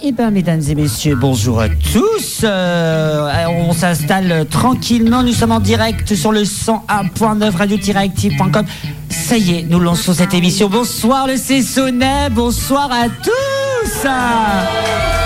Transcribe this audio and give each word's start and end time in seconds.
Eh 0.00 0.12
bien, 0.12 0.30
mesdames 0.30 0.62
et 0.68 0.76
messieurs, 0.76 1.16
bonjour 1.16 1.60
à 1.60 1.68
tous. 1.68 2.42
Euh, 2.44 3.46
on 3.48 3.72
s'installe 3.72 4.46
tranquillement. 4.48 5.24
Nous 5.24 5.32
sommes 5.32 5.50
en 5.50 5.58
direct 5.58 6.14
sur 6.14 6.30
le 6.30 6.44
101.9 6.44 7.56
radio-active.com. 7.56 8.64
Ça 9.10 9.36
y 9.36 9.56
est, 9.56 9.62
nous 9.68 9.80
lançons 9.80 10.14
cette 10.14 10.34
émission. 10.34 10.68
Bonsoir 10.68 11.26
le 11.26 11.36
Cessonnet, 11.36 12.30
bonsoir 12.30 12.92
à 12.92 13.08
tous. 13.08 15.17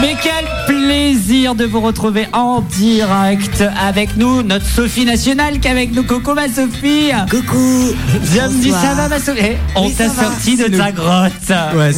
Mais 0.00 0.16
quel 0.20 0.44
plaisir 0.66 1.54
de 1.54 1.64
vous 1.64 1.80
retrouver 1.80 2.26
en 2.32 2.60
direct 2.60 3.62
avec 3.80 4.16
nous, 4.16 4.42
notre 4.42 4.66
Sophie 4.66 5.04
nationale 5.04 5.60
qui 5.60 5.68
est 5.68 5.70
avec 5.70 5.94
nous. 5.94 6.02
Coucou 6.02 6.34
ma 6.34 6.48
Sophie. 6.48 7.10
Coucou. 7.30 7.92
Bienvenue, 8.32 8.70
ça 8.70 8.94
va 8.94 9.08
ma 9.08 9.20
Sophie? 9.20 9.40
Eh, 9.42 9.56
On 9.76 9.86
Oui, 9.86 9.94
t'a 9.94 10.08
ça 10.08 10.14
va. 10.14 10.22
sorti 10.24 10.56
de 10.56 10.64
ta 10.76 10.90
grotte. 10.90 11.32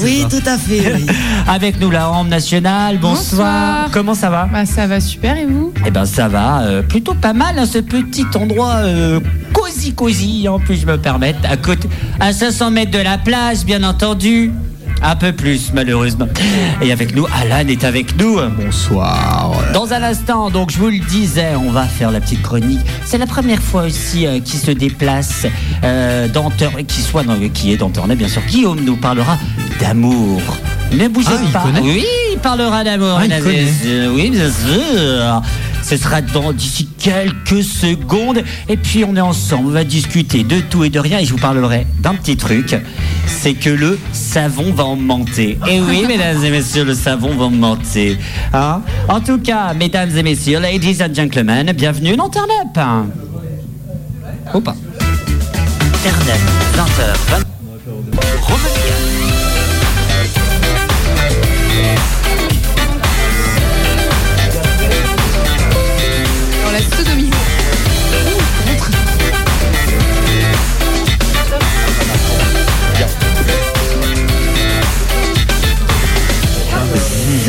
Oui, 0.02 0.24
tout 0.28 0.42
à 0.46 0.58
fait. 0.58 0.94
oui. 0.96 1.06
Avec 1.48 1.80
nous 1.80 1.90
la 1.90 2.10
Hampe 2.10 2.28
nationale. 2.28 2.98
Bonsoir. 2.98 3.14
Bonsoir. 3.84 3.88
Comment 3.92 4.14
ça 4.14 4.28
va? 4.28 4.48
Bah 4.52 4.66
ça 4.66 4.86
va 4.86 5.00
super 5.00 5.36
et 5.38 5.46
vous? 5.46 5.72
Eh 5.86 5.90
ben 5.90 6.04
ça 6.04 6.28
va, 6.28 6.62
euh, 6.62 6.82
plutôt 6.82 7.14
pas 7.14 7.32
mal 7.32 7.58
hein, 7.58 7.66
ce 7.66 7.78
petit 7.78 8.26
endroit 8.34 8.76
euh, 8.82 9.20
cosy 9.52 9.94
cosy, 9.94 10.48
en 10.48 10.58
plus 10.58 10.76
je 10.76 10.86
me 10.86 10.98
permettre, 10.98 11.38
à 11.48 11.56
côté, 11.56 11.88
à 12.20 12.32
500 12.32 12.70
mètres 12.70 12.90
de 12.90 12.98
la 12.98 13.18
plage 13.18 13.64
bien 13.64 13.82
entendu. 13.82 14.52
Un 15.06 15.16
peu 15.16 15.32
plus 15.32 15.70
malheureusement. 15.74 16.26
Et 16.80 16.90
avec 16.90 17.14
nous, 17.14 17.26
Alan 17.40 17.68
est 17.68 17.84
avec 17.84 18.16
nous. 18.18 18.38
Bonsoir. 18.58 19.52
Dans 19.74 19.92
un 19.92 20.02
instant, 20.02 20.48
donc 20.50 20.70
je 20.70 20.78
vous 20.78 20.88
le 20.88 20.98
disais, 20.98 21.54
on 21.56 21.70
va 21.70 21.84
faire 21.84 22.10
la 22.10 22.20
petite 22.20 22.40
chronique. 22.40 22.80
C'est 23.04 23.18
la 23.18 23.26
première 23.26 23.60
fois 23.60 23.82
aussi 23.82 24.26
euh, 24.26 24.40
qui 24.40 24.56
se 24.56 24.70
déplace 24.70 25.46
euh, 25.84 26.26
dans 26.28 26.50
qui 26.88 27.02
soit 27.02 27.22
dans, 27.22 27.36
qui 27.52 27.72
est 27.72 27.76
dans 27.76 27.90
bien 27.90 28.28
sûr. 28.28 28.40
Guillaume 28.48 28.80
nous 28.82 28.96
parlera 28.96 29.36
d'amour. 29.78 30.40
Ne 30.92 31.08
bougez 31.08 31.28
Ah, 31.48 31.52
pas. 31.52 31.64
oui, 31.82 32.04
il 32.32 32.38
parlera 32.38 32.82
d'amour. 32.82 33.18
Ah. 33.20 33.24
Oui, 34.14 34.30
bien 34.30 34.50
sûr. 34.50 35.42
Ce 35.84 35.98
sera 35.98 36.22
dans 36.22 36.52
d'ici 36.52 36.88
quelques 36.98 37.62
secondes. 37.62 38.42
Et 38.70 38.76
puis 38.78 39.04
on 39.04 39.14
est 39.16 39.20
ensemble, 39.20 39.68
on 39.68 39.72
va 39.72 39.84
discuter 39.84 40.42
de 40.42 40.60
tout 40.60 40.82
et 40.82 40.88
de 40.88 40.98
rien. 40.98 41.18
Et 41.18 41.26
je 41.26 41.32
vous 41.32 41.38
parlerai 41.38 41.86
d'un 42.00 42.14
petit 42.14 42.38
truc. 42.38 42.74
C'est 43.26 43.52
que 43.52 43.68
le 43.68 43.98
savon 44.12 44.72
va 44.72 44.84
augmenter. 44.84 45.58
Et 45.68 45.80
oui, 45.80 46.04
mesdames 46.08 46.42
et 46.42 46.50
messieurs, 46.50 46.84
le 46.84 46.94
savon 46.94 47.36
va 47.36 47.44
augmenter. 47.44 48.16
Hein? 48.54 48.80
En 49.08 49.20
tout 49.20 49.38
cas, 49.38 49.74
mesdames 49.74 50.16
et 50.16 50.22
messieurs, 50.22 50.58
ladies 50.58 51.02
and 51.02 51.12
gentlemen, 51.14 51.70
bienvenue 51.72 52.16
dans 52.16 52.30
Turn 52.30 52.48
Up. 52.62 52.82
Ou 54.54 54.60
pas. 54.60 54.76
Turn 56.02 56.28
Up, 56.28 56.40
20h, 56.76 57.40
20 57.40 57.44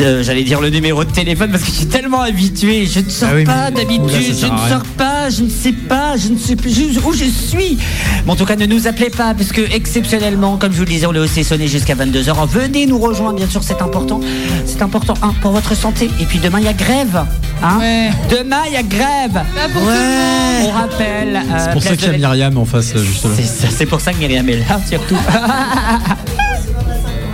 Euh, 0.00 0.22
J'allais 0.22 0.42
dire 0.44 0.60
le 0.60 0.68
numéro 0.70 1.04
de 1.04 1.10
téléphone 1.10 1.50
parce 1.50 1.62
que 1.64 1.70
je 1.70 1.76
suis 1.76 1.86
tellement 1.86 2.20
habitué. 2.20 2.86
Je 2.86 3.00
ne 3.00 3.08
sors 3.08 3.28
Ah 3.32 3.34
oui, 3.36 3.44
pas 3.44 3.70
mais- 3.70 3.84
d'habitude. 3.84 4.34
Ça 4.34 4.46
Je 4.46 4.52
ne 4.52 4.68
sors 4.68 4.84
pas. 4.96 5.30
Je 5.30 5.42
ne 5.42 5.48
sais 5.48 5.72
pas. 5.72 6.16
Je 6.16 6.28
ne 6.28 6.38
sais 6.38 6.54
plus 6.56 6.70
je- 6.70 7.00
où 7.00 7.12
je 7.12 7.24
suis. 7.24 7.78
Mais 8.24 8.32
en 8.32 8.36
tout 8.36 8.44
cas, 8.44 8.56
ne 8.56 8.66
nous 8.66 8.86
appelez 8.86 9.10
pas 9.10 9.32
parce 9.34 9.52
que 9.52 9.62
exceptionnellement, 9.74 10.56
comme 10.58 10.72
je 10.72 10.76
vous 10.78 10.84
le 10.84 10.90
disais, 10.90 11.06
on 11.06 11.14
est 11.14 11.18
aussi 11.18 11.44
sonné 11.44 11.66
jusqu'à 11.68 11.94
22h. 11.94 12.46
Venez 12.46 12.86
nous 12.86 12.98
rejoindre, 12.98 13.36
bien 13.36 13.48
sûr, 13.48 13.62
c'est 13.62 13.80
important. 13.80 14.20
C'est 14.66 14.82
important, 14.82 15.14
un, 15.22 15.32
pour 15.40 15.52
votre 15.52 15.74
santé. 15.74 16.10
Et 16.20 16.24
puis 16.26 16.38
demain, 16.40 16.58
il 16.60 16.66
y 16.66 16.68
a 16.68 16.72
grève. 16.74 17.24
Hein 17.62 17.78
Ouais. 17.80 18.10
Demain, 18.30 18.62
il 18.66 18.72
y 18.74 18.76
a 18.76 18.82
grève. 18.82 19.34
Ouais. 19.34 20.66
On 20.66 20.70
rappelle. 20.70 21.36
euh, 21.36 21.58
C'est 21.58 21.72
pour 21.72 21.82
ça 21.82 21.96
qu'il 21.96 22.08
y 22.08 22.14
a 22.14 22.18
Myriam 22.18 22.58
en 22.58 22.64
face, 22.64 22.92
euh, 22.94 23.02
juste 23.02 23.24
là. 23.24 23.30
C'est 23.70 23.86
pour 23.86 24.00
ça 24.00 24.12
que 24.12 24.18
Myriam 24.18 24.46
est 24.48 24.58
là, 24.68 24.78
surtout. 24.88 25.16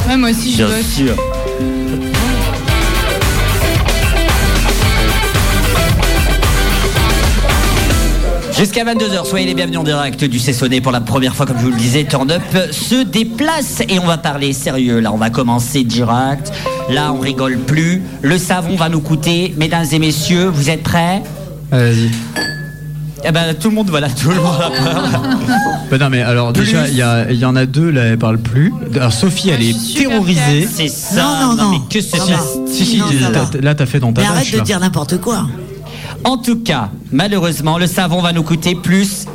Ouais, 0.09 0.17
moi 0.17 0.31
aussi 0.31 0.53
je 0.53 0.57
Bien 0.59 0.67
bosse. 0.67 0.87
sûr. 0.97 1.15
Jusqu'à 8.63 8.85
22h, 8.85 9.27
soyez 9.29 9.45
les 9.47 9.55
bienvenus 9.55 9.81
en 9.81 9.83
direct 9.83 10.23
du 10.23 10.39
Cessonnet 10.39 10.81
pour 10.81 10.93
la 10.93 11.01
première 11.01 11.35
fois, 11.35 11.47
comme 11.47 11.59
je 11.59 11.65
vous 11.65 11.71
le 11.73 11.77
disais, 11.77 12.05
Turn 12.05 12.31
Up 12.31 12.43
se 12.71 13.03
déplace 13.03 13.83
et 13.89 13.99
on 13.99 14.07
va 14.07 14.19
parler 14.19 14.53
sérieux. 14.53 15.01
Là, 15.01 15.13
on 15.13 15.17
va 15.17 15.31
commencer 15.31 15.83
direct. 15.83 16.53
Là, 16.89 17.13
on 17.13 17.19
rigole 17.19 17.59
plus. 17.59 18.03
Le 18.23 18.39
savon 18.39 18.77
va 18.77 18.89
nous 18.89 19.01
coûter. 19.01 19.53
Mesdames 19.57 19.87
et 19.91 19.99
messieurs, 19.99 20.47
vous 20.47 20.71
êtes 20.71 20.85
prêts? 20.85 21.25
Vas-y. 21.73 22.11
Eh 23.25 23.33
ben, 23.33 23.53
tout 23.59 23.69
le 23.69 23.75
monde, 23.75 23.91
voilà, 23.91 24.09
tout 24.09 24.29
le 24.31 24.37
monde 24.37 24.55
a 24.61 24.71
peur. 24.71 25.23
Bah 25.91 25.99
non, 25.99 26.09
mais 26.09 26.23
alors 26.23 26.53
Plus. 26.55 26.65
déjà, 26.67 26.89
il 26.89 26.95
y, 26.97 27.03
a- 27.03 27.31
il 27.31 27.37
y 27.39 27.45
en 27.45 27.55
a 27.57 27.67
deux, 27.67 27.91
là, 27.91 28.05
elle 28.05 28.19
parle 28.19 28.39
plus. 28.39 28.73
Alors 28.95 29.13
Sophie, 29.13 29.51
elle 29.51 29.61
est 29.61 29.73
suis 29.73 29.75
super 29.99 30.09
terrorisée. 30.11 30.67
C'est 30.73 30.89
ça. 30.89 31.17
Non, 31.23 31.49
non, 31.57 31.63
non. 31.65 31.71
mais 31.71 31.77
que 31.91 32.01
se 32.01 32.11
passe 32.13 32.31
non. 32.31 32.67
Si, 32.67 32.87
si, 32.87 32.97
Non, 32.99 33.07
ça 33.09 33.31
t'as- 33.31 33.41
va. 33.43 33.61
là, 33.61 33.75
t'as 33.75 33.85
fait 33.87 34.01
dans 34.01 34.11
ta 34.13 34.23
Mais 34.23 34.29
arrête 34.29 34.51
de 34.53 34.57
là. 34.57 34.63
dire 34.65 34.81
n'importe 34.81 35.21
quoi. 35.21 35.47
En 36.25 36.37
tout 36.37 36.61
cas, 36.61 36.91
malheureusement, 37.11 37.79
le 37.79 37.87
savon 37.87 38.21
va 38.21 38.33
nous 38.33 38.43
coûter 38.43 38.75
plus. 38.75 39.27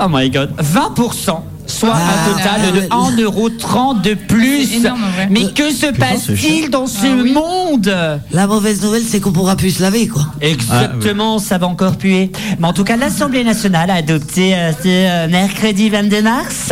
Oh 0.00 0.06
my 0.10 0.30
god, 0.30 0.50
20%. 0.60 1.40
Soit 1.66 1.88
un 1.88 1.98
Ah, 1.98 2.28
total 2.28 2.60
là, 2.62 2.72
de 2.72 2.80
là. 2.80 2.86
1,30€ 2.90 4.02
de 4.02 4.12
plus. 4.14 4.74
Énorme. 4.74 5.00
Mais 5.30 5.46
que 5.54 5.70
se 5.72 5.86
passe-t-il 5.86 6.68
dans 6.68 6.86
ce 6.86 7.06
Ah 7.06 7.22
oui. 7.22 7.32
monde? 7.32 8.20
La 8.32 8.46
mauvaise 8.46 8.82
nouvelle, 8.82 9.02
c'est 9.02 9.18
qu'on 9.18 9.32
pourra 9.32 9.56
plus 9.56 9.70
se 9.70 9.82
laver, 9.82 10.06
quoi. 10.06 10.26
Exactement, 10.42 11.38
ça 11.38 11.56
va 11.56 11.66
encore 11.66 11.96
puer. 11.96 12.30
Mais 12.58 12.66
en 12.68 12.74
tout 12.74 12.84
cas, 12.84 12.96
l'Assemblée 12.96 13.44
nationale 13.44 13.88
a 13.90 13.94
adopté 13.94 14.54
euh, 14.54 14.72
ce 14.72 14.86
euh, 14.88 15.28
mercredi 15.28 15.88
22 15.88 16.20
mars 16.22 16.70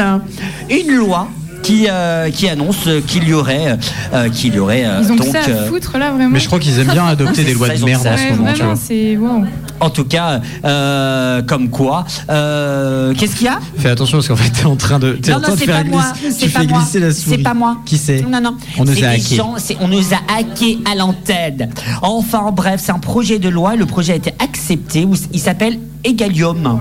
une 0.68 0.92
loi 0.94 1.26
qui, 1.62 1.86
euh, 1.88 2.30
qui 2.30 2.48
annonce 2.48 2.88
qu'il 3.06 3.28
y 3.28 3.32
aurait, 3.32 3.78
euh, 4.12 4.28
qu'il 4.28 4.54
y 4.54 4.58
aurait 4.58 4.84
euh, 4.84 5.00
Ils 5.02 5.12
ont 5.12 5.16
que 5.16 5.22
donc, 5.24 5.32
ça 5.32 5.40
à 5.40 5.66
foutre 5.66 5.96
là 5.98 6.10
vraiment. 6.12 6.30
Mais 6.30 6.40
je 6.40 6.46
crois 6.46 6.58
qu'ils 6.58 6.78
aiment 6.78 6.90
bien 6.92 7.06
adopter 7.06 7.44
des 7.44 7.54
lois 7.54 7.68
de 7.68 7.84
merde 7.84 8.06
en 8.06 8.16
ce 8.16 8.32
moment, 8.32 8.52
tu 8.52 8.58
vraiment 8.58 8.74
vois. 8.74 8.82
c'est 8.84 9.16
wow. 9.16 9.44
en 9.80 9.90
tout 9.90 10.04
cas, 10.04 10.40
euh, 10.64 11.42
comme 11.42 11.70
quoi, 11.70 12.04
euh, 12.30 13.14
qu'est-ce 13.14 13.36
qu'il 13.36 13.46
y 13.46 13.48
a? 13.48 13.60
Fais 13.78 13.90
attention 13.90 14.18
parce 14.18 14.28
qu'en 14.28 14.36
fait, 14.36 14.50
t'es 14.50 14.66
en 14.66 14.76
train 14.76 14.98
de, 14.98 15.12
t'es 15.12 15.30
Non, 15.30 15.36
en 15.36 15.40
non, 15.40 15.46
train 15.46 15.54
de 15.54 15.58
c'est 15.60 15.66
faire 15.66 15.82
pas 15.84 15.88
moi. 15.90 16.02
glisser- 16.02 16.30
C'est 16.32 16.46
tu 16.46 16.50
pas 16.50 16.60
fais 16.60 16.66
moi. 16.66 16.78
glisser 16.80 17.00
la 17.00 17.10
C'est 17.12 17.20
souris. 17.30 17.42
pas 17.42 17.54
moi. 17.54 17.76
Qui 17.86 17.96
c'est? 17.98 18.22
Non, 18.22 18.40
non. 18.40 18.56
On 18.78 18.84
nous 18.84 18.94
C'est 18.94 19.04
a 19.06 19.16
gens, 19.16 19.54
c'est- 19.58 19.76
on 19.80 19.88
nous 19.88 20.12
a 20.14 20.36
hackés 20.38 20.78
à 20.90 20.94
l'antenne. 20.96 21.70
Enfin, 22.02 22.50
bref, 22.52 22.80
c'est 22.84 22.92
un 22.92 22.98
projet 22.98 23.38
de 23.38 23.48
loi. 23.48 23.76
Le 23.76 23.86
projet 23.86 24.12
a 24.14 24.16
été 24.16 24.32
accepté. 24.38 25.04
où 25.04 25.14
Il 25.32 25.40
s'appelle 25.40 25.78
Egalium. 26.04 26.80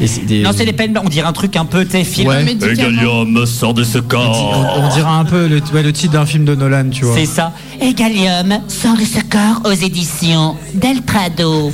Et 0.00 0.06
c'est 0.06 0.22
des- 0.22 0.42
Non, 0.42 0.50
c'est 0.54 0.64
les 0.64 0.72
peines. 0.72 0.98
On 1.02 1.08
dirait 1.08 1.26
un 1.28 1.32
truc 1.32 1.56
un 1.56 1.64
peu, 1.64 1.84
t'es 1.84 2.04
film. 2.04 2.28
Ouais. 2.28 2.44
Médicaments. 2.44 3.46
sort 3.46 3.74
de 3.74 3.84
ce 3.84 3.98
on, 3.98 4.02
corps. 4.02 4.76
on 4.78 4.94
dirait 4.94 5.10
un 5.10 5.24
peu 5.24 5.46
le, 5.46 5.60
ouais, 5.72 5.82
le 5.82 5.92
titre 5.92 6.12
d'un 6.14 6.26
film 6.26 6.44
de 6.44 6.54
Nolan, 6.54 6.90
tu 6.90 7.04
vois. 7.04 7.14
C'est 7.16 7.26
ça. 7.26 7.52
Egalium 7.80 8.60
sort 8.68 8.96
de 8.96 9.04
ce 9.04 9.20
corps 9.20 9.62
aux 9.64 9.72
éditions 9.72 10.56
Del 10.74 11.02
Prado. 11.02 11.70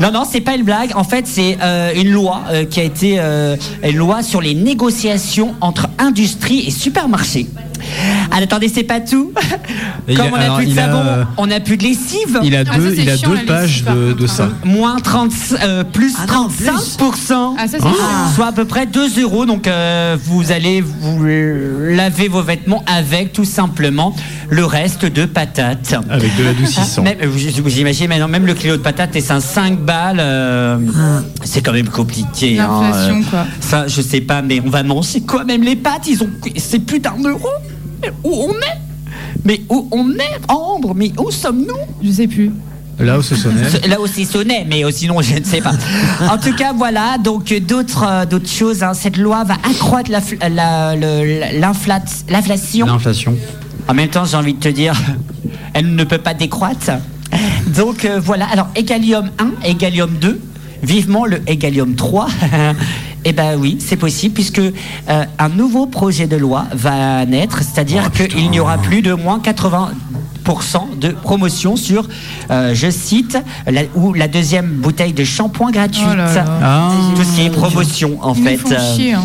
non, 0.00 0.10
non, 0.12 0.24
c'est 0.30 0.40
pas 0.40 0.54
une 0.54 0.64
blague. 0.64 0.92
En 0.94 1.04
fait, 1.04 1.26
c'est 1.26 1.58
euh, 1.62 1.92
une 1.94 2.10
loi 2.10 2.42
euh, 2.50 2.64
qui 2.64 2.80
a 2.80 2.84
été 2.84 3.16
euh, 3.18 3.56
une 3.84 3.96
loi 3.96 4.22
sur 4.22 4.40
les 4.40 4.54
négociations 4.54 5.54
entre 5.60 5.88
industrie 5.98 6.64
et 6.66 6.70
supermarché. 6.70 7.46
Ah, 8.34 8.38
attendez, 8.42 8.68
c'est 8.68 8.82
pas 8.84 9.00
tout. 9.00 9.32
Comme 10.16 10.34
a- 10.34 10.48
on 10.48 10.52
a 10.54 10.56
plus 10.56 10.66
de 10.66 10.74
savon, 10.74 11.02
on 11.36 11.50
a 11.50 11.60
plus 11.60 11.76
de 11.76 11.82
lessive. 11.84 12.40
Il 12.42 12.56
a 12.56 12.60
Ah, 12.60 12.76
deux, 12.76 12.94
c'est 12.94 13.02
il 13.02 13.10
a 13.10 13.16
deux 13.16 13.44
pages 13.46 13.84
de, 14.18 14.26
ça. 14.26 14.48
Moins 14.64 14.96
30, 14.98 15.30
euh, 15.62 15.84
plus 15.84 16.14
Ah 16.18 16.26
non, 16.32 16.48
35%. 16.48 17.54
Ah 17.58 17.64
c'est 17.68 17.78
Ah. 17.82 18.30
Soit 18.34 18.46
à 18.48 18.52
peu 18.52 18.64
près 18.64 18.86
2 18.86 19.20
euros. 19.20 19.44
Donc, 19.46 19.66
euh, 19.66 20.16
vous 20.24 20.50
allez 20.52 20.80
vous 20.80 21.24
laver 21.24 22.28
vos 22.28 22.42
vêtements 22.42 22.82
avec 22.86 23.32
tout 23.32 23.44
simplement 23.44 24.14
le 24.48 24.64
reste 24.64 25.04
de 25.04 25.24
patates. 25.26 25.94
Avec 26.10 26.36
de 26.36 26.44
l'adoucissant. 26.44 27.02
Même, 27.02 27.18
vous- 27.24 27.62
vous- 27.62 27.68
J'imagine 27.68 28.08
maintenant, 28.08 28.28
même 28.28 28.46
le 28.46 28.54
kilo 28.54 28.76
de 28.76 28.82
patates 28.82 29.14
est 29.16 29.20
5 29.20 29.78
balles. 29.80 30.18
euh, 30.20 30.78
c'est 31.44 31.60
quand 31.62 31.72
même 31.72 31.88
compliqué. 31.88 32.58
hein, 32.58 32.68
L'inflation, 32.82 33.20
euh, 33.20 33.30
quoi. 33.30 33.46
Ça, 33.60 33.88
je 33.88 34.00
sais 34.02 34.20
pas, 34.20 34.42
mais 34.42 34.60
on 34.64 34.70
va 34.70 34.82
manger 34.82 35.20
quoi? 35.20 35.44
Même 35.44 35.62
les 35.62 35.76
pâtes, 35.76 36.06
ils 36.08 36.22
ont, 36.22 36.28
c'est 36.56 36.78
plus 36.80 37.00
d'un 37.00 37.16
euro. 37.24 37.48
Mais 38.02 38.12
où 38.24 38.30
on 38.48 38.52
est? 38.52 38.78
Mais 39.44 39.60
où 39.68 39.88
on 39.90 40.10
est 40.14 40.40
Ambre, 40.48 40.94
mais 40.94 41.12
où 41.18 41.30
sommes-nous? 41.30 41.74
Je 42.02 42.10
sais 42.10 42.26
plus. 42.26 42.50
Là 42.98 43.18
où 43.18 43.22
ce 43.22 43.34
sonnait. 43.34 43.62
Là 43.88 43.98
aussi 44.00 44.24
sonnait, 44.26 44.64
mais 44.68 44.84
euh, 44.84 44.90
sinon 44.92 45.20
je 45.22 45.34
ne 45.38 45.44
sais 45.44 45.60
pas. 45.60 45.72
En 46.30 46.36
tout 46.38 46.54
cas, 46.54 46.72
voilà. 46.72 47.16
Donc 47.18 47.50
euh, 47.50 47.58
d'autres 47.58 48.04
euh, 48.06 48.24
d'autres 48.26 48.48
choses. 48.50 48.82
hein. 48.82 48.92
Cette 48.94 49.16
loi 49.16 49.44
va 49.44 49.54
accroître 49.68 50.10
l'inflation. 52.28 52.86
L'inflation. 52.86 53.36
En 53.88 53.94
même 53.94 54.08
temps, 54.08 54.24
j'ai 54.24 54.36
envie 54.36 54.54
de 54.54 54.60
te 54.60 54.68
dire, 54.68 54.94
elle 55.74 55.94
ne 55.94 56.04
peut 56.04 56.18
pas 56.18 56.34
décroître. 56.34 56.90
Donc 57.74 58.04
euh, 58.04 58.20
voilà. 58.22 58.46
Alors 58.52 58.68
Egalium 58.76 59.30
1, 59.38 59.66
Egalium 59.68 60.10
2, 60.20 60.38
vivement 60.82 61.24
le 61.26 61.40
Egalium 61.48 61.94
3. 61.94 62.28
Eh 63.24 63.32
ben 63.32 63.56
oui, 63.58 63.78
c'est 63.80 63.96
possible 63.96 64.34
puisque 64.34 64.58
euh, 64.58 65.24
un 65.38 65.48
nouveau 65.48 65.86
projet 65.86 66.26
de 66.26 66.36
loi 66.36 66.64
va 66.72 67.24
naître, 67.26 67.62
c'est-à-dire 67.62 68.10
qu'il 68.10 68.50
n'y 68.50 68.58
aura 68.60 68.78
plus 68.78 69.00
de 69.02 69.12
moins 69.12 69.38
80% 69.38 70.98
de 70.98 71.08
promotion 71.10 71.76
sur, 71.76 72.08
euh, 72.50 72.74
je 72.74 72.90
cite, 72.90 73.38
la, 73.66 73.82
ou 73.94 74.12
la 74.12 74.26
deuxième 74.28 74.66
bouteille 74.66 75.12
de 75.12 75.22
shampoing 75.24 75.70
gratuite. 75.70 76.04
Oh 76.10 76.14
là 76.16 76.34
là. 76.34 76.44
Ah. 76.62 76.90
Tout 77.14 77.22
ce 77.22 77.36
qui 77.36 77.42
est 77.46 77.50
promotion 77.50 78.18
en 78.22 78.34
Ils 78.34 78.42
fait. 78.42 78.52
nous 78.54 78.58
font 78.58 78.72
Euh, 78.72 78.96
chier, 78.96 79.12
hein. 79.14 79.24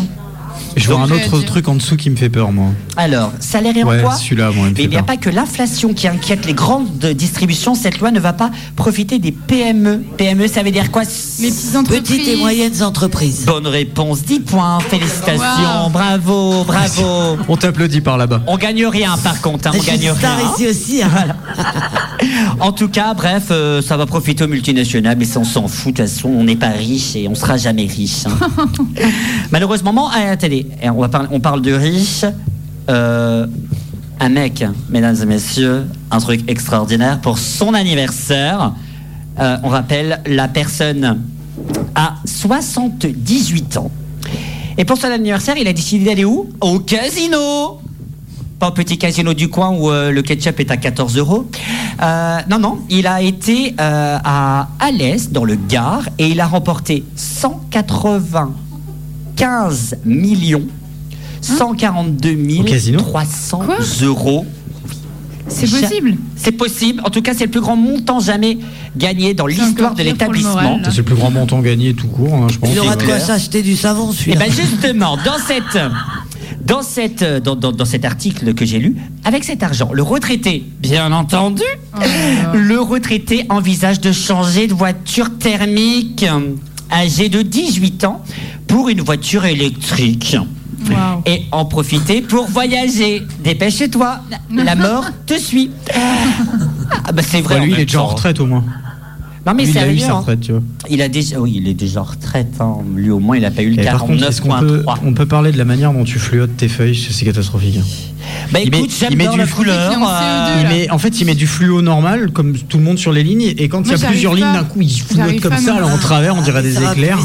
Je 0.76 0.86
vois 0.86 1.00
un 1.00 1.06
Donc, 1.08 1.16
autre 1.18 1.38
euh, 1.38 1.42
truc 1.46 1.68
en 1.68 1.74
dessous 1.74 1.96
qui 1.96 2.08
me 2.10 2.16
fait 2.16 2.28
peur, 2.28 2.52
moi. 2.52 2.66
Alors, 2.96 3.32
salaire 3.40 3.76
et 3.76 3.82
Ouais, 3.84 3.96
emploi 3.96 4.14
celui-là, 4.14 4.50
moi, 4.50 4.54
il 4.54 4.62
me 4.62 4.68
Mais 4.70 4.74
fait 4.76 4.82
il 4.84 4.88
n'y 4.90 4.96
a 4.96 4.98
peur. 5.02 5.06
pas 5.06 5.16
que 5.16 5.30
l'inflation 5.30 5.92
qui 5.94 6.06
inquiète 6.08 6.46
les 6.46 6.52
grandes 6.54 6.98
distributions. 6.98 7.74
Cette 7.74 7.98
loi 8.00 8.10
ne 8.10 8.20
va 8.20 8.32
pas 8.32 8.50
profiter 8.76 9.18
des 9.18 9.32
PME. 9.32 10.02
PME, 10.16 10.46
ça 10.48 10.62
veut 10.62 10.70
dire 10.70 10.90
quoi 10.90 11.02
Les 11.40 11.50
petites 11.50 11.76
entreprises. 11.76 12.00
Petites 12.02 12.28
et 12.28 12.36
moyennes 12.36 12.82
entreprises. 12.82 13.44
Bonne 13.46 13.66
réponse, 13.66 14.22
10 14.22 14.40
points, 14.40 14.78
félicitations, 14.80 15.84
Wow. 15.84 15.90
bravo, 15.90 16.64
bravo. 16.64 17.38
On 17.48 17.56
t'applaudit 17.56 18.00
par 18.00 18.16
là-bas. 18.18 18.42
On 18.46 18.56
gagne 18.56 18.86
rien 18.86 19.16
par 19.18 19.40
contre, 19.40 19.68
hein, 19.68 19.72
Je 19.74 19.78
on 19.78 19.82
suis 19.82 19.98
gagne 19.98 20.14
star 20.16 20.36
rien. 20.36 20.52
ici 20.54 20.66
aussi. 20.68 21.02
hein. 21.02 21.08
En 22.60 22.72
tout 22.72 22.88
cas, 22.88 23.14
bref, 23.14 23.44
euh, 23.52 23.80
ça 23.80 23.96
va 23.96 24.04
profiter 24.04 24.42
aux 24.42 24.48
multinationales, 24.48 25.16
mais 25.16 25.24
ça, 25.24 25.38
on 25.38 25.44
s'en 25.44 25.68
fout. 25.68 25.94
De 25.94 26.02
toute 26.02 26.08
façon, 26.10 26.28
on 26.28 26.42
n'est 26.42 26.56
pas 26.56 26.70
riche 26.70 27.14
et 27.14 27.28
on 27.28 27.34
sera 27.36 27.56
jamais 27.56 27.86
riche. 27.86 28.26
hein. 28.26 28.64
Malheureusement, 29.52 29.92
bon, 29.92 30.06
à 30.08 30.36
on, 30.82 31.40
parle 31.40 31.62
de 31.62 31.72
riche. 31.72 32.24
euh, 32.88 33.46
un 34.20 34.28
mec, 34.30 34.64
mesdames 34.88 35.16
et 35.22 35.26
messieurs, 35.26 35.86
un 36.10 36.18
truc 36.18 36.48
extraordinaire 36.48 37.20
pour 37.20 37.38
son 37.38 37.74
anniversaire. 37.74 38.72
Euh, 39.38 39.56
on 39.62 39.68
rappelle, 39.68 40.20
la 40.26 40.48
personne 40.48 41.22
a 41.94 42.14
78 42.24 43.76
ans. 43.76 43.90
Et 44.76 44.84
pour 44.84 44.96
son 44.96 45.06
anniversaire, 45.08 45.56
il 45.56 45.68
a 45.68 45.72
décidé 45.72 46.06
d'aller 46.06 46.24
où? 46.24 46.50
Au 46.60 46.80
casino 46.80 47.80
pas 48.58 48.70
au 48.70 48.72
petit 48.72 48.98
casino 48.98 49.34
du 49.34 49.48
coin 49.48 49.70
où 49.70 49.88
euh, 49.88 50.10
le 50.10 50.20
ketchup 50.20 50.58
est 50.58 50.72
à 50.72 50.76
14 50.76 51.16
euros. 51.16 51.48
Non, 52.50 52.58
non, 52.58 52.78
il 52.90 53.06
a 53.06 53.22
été 53.22 53.72
à 53.78 54.66
Alès, 54.80 55.30
dans 55.30 55.44
le 55.44 55.54
Gard, 55.54 56.08
et 56.18 56.26
il 56.26 56.40
a 56.40 56.46
remporté 56.48 57.04
195 59.38 59.98
millions 60.04 60.64
142 61.40 62.36
Au 62.60 62.64
casino 62.64 62.98
300 63.00 63.58
Quoi 63.64 63.76
euros. 64.02 64.44
C'est 65.46 65.70
possible. 65.70 66.16
C'est 66.36 66.52
possible. 66.52 67.00
En 67.06 67.10
tout 67.10 67.22
cas, 67.22 67.32
c'est 67.34 67.44
le 67.44 67.50
plus 67.50 67.60
grand 67.60 67.76
montant 67.76 68.18
jamais 68.20 68.58
gagné 68.96 69.32
dans 69.34 69.46
l'histoire 69.46 69.94
de 69.94 70.02
l'établissement. 70.02 70.80
C'est 70.84 70.96
le 70.98 71.02
plus 71.04 71.14
grand 71.14 71.30
montant 71.30 71.60
gagné 71.60 71.94
tout 71.94 72.08
court, 72.08 72.34
hein, 72.34 72.48
je 72.50 72.58
pense. 72.58 72.68
Il 72.70 72.78
aura 72.80 72.96
de 72.96 73.04
quoi 73.04 73.18
s'acheter 73.20 73.62
du 73.62 73.76
savon, 73.76 74.10
Et 74.10 74.14
celui-là. 74.14 74.44
bien 74.46 74.52
justement, 74.54 75.16
dans 75.24 75.38
cette, 75.38 75.78
dans 76.66 76.82
cette, 76.82 77.24
dans, 77.42 77.54
dans- 77.56 77.72
dans 77.72 77.84
cet 77.86 78.04
article 78.04 78.52
que 78.52 78.66
j'ai 78.66 78.78
lu, 78.78 78.96
avec 79.24 79.44
cet 79.44 79.62
argent, 79.62 79.90
le 79.92 80.02
retraité, 80.02 80.64
bien 80.80 81.12
entendu, 81.12 81.62
Oh 81.96 82.00
le 82.54 82.78
retraité 82.80 83.46
envisage 83.48 84.00
de 84.00 84.12
changer 84.12 84.66
de 84.66 84.74
voiture 84.74 85.30
thermique 85.38 86.26
âgé 86.90 87.28
de 87.28 87.42
18 87.42 88.04
ans 88.04 88.22
pour 88.66 88.88
une 88.88 89.00
voiture 89.00 89.44
électrique. 89.44 90.36
Et 91.26 91.42
en 91.52 91.64
profiter 91.66 92.22
pour 92.22 92.46
voyager. 92.48 93.22
Dépêche-toi, 93.44 94.20
la 94.54 94.74
mort 94.74 95.04
te 95.26 95.38
suit. 95.38 95.70
Ah 97.04 97.12
bah 97.12 97.22
c'est 97.22 97.40
vrai. 97.40 97.56
Ouais, 97.56 97.60
en 97.60 97.64
lui, 97.64 97.72
il 97.72 97.80
est 97.80 97.84
déjà 97.84 98.02
en 98.02 98.06
retraite 98.06 98.40
au 98.40 98.46
moins. 98.46 98.64
Non 99.46 99.54
mais 99.54 99.64
Lui, 99.64 99.70
il 99.72 99.78
a 99.78 99.92
eu 99.92 99.98
sa 99.98 100.12
hein. 100.12 100.18
retraite, 100.18 100.40
tu 100.40 100.52
vois. 100.52 100.60
il 100.90 101.00
a 101.00 101.08
déjà, 101.08 101.40
oui, 101.40 101.54
il 101.56 101.68
est 101.68 101.74
déjà 101.74 102.00
en 102.00 102.04
retraite. 102.04 102.54
hein. 102.60 102.76
Lui 102.94 103.10
au 103.10 103.18
moins, 103.18 103.36
il 103.36 103.44
a 103.44 103.50
pas 103.50 103.62
eu 103.62 103.70
le 103.70 103.80
Et 103.80 103.84
par 103.84 104.04
contre, 104.04 104.22
est-ce 104.28 104.42
qu'on 104.42 104.58
peut, 104.58 104.82
49.3. 104.86 104.96
on 105.04 105.14
peut 105.14 105.26
parler 105.26 105.52
de 105.52 105.58
la 105.58 105.64
manière 105.64 105.92
dont 105.92 106.04
tu 106.04 106.18
fluotes 106.18 106.56
tes 106.56 106.68
feuilles 106.68 106.94
C'est 107.10 107.24
catastrophique. 107.24 107.76
hein. 107.78 107.84
Bah 108.52 108.60
Il 108.64 108.70
met- 108.70 108.78
écoute, 108.78 108.90
j'aime 108.98 109.08
il 109.12 109.16
met 109.18 109.28
bien 109.28 109.44
du 109.44 109.50
couleur. 109.50 109.92
En 109.98 110.08
euh, 110.08 110.08
CO2, 110.08 110.58
Il 110.58 110.62
là. 110.64 110.68
met- 110.70 110.90
en 110.90 110.98
fait, 110.98 111.20
il 111.20 111.26
met 111.26 111.34
du 111.34 111.46
fluo 111.46 111.82
normal, 111.82 112.30
comme 112.32 112.56
tout 112.56 112.78
le 112.78 112.84
monde 112.84 112.98
sur 112.98 113.12
les 113.12 113.22
lignes, 113.22 113.54
et 113.56 113.68
quand 113.68 113.82
il 113.82 113.90
y 113.90 113.94
a 114.04 114.08
plusieurs 114.08 114.34
lignes 114.34 114.52
d'un 114.52 114.64
coup, 114.64 114.80
il 114.80 114.90
J'arrive 115.14 115.40
comme 115.42 115.56
ça, 115.58 115.78
là, 115.80 115.86
en 115.86 115.98
travers, 115.98 116.34
on 116.36 116.42
dirait 116.42 116.60
Ah, 116.60 116.62
des 116.62 116.72
plus 116.74 116.84
éclairs. 116.92 117.18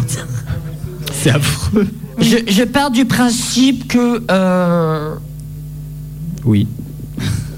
C'est 1.22 1.32
affreux. 1.32 1.88
je, 2.20 2.38
je 2.48 2.64
pars 2.64 2.92
du 2.92 3.06
principe 3.06 3.88
que 3.88 4.24
euh, 4.30 5.16
Oui. 6.46 6.68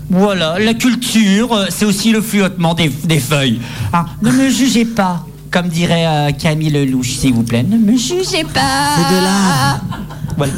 voilà, 0.10 0.60
la 0.60 0.74
culture, 0.76 1.52
euh, 1.54 1.66
c'est 1.70 1.86
aussi 1.86 2.12
le 2.12 2.22
flottement 2.22 2.74
des, 2.76 2.90
des 3.06 3.20
feuilles. 3.20 3.60
Ah, 3.92 4.06
ne 4.22 4.32
me 4.32 4.50
jugez 4.50 4.86
pas, 4.86 5.26
comme 5.50 5.68
dirait 5.70 6.06
euh, 6.06 6.32
Camille 6.32 6.70
Lelouch, 6.70 7.10
s'il 7.18 7.34
vous 7.34 7.44
plaît. 7.44 7.64
Ne 7.64 7.78
me 7.78 7.98
jugez 7.98 8.44
pas. 8.54 8.96
C'est 8.98 9.16
de 9.16 9.24
l'art. 9.24 9.82
Voilà. 10.38 10.54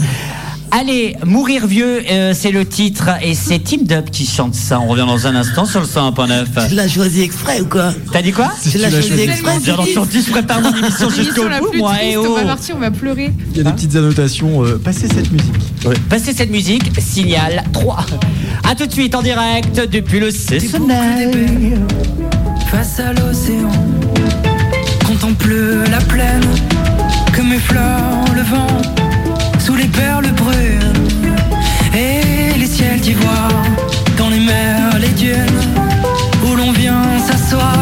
Allez, 0.71 1.15
Mourir 1.25 1.65
vieux, 1.65 2.03
euh, 2.09 2.33
c'est 2.35 2.51
le 2.51 2.65
titre 2.65 3.09
et 3.21 3.35
c'est 3.35 3.59
Team 3.59 3.83
Dub 3.85 4.09
qui 4.09 4.25
chante 4.25 4.53
ça. 4.53 4.79
On 4.79 4.87
revient 4.87 5.05
dans 5.07 5.25
un 5.25 5.35
instant 5.35 5.65
sur 5.65 5.79
le 5.79 5.85
101.9. 5.85 6.67
Tu 6.69 6.75
l'as 6.75 6.87
choisi 6.87 7.21
exprès 7.21 7.61
ou 7.61 7.65
quoi 7.65 7.93
T'as 8.11 8.21
dit 8.21 8.31
quoi 8.31 8.51
Tu 8.69 8.77
l'as 8.77 8.89
l'as 8.89 9.01
choisi 9.01 9.21
exprès 9.23 9.53
ce 9.55 9.59
titre 9.59 9.79
entendu, 9.79 10.21
je 10.25 10.31
prépare 10.31 10.61
mon 10.61 10.75
émission 10.75 11.09
jusqu'au 11.09 11.43
bout, 11.43 11.73
moi. 11.77 11.93
triste, 11.93 12.09
eh 12.11 12.17
on 12.17 12.35
va 12.35 12.41
oh. 12.43 12.47
partir, 12.47 12.75
on 12.75 12.79
va 12.79 12.91
pleurer. 12.91 13.31
Il 13.51 13.57
y 13.57 13.61
a 13.61 13.63
des 13.63 13.71
petites 13.71 13.95
annotations. 13.95 14.63
euh, 14.63 14.79
passez 14.83 15.07
cette 15.07 15.31
musique. 15.31 15.53
Passez 16.09 16.33
cette 16.33 16.51
musique, 16.51 16.91
signal 16.99 17.63
3. 17.73 18.05
A 18.69 18.75
tout 18.75 18.85
de 18.85 18.91
suite 18.91 19.15
en 19.15 19.21
direct 19.21 19.79
depuis 19.89 20.19
le 20.19 20.31
Cessonnet. 20.31 21.31
face 22.69 22.99
à 22.99 23.13
l'océan. 23.13 23.71
Contemple 25.07 25.55
la 25.89 25.99
plaine, 26.01 26.43
comme 27.33 27.53
effleure 27.53 28.25
le 28.35 28.41
vent, 28.41 28.67
sous 29.67 29.75
les 29.75 29.89
perles 29.89 30.31
brunes 30.31 30.93
et 31.93 32.57
les 32.57 32.65
ciels 32.65 33.01
d'ivoire, 33.01 33.51
dans 34.17 34.29
les 34.29 34.39
mers, 34.39 34.97
les 34.97 35.09
dunes, 35.09 35.61
où 36.45 36.55
l'on 36.55 36.71
vient 36.71 37.03
s'asseoir. 37.19 37.75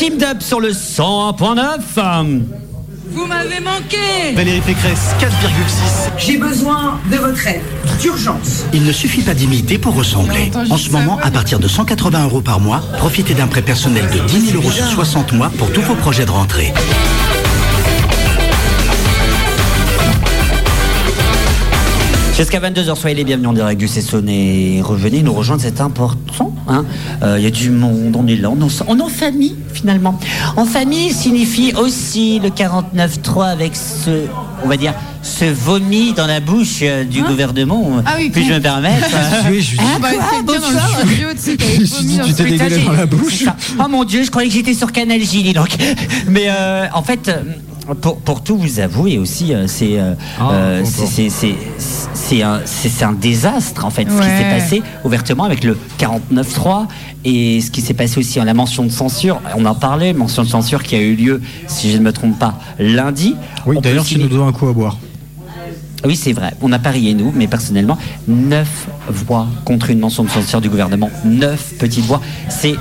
Euh, 0.00 0.06
Team 0.06 0.18
Dub 0.18 0.40
sur 0.40 0.60
le 0.60 0.70
101.9. 0.70 2.42
Vous 3.12 3.26
m'avez 3.26 3.60
manqué 3.60 4.34
Valérie 4.34 4.60
Pécresse, 4.60 5.14
4,6. 5.20 6.10
J'ai 6.18 6.38
besoin 6.38 7.00
de 7.10 7.16
votre 7.16 7.46
aide, 7.46 7.62
d'urgence. 8.00 8.64
Il 8.72 8.84
ne 8.84 8.92
suffit 8.92 9.22
pas 9.22 9.34
d'imiter 9.34 9.78
pour 9.78 9.94
ressembler. 9.94 10.50
En 10.70 10.76
ce 10.76 10.90
moment, 10.90 11.18
à 11.22 11.30
partir 11.30 11.58
de 11.58 11.66
180 11.66 12.24
euros 12.24 12.40
par 12.40 12.60
mois, 12.60 12.82
profitez 12.98 13.34
d'un 13.34 13.48
prêt 13.48 13.62
personnel 13.62 14.08
de 14.10 14.20
10 14.20 14.50
000 14.52 14.62
euros 14.62 14.70
sur 14.70 14.86
60 14.86 15.32
mois 15.32 15.50
pour 15.58 15.72
tous 15.72 15.82
vos 15.82 15.96
projets 15.96 16.24
de 16.24 16.30
rentrée. 16.30 16.72
Jusqu'à 22.40 22.58
22h, 22.58 22.96
soyez 22.96 23.14
les 23.14 23.24
bienvenus 23.24 23.50
en 23.50 23.52
direct 23.52 23.78
du 23.78 23.86
Cessonnet. 23.86 24.80
Revenez 24.82 25.20
nous 25.22 25.34
rejoindre, 25.34 25.60
c'est 25.60 25.82
important. 25.82 26.54
hein. 26.68 26.86
Euh, 27.22 27.36
Il 27.38 27.44
y 27.44 27.46
a 27.46 27.50
du 27.50 27.68
monde, 27.68 28.16
on 28.16 28.26
est 28.26 28.36
là, 28.36 28.48
on 28.48 28.58
est 28.58 28.80
en, 28.80 28.84
on 28.88 28.98
en 28.98 29.10
famille 29.10 29.56
finalement. 29.74 30.18
En 30.56 30.64
famille 30.64 31.12
signifie 31.12 31.74
aussi 31.74 32.40
le 32.40 32.48
49.3 32.48 33.44
avec 33.50 33.76
ce, 33.76 34.22
on 34.64 34.68
va 34.68 34.78
dire, 34.78 34.94
ce 35.20 35.44
vomi 35.44 36.14
dans 36.14 36.26
la 36.26 36.40
bouche 36.40 36.78
euh, 36.80 37.04
du 37.04 37.22
gouvernement. 37.22 37.86
Ah 38.06 38.14
oui, 38.18 38.30
Puis-je 38.30 38.54
me 38.54 38.58
permettre 38.58 39.06
Ah 39.78 39.98
bah, 40.00 40.08
studio, 40.96 41.28
tu 41.44 41.56
t'es 42.34 42.44
dégueulé 42.44 42.84
dans 42.86 42.92
la 42.92 43.04
bouche. 43.04 43.44
Oh 43.78 43.86
mon 43.86 44.04
dieu, 44.04 44.22
je 44.24 44.30
croyais 44.30 44.48
que 44.48 44.54
j'étais 44.54 44.72
sur 44.72 44.92
Canal 44.92 45.20
dis 45.20 45.52
donc. 45.52 45.76
Mais 46.26 46.46
euh, 46.48 46.86
en 46.94 47.02
fait, 47.02 47.30
pour, 48.00 48.16
pour 48.18 48.42
tout 48.42 48.56
vous 48.56 48.78
avouer 48.80 49.18
aussi, 49.18 49.52
euh, 49.52 49.66
c'est 49.66 49.98
euh, 49.98 50.14
Ah, 50.38 50.50
euh, 50.52 50.80
encore. 50.80 50.90
c'est- 50.92 51.28
c'est- 51.30 51.30
c'est- 51.30 51.54
c'est 52.14 52.42
un, 52.42 52.60
un 53.02 53.12
désastre 53.12 53.84
en 53.84 53.90
fait, 53.90 54.02
ce 54.08 54.16
qui 54.16 54.22
s'est 54.28 54.50
passé 54.50 54.82
ouvertement 55.04 55.44
avec 55.44 55.64
le 55.64 55.76
49.3 55.98 56.86
et 57.24 57.60
ce 57.60 57.70
qui 57.70 57.80
s'est 57.80 57.94
passé 57.94 58.18
aussi 58.18 58.40
en 58.40 58.44
la 58.44 58.54
mention 58.54 58.84
de 58.84 58.90
censure. 58.90 59.40
On 59.56 59.64
en 59.66 59.74
parlait, 59.74 60.12
mention 60.12 60.42
de 60.44 60.48
censure 60.48 60.82
qui 60.82 60.94
a 60.94 61.00
eu 61.00 61.14
lieu, 61.14 61.40
si 61.66 61.90
je 61.90 61.98
ne 61.98 62.02
me 62.02 62.12
trompe 62.12 62.38
pas, 62.38 62.54
lundi. 62.78 63.34
Oui, 63.66 63.78
d'ailleurs, 63.82 64.04
tu 64.04 64.18
nous 64.18 64.28
dois 64.28 64.46
un 64.46 64.52
coup 64.52 64.68
à 64.68 64.72
boire. 64.72 64.96
oui, 66.04 66.16
c'est 66.16 66.32
vrai. 66.32 66.54
On 66.62 66.72
a 66.72 66.78
parié, 66.78 67.12
nous, 67.14 67.32
mais 67.34 67.46
personnellement, 67.46 67.98
neuf 68.28 68.86
voix 69.08 69.46
contre 69.64 69.90
une 69.90 69.98
mention 69.98 70.22
de 70.24 70.30
censure 70.30 70.60
du 70.60 70.68
gouvernement. 70.70 71.10
Neuf 71.24 71.74
petites 71.78 72.04
voix. 72.06 72.20
C'est. 72.48 72.74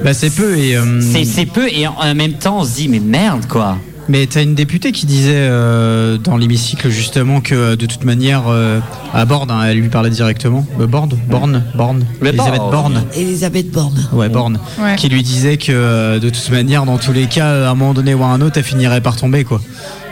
C'est 0.00 0.04
Bah, 0.04 0.14
c'est 0.14 0.30
peu 0.30 0.56
et. 0.58 0.76
euh, 0.76 1.00
c'est- 1.00 1.46
peu 1.46 1.68
et 1.68 1.86
en 1.86 2.14
même 2.14 2.34
temps 2.34 2.60
on 2.60 2.64
se 2.64 2.74
dit 2.76 2.88
mais 2.88 3.00
merde 3.00 3.46
quoi. 3.46 3.76
Mais 4.08 4.26
t'as 4.26 4.42
une 4.42 4.56
députée 4.56 4.90
qui 4.90 5.06
disait 5.06 5.34
euh, 5.36 6.18
dans 6.18 6.36
l'hémicycle 6.36 6.88
justement 6.88 7.40
que 7.40 7.76
de 7.76 7.86
toute 7.86 8.02
manière, 8.04 8.44
euh, 8.48 8.80
à 9.14 9.24
Borne, 9.24 9.52
hein, 9.52 9.60
elle 9.68 9.76
lui 9.78 9.88
parlait 9.88 10.10
directement. 10.10 10.66
Euh, 10.80 10.86
Borne 10.88 11.10
Borne 11.28 11.62
Borne 11.76 12.04
Elisabeth 12.20 12.60
Borne. 12.72 13.04
Elisabeth 13.14 13.70
Borne. 13.70 14.08
Ouais, 14.12 14.28
Borne. 14.28 14.58
Ouais. 14.82 14.96
Qui 14.96 15.10
lui 15.10 15.22
disait 15.22 15.58
que 15.58 15.70
euh, 15.70 16.18
de 16.18 16.28
toute 16.28 16.50
manière, 16.50 16.86
dans 16.86 16.98
tous 16.98 17.12
les 17.12 17.26
cas, 17.26 17.68
à 17.68 17.70
un 17.70 17.74
moment 17.76 17.94
donné 17.94 18.12
ou 18.14 18.24
à 18.24 18.28
un 18.28 18.40
autre, 18.40 18.54
elle 18.56 18.64
finirait 18.64 19.00
par 19.00 19.14
tomber, 19.14 19.44
quoi. 19.44 19.60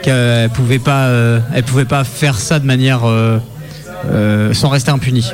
Qu'elle 0.01 0.49
pouvait 0.51 0.79
pas, 0.79 1.07
euh, 1.07 1.39
elle 1.53 1.63
pouvait 1.63 1.83
pas 1.83 2.05
faire 2.05 2.39
ça 2.39 2.59
de 2.59 2.65
manière 2.65 3.01
euh, 3.05 3.37
euh, 4.09 4.53
sans 4.53 4.69
rester 4.69 4.91
impunie. 4.91 5.29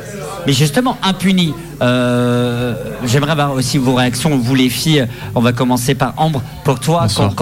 Mais 0.48 0.54
justement, 0.54 0.98
impuni. 1.04 1.54
Euh, 1.82 2.74
J'aimerais 3.06 3.32
avoir 3.32 3.54
aussi 3.54 3.78
vos 3.78 3.96
réactions, 3.96 4.38
vous 4.38 4.56
les 4.56 4.70
filles. 4.70 5.08
On 5.34 5.42
va 5.42 5.52
commencer 5.54 5.96
par 5.96 6.14
Ambre. 6.18 6.42
Pour 6.64 6.80
toi, 6.80 7.00
quand, 7.02 7.26
Bonsoir. 7.26 7.36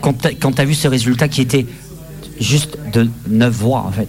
quand, 0.00 0.16
quand 0.40 0.52
tu 0.52 0.60
as 0.60 0.64
vu 0.64 0.74
ce 0.74 0.88
résultat 0.88 1.28
qui 1.28 1.40
était 1.40 1.66
juste 2.40 2.76
de 2.92 3.08
9 3.28 3.52
voix 3.52 3.80
en 3.86 3.90
fait, 3.92 4.08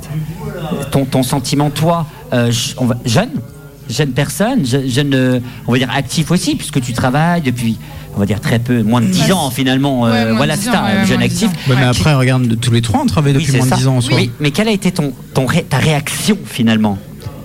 ton, 0.91 1.05
ton 1.05 1.23
sentiment, 1.23 1.69
toi, 1.69 2.05
euh, 2.33 2.51
je- 2.51 2.73
on 2.77 2.85
va- 2.85 2.97
jeune, 3.05 3.29
jeune 3.89 4.11
personne, 4.11 4.65
je- 4.65 4.87
jeune, 4.87 5.13
euh, 5.13 5.39
on 5.67 5.71
va 5.71 5.77
dire 5.77 5.89
actif 5.95 6.29
aussi, 6.31 6.55
puisque 6.55 6.81
tu 6.81 6.91
travailles 6.93 7.41
depuis, 7.41 7.77
on 8.15 8.19
va 8.19 8.25
dire 8.25 8.41
très 8.41 8.59
peu, 8.59 8.83
moins 8.83 8.99
de 9.01 9.07
10 9.07 9.31
ans 9.31 9.49
finalement. 9.49 10.01
Ouais, 10.01 10.33
voilà, 10.33 10.57
10 10.57 10.65
c'est 10.65 10.71
ça, 10.71 10.83
ouais, 10.83 11.05
jeune 11.05 11.17
moins 11.19 11.27
de 11.27 11.31
10 11.31 11.43
actif. 11.45 11.67
Ouais, 11.69 11.75
mais 11.79 11.85
après, 11.85 12.13
regarde, 12.15 12.59
tous 12.59 12.71
les 12.71 12.81
trois, 12.81 12.99
on 13.01 13.05
travaille 13.05 13.33
depuis 13.33 13.55
moins 13.55 13.65
de 13.65 13.75
10 13.75 13.87
ans 13.87 13.97
en 13.97 14.01
soi. 14.01 14.15
Oui, 14.17 14.29
mais 14.41 14.51
quelle 14.51 14.67
a 14.67 14.71
été 14.71 14.91
ton, 14.91 15.13
ton 15.33 15.45
ré- 15.45 15.63
ta 15.67 15.77
réaction 15.77 16.37
finalement? 16.45 16.97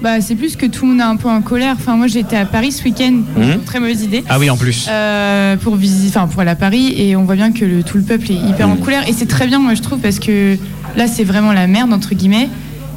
Bah, 0.03 0.21
c'est 0.21 0.35
plus 0.35 0.57
que 0.57 0.67
tout 0.67 0.85
le 0.85 0.93
monde 0.93 1.01
est 1.01 1.05
un 1.05 1.17
peu 1.17 1.29
en 1.29 1.41
colère. 1.43 1.77
Enfin, 1.79 1.97
moi, 1.97 2.07
j'étais 2.09 2.37
à 2.37 2.45
Paris 2.45 2.73
ce 2.73 2.83
week-end. 2.83 3.13
Mhm. 3.37 3.61
Très 3.65 3.79
mauvaise 3.79 4.03
idée. 4.03 4.25
Ah 4.29 4.39
oui, 4.39 4.51
en 4.51 4.57
plus. 4.57 4.89
Euh, 4.91 5.57
pour 5.57 5.77
visiter, 5.77 6.17
enfin 6.19 6.27
pour 6.27 6.41
aller 6.41 6.51
à 6.51 6.57
Paris 6.57 6.93
et 6.97 7.15
on 7.17 7.25
voit 7.25 7.37
bien 7.37 7.53
que 7.53 7.65
le- 7.65 7.83
tout 7.83 7.97
le 7.99 8.03
peuple 8.03 8.31
est 8.33 8.35
hyper 8.51 8.69
en 8.69 8.77
colère 8.77 9.09
et 9.09 9.13
c'est 9.13 9.27
très 9.27 9.47
bien 9.47 9.59
moi 9.61 9.75
je 9.75 9.83
trouve 9.83 9.99
parce 10.01 10.19
que 10.19 10.57
là 10.97 11.07
c'est 11.07 11.25
vraiment 11.25 11.53
la 11.53 11.67
merde 11.67 11.93
entre 11.93 12.15
guillemets 12.15 12.49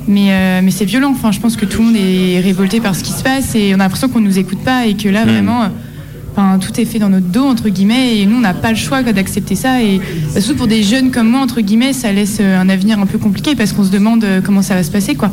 mais, 0.08 0.28
euh, 0.32 0.62
mais 0.64 0.72
c'est 0.72 0.86
violent 0.86 1.12
enfin 1.12 1.32
je 1.32 1.40
pense 1.40 1.56
que 1.58 1.66
tout 1.66 1.80
le 1.82 1.88
monde 1.88 1.96
est 1.98 2.40
révolté 2.40 2.80
par 2.80 2.96
ce 2.96 3.04
qui 3.04 3.12
se 3.12 3.24
passe 3.24 3.56
et 3.56 3.72
on 3.74 3.76
a 3.76 3.84
l'impression 3.84 4.08
qu'on 4.10 4.20
nous 4.22 4.38
écoute 4.40 4.60
pas 4.64 4.86
et 4.86 4.96
que 4.96 5.10
là 5.10 5.26
Mm. 5.26 5.30
vraiment 5.30 5.62
enfin, 6.36 6.60
tout 6.60 6.80
est 6.80 6.86
fait 6.86 7.00
dans 7.00 7.10
notre 7.10 7.28
dos 7.28 7.46
entre 7.46 7.70
guillemets 7.70 8.18
et 8.18 8.26
nous 8.26 8.38
on 8.38 8.42
n'a 8.42 8.54
pas 8.54 8.70
le 8.72 8.76
choix 8.76 9.02
d'accepter 9.04 9.56
ça. 9.56 9.82
Et 9.82 10.00
bah, 10.34 10.42
surtout 10.42 10.58
pour 10.58 10.68
des 10.68 10.84
jeunes 10.84 11.12
comme 11.12 11.30
moi 11.30 11.40
entre 11.42 11.62
guillemets 11.62 11.94
ça 11.94 12.12
laisse 12.12 12.38
euh, 12.42 12.60
un 12.60 12.68
avenir 12.70 13.00
un 13.00 13.06
peu 13.06 13.18
compliqué 13.18 13.56
parce 13.56 13.72
qu'on 13.74 13.84
se 13.84 13.92
demande 13.92 14.24
euh, 14.24 14.42
comment 14.44 14.62
ça 14.62 14.76
va 14.76 14.84
se 14.84 14.92
passer 14.92 15.16
quoi. 15.16 15.32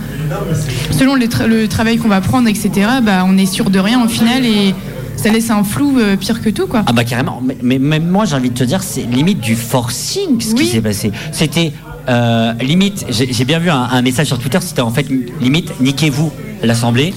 Selon 0.91 1.15
le, 1.15 1.27
tra- 1.27 1.47
le 1.47 1.69
travail 1.69 1.97
qu'on 1.99 2.09
va 2.09 2.21
prendre 2.21 2.49
etc 2.49 2.71
bah 3.03 3.25
on 3.27 3.37
est 3.39 3.47
sûr 3.47 3.71
de 3.71 3.79
rien 3.79 4.05
au 4.05 4.09
final 4.09 4.45
et 4.45 4.75
ça 5.17 5.31
laisse 5.31 5.51
un 5.51 5.63
flou 5.63 5.99
euh, 5.99 6.17
pire 6.17 6.41
que 6.41 6.51
tout 6.51 6.67
quoi. 6.67 6.83
Ah 6.87 6.93
bah 6.93 7.05
carrément, 7.05 7.41
mais, 7.45 7.57
mais 7.63 7.79
même 7.79 8.09
moi 8.09 8.25
j'ai 8.25 8.35
envie 8.35 8.51
de 8.51 8.55
te 8.59 8.65
dire, 8.65 8.83
c'est 8.83 9.03
limite 9.03 9.41
du 9.41 9.55
forcing 9.55 10.41
ce 10.41 10.55
qui 10.55 10.67
s'est 10.67 10.81
passé. 10.81 11.13
C'était 11.31 11.73
euh, 12.09 12.53
limite, 12.55 13.07
j'ai 13.09 13.33
j'ai 13.33 13.45
bien 13.45 13.61
vu 13.61 13.71
un, 13.71 13.83
un 13.93 14.03
message 14.03 14.27
sur 14.27 14.39
Twitter, 14.39 14.59
c'était 14.61 14.81
en 14.81 14.91
fait 14.91 15.07
limite, 15.41 15.81
niquez-vous 15.81 16.33
l'Assemblée. 16.65 17.15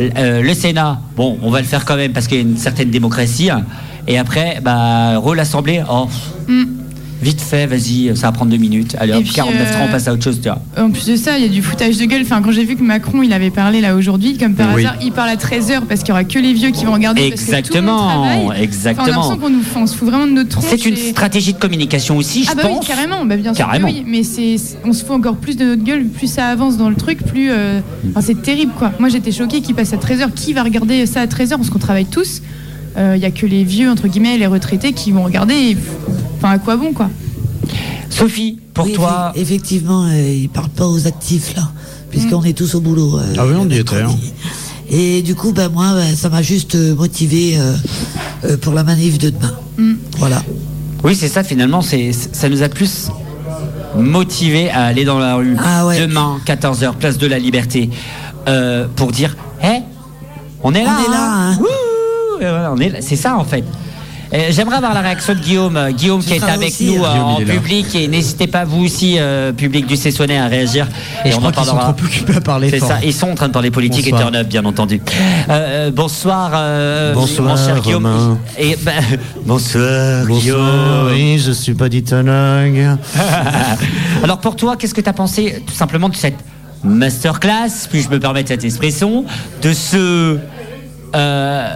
Euh, 0.00 0.42
le 0.42 0.54
Sénat, 0.54 1.00
bon, 1.16 1.38
on 1.42 1.50
va 1.50 1.60
le 1.60 1.66
faire 1.66 1.84
quand 1.84 1.96
même 1.96 2.12
parce 2.12 2.26
qu'il 2.28 2.36
y 2.36 2.40
a 2.40 2.42
une 2.42 2.56
certaine 2.56 2.90
démocratie. 2.90 3.50
hein. 3.50 3.64
Et 4.06 4.18
après, 4.18 4.60
bah, 4.62 5.18
re 5.18 5.34
l'Assemblée, 5.34 5.82
oh. 5.90 6.08
Vite 7.22 7.40
fait, 7.40 7.66
vas-y, 7.66 8.12
ça 8.16 8.28
va 8.28 8.32
prendre 8.32 8.50
deux 8.50 8.56
minutes. 8.58 8.96
Allez, 8.98 9.12
Et 9.12 9.16
hop, 9.16 9.24
puis, 9.24 9.32
49 9.32 9.60
euh, 9.68 9.84
on 9.88 9.92
passe 9.92 10.06
à 10.08 10.12
autre 10.12 10.22
chose, 10.24 10.40
tu 10.42 10.48
vois. 10.48 10.60
En 10.78 10.90
plus 10.90 11.06
de 11.06 11.16
ça, 11.16 11.36
il 11.38 11.42
y 11.42 11.46
a 11.46 11.50
du 11.50 11.62
foutage 11.62 11.96
de 11.98 12.04
gueule. 12.04 12.22
Enfin, 12.22 12.40
quand 12.42 12.52
j'ai 12.52 12.64
vu 12.64 12.76
que 12.76 12.82
Macron, 12.82 13.22
il 13.22 13.32
avait 13.32 13.50
parlé 13.50 13.80
là 13.80 13.94
aujourd'hui, 13.96 14.36
comme 14.38 14.54
par 14.54 14.74
Oui. 14.74 14.84
hasard, 14.84 14.96
il 15.02 15.12
parle 15.12 15.30
à 15.30 15.36
13h 15.36 15.82
parce 15.88 16.00
qu'il 16.00 16.08
y 16.10 16.12
aura 16.12 16.24
que 16.24 16.38
les 16.38 16.52
vieux 16.54 16.70
qui 16.70 16.84
vont 16.84 16.92
regarder. 16.92 17.30
parce 17.30 17.42
que 17.42 17.46
tout 17.68 17.74
le 17.74 17.80
monde 17.82 17.98
Exactement. 17.98 18.22
Enfin, 18.24 18.36
on 18.44 18.50
a 18.50 18.58
exactement. 18.60 19.06
l'impression 19.06 19.36
qu'on 19.38 19.50
nous 19.50 19.62
on 19.76 19.86
se 19.86 19.94
fout 19.96 20.08
vraiment 20.08 20.26
de 20.26 20.32
notre 20.32 20.48
tronche. 20.50 20.64
C'est 20.68 20.86
une 20.86 20.94
et- 20.94 21.10
stratégie 21.10 21.52
de 21.52 21.58
communication 21.58 22.16
aussi, 22.16 22.44
je 22.44 22.50
Ah 22.50 22.54
bah 22.54 22.62
pense. 22.62 22.80
oui, 22.80 22.86
carrément, 22.86 23.24
bah 23.24 23.36
bien 23.36 23.54
sûr 23.54 23.64
Carrément. 23.66 23.88
oui, 23.88 24.02
mais 24.06 24.22
c'est, 24.22 24.56
on 24.84 24.92
se 24.92 25.04
fout 25.04 25.16
encore 25.16 25.36
plus 25.36 25.56
de 25.56 25.64
notre 25.64 25.84
gueule, 25.84 26.04
plus 26.06 26.26
ça 26.28 26.46
avance 26.46 26.76
dans 26.76 26.88
le 26.90 26.96
truc, 26.96 27.18
plus, 27.24 27.50
euh, 27.50 27.80
enfin, 28.10 28.20
c'est 28.20 28.40
terrible 28.42 28.72
quoi. 28.78 28.92
Moi 28.98 29.08
j'étais 29.08 29.32
choquée 29.32 29.60
qu'il 29.60 29.74
passe 29.74 29.92
à 29.92 29.96
13h, 29.96 30.32
qui 30.34 30.52
va 30.52 30.62
regarder 30.62 31.06
ça 31.06 31.20
à 31.20 31.26
13h 31.26 31.56
parce 31.56 31.70
qu'on 31.70 31.78
travaille 31.78 32.06
tous. 32.06 32.42
Il 32.98 33.20
y 33.20 33.24
a 33.24 33.30
que 33.30 33.46
les 33.46 33.64
vieux 33.64 33.90
entre 33.90 34.08
guillemets, 34.08 34.38
les 34.38 34.46
retraités 34.46 34.92
qui 34.92 35.12
vont 35.12 35.24
regarder. 35.24 35.54
et- 35.54 35.76
Enfin 36.38 36.50
à 36.50 36.58
quoi 36.58 36.76
bon 36.76 36.92
quoi 36.92 37.10
Sophie, 38.10 38.58
pour 38.74 38.86
Oui, 38.86 38.92
toi, 38.92 39.32
effe- 39.34 39.40
Effectivement, 39.40 40.06
euh, 40.06 40.34
ils 40.42 40.48
parlent 40.48 40.68
pas 40.70 40.86
aux 40.88 41.06
actifs, 41.06 41.54
là, 41.56 41.70
puisqu'on 42.10 42.42
est 42.42 42.52
tous 42.56 42.74
au 42.74 42.80
boulot. 42.80 43.18
euh, 43.18 43.34
Ah 43.38 43.46
oui, 43.46 43.52
on 43.58 43.68
y 43.68 43.78
était, 43.78 43.96
mercredi. 43.96 44.32
Et 44.90 45.22
du 45.22 45.34
coup, 45.34 45.52
ben, 45.52 45.68
moi, 45.68 45.92
ben, 45.94 46.16
ça 46.16 46.28
m'a 46.28 46.42
juste 46.42 46.74
euh, 46.74 46.94
motivé 46.96 47.58
euh, 47.58 47.74
euh, 48.44 48.56
pour 48.56 48.72
la 48.72 48.82
manif 48.82 49.18
de 49.18 49.30
demain. 49.30 49.52
Mm. 49.76 49.94
Voilà. 50.16 50.42
Oui, 51.04 51.14
c'est 51.14 51.28
ça 51.28 51.44
finalement, 51.44 51.82
c'est 51.82 52.10
ça 52.12 52.48
nous 52.48 52.62
a 52.62 52.68
plus 52.68 53.08
motivé 53.96 54.70
à 54.70 54.84
aller 54.84 55.04
dans 55.04 55.18
la 55.18 55.36
rue 55.36 55.56
Ah 55.64 55.86
ouais. 55.86 56.00
demain 56.00 56.40
14h 56.44 56.94
place 56.94 57.18
de 57.18 57.26
la 57.26 57.38
Liberté 57.38 57.90
euh, 58.48 58.86
pour 58.96 59.12
dire 59.12 59.36
"Hé, 59.62 59.82
on 60.62 60.72
est 60.74 60.82
là." 60.84 60.96
On 60.98 61.04
est 61.04 61.12
là, 61.12 61.32
hein. 61.34 61.58
C'est 63.00 63.16
ça 63.16 63.36
en 63.36 63.44
fait. 63.44 63.64
Euh, 64.34 64.48
J'aimerais 64.50 64.76
avoir 64.76 64.92
la 64.92 65.00
réaction 65.00 65.32
de 65.32 65.38
Guillaume, 65.38 65.76
Euh, 65.78 65.90
Guillaume 65.90 66.20
Tu 66.20 66.28
qui 66.28 66.34
est 66.34 66.42
avec 66.42 66.68
aussi, 66.68 66.94
nous 66.94 67.02
hein. 67.02 67.08
euh, 67.08 67.12
Guillaume, 67.12 67.50
en 67.56 67.60
public 67.60 67.94
et 67.94 68.08
n'hésitez 68.08 68.46
pas 68.46 68.66
vous 68.66 68.84
aussi 68.84 69.14
euh, 69.18 69.52
public 69.52 69.86
du 69.86 69.96
Cessonnet 69.96 70.36
à 70.36 70.48
réagir 70.48 70.86
Et, 71.24 71.30
je 71.30 71.36
on 71.36 71.38
crois 71.38 71.48
en 71.48 71.52
qu'ils 71.52 71.64
sont 71.64 71.70
parlera. 71.76 71.94
trop 71.94 72.04
occupés 72.04 72.36
à 72.36 72.40
parler 72.42 72.68
C'est 72.68 72.78
fort. 72.80 72.88
ça, 72.90 72.98
ils 73.02 73.14
sont 73.14 73.30
en 73.30 73.34
train 73.34 73.48
de 73.48 73.54
parler 73.54 73.70
politique 73.70 74.06
et 74.06 74.10
turn 74.10 74.36
up, 74.36 74.46
bien 74.46 74.66
entendu. 74.66 75.00
Euh, 75.48 75.86
euh, 75.88 75.90
bonsoir, 75.90 76.50
euh, 76.54 77.14
Bonsoir, 77.14 77.48
mon 77.48 77.56
cher 77.56 77.80
Guillaume. 77.80 78.04
Romain. 78.04 78.38
Et, 78.58 78.76
ben, 78.82 78.92
bonsoir, 79.46 80.26
Bonsoir, 80.26 80.40
Guillaume. 80.42 81.08
oui, 81.10 81.38
je 81.38 81.52
suis 81.52 81.72
pas 81.74 81.88
ditologue. 81.88 82.98
Alors 84.22 84.40
pour 84.40 84.56
toi, 84.56 84.76
qu'est-ce 84.76 84.92
que 84.92 85.00
tu 85.00 85.08
as 85.08 85.14
pensé 85.14 85.62
tout 85.66 85.72
simplement 85.74 86.10
de 86.10 86.16
cette 86.16 86.36
masterclass, 86.84 87.88
puis 87.90 88.02
je 88.02 88.10
me 88.10 88.20
permettre 88.20 88.48
cette 88.48 88.64
expression, 88.64 89.24
de 89.62 89.72
ce 89.72 90.36
euh, 91.14 91.68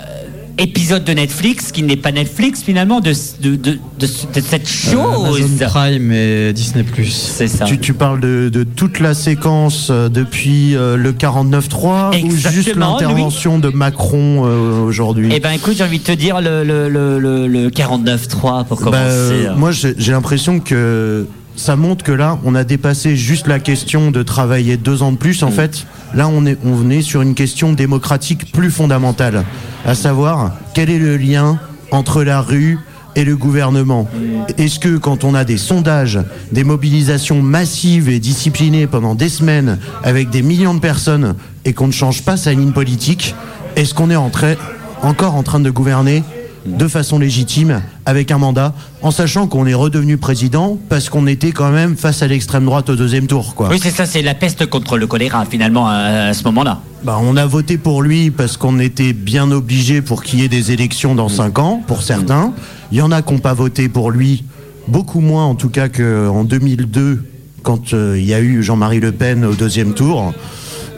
épisode 0.59 1.04
de 1.04 1.12
Netflix, 1.12 1.73
qui 1.73 1.82
n'est 1.82 1.97
pas 1.97 2.12
Netflix 2.12 2.62
finalement, 2.62 3.00
de, 3.00 3.12
de, 3.40 3.56
de, 3.56 3.73
de, 3.73 3.78
de 3.99 4.06
cette 4.40 4.62
Euh, 4.62 4.92
chose 4.92 5.40
Amazon 5.40 5.66
Prime 5.68 6.12
et 6.12 6.52
Disney+. 6.52 6.85
C'est 7.11 7.49
ça. 7.49 7.64
Tu, 7.64 7.78
tu 7.78 7.94
parles 7.94 8.21
de, 8.21 8.49
de 8.49 8.62
toute 8.64 9.00
la 9.00 9.14
séquence 9.14 9.88
euh, 9.90 10.09
depuis 10.09 10.76
euh, 10.76 10.97
le 10.97 11.12
49-3 11.12 12.23
ou 12.25 12.30
juste 12.37 12.75
l'intervention 12.76 13.59
de 13.59 13.68
Macron 13.68 14.44
euh, 14.47 14.80
aujourd'hui? 14.85 15.30
Eh 15.35 15.40
ben 15.40 15.50
écoute, 15.52 15.75
j'ai 15.76 15.85
envie 15.85 15.99
de 15.99 16.04
te 16.04 16.12
dire 16.12 16.40
le, 16.40 16.64
le, 16.64 16.88
le, 16.88 17.18
le, 17.18 17.47
le 17.47 17.71
49.3 17.71 18.66
pour 18.66 18.78
commencer. 18.78 18.90
Bah, 18.92 18.99
euh, 18.99 19.54
moi, 19.56 19.71
j'ai 19.73 19.94
j'ai 19.99 20.12
l'impression 20.12 20.61
que 20.61 21.26
ça 21.56 21.76
montre 21.76 22.02
que 22.04 22.12
là, 22.12 22.38
on 22.44 22.54
a 22.54 22.64
dépassé 22.64 23.14
juste 23.16 23.47
la 23.47 23.59
question 23.59 24.11
de 24.11 24.23
travailler 24.23 24.76
deux 24.76 25.02
ans 25.02 25.12
de 25.12 25.18
plus. 25.18 25.42
En 25.42 25.50
Mm. 25.50 25.52
fait, 25.52 25.87
là, 26.14 26.28
on 26.28 26.47
est, 26.47 26.56
on 26.64 26.88
est 26.90 27.02
sur 27.02 27.21
une 27.23 27.35
question 27.35 27.73
démocratique 27.73 28.52
plus 28.52 28.71
fondamentale, 28.71 29.44
à 29.85 29.95
savoir 29.95 30.53
quel 30.75 30.91
est 30.91 30.99
le 30.99 31.17
lien 31.17 31.59
entre 31.91 32.23
la 32.23 32.41
rue 32.41 32.79
et 33.15 33.25
le 33.25 33.37
gouvernement. 33.37 34.09
Est-ce 34.57 34.79
que 34.79 34.97
quand 34.97 35.25
on 35.25 35.35
a 35.35 35.45
des 35.45 35.59
sondages, 35.59 36.21
des 36.51 36.65
mobilisations 36.65 37.43
massives 37.43 38.09
et 38.09 38.19
disciplinées 38.19 38.87
pendant 38.87 39.15
des 39.15 39.29
semaines 39.29 39.79
avec 40.03 40.31
des 40.31 40.43
millions 40.43 40.75
de 40.75 40.81
personnes 40.81 41.35
et 41.65 41.75
qu'on 41.75 41.89
ne 41.89 41.93
change 41.93 42.23
pas 42.23 42.37
sa 42.37 42.53
ligne 42.53 42.73
politique, 42.73 43.35
est-ce 43.77 43.95
qu'on 43.95 44.11
est 44.11 44.17
encore 44.17 45.35
en 45.35 45.43
train 45.43 45.61
de 45.61 45.71
gouverner 45.71 46.23
de 46.66 46.88
façon 46.88 47.19
légitime 47.19 47.83
avec 48.07 48.31
un 48.31 48.38
mandat 48.38 48.75
en 49.02 49.11
sachant 49.11 49.47
qu'on 49.47 49.66
est 49.66 49.75
redevenu 49.75 50.16
président 50.16 50.78
parce 50.88 51.09
qu'on 51.11 51.26
était 51.26 51.52
quand 51.52 51.71
même 51.71 51.97
face 51.97 52.23
à 52.23 52.28
l'extrême 52.28 52.64
droite 52.64 52.88
au 52.88 52.97
deuxième 52.97 53.26
tour 53.26 53.54
quoi. 53.54 53.69
Oui, 53.71 53.78
c'est 53.83 53.90
ça, 53.90 54.07
c'est 54.07 54.23
la 54.23 54.35
peste 54.35 54.66
contre 54.66 54.97
le 54.99 55.07
choléra, 55.07 55.45
finalement, 55.45 55.88
à, 55.88 56.28
à 56.28 56.33
ce 56.35 56.45
moment-là. 56.45 56.81
Bah, 57.04 57.19
on 57.21 57.37
a 57.37 57.47
voté 57.47 57.78
pour 57.78 58.02
lui 58.02 58.31
parce 58.31 58.57
qu'on 58.57 58.78
était 58.78 59.12
bien 59.12 59.50
obligé 59.50 60.02
pour 60.02 60.23
qu'il 60.23 60.40
y 60.40 60.45
ait 60.45 60.49
des 60.49 60.71
élections 60.73 61.14
dans 61.14 61.28
5 61.28 61.59
ans, 61.59 61.83
pour 61.87 62.02
certains. 62.02 62.52
Il 62.92 62.99
y 62.99 63.02
en 63.02 63.11
a 63.11 63.23
qui 63.23 63.33
n'ont 63.33 63.40
pas 63.40 63.54
voté 63.54 63.88
pour 63.88 64.11
lui, 64.11 64.45
beaucoup 64.87 65.21
moins 65.21 65.45
en 65.45 65.54
tout 65.54 65.69
cas 65.69 65.88
qu'en 65.88 66.45
2002, 66.45 67.25
quand 67.62 67.95
euh, 67.95 68.16
il 68.19 68.25
y 68.25 68.35
a 68.35 68.40
eu 68.40 68.62
Jean-Marie 68.62 69.00
Le 69.00 69.12
Pen 69.12 69.45
au 69.45 69.54
deuxième 69.54 69.95
tour. 69.95 70.33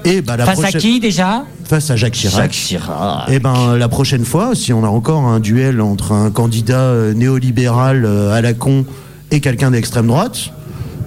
Et 0.05 0.21
bah, 0.21 0.37
la 0.37 0.45
Face 0.45 0.59
à 0.59 0.63
prochaine- 0.63 0.81
qui, 0.81 1.01
déjà 1.01 1.45
Face 1.65 1.91
à 1.91 1.97
Jacques 1.97 2.13
Chirac. 2.13 2.37
Jacques 2.43 2.51
Chirac. 2.53 3.31
Et 3.31 3.39
ben 3.39 3.77
la 3.77 3.89
prochaine 3.89 4.25
fois, 4.25 4.55
si 4.55 4.73
on 4.73 4.85
a 4.85 4.89
encore 4.89 5.23
un 5.27 5.41
duel 5.41 5.81
entre 5.81 6.13
un 6.13 6.31
candidat 6.31 6.81
euh, 6.81 7.15
néolibéral 7.15 8.05
euh, 8.05 8.33
à 8.35 8.41
la 8.43 8.53
con 8.53 8.85
et 9.31 9.41
quelqu'un 9.41 9.71
d'extrême 9.71 10.07
droite, 10.07 10.51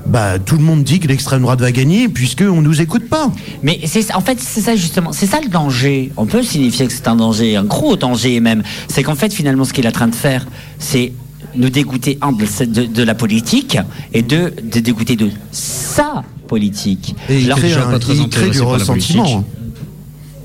bah 0.08 0.40
tout 0.40 0.56
le 0.56 0.64
monde 0.64 0.84
dit 0.84 1.00
que 1.00 1.08
l'extrême 1.08 1.42
droite 1.42 1.60
va 1.60 1.72
gagner 1.72 2.08
puisque 2.10 2.42
on 2.42 2.62
nous 2.62 2.82
écoute 2.82 3.08
pas. 3.08 3.30
Mais 3.62 3.80
c'est 3.86 4.14
en 4.16 4.22
fait 4.22 4.40
c'est 4.40 4.62
ça 4.62 4.76
justement, 4.76 5.12
c'est 5.12 5.28
ça 5.28 5.40
le 5.44 5.50
danger. 5.50 6.12
On 6.18 6.26
peut 6.26 6.42
signifier 6.42 6.88
que 6.88 6.94
c'est 6.94 7.08
un 7.08 7.18
danger, 7.18 7.56
un 7.56 7.66
gros 7.66 7.98
danger 7.98 8.40
même. 8.40 8.64
C'est 8.88 9.04
qu'en 9.04 9.16
fait 9.16 9.32
finalement 9.34 9.64
ce 9.66 9.74
qu'il 9.74 9.86
est 9.86 9.90
en 9.90 9.92
train 9.92 10.08
de 10.08 10.16
faire, 10.16 10.48
c'est 10.80 11.12
nous 11.58 11.70
dégoûter 11.70 12.18
un, 12.22 12.32
de, 12.32 12.66
de- 12.66 12.86
de 12.86 13.04
la 13.04 13.16
politique 13.16 13.78
et 14.14 14.22
de, 14.22 14.54
de 14.72 14.80
dégoûter 14.80 15.16
de 15.16 15.30
sa 15.52 16.24
politique. 16.48 17.16
Et 17.30 17.40
il 17.40 17.46
Alors- 17.48 17.58
crée, 17.60 17.74
un- 17.74 17.92
pas 17.92 18.00
très 18.00 18.14
il 18.14 18.30
crée 18.30 18.42
intéressé 18.46 18.52
du 18.60 18.62
ressentiment. 18.62 19.44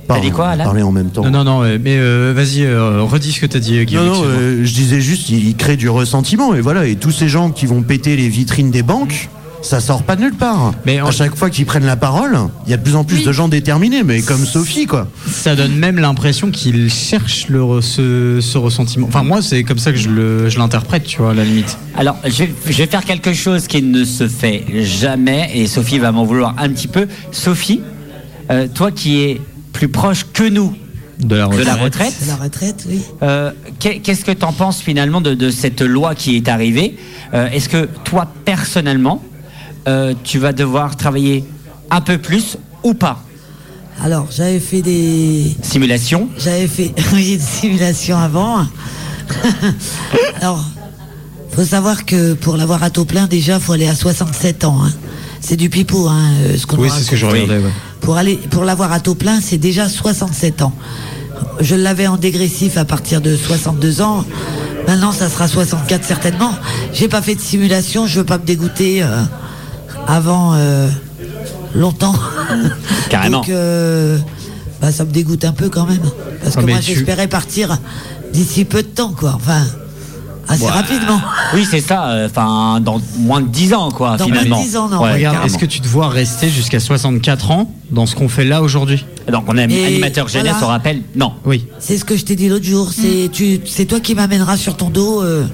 T'as 0.09 0.21
dit 0.21 0.31
quoi, 0.31 0.57
là 0.57 0.65
Parler 0.65 0.83
en 0.83 0.93
même 0.93 1.11
temps. 1.11 1.23
Non, 1.25 1.31
non, 1.31 1.45
non, 1.45 1.61
mais 1.63 1.97
euh, 1.97 2.33
vas-y, 2.37 2.65
euh, 2.65 3.03
redis 3.03 3.33
ce 3.33 3.41
que 3.41 3.47
t'as 3.47 3.61
dit, 3.61 3.83
Guillaume. 3.87 4.05
Non, 4.07 4.15
non, 4.17 4.23
euh, 4.27 4.61
je 4.65 4.73
disais 4.75 5.01
juste, 5.01 5.31
il, 5.31 5.47
il 5.49 5.57
crée 5.57 5.77
du 5.77 5.89
ressentiment 5.89 6.55
et 6.55 6.61
voilà. 6.61 6.87
Et 6.87 6.97
tous 6.97 7.13
ces 7.13 7.29
gens 7.29 7.51
qui 7.51 7.65
vont 7.67 7.83
péter 7.83 8.17
les 8.17 8.29
vitrines 8.29 8.71
des 8.71 8.83
banques, 8.83 9.31
ça 9.63 9.81
sort 9.81 10.03
pas 10.03 10.17
de 10.17 10.23
nulle 10.23 10.35
part. 10.35 10.73
Mais 10.85 11.01
en- 11.01 11.07
à 11.07 11.11
chaque 11.13 11.35
fois 11.37 11.49
qu'ils 11.49 11.65
prennent 11.67 11.87
la 11.87 11.97
parole, 11.97 12.37
il 12.67 12.71
y 12.71 12.75
a 12.75 12.77
de 12.77 12.83
plus 12.83 12.95
en 12.97 13.05
plus 13.05 13.19
Oui. 13.19 13.25
de 13.25 13.33
gens 13.33 13.49
déterminés, 13.49 14.03
mais 14.03 14.21
comme 14.23 14.45
Sophie 14.45 14.87
quoi. 14.87 15.09
Ça 15.31 15.55
donne 15.55 15.75
même 15.77 15.99
l'impression 15.99 16.51
qu'il 16.51 16.91
cherche 16.91 17.47
le 17.49 17.61
re- 17.61 17.81
ce, 17.81 18.41
ce 18.41 18.59
ressentiment. 18.59 19.07
Enfin, 19.09 19.23
moi, 19.23 19.41
c'est 19.43 19.63
comme 19.65 19.79
ça 19.79 19.93
que 19.93 19.99
je 19.99 20.59
l'interprète, 20.59 21.05
tu 21.05 21.19
vois, 21.19 21.31
à 21.31 21.35
la 21.35 21.45
limite. 21.45 21.79
Alors, 21.97 22.17
je 22.25 22.45
vais, 22.45 22.55
je 22.69 22.77
vais 22.79 22.87
faire 22.87 23.05
quelque 23.05 23.33
chose 23.33 23.67
qui 23.67 23.83
ne 23.83 24.05
se 24.05 24.29
fait 24.29 24.65
jamais, 24.83 25.51
et 25.55 25.67
Sophie 25.67 25.99
va 25.99 26.13
m'en 26.13 26.25
vouloir 26.25 26.55
un 26.59 26.69
petit 26.71 26.89
peu. 26.89 27.07
Sophie, 27.31 27.81
euh, 28.51 28.67
toi 28.73 28.91
qui 28.91 29.21
es 29.23 29.41
plus 29.73 29.89
proche 29.89 30.27
que 30.33 30.45
nous 30.49 30.75
De 31.21 31.37
la 31.37 31.45
de 31.47 31.49
retraite. 31.51 31.67
la 31.67 31.75
retraite, 31.77 32.15
C'est 32.19 32.27
la 32.27 32.37
retraite, 32.37 32.85
oui. 32.89 33.01
euh, 33.23 33.53
qu'est- 33.79 33.99
qu'est-ce 34.01 34.25
que 34.25 34.33
tu 34.33 34.45
en 34.45 34.53
penses 34.53 34.81
finalement 34.83 35.21
de, 35.21 35.35
de 35.35 35.51
cette 35.51 35.81
loi 35.83 36.15
qui 36.15 36.37
est 36.37 36.49
arrivée? 36.49 36.97
Euh, 37.33 37.49
Est-ce 37.51 37.69
que 37.69 37.89
toi, 38.05 38.27
personnellement, 38.45 39.23
euh, 39.89 40.15
tu 40.25 40.39
vas 40.39 40.53
devoir 40.53 40.97
travailler 40.97 41.45
un 41.91 42.01
peu 42.01 42.19
plus 42.19 42.57
ou 42.83 42.95
pas 42.95 43.23
Alors, 44.03 44.27
j'avais 44.31 44.61
fait 44.61 44.83
des. 44.83 45.57
Simulation 45.63 46.29
J'avais 46.39 46.69
fait 46.69 46.95
oui, 47.13 47.35
une 47.35 47.41
simulation 47.41 48.17
avant. 48.19 48.67
Alors, 50.41 50.65
faut 51.51 51.65
savoir 51.65 52.05
que 52.05 52.35
pour 52.35 52.57
l'avoir 52.57 52.83
à 52.83 52.91
taux 52.91 53.05
plein, 53.05 53.27
déjà, 53.27 53.59
faut 53.61 53.73
aller 53.73 53.89
à 53.89 53.95
67 53.95 54.65
ans. 54.65 54.83
hein. 54.85 54.93
C'est 55.41 55.57
du 55.57 55.69
pipeau, 55.71 56.09
hein, 56.09 56.31
euh, 56.45 56.57
ce 56.57 56.67
qu'on 56.67 56.77
Oui, 56.79 56.89
c'est 56.93 57.03
ce 57.03 57.11
que 57.11 57.17
je 57.17 57.27
regardais, 57.27 57.59
ouais. 57.59 57.71
Pour 58.01 58.17
aller, 58.17 58.37
pour 58.37 58.65
l'avoir 58.65 58.93
à 58.93 59.01
taux 59.01 59.15
plein, 59.15 59.41
c'est 59.41 59.59
déjà 59.59 59.89
67 59.89 60.63
ans. 60.63 60.73
Je 61.61 61.75
l'avais 61.75 62.07
en 62.07 62.17
dégressif 62.17 62.77
à 62.77 62.85
partir 62.85 63.21
de 63.21 63.37
62 63.37 64.01
ans. 64.03 64.25
Maintenant, 64.87 65.13
ça 65.13 65.29
sera 65.29 65.49
64 65.49 66.05
certainement. 66.05 66.53
J'ai 66.93 67.09
pas 67.09 67.23
fait 67.23 67.35
de 67.35 67.41
simulation. 67.41 68.07
Je 68.07 68.21
veux 68.21 68.25
pas 68.27 68.39
me 68.39 68.45
dégoûter 68.45 69.03
euh, 69.03 69.23
avant 70.07 70.53
euh, 70.55 70.89
longtemps. 71.75 72.15
Carrément. 73.11 73.39
Donc, 73.41 73.49
euh, 73.49 74.19
bah, 74.81 74.93
ça 74.93 75.05
me 75.05 75.11
dégoûte 75.11 75.45
un 75.45 75.53
peu 75.53 75.69
quand 75.69 75.87
même. 75.87 76.01
Parce 76.43 76.57
Ah, 76.57 76.61
que 76.61 76.67
mais 76.67 76.73
moi, 76.73 76.81
tu- 76.81 76.95
j'espérais 76.95 77.29
partir 77.29 77.79
d'ici 78.33 78.65
peu 78.65 78.83
de 78.83 78.89
temps, 78.89 79.13
quoi. 79.17 79.33
Enfin, 79.37 79.63
assez 80.49 80.67
rapidement. 80.67 81.21
Oui, 81.55 81.67
c'est 81.71 81.81
ça. 81.81 82.09
euh, 82.11 82.27
Enfin, 82.27 82.81
dans 82.81 83.01
moins 83.19 83.41
de 83.41 83.49
10 83.49 83.75
ans, 83.75 83.91
quoi, 83.91 84.17
Dans 84.17 84.27
moins 84.27 84.35
de 84.37 84.41
finalement. 84.43 84.63
10 84.63 84.77
ans, 84.77 84.89
non. 84.89 85.03
Ouais, 85.03 85.13
Regarde, 85.15 85.47
est-ce 85.47 85.59
que 85.59 85.67
tu 85.67 85.81
te 85.81 85.89
vois 85.89 86.09
rester 86.09 86.49
jusqu'à 86.49 86.81
64 86.81 87.51
ans 87.51 87.73
dans 87.91 88.07
ce 88.07 88.15
qu'on 88.17 88.29
fait 88.29 88.45
là 88.45 88.63
aujourd'hui? 88.63 89.05
Donc, 89.31 89.45
on 89.47 89.57
est 89.57 89.71
Et 89.71 89.87
animateur 89.87 90.29
jeunesse, 90.29 90.53
voilà. 90.55 90.67
on 90.67 90.71
rappelle? 90.71 91.03
Non. 91.15 91.33
Oui. 91.45 91.67
C'est 91.79 91.97
ce 91.97 92.05
que 92.05 92.17
je 92.17 92.25
t'ai 92.25 92.35
dit 92.37 92.49
l'autre 92.49 92.65
jour. 92.65 92.91
C'est 92.93 93.29
tu, 93.33 93.61
c'est 93.67 93.85
toi 93.85 94.01
qui 94.01 94.15
m'amèneras 94.15 94.57
sur 94.57 94.77
ton 94.77 94.91
dos. 94.91 95.23
euh, 95.23 95.45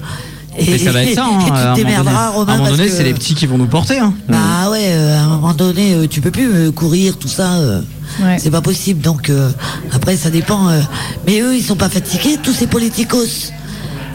et, 0.57 0.71
Mais 0.71 0.77
ça 0.77 0.91
va 0.91 1.03
être 1.03 1.15
ça, 1.15 1.25
hein, 1.25 1.39
et 1.47 1.51
à 1.51 1.71
un 1.71 1.75
tu 1.75 1.83
moment 1.83 1.89
t'émerderas, 1.89 2.25
donné. 2.27 2.35
Romain. 2.37 2.51
À 2.51 2.55
un 2.55 2.57
moment 2.59 2.69
donné, 2.71 2.85
que- 2.87 2.91
c'est 2.91 3.03
les 3.03 3.13
petits 3.13 3.35
qui 3.35 3.45
vont 3.45 3.57
nous 3.57 3.67
porter. 3.67 3.99
Hein. 3.99 4.13
Bah 4.27 4.69
ouais, 4.71 4.87
euh, 4.89 5.17
à 5.17 5.21
un 5.21 5.27
moment 5.27 5.53
donné, 5.53 5.93
euh, 5.93 6.07
tu 6.07 6.21
peux 6.21 6.31
plus 6.31 6.49
euh, 6.51 6.71
courir, 6.71 7.17
tout 7.17 7.27
ça. 7.27 7.53
euh, 7.55 7.81
Ouais. 8.23 8.37
C'est 8.39 8.49
pas 8.49 8.61
possible. 8.61 9.01
Donc 9.01 9.29
euh, 9.29 9.51
après, 9.93 10.17
ça 10.17 10.31
dépend. 10.31 10.67
euh, 10.69 10.81
mais 11.27 11.41
eux, 11.41 11.55
ils 11.55 11.61
sont 11.63 11.75
pas 11.75 11.89
fatigués, 11.89 12.37
tous 12.41 12.53
ces 12.53 12.65
politicos. 12.65 13.51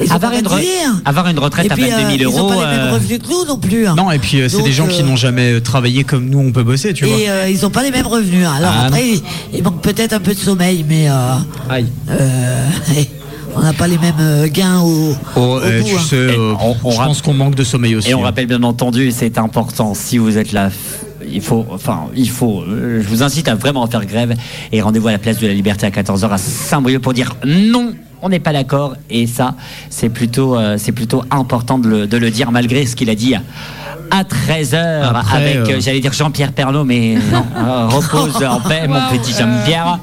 Ils 0.05 0.11
Avoir 0.13 0.33
pas 0.33 0.39
une, 0.41 0.47
hein. 0.49 1.01
avoir 1.05 1.29
une 1.29 1.39
retraite 1.39 1.67
Et 1.67 1.71
à 1.71 1.75
puis, 1.77 1.89
22 1.89 2.19
000 2.19 2.33
euh, 2.33 2.35
euros. 2.35 2.37
Ils 2.37 2.41
ont 2.41 2.49
pas 2.59 2.71
les 2.73 2.77
mêmes 2.79 2.93
revenus 2.93 3.19
que 3.21 3.29
nous 3.29 3.45
non 3.47 3.57
plus. 3.59 3.87
hein. 3.87 3.95
Non, 3.97 4.11
et 4.11 4.19
puis 4.19 4.41
euh, 4.41 4.49
c'est 4.49 4.63
des 4.63 4.73
gens 4.73 4.89
qui 4.89 5.05
n'ont 5.05 5.15
jamais 5.15 5.61
travaillé 5.61 6.03
comme 6.03 6.29
nous, 6.29 6.41
on 6.41 6.51
peut 6.51 6.65
bosser, 6.65 6.93
tu 6.93 7.05
vois. 7.07 7.17
Et 7.17 7.31
euh, 7.31 7.49
ils 7.49 7.65
ont 7.65 7.71
pas 7.71 7.85
les 7.85 7.93
mêmes 7.93 8.09
revenus. 8.09 8.45
Alors 8.45 8.73
Ah, 8.77 8.87
après, 8.87 9.09
il, 9.11 9.23
il 9.55 9.63
manque 9.63 9.81
peut-être 9.81 10.13
un 10.13 10.19
peu 10.19 10.35
de 10.35 10.39
sommeil, 10.41 10.85
mais 10.89 11.09
euh, 11.09 11.37
Aïe. 11.71 11.87
on 13.57 13.63
n'a 13.63 13.73
pas 13.73 13.87
les 13.87 13.99
mêmes 13.99 14.15
euh, 14.21 14.49
gains 14.49 14.81
au, 14.81 15.15
Oh, 15.37 15.41
au 15.41 15.59
euh, 15.61 15.81
bout. 15.81 15.87
tu 15.89 15.95
hein. 15.95 15.99
sais, 16.01 16.17
euh, 16.17 16.55
on- 16.61 16.77
on 16.85 16.91
je 16.91 16.97
pense 16.97 17.23
qu'on 17.23 17.35
manque 17.35 17.55
de 17.55 17.65
sommeil 17.65 17.95
aussi. 17.97 18.11
Et 18.11 18.15
on 18.15 18.21
hein. 18.21 18.25
rappelle 18.25 18.47
bien 18.47 18.63
entendu, 18.63 19.11
c'est 19.11 19.39
important, 19.39 19.95
si 19.95 20.19
vous 20.19 20.37
êtes 20.39 20.53
là, 20.53 20.71
il 21.31 21.41
faut, 21.41 21.65
enfin, 21.71 22.03
il 22.17 22.29
faut, 22.29 22.63
euh, 22.63 23.01
je 23.03 23.09
vous 23.09 23.23
incite 23.23 23.49
à 23.49 23.55
vraiment 23.55 23.87
faire 23.87 24.05
grève 24.05 24.35
et 24.73 24.81
rendez-vous 24.83 25.09
à 25.09 25.13
la 25.13 25.19
place 25.19 25.39
de 25.39 25.47
la 25.47 25.55
Liberté 25.55 25.87
à 25.87 25.91
14h 25.91 26.31
à 26.31 26.39
Saint-Brieuc 26.39 27.01
pour 27.01 27.13
dire 27.15 27.35
non, 27.47 27.93
on 28.23 28.29
n'est 28.29 28.41
pas 28.41 28.53
d'accord. 28.53 28.95
Et 29.11 29.27
ça, 29.27 29.55
c'est 29.91 30.09
plutôt, 30.11 30.57
euh, 30.57 30.77
c'est 30.79 30.93
plutôt 30.93 31.25
important 31.31 31.79
de 31.79 31.89
le, 31.89 32.07
de 32.07 32.17
le 32.17 32.31
dire 32.31 32.51
malgré 32.53 32.85
ce 32.87 32.95
qu'il 32.97 33.09
a 33.11 33.15
dit 33.15 33.35
à 34.11 34.23
13h 34.23 35.03
Après, 35.03 35.37
avec, 35.37 35.57
euh, 35.71 35.81
j'allais 35.81 36.01
dire 36.01 36.13
Jean-Pierre 36.13 36.53
Pernaud, 36.53 36.85
mais 36.85 37.17
non, 37.33 37.45
euh, 37.57 37.87
repose 37.89 38.37
en 38.45 38.61
paix, 38.61 38.87
mon 38.87 39.01
petit 39.19 39.33
euh, 39.33 39.39
Jean-Pierre. 39.39 39.99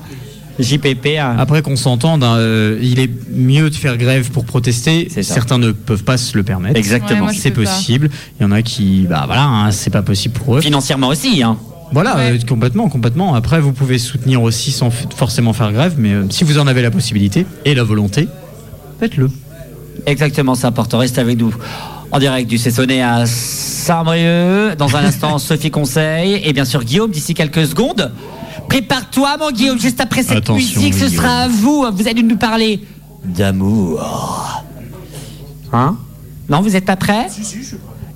JPP. 0.62 1.18
hein. 1.20 1.36
Après 1.40 1.62
qu'on 1.62 1.76
s'entende, 1.76 2.24
hein, 2.24 2.36
euh, 2.38 2.80
il 2.82 3.00
est 3.00 3.10
mieux 3.32 3.70
de 3.70 3.76
faire 3.76 3.98
grève 3.98 4.32
pour 4.32 4.46
protester. 4.46 5.08
Ça. 5.10 5.22
Certains 5.24 5.58
ne 5.58 5.72
peuvent 5.72 6.04
pas 6.04 6.18
se 6.18 6.36
le 6.38 6.44
permettre. 6.44 6.78
Exactement. 6.78 7.26
Ouais, 7.28 7.34
C'est 7.36 7.52
pas. 7.52 7.62
possible. 7.62 8.10
Il 8.40 8.44
y 8.44 8.46
en 8.46 8.52
a 8.52 8.62
qui, 8.62 9.06
bah 9.10 9.24
voilà, 9.26 9.44
hein, 9.44 9.72
c'est 9.72 9.90
pas 9.90 10.02
possible 10.02 10.34
pour 10.40 10.58
eux. 10.58 10.62
Financièrement 10.62 11.08
aussi, 11.10 11.44
hein. 11.44 11.58
Voilà, 11.94 12.16
Ouais. 12.16 12.32
euh, 12.32 12.38
complètement, 12.48 12.88
complètement. 12.88 13.36
Après, 13.36 13.60
vous 13.60 13.74
pouvez 13.74 13.98
soutenir 14.00 14.42
aussi 14.42 14.72
sans 14.72 14.90
forcément 14.92 15.52
faire 15.52 15.74
grève, 15.74 15.96
mais 15.98 16.14
euh, 16.14 16.24
si 16.30 16.44
vous 16.46 16.58
en 16.58 16.68
avez 16.68 16.82
la 16.82 16.90
possibilité 16.92 17.46
et 17.66 17.76
la 17.76 17.84
volonté, 17.84 18.30
faites-le. 19.00 19.30
Exactement, 20.06 20.56
c'est 20.56 20.68
important. 20.68 21.00
Reste 21.00 21.18
avec 21.20 21.38
nous. 21.38 21.54
En 22.14 22.20
direct 22.20 22.50
du 22.50 22.58
Cessonnet 22.58 23.02
à 23.02 23.26
Saint-Brieuc. 23.26 24.76
Dans 24.78 24.96
un 24.96 25.04
instant, 25.06 25.38
Sophie 25.38 25.72
Conseil. 25.72 26.42
Et 26.44 26.54
bien 26.54 26.66
sûr, 26.66 26.84
Guillaume, 26.84 27.12
d'ici 27.12 27.34
quelques 27.34 27.66
secondes. 27.68 28.12
Prépare-toi, 28.72 29.36
mon 29.38 29.52
Guillaume, 29.52 29.80
juste 29.80 30.00
après 30.00 30.24
cette 30.24 30.38
Attention, 30.38 30.80
musique, 30.80 30.94
ce 30.94 31.00
Guillaume. 31.06 31.14
sera 31.16 31.42
à 31.44 31.48
vous. 31.50 31.86
Vous 31.94 32.08
allez 32.08 32.24
nous 32.24 32.38
parler 32.38 32.80
d'amour. 33.26 34.02
Hein 35.74 35.98
Non, 36.50 36.62
vous 36.62 36.70
n'êtes 36.70 36.86
pas 36.86 36.96
prêts 36.96 37.28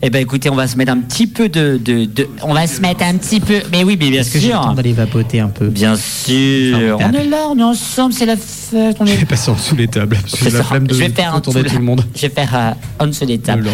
Eh 0.02 0.10
ben 0.10 0.22
écoutez, 0.22 0.50
on 0.50 0.56
va 0.56 0.68
se 0.68 0.78
mettre 0.78 0.94
un 0.94 1.00
petit 1.00 1.28
peu 1.28 1.50
de, 1.50 1.78
de, 1.84 2.06
de- 2.06 2.30
On 2.42 2.54
va 2.54 2.68
se 2.68 2.80
mettre 2.80 3.04
un 3.04 3.16
petit 3.16 3.42
peu... 3.42 3.62
Mais 3.72 3.84
oui, 3.84 3.98
mais 4.00 4.10
bien 4.10 4.24
sûr. 4.24 4.52
temps 4.62 4.74
d'aller 4.74 4.94
vapoter 4.94 5.42
un 5.42 5.50
peu 5.50 5.68
Bien 5.68 5.96
sûr. 5.98 6.98
On 7.02 7.12
est 7.12 7.26
là, 7.28 7.48
on 7.50 7.60
est 7.60 7.64
ensemble, 7.64 8.14
c'est 8.14 8.26
la 8.26 8.38
fête. 8.38 8.96
On 9.02 9.06
Je 9.06 9.14
vais 9.14 9.26
passer 9.26 9.52
en 9.52 9.56
dessous 9.56 9.76
les 9.76 9.88
tables. 9.90 10.18
parce 10.22 10.36
que 10.42 10.58
la 10.58 10.64
flemme 10.64 10.88
de 10.88 10.94
je 10.94 11.00
vais 11.00 11.10
faire 11.10 11.32
un 11.34 11.36
retourner 11.36 11.64
tout, 11.64 11.70
tout 11.72 11.78
le 11.80 11.84
monde. 11.84 12.04
Je 12.16 12.22
vais 12.22 12.30
faire 12.30 12.52
euh, 12.56 12.72
en 13.04 13.08
dessous 13.08 13.26
des 13.26 13.40
tables. 13.40 13.70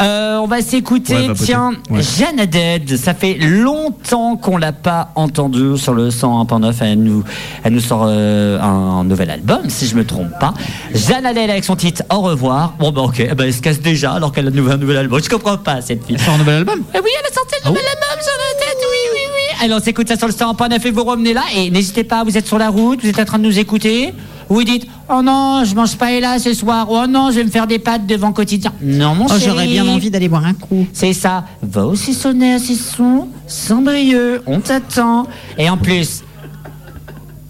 Euh, 0.00 0.38
on 0.38 0.46
va 0.46 0.62
s'écouter, 0.62 1.28
Ouais, 1.28 1.34
tiens, 1.34 1.72
Ouais. 1.90 2.00
Jeanne 2.02 2.40
Haddad. 2.40 2.96
Ça 2.96 3.14
fait 3.14 3.34
longtemps 3.34 4.36
qu'on 4.36 4.56
l'a 4.56 4.72
pas 4.72 5.10
entendue 5.14 5.76
sur 5.76 5.94
le 5.94 6.08
101.9. 6.10 6.74
Elle 6.80 7.02
nous, 7.02 7.24
elle 7.64 7.72
nous 7.74 7.80
sort 7.80 8.04
euh, 8.06 8.60
un 8.60 9.04
nouvel 9.04 9.30
album, 9.30 9.68
si 9.68 9.86
je 9.86 9.94
me 9.96 10.04
trompe 10.04 10.30
pas. 10.40 10.54
Jeanne 10.94 11.26
Haddad 11.26 11.50
avec 11.50 11.64
son 11.64 11.76
titre 11.76 12.02
Au 12.10 12.20
revoir. 12.20 12.74
Bon, 12.78 12.92
bah, 12.92 13.02
ok, 13.02 13.20
Eh 13.20 13.34
ben, 13.34 13.44
elle 13.44 13.54
se 13.54 13.60
casse 13.60 13.80
déjà 13.80 14.12
alors 14.12 14.32
qu'elle 14.32 14.46
a 14.46 14.50
un 14.50 14.54
nouvel, 14.54 14.74
un 14.74 14.78
nouvel 14.78 14.96
album. 14.96 15.20
Je 15.22 15.28
comprends 15.28 15.58
pas 15.58 15.80
cette 15.82 16.04
fille. 16.06 16.16
Elle 16.18 16.24
sort 16.24 16.34
un 16.34 16.38
nouvel 16.38 16.54
album 16.56 16.80
Eh 16.94 16.98
oui, 16.98 17.10
elle 17.18 17.30
a 17.30 17.34
sorti 17.34 17.54
le 17.64 17.68
nouvel 17.70 17.84
album 17.84 18.00
la 18.20 18.66
tête, 18.66 18.78
oui, 18.80 18.96
oui, 19.12 19.20
oui. 19.34 19.64
Alors, 19.64 19.78
on 19.80 19.82
s'écoute 19.84 20.08
ça 20.08 20.16
sur 20.16 20.26
le 20.26 20.32
100.9 20.32 20.86
et 20.86 20.90
vous 20.90 21.04
revenez 21.04 21.34
là. 21.34 21.42
Et 21.54 21.70
n'hésitez 21.70 22.04
pas, 22.04 22.24
vous 22.24 22.36
êtes 22.36 22.46
sur 22.46 22.58
la 22.58 22.68
route, 22.70 23.00
vous 23.02 23.08
êtes 23.08 23.18
en 23.18 23.24
train 23.24 23.38
de 23.38 23.44
nous 23.44 23.58
écouter. 23.58 24.14
Vous 24.50 24.64
dites, 24.64 24.86
oh 25.08 25.22
non, 25.22 25.62
je 25.64 25.74
mange 25.76 25.96
pas 25.96 26.18
là 26.18 26.40
ce 26.40 26.52
soir. 26.52 26.88
Oh 26.90 27.06
non, 27.08 27.30
je 27.30 27.36
vais 27.36 27.44
me 27.44 27.50
faire 27.50 27.68
des 27.68 27.78
pâtes 27.78 28.04
devant 28.06 28.32
quotidien. 28.32 28.72
Non, 28.82 29.14
mon 29.14 29.26
Oh, 29.26 29.28
chéri. 29.28 29.42
j'aurais 29.46 29.66
bien 29.68 29.86
envie 29.86 30.10
d'aller 30.10 30.28
boire 30.28 30.44
un 30.44 30.54
coup. 30.54 30.86
C'est 30.92 31.12
ça. 31.12 31.44
Va 31.62 31.86
aussi 31.86 32.12
sonner 32.12 32.54
à 32.54 32.58
Cesson, 32.58 33.28
Saint-Brieuc, 33.46 34.42
on 34.46 34.58
t'attend. 34.60 35.26
Et 35.56 35.70
en 35.70 35.76
plus, 35.76 36.24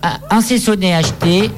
ah, 0.02 0.18
un 0.30 0.42
Cessonnet 0.42 0.92
acheté. 0.92 1.50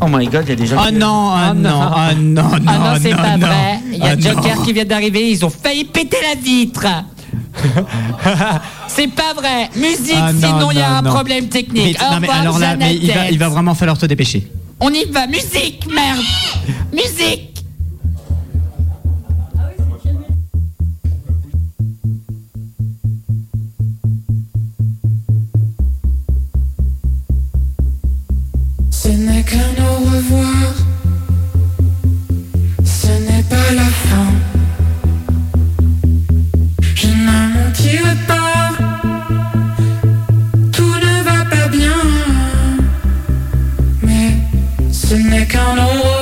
Oh 0.00 0.06
my 0.08 0.26
god, 0.28 0.44
il 0.44 0.48
y 0.48 0.52
a 0.52 0.56
des 0.56 0.66
gens 0.66 0.76
Ah 0.80 0.88
qui- 0.88 0.94
non, 0.94 1.30
ah 1.34 1.52
non, 1.54 1.80
ah 1.82 2.14
non, 2.14 2.42
non, 2.42 2.50
Ah 2.66 2.78
non, 2.94 3.00
c'est 3.02 3.10
non, 3.10 3.16
pas 3.16 3.36
non. 3.36 3.46
vrai. 3.46 3.80
Il 3.92 3.98
y 3.98 4.02
a 4.02 4.06
Ah 4.12 4.16
Joker 4.18 4.56
non. 4.56 4.62
qui 4.62 4.72
vient 4.72 4.84
d'arriver, 4.86 5.30
ils 5.30 5.44
ont 5.44 5.50
failli 5.50 5.84
péter 5.84 6.16
la 6.26 6.40
vitre. 6.40 6.86
c'est 8.88 9.08
pas 9.08 9.34
vrai. 9.34 9.68
Musique, 9.76 10.14
Ah 10.16 10.32
non, 10.32 10.40
sinon 10.40 10.70
il 10.70 10.78
y 10.78 10.80
a 10.82 10.90
non, 10.90 10.96
un 10.96 11.02
non. 11.02 11.10
problème 11.10 11.44
Mais, 11.44 11.50
technique. 11.50 11.98
Au 12.00 12.04
non, 12.14 12.20
mais 12.20 12.26
revoir, 12.26 12.40
alors 12.40 12.58
là, 12.58 12.76
mais 12.76 12.94
il 12.96 13.06
va, 13.08 13.20
Haddad. 13.20 13.32
il 13.32 13.38
va 13.38 13.48
vraiment 13.48 13.74
falloir 13.74 13.98
te 13.98 14.06
dépêcher. 14.06 14.50
On 14.80 14.90
y 14.92 15.04
va, 15.06 15.26
musique, 15.26 15.86
merde. 15.92 16.20
Musique. 16.92 17.64
Ce 28.90 29.08
n'est 29.08 29.42
qu'un 29.42 29.58
au 29.84 30.10
revoir, 30.10 30.47
ce 45.58 45.74
n'est 45.74 46.17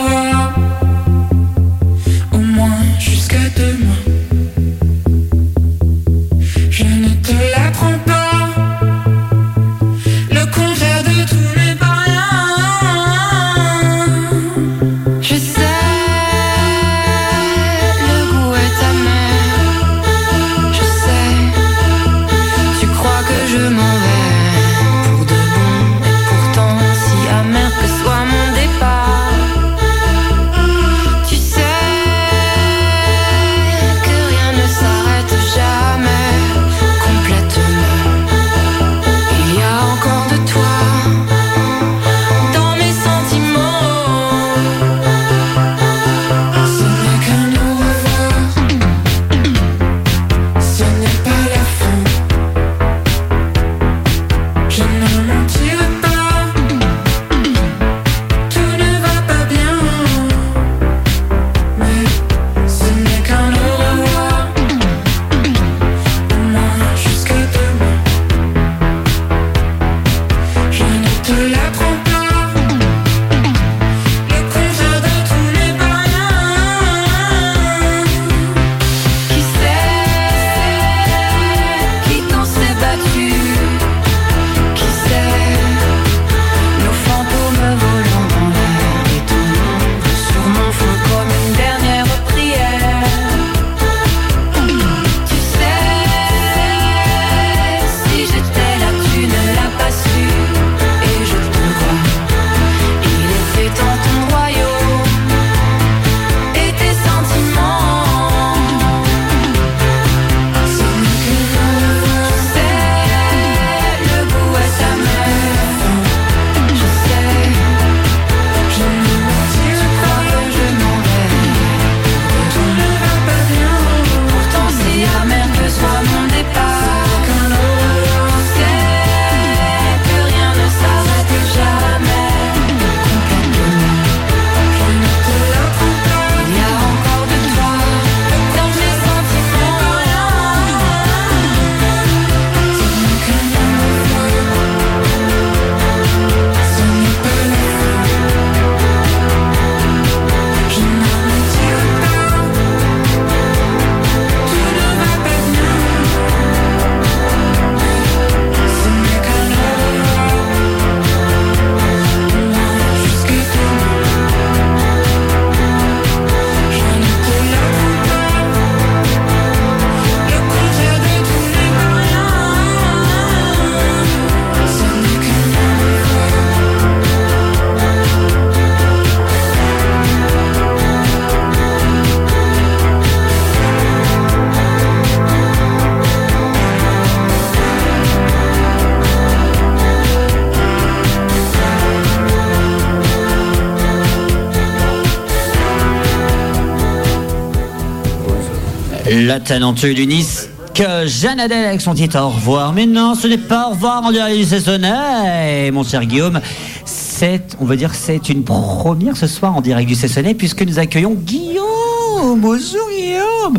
La 199.36 199.40
talentueuse 199.40 199.94
du 199.94 200.06
Nice. 200.06 200.48
Que 200.72 201.06
Jeanne 201.06 201.40
Adèle 201.40 201.66
avec 201.66 201.82
son 201.82 201.92
titre 201.92 202.18
au 202.18 202.30
revoir. 202.30 202.72
Mais 202.72 202.86
non, 202.86 203.14
ce 203.14 203.26
n'est 203.26 203.36
pas 203.36 203.66
au 203.68 203.72
revoir 203.72 204.02
en 204.02 204.10
direct 204.10 204.34
du 204.34 205.72
mon 205.72 205.84
cher 205.84 206.06
Guillaume. 206.06 206.40
C'est, 206.86 207.54
on 207.60 207.66
va 207.66 207.76
dire, 207.76 207.90
que 207.90 207.98
c'est 207.98 208.30
une 208.30 208.44
première 208.44 209.14
ce 209.14 209.26
soir 209.26 209.54
en 209.54 209.60
direct 209.60 209.86
du 209.90 209.94
Cessonnet 209.94 210.32
puisque 210.32 210.62
nous 210.62 210.78
accueillons 210.78 211.12
Guillaume. 211.12 212.40
Bonjour 212.40 212.88
Guillaume. 212.98 213.58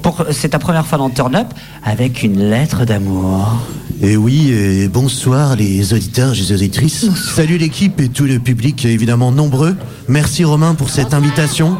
Pour- 0.00 0.24
C'est 0.30 0.48
ta 0.48 0.58
première 0.58 0.86
fois 0.86 0.96
dans 0.96 1.10
Turn 1.10 1.36
Up 1.36 1.48
avec 1.84 2.22
une 2.22 2.48
lettre 2.48 2.86
d'amour. 2.86 3.54
Et 4.00 4.16
oui, 4.16 4.50
et 4.52 4.88
bonsoir 4.88 5.56
les 5.56 5.92
auditeurs 5.92 6.32
et 6.32 6.36
les 6.36 6.52
auditrices. 6.52 7.04
Salut 7.34 7.58
l'équipe 7.58 8.00
et 8.00 8.08
tout 8.08 8.24
le 8.24 8.38
public 8.38 8.86
évidemment 8.86 9.30
nombreux. 9.30 9.76
Merci 10.08 10.44
Romain 10.44 10.74
pour 10.74 10.88
cette 10.88 11.12
invitation. 11.12 11.76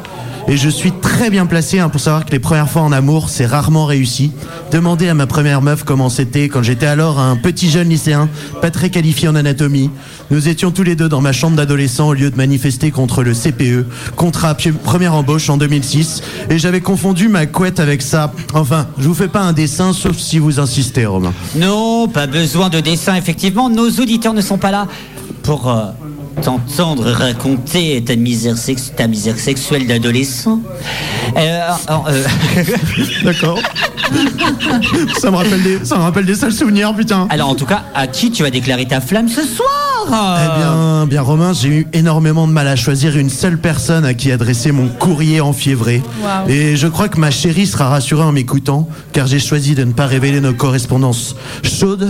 Et 0.50 0.56
je 0.56 0.70
suis 0.70 0.92
très 0.92 1.28
bien 1.28 1.44
placé 1.44 1.78
hein, 1.78 1.90
pour 1.90 2.00
savoir 2.00 2.24
que 2.24 2.30
les 2.30 2.38
premières 2.38 2.70
fois 2.70 2.80
en 2.80 2.90
amour, 2.90 3.28
c'est 3.28 3.44
rarement 3.44 3.84
réussi. 3.84 4.32
Demandez 4.72 5.06
à 5.08 5.14
ma 5.14 5.26
première 5.26 5.60
meuf 5.60 5.84
comment 5.84 6.08
c'était 6.08 6.48
quand 6.48 6.62
j'étais 6.62 6.86
alors 6.86 7.18
un 7.18 7.36
petit 7.36 7.68
jeune 7.70 7.90
lycéen, 7.90 8.30
pas 8.62 8.70
très 8.70 8.88
qualifié 8.88 9.28
en 9.28 9.34
anatomie. 9.34 9.90
Nous 10.30 10.48
étions 10.48 10.70
tous 10.70 10.84
les 10.84 10.96
deux 10.96 11.10
dans 11.10 11.20
ma 11.20 11.32
chambre 11.32 11.54
d'adolescent 11.56 12.08
au 12.08 12.14
lieu 12.14 12.30
de 12.30 12.36
manifester 12.36 12.90
contre 12.90 13.22
le 13.22 13.34
CPE, 13.34 13.86
contrat 14.16 14.56
première 14.82 15.14
embauche 15.14 15.50
en 15.50 15.58
2006. 15.58 16.22
Et 16.48 16.58
j'avais 16.58 16.80
confondu 16.80 17.28
ma 17.28 17.44
couette 17.44 17.78
avec 17.78 18.00
ça. 18.00 18.32
Enfin, 18.54 18.86
je 18.98 19.06
vous 19.06 19.14
fais 19.14 19.28
pas 19.28 19.42
un 19.42 19.52
dessin 19.52 19.92
sauf 19.92 20.16
si 20.16 20.38
vous 20.38 20.60
insistez 20.60 21.04
Romain. 21.04 21.34
Non, 21.56 22.08
pas 22.08 22.26
besoin 22.26 22.70
de 22.70 22.80
dessin, 22.80 23.16
effectivement. 23.16 23.68
Nos 23.68 23.90
auditeurs 23.90 24.32
ne 24.32 24.40
sont 24.40 24.58
pas 24.58 24.70
là 24.70 24.86
pour 25.42 25.70
euh, 25.70 25.86
t'entendre 26.40 27.10
raconter 27.10 28.02
ta 28.04 28.16
misère, 28.16 28.56
sex- 28.56 28.92
ta 28.96 29.06
misère 29.06 29.38
sexuelle 29.38 29.86
d'adolescent. 29.86 30.60
Euh, 31.36 31.60
euh, 31.90 32.24
D'accord. 33.24 33.58
ça, 35.20 35.30
me 35.30 35.36
rappelle 35.36 35.62
des, 35.62 35.84
ça 35.84 35.96
me 35.96 36.02
rappelle 36.02 36.24
des 36.26 36.34
sales 36.34 36.52
souvenirs, 36.52 36.94
putain. 36.94 37.26
alors, 37.30 37.48
en 37.50 37.54
tout 37.54 37.66
cas, 37.66 37.84
à 37.94 38.06
qui 38.06 38.30
tu 38.30 38.42
vas 38.42 38.50
déclarer 38.50 38.86
ta 38.86 39.00
flamme 39.00 39.28
ce 39.28 39.42
soir? 39.42 39.68
Eh 40.10 40.58
bien, 40.58 41.06
bien 41.06 41.20
Romain, 41.22 41.52
j'ai 41.52 41.68
eu 41.68 41.86
énormément 41.92 42.46
de 42.48 42.52
mal 42.52 42.66
à 42.66 42.76
choisir 42.76 43.18
une 43.18 43.28
seule 43.28 43.58
personne 43.58 44.06
à 44.06 44.14
qui 44.14 44.32
adresser 44.32 44.72
mon 44.72 44.88
courrier 44.88 45.40
enfiévré. 45.42 46.02
Et 46.48 46.76
je 46.76 46.86
crois 46.86 47.08
que 47.10 47.18
ma 47.20 47.30
chérie 47.30 47.66
sera 47.66 47.88
rassurée 47.90 48.22
en 48.22 48.32
m'écoutant, 48.32 48.88
car 49.12 49.26
j'ai 49.26 49.38
choisi 49.38 49.74
de 49.74 49.84
ne 49.84 49.92
pas 49.92 50.06
révéler 50.06 50.40
nos 50.40 50.54
correspondances 50.54 51.36
chaudes, 51.62 52.08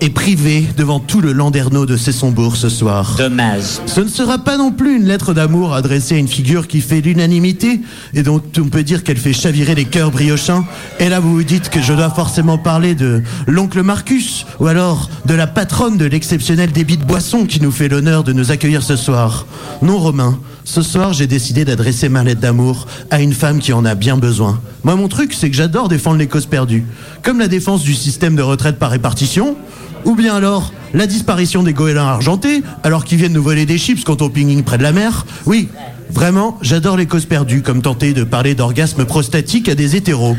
et 0.00 0.10
privées 0.10 0.66
devant 0.76 0.98
tout 0.98 1.20
le 1.20 1.32
Landerneau 1.32 1.86
de 1.86 1.96
Cessembourg 1.96 2.56
ce 2.56 2.68
soir. 2.68 3.14
Dommage. 3.16 3.78
Ce 3.86 4.00
ne 4.00 4.08
sera 4.08 4.38
pas 4.38 4.56
non 4.56 4.72
plus 4.72 4.96
une 4.96 5.06
lettre 5.06 5.32
d'amour 5.32 5.74
adressée 5.74 6.16
à 6.16 6.18
une 6.18 6.26
figure 6.26 6.66
qui 6.66 6.80
fait 6.80 7.00
l'unanimité 7.00 7.80
et 8.14 8.24
dont 8.24 8.42
on 8.58 8.64
peut 8.64 8.82
dire 8.82 9.04
qu'elle 9.04 9.18
fait 9.18 9.32
chavirer 9.32 9.76
les 9.76 9.84
cœurs 9.84 10.10
briochins. 10.10 10.64
Et 10.98 11.08
là, 11.08 11.20
vous 11.20 11.34
vous 11.34 11.44
dites 11.44 11.70
que 11.70 11.80
je 11.80 11.92
dois 11.92 12.10
forcément 12.10 12.58
parler 12.58 12.96
de 12.96 13.22
l'oncle 13.46 13.82
Marcus 13.82 14.44
ou 14.58 14.66
alors 14.66 15.08
de 15.24 15.34
la 15.34 15.46
patronne 15.46 15.98
de 15.98 16.04
l'exceptionnel 16.06 16.72
débit 16.72 16.96
de 16.96 17.04
boisson 17.04 17.46
qui 17.46 17.60
nous 17.60 17.70
fait 17.70 17.88
l'honneur 17.88 18.24
de 18.24 18.32
nous 18.32 18.50
accueillir 18.50 18.82
ce 18.82 18.96
soir. 18.96 19.46
Non, 19.82 19.98
Romain, 19.98 20.36
ce 20.64 20.82
soir, 20.82 21.12
j'ai 21.12 21.26
décidé 21.26 21.64
d'adresser 21.64 22.08
ma 22.08 22.22
lettre 22.22 22.40
d'amour 22.40 22.86
à 23.10 23.20
une 23.20 23.32
femme 23.32 23.58
qui 23.58 23.72
en 23.72 23.84
a 23.84 23.94
bien 23.94 24.16
besoin. 24.16 24.60
Moi, 24.84 24.94
mon 24.94 25.08
truc, 25.08 25.34
c'est 25.34 25.50
que 25.50 25.56
j'adore 25.56 25.88
défendre 25.88 26.18
les 26.18 26.28
causes 26.28 26.46
perdues, 26.46 26.84
comme 27.22 27.40
la 27.40 27.48
défense 27.48 27.82
du 27.82 27.94
système 27.94 28.36
de 28.36 28.42
retraite 28.42 28.78
par 28.78 28.90
répartition, 28.90 29.56
ou 30.04 30.14
bien 30.14 30.34
alors 30.34 30.72
la 30.94 31.06
disparition 31.06 31.62
des 31.62 31.72
goélands 31.72 32.06
argentés 32.06 32.62
alors 32.82 33.04
qu'ils 33.04 33.18
viennent 33.18 33.32
nous 33.32 33.42
voler 33.42 33.66
des 33.66 33.78
chips 33.78 34.04
quand 34.04 34.22
on 34.22 34.30
ping 34.30 34.62
près 34.62 34.78
de 34.78 34.82
la 34.82 34.92
mer. 34.92 35.26
Oui, 35.46 35.68
vraiment, 36.10 36.58
j'adore 36.62 36.96
les 36.96 37.06
causes 37.06 37.26
perdues, 37.26 37.62
comme 37.62 37.82
tenter 37.82 38.12
de 38.12 38.24
parler 38.24 38.54
d'orgasme 38.54 39.04
prostatique 39.04 39.68
à 39.68 39.74
des 39.74 39.96
hétéros. 39.96 40.36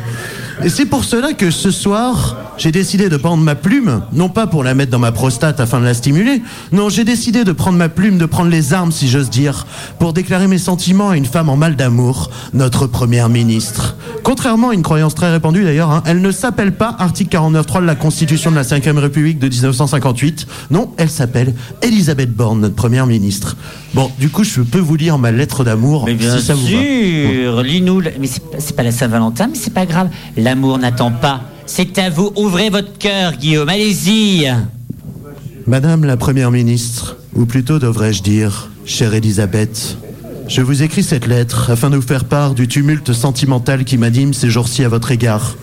Et 0.63 0.69
c'est 0.69 0.85
pour 0.85 1.03
cela 1.03 1.33
que 1.33 1.51
ce 1.51 1.71
soir, 1.71 2.37
j'ai 2.57 2.71
décidé 2.71 3.09
de 3.09 3.17
prendre 3.17 3.43
ma 3.43 3.55
plume, 3.55 4.01
non 4.13 4.29
pas 4.29 4.45
pour 4.47 4.63
la 4.63 4.75
mettre 4.75 4.91
dans 4.91 4.99
ma 4.99 5.11
prostate 5.11 5.59
afin 5.59 5.79
de 5.79 5.85
la 5.85 5.93
stimuler, 5.93 6.41
non, 6.71 6.89
j'ai 6.89 7.03
décidé 7.03 7.43
de 7.43 7.51
prendre 7.51 7.77
ma 7.77 7.89
plume, 7.89 8.17
de 8.17 8.25
prendre 8.25 8.49
les 8.49 8.73
armes, 8.73 8.91
si 8.91 9.07
j'ose 9.09 9.29
dire, 9.29 9.65
pour 9.99 10.13
déclarer 10.13 10.47
mes 10.47 10.57
sentiments 10.59 11.09
à 11.09 11.17
une 11.17 11.25
femme 11.25 11.49
en 11.49 11.57
mal 11.57 11.75
d'amour, 11.75 12.29
notre 12.53 12.87
première 12.87 13.29
ministre. 13.29 13.95
Contrairement 14.23 14.69
à 14.69 14.73
une 14.73 14.83
croyance 14.83 15.15
très 15.15 15.31
répandue 15.31 15.63
d'ailleurs, 15.63 15.91
hein, 15.91 16.03
elle 16.05 16.21
ne 16.21 16.31
s'appelle 16.31 16.73
pas 16.73 16.95
article 16.99 17.35
49.3 17.35 17.81
de 17.81 17.85
la 17.87 17.95
Constitution 17.95 18.51
de 18.51 18.55
la 18.55 18.63
5ème 18.63 18.97
République 18.99 19.39
de 19.39 19.49
1958. 19.49 20.47
Non, 20.71 20.91
elle 20.97 21.09
s'appelle 21.09 21.53
Elisabeth 21.81 22.31
Borne, 22.31 22.61
notre 22.61 22.75
première 22.75 23.07
ministre. 23.07 23.57
Bon, 23.93 24.09
du 24.19 24.29
coup, 24.29 24.43
je 24.43 24.61
peux 24.61 24.79
vous 24.79 24.95
lire 24.95 25.17
ma 25.17 25.31
lettre 25.31 25.63
d'amour 25.63 26.05
bien 26.05 26.37
si 26.37 26.43
ça 26.45 26.53
vous 26.53 26.63
va. 26.63 26.67
sûr, 26.69 27.61
lis-nous. 27.63 27.99
le- 27.99 28.11
Mais 28.19 28.27
c'est 28.27 28.41
pas- 28.43 28.57
c'est 28.59 28.75
pas 28.75 28.83
la 28.83 28.91
Saint-Valentin, 28.91 29.47
mais 29.47 29.57
c'est 29.57 29.73
pas 29.73 29.85
grave. 29.85 30.09
L'amour 30.53 30.77
n'attend 30.77 31.09
pas. 31.09 31.41
C'est 31.65 31.97
à 31.97 32.11
vous. 32.11 32.31
Ouvrez 32.35 32.69
votre 32.69 32.99
cœur, 32.99 33.33
Guillaume. 33.37 33.69
Allez-y. 33.69 34.53
Madame 35.65 36.05
la 36.05 36.15
Première 36.15 36.51
ministre, 36.51 37.17
ou 37.33 37.47
plutôt 37.47 37.79
devrais-je 37.79 38.21
dire, 38.21 38.69
chère 38.85 39.15
Elisabeth, 39.15 39.97
je 40.47 40.61
vous 40.61 40.83
écris 40.83 41.01
cette 41.01 41.25
lettre 41.25 41.71
afin 41.71 41.89
de 41.89 41.95
vous 41.95 42.03
faire 42.03 42.25
part 42.25 42.53
du 42.53 42.67
tumulte 42.67 43.13
sentimental 43.13 43.83
qui 43.83 43.97
m'anime 43.97 44.35
ces 44.35 44.51
jours-ci 44.51 44.83
à 44.83 44.89
votre 44.89 45.09
égard. 45.09 45.55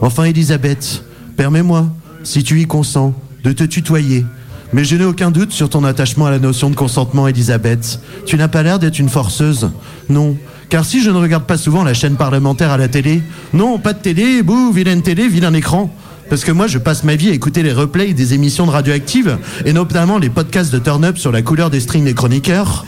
Enfin, 0.00 0.24
Elisabeth, 0.24 1.04
permets-moi, 1.36 1.86
si 2.24 2.42
tu 2.42 2.58
y 2.58 2.64
consens, 2.64 3.12
de 3.44 3.52
te 3.52 3.64
tutoyer. 3.64 4.24
Mais 4.72 4.84
je 4.84 4.96
n'ai 4.96 5.04
aucun 5.04 5.30
doute 5.30 5.52
sur 5.52 5.68
ton 5.68 5.84
attachement 5.84 6.24
à 6.24 6.30
la 6.30 6.38
notion 6.38 6.70
de 6.70 6.74
consentement, 6.74 7.28
Elisabeth. 7.28 8.00
Tu 8.24 8.38
n'as 8.38 8.48
pas 8.48 8.62
l'air 8.62 8.78
d'être 8.78 8.98
une 8.98 9.10
forceuse. 9.10 9.68
Non. 10.08 10.38
Car 10.68 10.84
si 10.84 11.02
je 11.02 11.10
ne 11.10 11.16
regarde 11.16 11.44
pas 11.44 11.56
souvent 11.56 11.82
la 11.82 11.94
chaîne 11.94 12.16
parlementaire 12.16 12.70
à 12.70 12.76
la 12.76 12.88
télé, 12.88 13.22
non, 13.54 13.78
pas 13.78 13.94
de 13.94 14.00
télé, 14.00 14.42
bouh, 14.42 14.70
vilaine 14.70 15.02
télé, 15.02 15.26
vilain 15.28 15.54
écran. 15.54 15.94
Parce 16.28 16.44
que 16.44 16.52
moi, 16.52 16.66
je 16.66 16.76
passe 16.76 17.04
ma 17.04 17.16
vie 17.16 17.30
à 17.30 17.32
écouter 17.32 17.62
les 17.62 17.72
replays 17.72 18.12
des 18.12 18.34
émissions 18.34 18.66
de 18.66 18.70
radioactive, 18.70 19.38
et 19.64 19.72
notamment 19.72 20.18
les 20.18 20.28
podcasts 20.28 20.70
de 20.70 20.78
Turn 20.78 21.04
Up 21.04 21.16
sur 21.16 21.32
la 21.32 21.40
couleur 21.40 21.70
des 21.70 21.80
strings 21.80 22.04
des 22.04 22.12
chroniqueurs. 22.12 22.84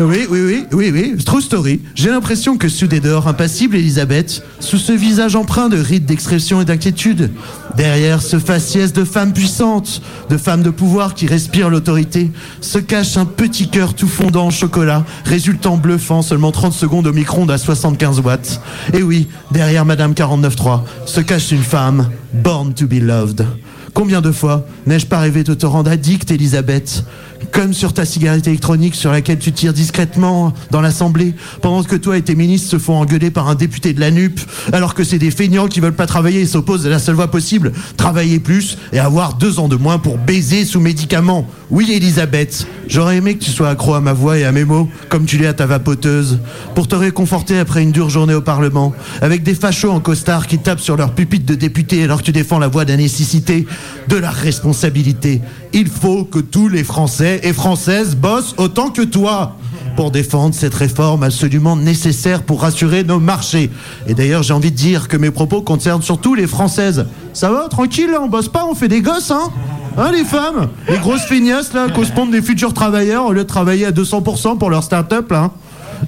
Oui, 0.00 0.26
oui, 0.30 0.40
oui, 0.40 0.66
oui, 0.72 0.90
oui, 0.90 1.24
true 1.26 1.42
story. 1.42 1.82
J'ai 1.94 2.08
l'impression 2.08 2.56
que 2.56 2.70
sous 2.70 2.86
des 2.86 3.00
dehors 3.00 3.28
impassibles, 3.28 3.76
Elisabeth, 3.76 4.42
sous 4.58 4.78
ce 4.78 4.92
visage 4.92 5.36
empreint 5.36 5.68
de 5.68 5.76
rides 5.76 6.06
d'expression 6.06 6.62
et 6.62 6.64
d'inquiétude, 6.64 7.30
derrière 7.76 8.22
ce 8.22 8.38
faciès 8.38 8.94
de 8.94 9.04
femme 9.04 9.34
puissante, 9.34 10.00
de 10.30 10.38
femme 10.38 10.62
de 10.62 10.70
pouvoir 10.70 11.12
qui 11.12 11.26
respire 11.26 11.68
l'autorité, 11.68 12.30
se 12.62 12.78
cache 12.78 13.18
un 13.18 13.26
petit 13.26 13.68
cœur 13.68 13.92
tout 13.92 14.08
fondant 14.08 14.46
en 14.46 14.50
chocolat, 14.50 15.04
résultant 15.26 15.76
bluffant 15.76 16.22
seulement 16.22 16.50
30 16.50 16.72
secondes 16.72 17.06
au 17.06 17.12
micro-ondes 17.12 17.50
à 17.50 17.58
75 17.58 18.20
watts. 18.20 18.62
Et 18.94 19.02
oui, 19.02 19.28
derrière 19.50 19.84
Madame 19.84 20.12
49.3, 20.12 20.80
se 21.04 21.20
cache 21.20 21.52
une 21.52 21.62
femme, 21.62 22.08
born 22.32 22.72
to 22.72 22.86
be 22.86 23.02
loved. 23.02 23.44
Combien 23.92 24.20
de 24.20 24.30
fois 24.30 24.64
n'ai-je 24.86 25.06
pas 25.06 25.18
rêvé 25.18 25.42
de 25.44 25.52
te 25.52 25.66
rendre 25.66 25.90
addict, 25.90 26.30
Elisabeth? 26.30 27.04
Comme 27.52 27.74
sur 27.74 27.92
ta 27.92 28.04
cigarette 28.04 28.46
électronique 28.46 28.94
sur 28.94 29.10
laquelle 29.10 29.38
tu 29.38 29.52
tires 29.52 29.72
discrètement 29.72 30.52
dans 30.70 30.80
l'Assemblée, 30.80 31.34
pendant 31.62 31.82
que 31.82 31.96
toi 31.96 32.16
et 32.16 32.22
tes 32.22 32.34
ministres 32.34 32.70
se 32.70 32.78
font 32.78 32.94
engueuler 32.94 33.30
par 33.30 33.48
un 33.48 33.54
député 33.54 33.92
de 33.92 34.00
la 34.00 34.10
NUP, 34.10 34.40
alors 34.72 34.94
que 34.94 35.04
c'est 35.04 35.18
des 35.18 35.30
feignants 35.30 35.66
qui 35.66 35.80
veulent 35.80 35.94
pas 35.94 36.06
travailler 36.06 36.40
et 36.40 36.46
s'opposent 36.46 36.86
à 36.86 36.90
la 36.90 36.98
seule 36.98 37.16
voie 37.16 37.30
possible, 37.30 37.72
travailler 37.96 38.38
plus 38.38 38.78
et 38.92 38.98
avoir 38.98 39.34
deux 39.34 39.58
ans 39.58 39.68
de 39.68 39.76
moins 39.76 39.98
pour 39.98 40.16
baiser 40.18 40.64
sous 40.64 40.80
médicaments. 40.80 41.46
Oui, 41.70 41.92
Elisabeth, 41.92 42.66
j'aurais 42.88 43.18
aimé 43.18 43.36
que 43.36 43.44
tu 43.44 43.52
sois 43.52 43.68
accro 43.68 43.94
à 43.94 44.00
ma 44.00 44.12
voix 44.12 44.36
et 44.36 44.44
à 44.44 44.50
mes 44.50 44.64
mots, 44.64 44.88
comme 45.08 45.24
tu 45.24 45.38
l'es 45.38 45.46
à 45.46 45.52
ta 45.52 45.66
vapoteuse, 45.66 46.40
pour 46.74 46.88
te 46.88 46.96
réconforter 46.96 47.60
après 47.60 47.84
une 47.84 47.92
dure 47.92 48.10
journée 48.10 48.34
au 48.34 48.40
Parlement, 48.40 48.92
avec 49.22 49.44
des 49.44 49.54
fachos 49.54 49.92
en 49.92 50.00
costard 50.00 50.48
qui 50.48 50.58
tapent 50.58 50.80
sur 50.80 50.96
leur 50.96 51.14
pupitre 51.14 51.46
de 51.46 51.54
député 51.54 52.02
alors 52.02 52.18
que 52.18 52.24
tu 52.24 52.32
défends 52.32 52.58
la 52.58 52.66
voie 52.66 52.84
de 52.84 52.90
la 52.90 52.96
nécessité, 52.96 53.68
de 54.08 54.16
la 54.16 54.30
responsabilité. 54.32 55.42
Il 55.72 55.86
faut 55.86 56.24
que 56.24 56.40
tous 56.40 56.68
les 56.68 56.82
Français 56.82 57.40
et 57.44 57.52
Françaises 57.52 58.16
bossent 58.16 58.56
autant 58.58 58.90
que 58.90 59.02
toi 59.02 59.56
pour 59.94 60.10
défendre 60.10 60.56
cette 60.56 60.74
réforme 60.74 61.22
absolument 61.22 61.76
nécessaire 61.76 62.42
pour 62.42 62.62
rassurer 62.62 63.04
nos 63.04 63.20
marchés. 63.20 63.70
Et 64.08 64.14
d'ailleurs, 64.14 64.42
j'ai 64.42 64.54
envie 64.54 64.72
de 64.72 64.76
dire 64.76 65.06
que 65.06 65.16
mes 65.16 65.30
propos 65.30 65.62
concernent 65.62 66.02
surtout 66.02 66.34
les 66.34 66.48
Françaises. 66.48 67.06
Ça 67.32 67.48
va, 67.48 67.68
tranquille, 67.68 68.10
on 68.20 68.28
bosse 68.28 68.48
pas, 68.48 68.64
on 68.64 68.74
fait 68.74 68.88
des 68.88 69.02
gosses, 69.02 69.30
hein? 69.30 69.52
Hein, 69.98 70.12
les 70.12 70.24
femmes 70.24 70.68
Les 70.88 70.98
grosses 70.98 71.24
feignasses, 71.24 71.72
là, 71.72 71.88
qu'on 71.88 72.04
se 72.04 72.12
pondent 72.12 72.30
des 72.30 72.42
futurs 72.42 72.72
travailleurs 72.72 73.26
au 73.26 73.32
lieu 73.32 73.42
de 73.42 73.48
travailler 73.48 73.86
à 73.86 73.90
200% 73.90 74.58
pour 74.58 74.70
leur 74.70 74.82
start-up, 74.82 75.30
là 75.30 75.50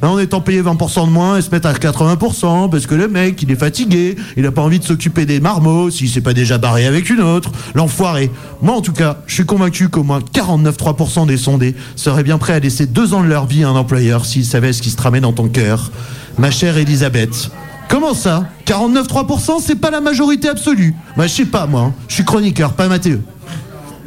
Là, 0.01 0.09
en 0.11 0.19
étant 0.19 0.41
payé 0.41 0.63
20% 0.63 1.05
de 1.05 1.11
moins 1.11 1.37
et 1.37 1.43
se 1.43 1.51
mettre 1.51 1.69
à 1.69 1.75
80% 1.75 2.71
parce 2.71 2.87
que 2.87 2.95
le 2.95 3.09
mec, 3.09 3.43
il 3.43 3.51
est 3.51 3.57
fatigué, 3.57 4.17
il 4.39 4.47
a 4.47 4.51
pas 4.51 4.63
envie 4.63 4.79
de 4.79 4.85
s'occuper 4.85 5.27
des 5.27 5.39
marmots 5.39 5.91
s'il 5.91 6.09
s'est 6.09 6.23
pas 6.23 6.33
déjà 6.33 6.57
barré 6.57 6.87
avec 6.87 7.11
une 7.11 7.21
autre. 7.21 7.51
L'enfoiré. 7.75 8.31
Moi, 8.63 8.75
en 8.75 8.81
tout 8.81 8.95
cas, 8.95 9.19
je 9.27 9.35
suis 9.35 9.45
convaincu 9.45 9.91
qu'au 9.91 10.03
moins 10.03 10.21
49,3% 10.21 11.27
des 11.27 11.37
sondés 11.37 11.75
seraient 11.95 12.23
bien 12.23 12.39
prêts 12.39 12.55
à 12.55 12.59
laisser 12.59 12.87
deux 12.87 13.13
ans 13.13 13.23
de 13.23 13.29
leur 13.29 13.45
vie 13.45 13.65
à 13.65 13.69
un 13.69 13.77
employeur 13.77 14.25
s'ils 14.25 14.47
savaient 14.47 14.73
ce 14.73 14.81
qui 14.81 14.89
se 14.89 14.97
tramait 14.97 15.21
dans 15.21 15.35
ton 15.35 15.49
cœur. 15.49 15.91
Ma 16.39 16.51
chère 16.51 16.79
Elisabeth. 16.79 17.51
Comment 17.91 18.15
ça? 18.15 18.45
49,3% 18.67 19.57
c'est 19.61 19.75
pas 19.77 19.91
la 19.91 20.01
majorité 20.01 20.49
absolue? 20.49 20.95
Bah, 21.19 21.27
je 21.27 21.33
sais 21.35 21.45
pas, 21.45 21.67
moi. 21.67 21.83
hein. 21.83 21.93
Je 22.09 22.15
suis 22.15 22.25
chroniqueur, 22.25 22.73
pas 22.73 22.89
Mathieu. 22.89 23.21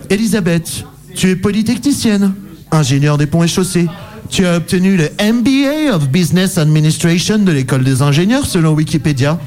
Elisabeth, 0.09 0.85
tu 1.15 1.29
es 1.29 1.35
polytechnicienne, 1.35 2.33
ingénieur 2.71 3.17
des 3.17 3.25
ponts 3.25 3.43
et 3.43 3.47
chaussées. 3.47 3.87
Tu 4.29 4.45
as 4.45 4.57
obtenu 4.57 4.97
le 4.97 5.09
MBA 5.21 5.95
of 5.95 6.09
Business 6.09 6.57
Administration 6.57 7.39
de 7.39 7.51
l'école 7.51 7.83
des 7.83 8.01
ingénieurs 8.01 8.45
selon 8.45 8.73
Wikipédia. 8.73 9.39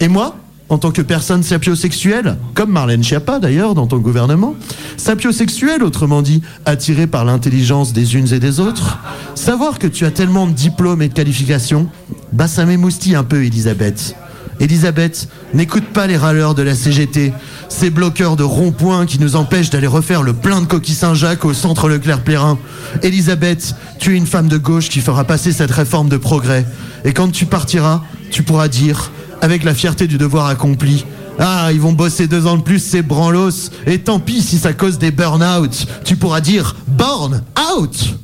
Et 0.00 0.08
moi 0.08 0.36
en 0.68 0.78
tant 0.78 0.90
que 0.90 1.02
personne 1.02 1.42
sapiosexuelle, 1.42 2.36
comme 2.54 2.70
Marlène 2.72 3.04
Schiappa 3.04 3.38
d'ailleurs 3.38 3.74
dans 3.74 3.86
ton 3.86 3.98
gouvernement. 3.98 4.56
Sapiosexuelle, 4.96 5.82
autrement 5.82 6.22
dit, 6.22 6.42
attirée 6.64 7.06
par 7.06 7.24
l'intelligence 7.24 7.92
des 7.92 8.16
unes 8.16 8.32
et 8.32 8.40
des 8.40 8.58
autres. 8.58 8.98
Savoir 9.34 9.78
que 9.78 9.86
tu 9.86 10.04
as 10.04 10.10
tellement 10.10 10.46
de 10.46 10.52
diplômes 10.52 11.02
et 11.02 11.08
de 11.08 11.14
qualifications, 11.14 11.88
bah 12.32 12.48
ça 12.48 12.64
m'émoustille 12.64 13.14
un 13.14 13.24
peu, 13.24 13.44
Elisabeth. 13.44 14.16
Elisabeth, 14.60 15.28
n'écoute 15.54 15.84
pas 15.92 16.06
les 16.06 16.16
râleurs 16.16 16.54
de 16.54 16.62
la 16.62 16.74
CGT, 16.74 17.32
ces 17.68 17.90
bloqueurs 17.90 18.36
de 18.36 18.42
ronds-points 18.42 19.06
qui 19.06 19.18
nous 19.18 19.36
empêchent 19.36 19.70
d'aller 19.70 19.86
refaire 19.86 20.22
le 20.22 20.32
plein 20.32 20.60
de 20.60 20.66
coquilles 20.66 20.94
Saint-Jacques 20.94 21.44
au 21.44 21.52
centre 21.52 21.88
Leclerc-Plérin. 21.88 22.58
Elisabeth, 23.02 23.74
tu 23.98 24.14
es 24.14 24.16
une 24.16 24.26
femme 24.26 24.48
de 24.48 24.56
gauche 24.56 24.88
qui 24.88 25.00
fera 25.00 25.24
passer 25.24 25.52
cette 25.52 25.70
réforme 25.70 26.08
de 26.08 26.16
progrès. 26.16 26.66
Et 27.04 27.12
quand 27.12 27.30
tu 27.30 27.46
partiras, 27.46 28.02
tu 28.30 28.42
pourras 28.42 28.68
dire, 28.68 29.10
avec 29.42 29.64
la 29.64 29.74
fierté 29.74 30.06
du 30.06 30.18
devoir 30.18 30.46
accompli, 30.46 31.04
ah, 31.38 31.68
ils 31.72 31.80
vont 31.80 31.92
bosser 31.92 32.26
deux 32.26 32.46
ans 32.46 32.56
de 32.56 32.62
plus, 32.62 32.78
c'est 32.78 33.02
branlos. 33.02 33.70
Et 33.86 33.98
tant 33.98 34.20
pis 34.20 34.40
si 34.40 34.58
ça 34.58 34.72
cause 34.72 34.98
des 34.98 35.10
burn-out. 35.10 35.86
Tu 36.04 36.16
pourras 36.16 36.40
dire, 36.40 36.76
born 36.86 37.42
out. 37.74 38.16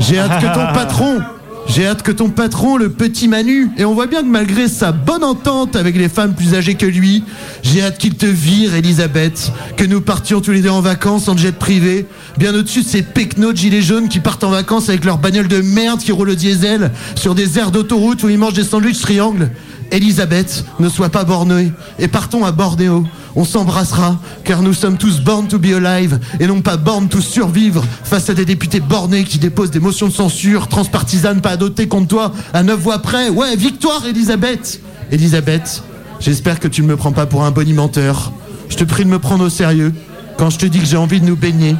J'ai 0.00 0.18
hâte 0.18 0.40
que 0.40 0.54
ton 0.54 0.72
patron 0.72 1.20
j'ai 1.68 1.86
hâte 1.86 2.02
que 2.02 2.10
ton 2.10 2.30
patron, 2.30 2.76
le 2.76 2.88
petit 2.88 3.28
Manu, 3.28 3.70
et 3.76 3.84
on 3.84 3.94
voit 3.94 4.06
bien 4.06 4.22
que 4.22 4.28
malgré 4.28 4.68
sa 4.68 4.90
bonne 4.90 5.22
entente 5.22 5.76
avec 5.76 5.96
les 5.96 6.08
femmes 6.08 6.34
plus 6.34 6.54
âgées 6.54 6.74
que 6.74 6.86
lui, 6.86 7.22
j'ai 7.62 7.82
hâte 7.82 7.98
qu'il 7.98 8.14
te 8.14 8.26
vire, 8.26 8.74
Elisabeth, 8.74 9.52
que 9.76 9.84
nous 9.84 10.00
partions 10.00 10.40
tous 10.40 10.52
les 10.52 10.62
deux 10.62 10.70
en 10.70 10.80
vacances 10.80 11.28
en 11.28 11.36
jet 11.36 11.52
privé, 11.52 12.06
bien 12.38 12.54
au-dessus 12.54 12.82
de 12.82 12.88
ces 12.88 13.02
pecnos 13.02 13.52
de 13.52 13.58
gilets 13.58 13.82
jaunes 13.82 14.08
qui 14.08 14.20
partent 14.20 14.44
en 14.44 14.50
vacances 14.50 14.88
avec 14.88 15.04
leur 15.04 15.18
bagnole 15.18 15.48
de 15.48 15.60
merde 15.60 16.00
qui 16.00 16.10
roule 16.10 16.30
au 16.30 16.34
diesel 16.34 16.90
sur 17.14 17.34
des 17.34 17.58
aires 17.58 17.70
d'autoroute 17.70 18.22
où 18.22 18.28
ils 18.28 18.38
mangent 18.38 18.54
des 18.54 18.64
sandwichs 18.64 19.00
triangles. 19.00 19.50
Elisabeth, 19.90 20.64
ne 20.78 20.88
sois 20.88 21.08
pas 21.08 21.24
bornée 21.24 21.72
et 21.98 22.08
partons 22.08 22.44
à 22.44 22.52
Bornéo. 22.52 23.04
On 23.36 23.44
s'embrassera 23.44 24.18
car 24.44 24.62
nous 24.62 24.74
sommes 24.74 24.98
tous 24.98 25.20
born 25.20 25.46
to 25.46 25.58
be 25.58 25.66
alive 25.66 26.18
et 26.40 26.46
non 26.46 26.60
pas 26.60 26.76
born 26.76 27.08
to 27.08 27.20
survivre 27.20 27.84
face 28.04 28.28
à 28.30 28.34
des 28.34 28.44
députés 28.44 28.80
bornés 28.80 29.24
qui 29.24 29.38
déposent 29.38 29.70
des 29.70 29.80
motions 29.80 30.08
de 30.08 30.12
censure 30.12 30.68
transpartisanes 30.68 31.40
pas 31.40 31.50
adoptées 31.50 31.88
contre 31.88 32.08
toi 32.08 32.32
à 32.52 32.62
neuf 32.62 32.80
voix 32.80 32.98
près. 33.00 33.28
Ouais, 33.28 33.54
victoire 33.56 34.04
Elisabeth 34.06 34.80
Elisabeth, 35.10 35.82
j'espère 36.20 36.60
que 36.60 36.68
tu 36.68 36.82
ne 36.82 36.88
me 36.88 36.96
prends 36.96 37.12
pas 37.12 37.26
pour 37.26 37.44
un 37.44 37.50
bonimenteur. 37.50 38.32
Je 38.68 38.76
te 38.76 38.84
prie 38.84 39.04
de 39.04 39.10
me 39.10 39.18
prendre 39.18 39.44
au 39.44 39.48
sérieux 39.50 39.94
quand 40.36 40.50
je 40.50 40.58
te 40.58 40.66
dis 40.66 40.80
que 40.80 40.86
j'ai 40.86 40.96
envie 40.96 41.20
de 41.20 41.26
nous 41.26 41.36
baigner 41.36 41.76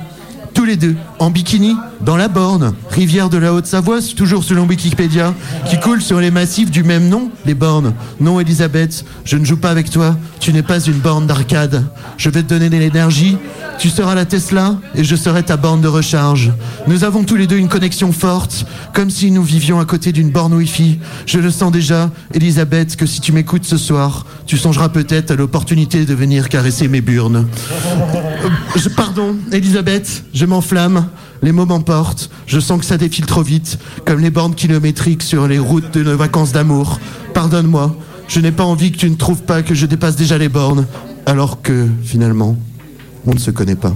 tous 0.58 0.64
les 0.64 0.76
deux, 0.76 0.96
en 1.20 1.30
bikini, 1.30 1.76
dans 2.00 2.16
la 2.16 2.26
Borne, 2.26 2.74
rivière 2.90 3.30
de 3.30 3.38
la 3.38 3.54
Haute-Savoie, 3.54 4.00
toujours 4.16 4.42
selon 4.42 4.66
Wikipédia, 4.66 5.32
qui 5.70 5.78
coule 5.78 6.02
sur 6.02 6.18
les 6.18 6.32
massifs 6.32 6.72
du 6.72 6.82
même 6.82 7.08
nom, 7.08 7.30
les 7.46 7.54
bornes. 7.54 7.94
Non, 8.18 8.40
Elisabeth, 8.40 9.04
je 9.24 9.36
ne 9.36 9.44
joue 9.44 9.56
pas 9.56 9.70
avec 9.70 9.88
toi, 9.88 10.16
tu 10.40 10.52
n'es 10.52 10.64
pas 10.64 10.80
une 10.80 10.98
borne 10.98 11.28
d'arcade. 11.28 11.84
Je 12.16 12.28
vais 12.28 12.42
te 12.42 12.48
donner 12.48 12.70
de 12.70 12.76
l'énergie, 12.76 13.38
tu 13.78 13.90
seras 13.90 14.14
la 14.14 14.24
Tesla 14.24 14.76
et 14.94 15.04
je 15.04 15.14
serai 15.14 15.44
ta 15.44 15.56
borne 15.56 15.80
de 15.80 15.88
recharge. 15.88 16.52
Nous 16.88 17.04
avons 17.04 17.22
tous 17.22 17.36
les 17.36 17.46
deux 17.46 17.58
une 17.58 17.68
connexion 17.68 18.10
forte, 18.10 18.66
comme 18.92 19.08
si 19.08 19.30
nous 19.30 19.42
vivions 19.42 19.78
à 19.78 19.84
côté 19.84 20.10
d'une 20.10 20.30
borne 20.30 20.54
Wi-Fi. 20.54 20.98
Je 21.26 21.38
le 21.38 21.50
sens 21.50 21.70
déjà, 21.70 22.10
Elisabeth, 22.34 22.96
que 22.96 23.06
si 23.06 23.20
tu 23.20 23.30
m'écoutes 23.30 23.64
ce 23.64 23.76
soir, 23.76 24.26
tu 24.46 24.56
songeras 24.56 24.88
peut-être 24.88 25.30
à 25.30 25.36
l'opportunité 25.36 26.04
de 26.04 26.14
venir 26.14 26.48
caresser 26.48 26.88
mes 26.88 27.00
burnes. 27.00 27.46
Euh, 27.86 28.88
pardon, 28.96 29.36
Elisabeth, 29.52 30.24
je 30.34 30.44
m'enflamme, 30.44 31.06
les 31.42 31.52
mots 31.52 31.66
m'emportent, 31.66 32.30
je 32.46 32.58
sens 32.58 32.80
que 32.80 32.86
ça 32.86 32.98
défile 32.98 33.26
trop 33.26 33.42
vite, 33.42 33.78
comme 34.04 34.18
les 34.18 34.30
bornes 34.30 34.56
kilométriques 34.56 35.22
sur 35.22 35.46
les 35.46 35.60
routes 35.60 35.94
de 35.94 36.02
nos 36.02 36.16
vacances 36.16 36.50
d'amour. 36.50 36.98
Pardonne-moi, 37.32 37.96
je 38.26 38.40
n'ai 38.40 38.52
pas 38.52 38.64
envie 38.64 38.90
que 38.90 38.98
tu 38.98 39.08
ne 39.08 39.14
trouves 39.14 39.42
pas 39.42 39.62
que 39.62 39.74
je 39.74 39.86
dépasse 39.86 40.16
déjà 40.16 40.36
les 40.36 40.48
bornes, 40.48 40.84
alors 41.26 41.62
que, 41.62 41.86
finalement, 42.02 42.56
on 43.26 43.34
ne 43.34 43.38
se 43.38 43.50
connaît 43.50 43.76
pas. 43.76 43.94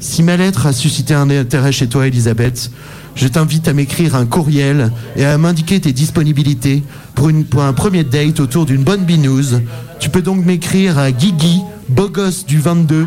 Si 0.00 0.22
ma 0.22 0.36
lettre 0.36 0.66
a 0.66 0.72
suscité 0.72 1.14
un 1.14 1.30
intérêt 1.30 1.72
chez 1.72 1.88
toi, 1.88 2.06
Elisabeth, 2.06 2.70
je 3.14 3.26
t'invite 3.28 3.68
à 3.68 3.72
m'écrire 3.72 4.16
un 4.16 4.26
courriel 4.26 4.90
et 5.16 5.24
à 5.24 5.38
m'indiquer 5.38 5.80
tes 5.80 5.92
disponibilités 5.92 6.82
pour, 7.14 7.28
une, 7.28 7.44
pour 7.44 7.62
un 7.62 7.72
premier 7.72 8.04
date 8.04 8.40
autour 8.40 8.66
d'une 8.66 8.82
bonne 8.82 9.04
binouze. 9.04 9.62
Tu 10.00 10.10
peux 10.10 10.22
donc 10.22 10.44
m'écrire 10.44 10.98
à 10.98 11.10
Guigui, 11.10 11.62
bogos 11.88 12.44
du 12.46 12.58
22, 12.58 13.06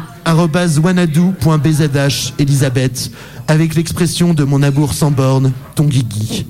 wanadou.bzh, 0.84 2.34
Elisabeth, 2.40 3.12
avec 3.48 3.76
l'expression 3.76 4.34
de 4.34 4.44
mon 4.44 4.64
amour 4.64 4.94
sans 4.94 5.12
borne, 5.12 5.52
ton 5.76 5.86
Guigui. 5.86 6.46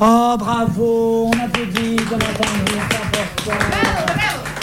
Oh, 0.00 0.36
bravo, 0.38 1.30
on 1.32 1.44
applaudit, 1.44 1.96
comme 1.96 2.14
entendu, 2.14 2.72
c'est 2.90 3.20
important. 3.46 3.66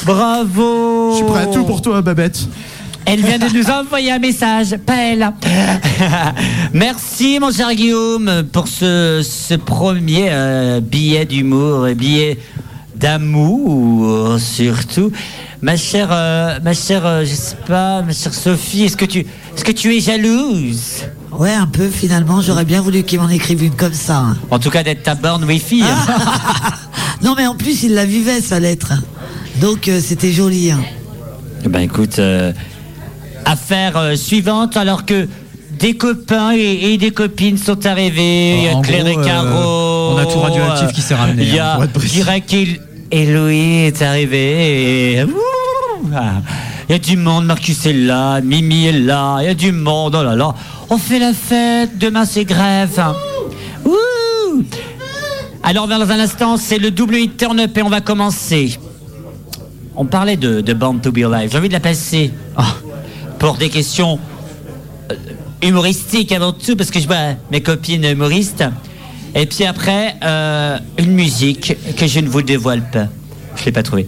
Bravo 0.06 1.12
Je 1.12 1.16
suis 1.18 1.26
prêt 1.26 1.44
à 1.44 1.48
tout 1.48 1.66
pour 1.66 1.82
toi, 1.82 2.02
Babette. 2.02 2.48
Elle 3.12 3.22
vient 3.26 3.40
de 3.40 3.52
nous 3.58 3.66
envoyer 3.72 4.12
un 4.12 4.20
message, 4.20 4.76
pas 4.86 4.98
elle. 5.12 5.32
Merci 6.74 7.40
mon 7.42 7.52
cher 7.52 7.74
Guillaume 7.74 8.44
pour 8.52 8.68
ce, 8.68 9.26
ce 9.28 9.56
premier 9.56 10.28
euh, 10.30 10.80
billet 10.80 11.26
d'humour 11.26 11.88
et 11.88 11.96
billet 11.96 12.38
d'amour 12.96 14.38
surtout. 14.40 15.12
Ma 15.62 15.76
chère, 15.76 16.10
euh, 16.12 16.60
ma 16.64 16.74
chère, 16.74 17.06
euh, 17.06 17.26
je 17.26 17.34
sais 17.34 17.58
pas, 17.68 18.04
ma 18.04 18.14
chère 18.14 18.34
Sophie, 18.34 18.84
est-ce 18.84 18.96
que 18.96 19.06
tu, 19.06 19.20
est-ce 19.56 19.64
que 19.66 19.72
tu 19.72 19.96
es 19.96 20.00
jalouse? 20.00 21.04
Ouais, 21.32 21.54
un 21.54 21.66
peu 21.68 21.90
finalement. 21.90 22.42
J'aurais 22.42 22.64
bien 22.66 22.82
voulu 22.82 23.02
qu'il 23.04 23.20
m'en 23.20 23.30
écrive 23.30 23.64
une 23.64 23.76
comme 23.76 23.94
ça. 23.94 24.18
hein. 24.18 24.38
En 24.52 24.60
tout 24.60 24.70
cas 24.70 24.84
d'être 24.84 25.02
ta 25.04 25.16
borne 25.16 25.44
Wi-Fi. 25.46 25.84
Non, 27.24 27.34
mais 27.36 27.48
en 27.48 27.56
plus, 27.56 27.84
il 27.84 27.94
la 27.96 28.06
vivait, 28.06 28.40
sa 28.42 28.60
lettre. 28.60 28.94
Donc, 29.60 29.88
euh, 29.88 30.00
c'était 30.00 30.32
joli. 30.32 30.72
hein. 30.72 30.80
Ben 31.66 31.82
écoute, 31.82 32.20
euh, 32.20 32.54
affaire 33.50 33.98
euh, 33.98 34.16
suivante 34.16 34.78
alors 34.78 35.06
que 35.06 35.28
des 35.80 35.96
copains 35.96 36.52
et, 36.56 36.94
et 36.94 36.98
des 36.98 37.12
copines 37.12 37.58
sont 37.58 37.86
arrivés. 37.86 38.58
Il 38.58 38.64
y 38.66 38.68
a 38.70 38.76
En 38.76 38.82
Claire 38.82 39.06
gros, 39.06 39.22
et 39.22 39.26
Caro. 39.26 39.48
euh, 39.48 40.14
on 40.14 40.18
a 40.18 40.26
tout 40.26 40.40
radioactif 40.40 40.92
qui 40.92 41.02
s'est 41.02 41.16
ramené, 41.16 41.44
Il 41.44 41.54
y 41.56 41.60
hein, 41.60 41.80
a 41.82 41.88
précis. 41.88 42.16
direct 42.16 42.54
et 43.12 43.26
Louis 43.26 43.86
est 43.88 44.02
arrivé. 44.02 45.16
Et... 45.20 45.26
Ah, 46.16 46.42
Il 46.88 46.92
y 46.94 46.96
a 46.96 47.00
du 47.00 47.18
monde, 47.18 47.46
Marcus 47.46 47.86
est 47.86 47.94
là, 47.94 48.42
Mimi 48.42 48.86
est 48.88 48.92
là, 48.92 49.38
il 49.42 49.46
y 49.46 49.50
a 49.50 49.54
du 49.54 49.72
monde, 49.72 50.16
oh 50.20 50.24
là 50.24 50.36
là. 50.36 50.54
On 50.90 50.98
fait 50.98 51.20
la 51.20 51.34
fête, 51.34 51.98
demain 51.98 52.26
c'est 52.26 52.46
grève. 52.46 53.02
Ouh. 53.86 54.64
Alors 55.64 55.88
dans 55.88 56.02
un 56.02 56.20
instant, 56.20 56.58
c'est 56.58 56.78
le 56.80 56.90
double 56.92 57.16
hit 57.18 57.38
turn 57.38 57.60
up 57.60 57.78
et 57.78 57.82
on 57.84 57.90
va 57.90 58.02
commencer. 58.02 58.80
On 59.96 60.06
parlait 60.06 60.38
de, 60.38 60.62
de 60.62 60.74
Born 60.74 61.00
to 61.00 61.12
Be 61.12 61.20
Alive. 61.32 61.52
J'ai 61.52 61.58
envie 61.58 61.68
de 61.68 61.74
la 61.74 61.80
passer 61.82 62.32
ah, 62.58 62.74
pour 63.40 63.56
des 63.56 63.70
questions 63.70 64.20
euh, 65.12 65.16
humoristiques 65.64 66.32
avant 66.32 66.52
tout, 66.52 66.76
parce 66.76 66.92
que 66.92 67.00
je 67.00 67.08
vois 67.08 67.36
mes 67.52 67.62
copines 67.62 68.04
humoristes. 68.04 68.64
Et 69.34 69.46
puis 69.46 69.66
après, 69.66 70.16
euh, 70.24 70.78
une 70.98 71.14
musique 71.14 71.76
que 71.96 72.08
je 72.08 72.20
ne 72.20 72.28
vous 72.28 72.42
dévoile 72.42 72.90
pas. 72.92 73.08
Je 73.56 73.66
l'ai 73.66 73.72
pas 73.72 73.84
trouvée. 73.84 74.08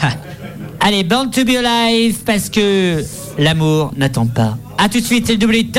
Allez, 0.80 1.04
Born 1.04 1.30
to 1.30 1.44
Be 1.44 1.56
Alive, 1.64 2.18
parce 2.24 2.48
que 2.48 3.04
l'amour 3.38 3.92
n'attend 3.96 4.26
pas. 4.26 4.56
A 4.78 4.88
tout 4.88 5.00
de 5.00 5.04
suite, 5.04 5.26
c'est 5.26 5.32
le 5.32 5.38
double 5.38 5.56
hit 5.56 5.76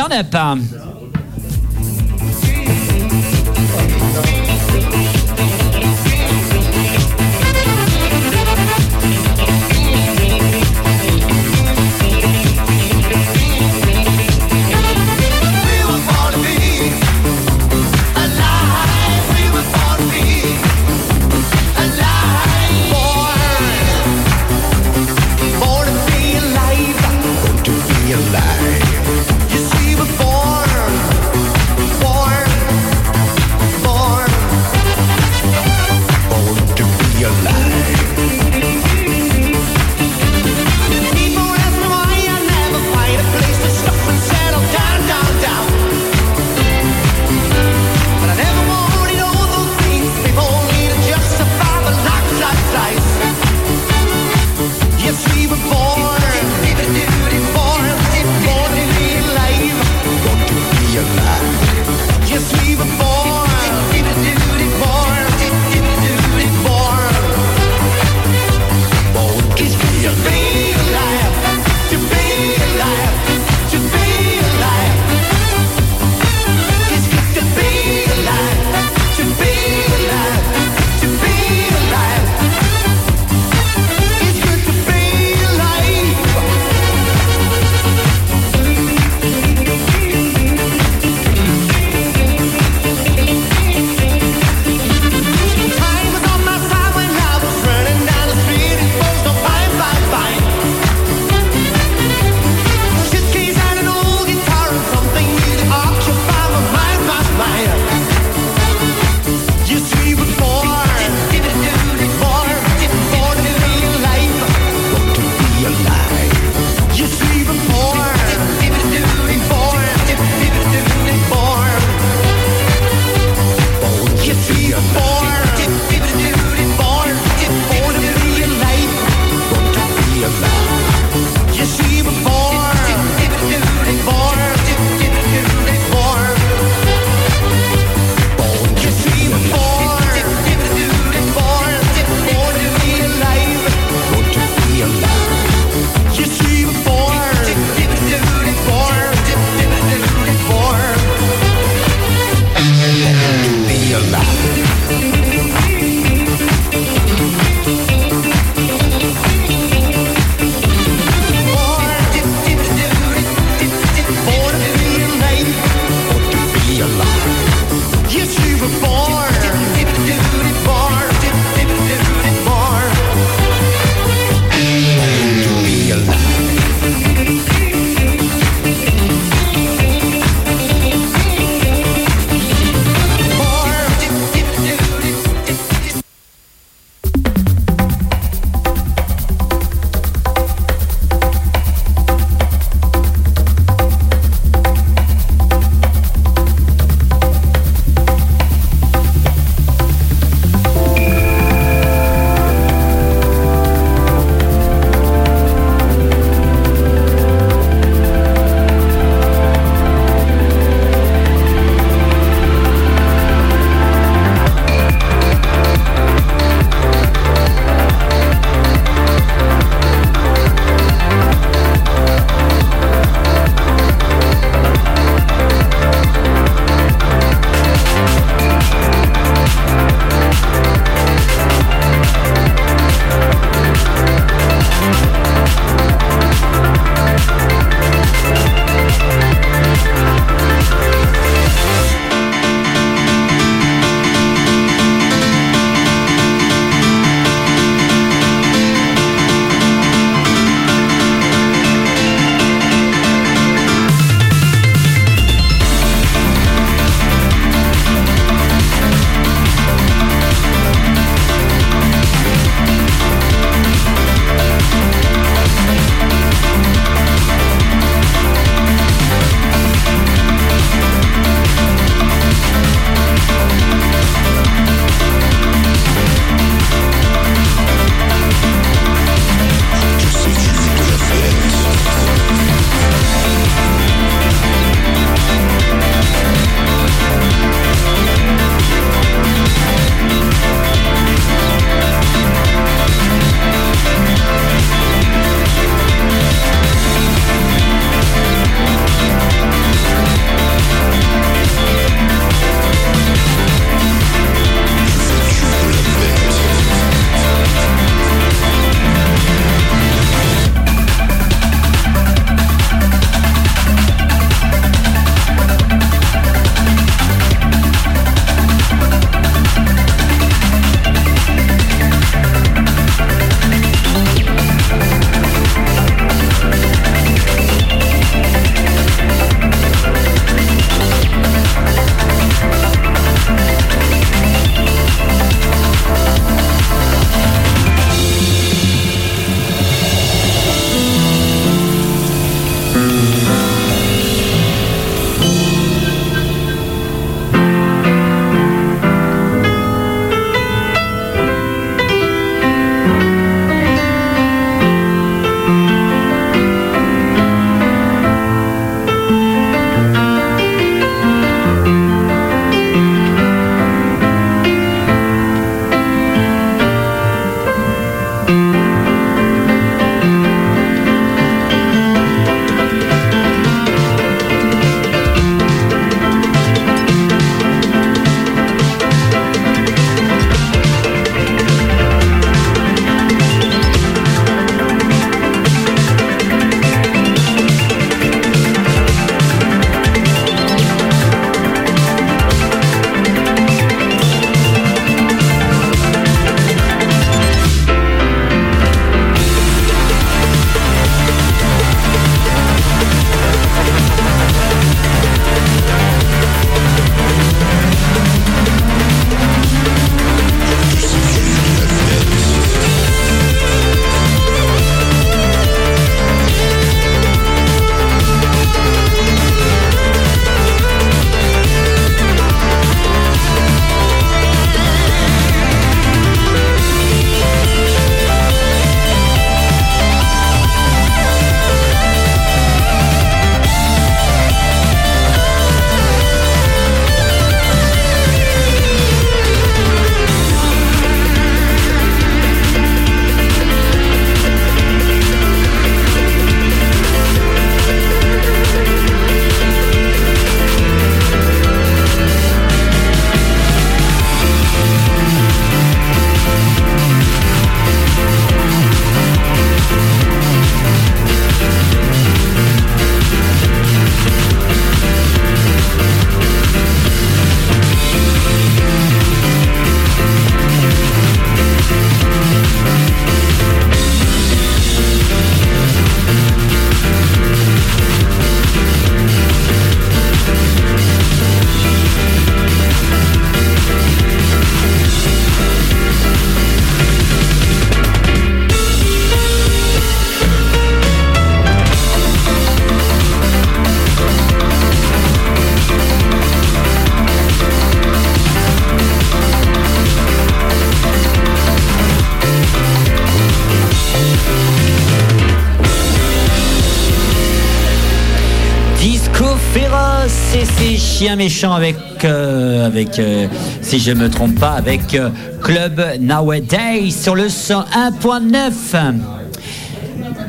méchants 511.15 511.53
avec, 511.53 511.77
euh, 512.03 512.65
avec 512.65 512.99
euh, 512.99 513.27
si 513.61 513.79
je 513.79 513.91
me 513.91 514.09
trompe 514.09 514.39
pas, 514.39 514.51
avec 514.51 514.93
euh, 514.93 515.09
Club 515.41 515.81
Nowadays 516.01 516.91
sur 516.91 517.15
le 517.15 517.27
101.9. 517.27 518.51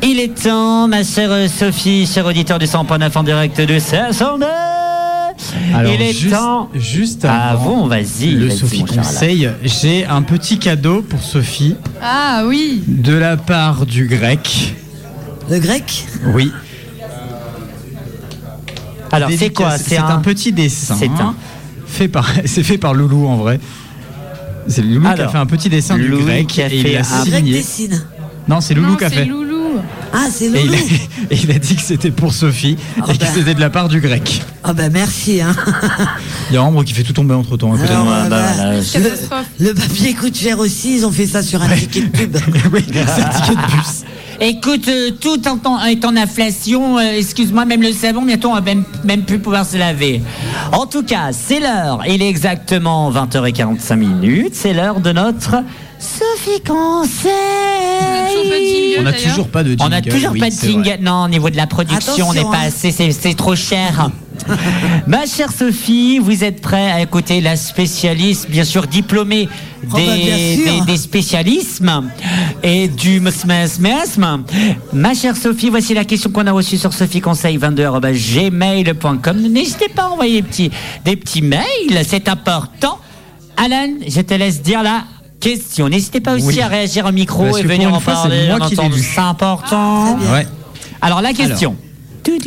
Il 0.02 0.20
est 0.20 0.42
temps, 0.42 0.86
ma 0.88 1.02
chère 1.02 1.48
Sophie, 1.50 2.06
chère 2.06 2.26
auditeur 2.26 2.58
du 2.58 2.66
100.9 2.66 3.10
en 3.18 3.22
direct 3.24 3.60
de 3.60 3.78
Saint-Saëns. 3.78 4.44
Alors, 5.74 5.92
Il 5.92 6.02
est 6.02 6.12
juste, 6.12 6.34
temps. 6.34 6.68
Juste 6.74 7.24
Ah 7.28 7.50
avant 7.50 7.76
bon, 7.82 7.86
vas-y. 7.86 8.30
le 8.30 8.50
Sophie. 8.50 8.84
Conseil, 8.84 9.48
j'ai 9.62 10.04
un 10.06 10.22
petit 10.22 10.58
cadeau 10.58 11.02
pour 11.02 11.20
Sophie 11.22 11.76
Ah 12.02 12.42
oui. 12.46 12.82
de 12.86 13.14
la 13.14 13.36
part 13.36 13.86
du 13.86 14.06
grec. 14.06 14.74
Le 15.50 15.58
grec? 15.58 16.06
Oui. 16.34 16.52
Alors, 19.18 19.30
c'est 19.38 19.50
quoi 19.52 19.76
C'est 19.78 19.96
un... 19.98 20.18
petit 20.18 20.52
dessin. 20.52 20.96
C'est 20.98 21.06
un- 21.08 21.34
Fait 21.86 22.08
par, 22.08 22.26
c'est 22.44 22.62
fait 22.62 22.78
par 22.78 22.94
Loulou 22.94 23.26
en 23.26 23.36
vrai. 23.36 23.60
C'est 24.66 24.82
Loulou 24.82 25.00
qui 25.14 25.20
a 25.22 25.28
fait 25.28 25.38
un 25.38 25.46
petit 25.46 25.68
dessin 25.68 25.96
du 25.96 26.08
grec 26.10 26.46
qui 26.46 26.62
a 26.62 26.66
et 26.72 26.76
il 26.76 26.82
fait 26.82 26.92
l'a 26.94 27.00
un- 27.00 27.24
Le 27.24 27.30
grec 27.30 27.44
signé. 27.44 27.52
dessine. 27.58 28.04
Non, 28.48 28.60
c'est 28.60 28.74
Loulou 28.74 28.96
qui 28.96 29.04
a 29.04 29.10
fait. 29.10 29.24
Loulou. 29.24 29.44
Ah, 30.12 30.26
c'est 30.32 30.46
Et 30.46 30.48
il, 30.48 30.66
Loulou. 30.66 30.74
a, 30.74 30.76
et 31.34 31.38
il 31.44 31.50
a 31.50 31.58
dit 31.58 31.76
que 31.76 31.82
c'était 31.82 32.10
pour 32.10 32.32
Sophie 32.32 32.76
Ah 33.00 33.04
et 33.08 33.12
que 33.18 33.18
bah. 33.24 33.30
c'était 33.34 33.54
de 33.54 33.60
la 33.60 33.68
part 33.70 33.88
du 33.88 34.00
grec. 34.00 34.42
Ah 34.64 34.72
ben 34.72 34.90
merci. 34.92 35.40
Hein. 35.40 35.54
Il 36.50 36.54
y 36.54 36.56
a 36.56 36.62
Ambre 36.62 36.82
qui 36.84 36.94
fait 36.94 37.02
tout 37.02 37.12
tomber 37.12 37.34
entre 37.34 37.56
temps. 37.56 37.74
Alors, 37.74 38.10
euh, 38.10 38.22
bah, 38.22 38.28
bah, 38.30 38.42
voilà, 38.54 38.76
le, 38.76 38.82
Catastrophe. 38.82 39.46
le 39.60 39.74
papier 39.74 40.14
coûte 40.14 40.36
cher 40.36 40.58
aussi, 40.58 40.96
ils 40.96 41.06
ont 41.06 41.12
fait 41.12 41.26
ça 41.26 41.42
sur 41.42 41.62
un 41.62 41.68
ticket 41.68 42.00
de 42.02 42.08
pub. 42.08 42.36
oui, 42.72 42.84
c'est 42.86 42.94
le 43.02 43.34
ticket 43.34 43.54
de 43.54 43.76
bus. 43.76 44.04
Écoute, 44.40 44.86
euh, 44.86 45.10
tout 45.20 45.40
en, 45.48 45.84
est 45.84 46.04
en 46.04 46.16
inflation, 46.16 46.96
euh, 46.98 47.18
excuse-moi, 47.18 47.64
même 47.64 47.82
le 47.82 47.92
savon, 47.92 48.22
bientôt 48.22 48.50
on 48.50 48.54
va 48.54 48.60
même, 48.60 48.84
même 49.02 49.22
plus 49.22 49.40
pouvoir 49.40 49.66
se 49.66 49.76
laver. 49.76 50.22
En 50.72 50.86
tout 50.86 51.02
cas, 51.02 51.32
c'est 51.32 51.58
l'heure. 51.58 52.02
Il 52.08 52.22
est 52.22 52.28
exactement 52.28 53.10
20h45 53.10 53.96
minutes. 53.96 54.54
C'est 54.54 54.74
l'heure 54.74 55.00
de 55.00 55.10
notre 55.10 55.56
Sophie 55.98 56.62
Conseil. 56.64 57.32
On 59.00 59.02
n'a 59.02 59.12
toujours 59.12 59.48
pas 59.48 59.64
de 59.64 59.70
jingle. 59.70 59.84
On 59.84 59.88
n'a 59.88 60.02
toujours 60.02 60.32
oui, 60.32 60.38
pas 60.38 60.50
de 60.50 60.54
jingle. 60.54 60.98
Non, 61.02 61.24
au 61.24 61.28
niveau 61.28 61.50
de 61.50 61.56
la 61.56 61.66
production, 61.66 62.28
on 62.28 62.32
n'est 62.32 62.42
pas 62.42 62.58
hein. 62.58 62.68
assez, 62.68 62.92
c'est, 62.92 63.10
c'est 63.10 63.34
trop 63.34 63.56
cher. 63.56 64.10
Ma 65.06 65.24
chère 65.26 65.50
Sophie, 65.52 66.18
vous 66.18 66.42
êtes 66.44 66.60
prêt 66.60 66.90
à 66.90 67.00
écouter 67.00 67.40
la 67.40 67.56
spécialiste, 67.56 68.50
bien 68.50 68.64
sûr 68.64 68.86
diplômée 68.86 69.48
Oh 69.84 69.86
bah, 69.92 69.98
bien 70.00 70.16
des, 70.16 70.56
sûr. 70.56 70.84
des, 70.84 70.92
des 70.92 70.96
spécialismes 70.98 72.10
et 72.64 72.88
du 72.88 73.20
mesmisme. 73.20 74.42
Ma 74.92 75.14
chère 75.14 75.36
Sophie, 75.36 75.70
voici 75.70 75.94
la 75.94 76.04
question 76.04 76.30
qu'on 76.30 76.46
a 76.48 76.52
reçue 76.52 76.76
sur 76.78 76.90
sophieconseil22.gmail.com. 76.92 79.36
N'hésitez 79.50 79.88
pas 79.88 80.02
à 80.04 80.08
envoyer 80.08 80.42
des 80.42 80.48
petits, 80.48 80.70
des 81.04 81.14
petits 81.16 81.42
mails, 81.42 82.04
c'est 82.06 82.28
important. 82.28 82.98
Alan, 83.56 83.88
je 84.06 84.20
te 84.20 84.34
laisse 84.34 84.60
dire 84.62 84.82
la 84.82 85.04
question. 85.40 85.88
N'hésitez 85.88 86.20
pas 86.20 86.34
aussi 86.34 86.46
Oui. 86.46 86.60
à 86.60 86.66
réagir 86.68 87.06
au 87.06 87.12
micro 87.12 87.44
Parce 87.44 87.60
et 87.60 87.62
venir 87.62 87.94
en 87.94 88.00
fois, 88.00 88.14
parler. 88.14 88.48
C'est 88.96 89.20
important. 89.20 90.16
Bien. 90.16 90.32
Ouais. 90.32 90.46
Alors 91.00 91.22
la 91.22 91.32
question. 91.32 91.76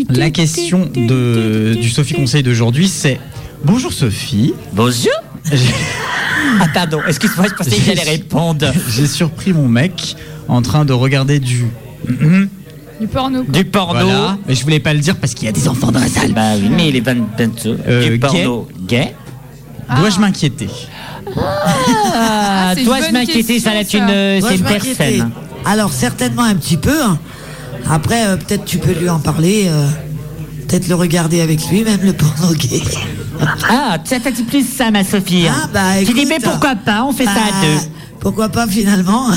La 0.09 0.29
question 0.29 0.89
de, 0.93 1.75
du 1.79 1.89
Sophie 1.89 2.13
Conseil 2.13 2.43
d'aujourd'hui, 2.43 2.87
c'est 2.87 3.19
Bonjour 3.63 3.91
Sophie. 3.93 4.53
Bonjour. 4.73 5.11
J'ai- 5.51 5.57
Ah 6.59 6.65
pardon, 6.73 6.99
excuse-moi, 7.07 7.45
je 7.49 7.53
pensais 7.55 7.71
que 7.77 7.81
j'allais 7.85 8.01
répondre. 8.09 8.71
J'ai 8.89 9.07
surpris 9.07 9.53
mon 9.53 9.67
mec 9.67 10.15
en 10.47 10.61
train 10.61 10.85
de 10.85 10.93
regarder 10.93 11.39
du. 11.39 11.65
Du 12.99 13.07
porno. 13.07 13.43
quoi. 13.43 13.51
Du 13.51 13.65
porno. 13.65 14.05
Voilà. 14.05 14.37
Mais 14.47 14.53
je 14.53 14.61
voulais 14.63 14.79
pas 14.79 14.93
le 14.93 14.99
dire 14.99 15.15
parce 15.17 15.33
qu'il 15.33 15.45
y 15.45 15.49
a 15.49 15.51
des 15.51 15.67
enfants 15.67 15.91
dans 15.91 15.99
la 15.99 16.07
salle. 16.07 16.33
Bah 16.33 16.51
oui, 16.55 16.69
mais 16.69 16.89
il 16.89 16.95
est 16.95 16.99
20, 16.99 17.15
22. 17.35 17.79
Euh, 17.87 18.09
du 18.11 18.19
porno 18.19 18.67
gay. 18.87 19.15
Dois-je 19.97 20.19
m'inquiéter? 20.19 20.67
Ah, 21.35 22.73
c'est 22.75 22.83
toi, 22.83 22.97
une 22.99 23.03
je 23.05 23.07
bonne 23.09 23.13
m'inquiétais, 23.21 23.59
ça, 23.59 23.71
une, 23.73 23.83
ça. 23.85 24.47
C'est 24.49 24.55
une 24.55 24.63
m'inquiétais. 24.63 24.95
personne. 24.95 25.31
Alors 25.65 25.91
certainement 25.91 26.43
un 26.43 26.53
petit 26.53 26.77
peu. 26.77 27.01
hein. 27.03 27.17
Après, 27.89 28.25
euh, 28.27 28.37
peut-être 28.37 28.65
tu 28.65 28.77
peux 28.77 28.93
lui 28.93 29.09
en 29.09 29.19
parler. 29.19 29.65
euh, 29.67 29.87
peut-être 30.67 30.87
le 30.87 30.95
regarder 30.95 31.41
avec 31.41 31.67
lui, 31.69 31.83
même 31.83 31.99
le 32.01 32.13
porno 32.13 32.53
gay. 32.53 32.81
Ah, 33.69 33.97
ça 34.05 34.19
t'a 34.21 34.31
dit 34.31 34.43
plus 34.43 34.65
ça, 34.65 34.89
ma 34.91 35.03
Sophie. 35.03 35.43
Ah, 35.49 35.67
bah, 35.73 35.79
tu 35.99 36.05
dis, 36.05 36.11
écoute, 36.21 36.25
mais 36.29 36.39
pourquoi 36.39 36.75
pas, 36.75 37.03
on 37.03 37.11
fait 37.11 37.25
ça 37.25 37.31
à 37.31 37.35
Bah, 37.35 37.41
deux. 37.63 37.89
Pourquoi 38.21 38.47
pas 38.49 38.67
finalement 38.67 39.27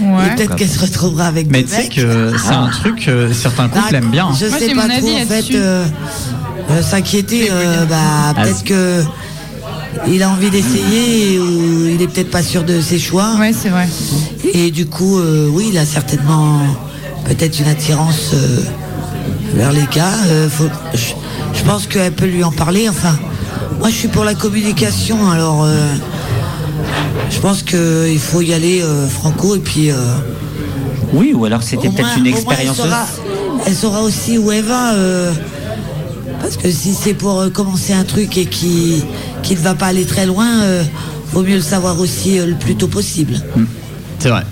Ouais. 0.00 0.26
Et 0.32 0.36
peut-être 0.36 0.56
qu'elle 0.56 0.70
se 0.70 0.78
retrouvera 0.80 1.26
avec 1.26 1.50
Mais 1.50 1.62
deux 1.62 1.68
tu 1.68 1.74
sais 1.74 1.88
que 1.88 2.32
c'est 2.38 2.54
un 2.54 2.68
truc, 2.68 3.06
euh, 3.08 3.30
certains 3.34 3.66
Bah, 3.68 3.80
couples 3.82 3.94
aiment 3.96 4.10
bien. 4.10 4.28
Je 4.40 4.46
Moi, 4.46 4.58
sais 4.58 4.68
pas 4.68 4.74
mon 4.74 4.88
trop 4.88 4.96
avis 4.96 5.22
en 5.22 5.26
fait. 5.26 5.54
euh, 5.54 5.84
euh, 6.70 6.82
S'inquiéter, 6.82 7.48
euh, 7.50 7.84
bah 7.84 7.96
Ah, 8.28 8.34
peut-être 8.42 8.64
que 8.64 9.02
il 10.08 10.22
a 10.22 10.30
envie 10.30 10.48
d'essayer 10.48 11.38
ou 11.38 11.86
il 11.88 12.00
est 12.00 12.06
peut-être 12.06 12.30
pas 12.30 12.42
sûr 12.42 12.62
de 12.64 12.80
ses 12.80 12.98
choix. 12.98 13.34
Ouais, 13.38 13.52
c'est 13.52 13.68
vrai. 13.68 13.86
Et 14.54 14.70
du 14.70 14.86
coup, 14.86 15.18
euh, 15.18 15.50
oui, 15.52 15.68
il 15.72 15.76
a 15.78 15.84
certainement 15.84 16.60
peut-être 17.24 17.58
une 17.58 17.68
attirance 17.68 18.30
euh, 18.34 18.60
vers 19.54 19.72
les 19.72 19.86
gars. 19.92 20.12
Euh, 20.28 20.48
faut- 20.48 20.64
je, 20.94 21.12
je 21.58 21.64
pense 21.64 21.86
qu'elle 21.86 22.12
peut 22.12 22.26
lui 22.26 22.44
en 22.44 22.52
parler. 22.52 22.88
Enfin, 22.88 23.16
moi, 23.78 23.88
je 23.90 23.94
suis 23.94 24.08
pour 24.08 24.24
la 24.24 24.34
communication. 24.34 25.30
Alors, 25.30 25.64
euh, 25.64 25.76
je 27.30 27.38
pense 27.40 27.62
qu'il 27.62 28.18
faut 28.18 28.40
y 28.42 28.52
aller 28.52 28.82
euh, 28.82 29.06
franco. 29.08 29.56
Et 29.56 29.60
puis, 29.60 29.90
euh, 29.90 29.96
Oui, 31.12 31.32
ou 31.34 31.44
alors 31.44 31.62
c'était 31.62 31.88
peut-être 31.88 32.18
une 32.18 32.26
expérience. 32.26 32.78
Elle 32.78 32.84
saura, 32.84 33.06
elle 33.66 33.74
saura 33.76 34.02
aussi 34.02 34.38
où 34.38 34.50
elle 34.52 34.64
va. 34.64 34.94
euh, 34.94 35.32
parce 36.40 36.56
que 36.56 36.70
si 36.70 36.94
c'est 36.94 37.14
pour 37.14 37.38
euh, 37.40 37.50
commencer 37.50 37.92
un 37.92 38.04
truc 38.04 38.38
et 38.38 38.46
qui 38.46 39.04
qui 39.42 39.54
ne 39.54 39.60
va 39.60 39.74
pas 39.74 39.86
aller 39.86 40.04
très 40.06 40.24
loin, 40.26 40.62
euh, 40.62 40.82
vaut 41.32 41.42
mieux 41.42 41.56
le 41.56 41.60
savoir 41.62 41.98
aussi 42.00 42.38
euh, 42.38 42.46
le 42.46 42.54
plus 42.54 42.76
tôt 42.76 42.88
possible. 42.88 43.34
C'est 44.18 44.28
vrai. 44.30 44.42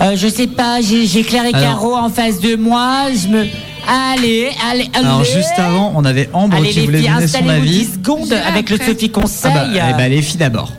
Euh, 0.00 0.16
je 0.16 0.28
sais 0.28 0.46
pas, 0.46 0.80
j'ai 0.80 1.22
Claire 1.22 1.44
et 1.44 1.54
Alors- 1.54 1.60
Caro 1.80 1.94
en 1.96 2.08
face 2.08 2.40
de 2.40 2.56
moi. 2.56 3.06
Je 3.14 3.28
me. 3.28 3.46
Allez, 3.86 4.50
allez, 4.70 4.88
allez. 4.94 5.06
Alors 5.06 5.24
juste 5.24 5.58
avant, 5.58 5.92
on 5.96 6.04
avait 6.04 6.28
Ambre 6.32 6.56
Allez, 6.58 6.68
qui 6.70 6.80
les 6.80 6.84
voulait 6.86 6.98
filles, 6.98 7.08
donner 7.08 7.26
son 7.26 7.36
installez-vous 7.38 7.50
avis. 7.62 7.70
10 7.86 7.92
secondes 7.94 8.32
avec 8.32 8.70
le. 8.70 8.76
Sophie 8.78 9.10
Ah 9.14 9.20
Conseil. 9.20 9.52
bah, 9.54 9.66
eh 9.90 9.92
bah, 9.96 10.08
les 10.08 10.22
filles 10.22 10.36
d'abord. 10.36 10.72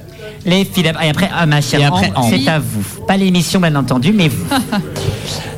Les 0.46 0.66
filles 0.66 0.84
d'abord. 0.84 1.02
Et 1.02 1.10
après, 1.10 1.30
ah, 1.34 1.46
ma 1.46 1.62
chère 1.62 1.92
c'est 2.30 2.48
à 2.48 2.60
vous. 2.60 2.84
Pas 3.08 3.18
l'émission, 3.18 3.60
bien 3.60 3.76
entendu, 3.76 4.14
mais 4.14 4.28
vous. 4.30 4.46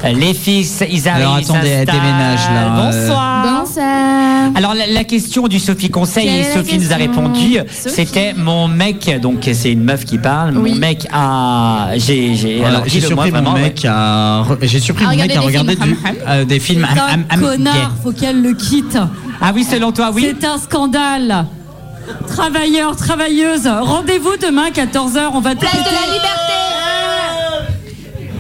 Euh, 0.04 0.14
les 0.14 0.34
filles, 0.34 0.68
ils 0.92 1.08
arrivent. 1.08 1.26
Alors, 1.28 1.36
attendez, 1.36 1.68
elle 1.70 1.86
déménage, 1.86 2.40
là, 2.50 2.64
euh. 2.76 3.06
Bonsoir. 3.06 3.60
Bonsoir. 3.60 4.52
Alors 4.56 4.74
la, 4.74 4.88
la 4.88 5.04
question 5.04 5.48
du 5.48 5.60
Sophie 5.60 5.92
Conseil, 5.92 6.28
et 6.28 6.44
Sophie 6.44 6.80
nous 6.80 6.92
a 6.92 6.96
répondu, 6.96 7.58
Sophie 7.70 7.96
c'était 7.96 8.34
mon 8.36 8.68
mec, 8.68 9.20
donc 9.22 9.48
c'est 9.54 9.72
une 9.72 9.84
meuf 9.84 10.04
qui 10.04 10.18
parle, 10.18 10.58
Oui. 10.58 10.72
mon 10.72 10.78
mec 10.80 11.08
a... 11.14 11.90
J'ai 11.98 12.34
j'ai- 12.34 12.58
Voilà, 12.58 12.78
alors, 12.78 12.88
j'ai 12.88 13.00
dis-le-moi 13.00 13.26
surpris 13.26 13.44
mon 13.44 13.52
vraiment, 13.52 13.64
mec 13.64 13.86
à 13.88 14.44
j'ai 14.64 14.80
surpris 14.80 15.06
À 15.06 15.10
mon 15.10 15.16
mec 15.18 15.32
regarder 15.32 15.38
à 15.38 15.40
des 15.40 15.46
regarder 15.46 15.76
films 15.76 15.96
du- 15.96 16.08
ham, 16.08 16.16
euh, 16.28 16.46
des 16.46 16.60
films 16.60 16.88
un 17.30 17.38
connard, 17.38 17.74
gay. 17.76 17.82
faut 18.04 18.12
qu'elle 18.12 18.42
le 18.42 18.54
quitte. 18.56 18.98
Ah 19.40 19.52
oui, 19.54 19.64
selon 19.64 19.92
toi, 19.92 20.10
oui. 20.12 20.34
C'est 20.40 20.48
un 20.48 20.58
scandale. 20.58 21.46
Travailleurs, 22.28 22.96
travailleuses, 22.96 23.68
rendez-vous 23.68 24.38
demain 24.38 24.70
14h, 24.70 25.32
on 25.34 25.40
va 25.40 25.56
te 25.56 25.60
Place 25.60 25.74
de 25.74 25.80
la 25.80 26.06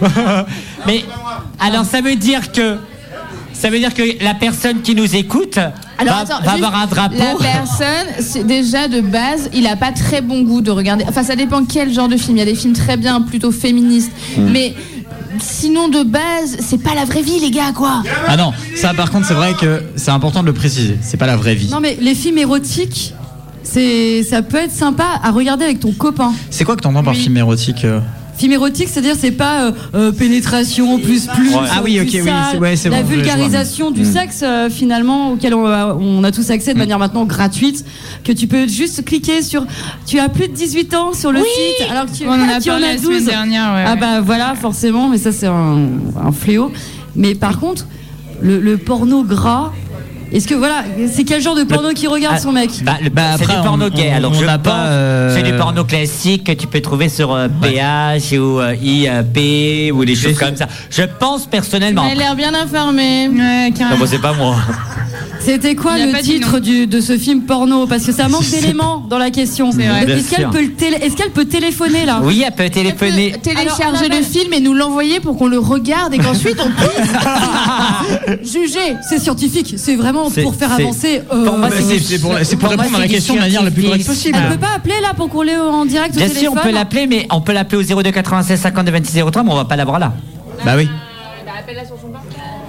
liberté. 0.08 0.52
Mais 0.88 1.06
alors 1.60 1.86
ça 1.86 2.02
veut 2.02 2.16
dire 2.16 2.52
que... 2.52 2.78
Ça 3.54 3.70
veut 3.70 3.78
dire 3.78 3.94
que 3.94 4.24
la 4.24 4.34
personne 4.34 4.82
qui 4.82 4.96
nous 4.96 5.16
écoute 5.16 5.60
Alors, 6.00 6.16
va, 6.16 6.22
attends, 6.22 6.42
va 6.44 6.52
juste, 6.54 6.64
avoir 6.64 6.82
un 6.82 6.88
drapeau. 6.88 7.16
La 7.20 7.36
personne, 7.36 8.08
c'est 8.20 8.44
déjà 8.44 8.88
de 8.88 9.02
base, 9.02 9.52
il 9.54 9.68
a 9.68 9.76
pas 9.76 9.92
très 9.92 10.22
bon 10.22 10.42
goût 10.42 10.62
de 10.62 10.72
regarder. 10.72 11.06
Enfin, 11.08 11.24
ça 11.24 11.36
dépend 11.36 11.64
quel 11.64 11.94
genre 11.94 12.08
de 12.08 12.18
film. 12.18 12.38
Il 12.38 12.40
y 12.40 12.44
a 12.44 12.46
des 12.46 12.56
films 12.56 12.74
très 12.74 12.98
bien, 12.98 13.22
plutôt 13.22 13.52
féministes. 13.52 14.12
Hmm. 14.36 14.50
Mais 14.50 14.74
sinon, 15.40 15.90
de 15.90 16.04
base, 16.04 16.58
c'est 16.60 16.82
pas 16.82 16.96
la 16.96 17.06
vraie 17.06 17.22
vie, 17.22 17.40
les 17.40 17.52
gars, 17.52 17.72
quoi. 17.76 18.04
Ah 18.28 18.38
non, 18.38 18.52
ça 18.76 18.94
par 18.94 19.12
contre 19.12 19.28
c'est 19.28 19.34
vrai 19.34 19.54
que 19.54 19.84
c'est 19.96 20.12
important 20.12 20.42
de 20.42 20.48
le 20.48 20.54
préciser, 20.54 20.98
c'est 21.02 21.18
pas 21.18 21.28
la 21.28 21.36
vraie 21.36 21.56
vie. 21.56 21.70
Non 21.70 21.80
mais 21.80 21.98
les 22.02 22.16
films 22.16 22.38
érotiques, 22.38 23.14
c'est 23.72 24.24
ça 24.24 24.42
peut 24.42 24.58
être 24.58 24.72
sympa 24.72 25.06
à 25.24 25.32
regarder 25.32 25.66
avec 25.66 25.80
ton 25.80 25.92
copain. 25.92 26.34
C'est 26.50 26.64
quoi 26.64 26.76
que 26.76 26.82
t'entends 26.82 27.04
par 27.04 27.14
Oui. 27.14 27.20
film 27.20 27.38
érotique 27.38 27.86
euh 27.86 28.00
Film 28.38 28.54
érotique, 28.54 28.88
c'est-à-dire 28.90 29.14
c'est 29.20 29.30
pas 29.32 29.66
euh, 29.66 29.72
euh, 29.94 30.12
pénétration 30.12 30.98
plus 30.98 31.28
plus. 31.28 31.50
Ouais. 31.54 31.60
Ah 31.70 31.82
oui, 31.84 32.00
ok, 32.02 32.08
oui, 32.12 32.60
ouais, 32.60 32.76
c'est 32.76 32.90
La 32.90 33.04
bon, 33.04 33.10
vulgarisation 33.10 33.92
du 33.92 34.02
Mm. 34.02 34.06
sexe 34.14 34.40
euh, 34.42 34.68
finalement 34.72 35.34
auquel 35.34 35.54
on, 35.54 35.68
a- 35.68 35.94
on 35.94 36.24
a 36.24 36.32
tous 36.32 36.50
accès 36.50 36.74
de 36.74 36.80
manière 36.80 36.98
maintenant 36.98 37.26
gratuite, 37.26 37.86
que 38.24 38.32
tu 38.32 38.48
peux 38.48 38.68
juste 38.68 39.06
cliquer 39.06 39.44
sur. 39.44 39.66
Tu 40.08 40.18
as 40.18 40.28
plus 40.28 40.48
de 40.48 40.54
18 40.54 40.96
ans 40.96 41.14
sur 41.14 41.32
le 41.32 41.40
site, 41.40 41.88
alors 41.92 42.06
que 42.08 42.12
tu, 42.18 42.24
On 42.26 42.32
en 42.32 42.50
a 42.50 42.60
tu 42.62 42.72
en 42.72 42.74
parlé 42.74 42.88
as 42.88 42.94
la 42.94 42.98
semaine 42.98 43.18
12. 43.20 43.26
dernière, 43.26 43.74
ouais, 43.76 43.84
ah 43.86 43.96
bah 43.96 44.22
voilà, 44.22 44.56
forcément, 44.56 45.08
mais 45.10 45.20
ça 45.20 45.32
c'est 45.32 45.46
un, 45.48 45.78
un 46.26 46.32
fléau. 46.32 46.72
Mais 47.16 47.36
par 47.36 47.60
contre, 47.60 47.86
le, 48.42 48.60
le 48.60 48.78
porno 48.78 49.24
gras. 49.24 49.72
Est-ce 50.32 50.48
que 50.48 50.54
voilà, 50.56 50.84
c'est 51.12 51.24
quel 51.26 51.42
genre 51.42 51.56
de 51.56 51.64
porno 51.64 51.90
qu'il 51.94 52.08
regarde 52.08 52.40
son 52.40 52.52
mec 52.52 52.70
Bah, 52.84 52.94
Bah, 53.12 53.22
c'est 53.38 53.46
du 53.48 53.54
porno 53.64 53.86
on- 53.88 53.90
gay. 53.90 54.10
on- 54.14 54.16
Alors 54.16 54.32
on 54.32 54.40
je 54.40 54.46
pense, 54.46 54.58
pas, 54.64 54.86
euh, 54.86 55.36
c'est 55.36 55.44
du 55.44 55.54
porno 55.58 55.84
classique 55.84 56.46
que 56.46 56.52
tu 56.54 56.68
peux 56.68 56.80
trouver 56.82 57.10
sur 57.10 57.34
euh, 57.34 57.48
PH 57.62 58.32
ou 58.40 58.60
euh, 58.60 58.76
IAP 58.82 59.92
ou 59.94 60.06
des 60.06 60.16
choses 60.16 60.38
comme 60.38 60.56
ça. 60.56 60.68
Je 60.90 61.04
pense 61.20 61.46
personnellement. 61.48 62.04
Elle 62.10 62.18
a 62.20 62.24
l'air 62.24 62.36
bien 62.36 62.54
informée. 62.54 63.28
Ouais, 63.28 63.70
Non, 63.72 64.06
c'est 64.06 64.22
pas 64.22 64.34
moi. 64.34 64.56
C'était 65.42 65.74
quoi 65.76 65.98
le 65.98 66.22
titre 66.22 66.60
du, 66.60 66.86
de 66.86 67.02
ce 67.02 67.18
film 67.18 67.42
porno? 67.42 67.88
Parce 67.88 68.06
que 68.06 68.12
ça 68.12 68.28
manque 68.28 68.48
d'éléments 68.50 69.04
dans 69.10 69.18
la 69.18 69.32
question. 69.32 69.72
Est-ce 69.72 70.30
qu'elle 70.36 70.50
peut, 70.50 70.68
télé- 70.78 70.98
est-ce 71.02 71.16
qu'elle 71.16 71.32
peut 71.32 71.46
téléphoner 71.46 72.06
là? 72.06 72.22
Oui, 72.24 72.44
elle 72.46 72.54
peut 72.54 72.64
Elle 72.64 72.72
téléphoner. 72.72 73.32
peut 73.32 73.40
télécharger 73.40 74.06
Alors, 74.06 74.20
le 74.20 74.24
film 74.24 74.54
et 74.54 74.60
nous 74.60 74.74
l'envoyer 74.76 75.20
pour 75.20 75.38
qu'on 75.38 75.48
le 75.48 75.58
regarde 75.60 76.14
et 76.14 76.20
qu'ensuite 76.20 76.58
on 76.64 76.70
puisse 76.70 78.52
juger. 78.54 78.96
C'est 79.10 79.20
scientifique, 79.20 79.74
c'est 79.78 79.96
vraiment 79.96 80.21
C'est- 80.30 80.44
pour 80.44 80.56
faire 80.56 80.72
avancer. 80.74 81.22
euh, 81.32 81.46
Bah, 81.46 81.70
c'est 82.44 82.56
pour, 82.58 82.70
répondre 82.70 82.96
à 82.96 83.00
la 83.00 83.08
question 83.08 83.36
de 83.36 83.40
manière 83.40 83.64
la 83.64 83.72
plus 83.72 83.84
correcte 83.84 84.06
possible. 84.06 84.38
Elle 84.42 84.54
peut 84.54 84.60
pas 84.60 84.76
appeler 84.76 84.96
là 85.02 85.14
pour 85.16 85.30
qu'on 85.30 85.42
l'ait 85.42 85.58
en 85.58 85.86
direct 85.86 86.16
au 86.16 86.18
Bien 86.20 86.30
sûr, 86.30 86.52
on 86.52 86.56
peut 86.56 86.72
l'appeler, 86.72 87.08
mais 87.08 87.28
on 87.32 87.42
peut 87.42 87.54
l'appeler 87.54 87.78
au 87.94 88.02
02 88.02 88.12
96 88.12 88.60
52 88.60 88.92
26 88.92 89.24
03, 89.32 89.44
mais 89.44 89.52
on 89.52 89.56
va 89.56 89.66
pas 89.66 89.76
l'avoir 89.76 90.00
là. 90.00 90.14
Bah 90.66 90.74
oui. 90.78 90.90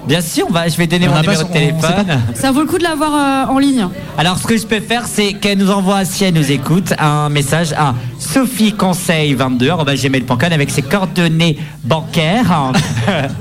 Bien 0.05 0.19
sûr, 0.19 0.45
on 0.49 0.51
va, 0.51 0.67
je 0.67 0.75
vais 0.75 0.85
donner 0.85 1.07
On 1.07 1.11
mon 1.13 1.21
numéro 1.21 1.41
de 1.41 1.47
son- 1.47 1.53
téléphone. 1.53 2.05
Ça 2.33 2.51
vaut 2.51 2.59
le 2.61 2.65
coup 2.65 2.77
de 2.77 2.83
l'avoir 2.83 3.47
euh, 3.49 3.53
en 3.53 3.57
ligne. 3.57 3.87
Alors, 4.17 4.37
ce 4.37 4.45
que 4.45 4.57
je 4.57 4.65
peux 4.65 4.81
faire, 4.81 5.05
c'est 5.07 5.31
qu'elle 5.33 5.57
nous 5.57 5.71
envoie, 5.71 6.03
si 6.03 6.25
elle 6.25 6.33
nous 6.33 6.51
écoute, 6.51 6.93
un 6.99 7.29
message 7.29 7.71
à 7.73 7.93
sophieconseil22 8.19 9.71
avec 10.51 10.69
ses 10.71 10.81
coordonnées 10.81 11.57
bancaires. 11.85 12.73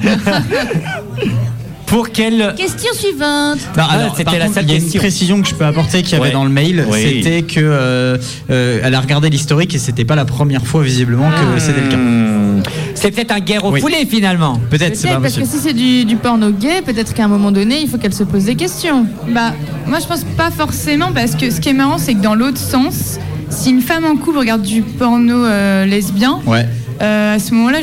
pour 1.93 2.11
qu'elle. 2.11 2.55
Question 2.57 2.93
suivante. 2.95 3.59
Non, 3.76 3.84
Ah, 3.88 3.88
alors, 3.93 4.16
c'était 4.16 4.38
la 4.38 4.47
contre, 4.47 4.55
seule 4.55 4.64
il 4.64 4.70
y 4.70 4.72
a 4.72 4.76
une 4.76 4.82
question. 4.82 4.99
précision 5.01 5.43
que 5.43 5.49
je 5.49 5.55
peux 5.55 5.64
apporter 5.66 6.03
qu'il 6.03 6.12
y 6.12 6.14
avait 6.16 6.28
Ouais. 6.28 6.32
dans 6.32 6.45
le 6.45 6.51
mail, 6.51 6.86
Oui. 6.90 6.99
c'était 7.22 7.43
que 7.43 7.61
euh, 7.61 8.16
euh, 8.51 8.80
elle 8.82 8.95
a 8.95 9.01
regardé 9.01 9.28
l'historique 9.28 9.74
et 9.74 9.78
c'était 9.78 10.07
pas 10.07 10.16
la 10.16 10.24
première 10.24 10.66
fois 10.66 10.82
visiblement 10.82 11.28
que 11.30 11.61
c'était 11.61 11.82
le 11.82 11.88
cas. 11.88 11.97
Hmm. 11.99 12.62
C'est 12.95 13.11
peut-être 13.11 13.32
un 13.32 13.40
guerre 13.40 13.64
au 13.66 13.72
Oui. 13.72 13.80
poulet 13.80 14.07
finalement. 14.09 14.59
Peut-être, 14.70 14.97
c'est 14.97 15.09
Peut-être 15.09 15.20
parce 15.22 15.34
que 15.34 15.40
possible. 15.40 15.61
si 15.62 15.68
c'est 15.68 15.74
du, 15.74 16.05
du 16.07 16.16
porno 16.16 16.51
gay, 16.51 16.80
peut-être 16.82 17.12
qu'à 17.12 17.24
un 17.24 17.28
moment 17.28 17.53
donné, 17.53 17.80
il 17.82 17.88
faut 17.88 17.99
qu'elle 17.99 18.14
se 18.14 18.24
pose 18.24 18.45
des 18.45 18.55
questions. 18.55 19.05
Bah, 19.28 19.53
moi 19.86 19.99
je 20.01 20.07
pense 20.07 20.24
pas 20.36 20.51
forcément 20.51 21.11
parce 21.12 21.34
que 21.34 21.51
ce 21.51 21.61
qui 21.61 21.68
est 21.68 21.74
marrant 21.74 21.99
c'est 21.99 22.14
que 22.14 22.22
dans 22.22 22.34
l'autre 22.34 22.59
sens, 22.59 23.18
si 23.51 23.68
une 23.70 23.82
femme 23.82 24.05
en 24.07 24.16
couple 24.16 24.38
regarde 24.38 24.62
du 24.62 24.80
porno 24.82 25.45
euh, 25.45 25.84
lesbien, 25.84 26.40
Ouais. 26.47 26.66
Euh, 27.03 27.34
à 27.34 27.38
ce 27.38 27.53
moment-là, 27.55 27.78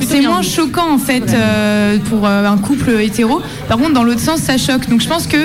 c'est 0.00 0.20
moins 0.22 0.42
choquant 0.42 0.92
en 0.92 0.98
fait 0.98 1.24
euh, 1.32 1.98
pour 2.08 2.26
euh, 2.26 2.46
un 2.46 2.56
couple 2.58 2.90
hétéro. 3.00 3.40
Par 3.68 3.78
contre, 3.78 3.92
dans 3.92 4.04
l'autre 4.04 4.20
sens, 4.20 4.40
ça 4.40 4.56
choque. 4.58 4.88
Donc 4.88 5.00
je 5.00 5.08
pense 5.08 5.26
que 5.26 5.36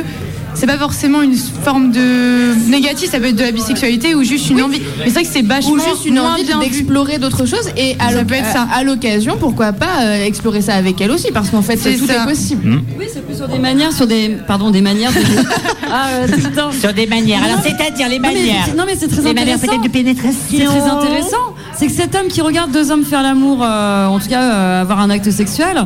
c'est 0.55 0.65
pas 0.67 0.77
forcément 0.77 1.21
une 1.21 1.35
forme 1.35 1.91
de 1.91 2.53
négatif, 2.69 3.11
ça 3.11 3.19
peut 3.19 3.27
être 3.27 3.35
de 3.35 3.43
la 3.43 3.51
bisexualité 3.51 4.15
ou 4.15 4.23
juste 4.23 4.49
une 4.49 4.61
envie. 4.61 4.81
Mais 4.97 5.05
c'est 5.05 5.11
vrai 5.11 5.23
que 5.23 5.29
c'est 5.31 5.45
vachement 5.45 5.73
Ou 5.73 5.79
juste 5.79 6.05
une 6.05 6.15
moins 6.15 6.33
envie 6.33 6.43
d'explorer 6.59 7.17
d'autres 7.17 7.45
choses 7.45 7.69
et 7.77 7.95
à 7.99 8.11
Ça 8.11 8.25
peut 8.25 8.33
être 8.33 8.51
ça. 8.51 8.67
à- 8.73 8.83
l'occasion, 8.83 9.37
pourquoi 9.39 9.71
pas 9.73 10.01
euh, 10.03 10.25
explorer 10.25 10.61
ça 10.61 10.73
avec 10.73 10.99
elle 10.99 11.11
aussi 11.11 11.31
parce 11.31 11.49
qu'en 11.49 11.61
fait 11.61 11.77
C'est 11.77 11.95
tout 11.97 12.07
ça. 12.07 12.23
est 12.23 12.27
possible. 12.27 12.67
Hmm. 12.67 12.81
Oui, 12.97 13.05
c'est 13.13 13.25
plus 13.25 13.35
sur 13.37 13.47
des 13.47 13.59
manières, 13.59 13.93
sur 13.93 14.07
des. 14.07 14.37
Pardon, 14.47 14.71
des 14.71 14.81
manières. 14.81 15.11
De... 15.13 15.19
ah, 15.91 16.07
euh. 16.23 16.71
Sur 16.79 16.93
des 16.93 17.05
manières. 17.07 17.43
Alors, 17.43 17.59
c'est-à-dire 17.63 18.09
les 18.09 18.17
Non, 18.19 18.23
mais 18.29 18.35
manières. 18.35 18.63
c'est- 18.65 18.75
Non, 18.75 18.83
mais 18.85 18.95
c'est 18.99 19.07
très 19.07 19.21
Les 19.21 19.33
manières 19.33 19.55
intéressant. 19.55 19.67
peut-être 19.67 19.83
de 19.83 19.89
pénétration. 19.89 20.33
C'est 20.49 20.65
très 20.65 20.81
intéressant. 20.81 21.53
C'est 21.79 21.87
que 21.87 21.93
cet 21.93 22.13
homme 22.13 22.27
qui 22.27 22.41
regarde 22.41 22.71
deux 22.71 22.91
hommes 22.91 23.05
faire 23.05 23.23
l'amour, 23.23 23.63
euh, 23.63 24.05
en 24.05 24.19
tout 24.19 24.27
cas 24.27 24.41
euh, 24.41 24.81
avoir 24.81 24.99
un 24.99 25.09
acte 25.09 25.31
sexuel, 25.31 25.77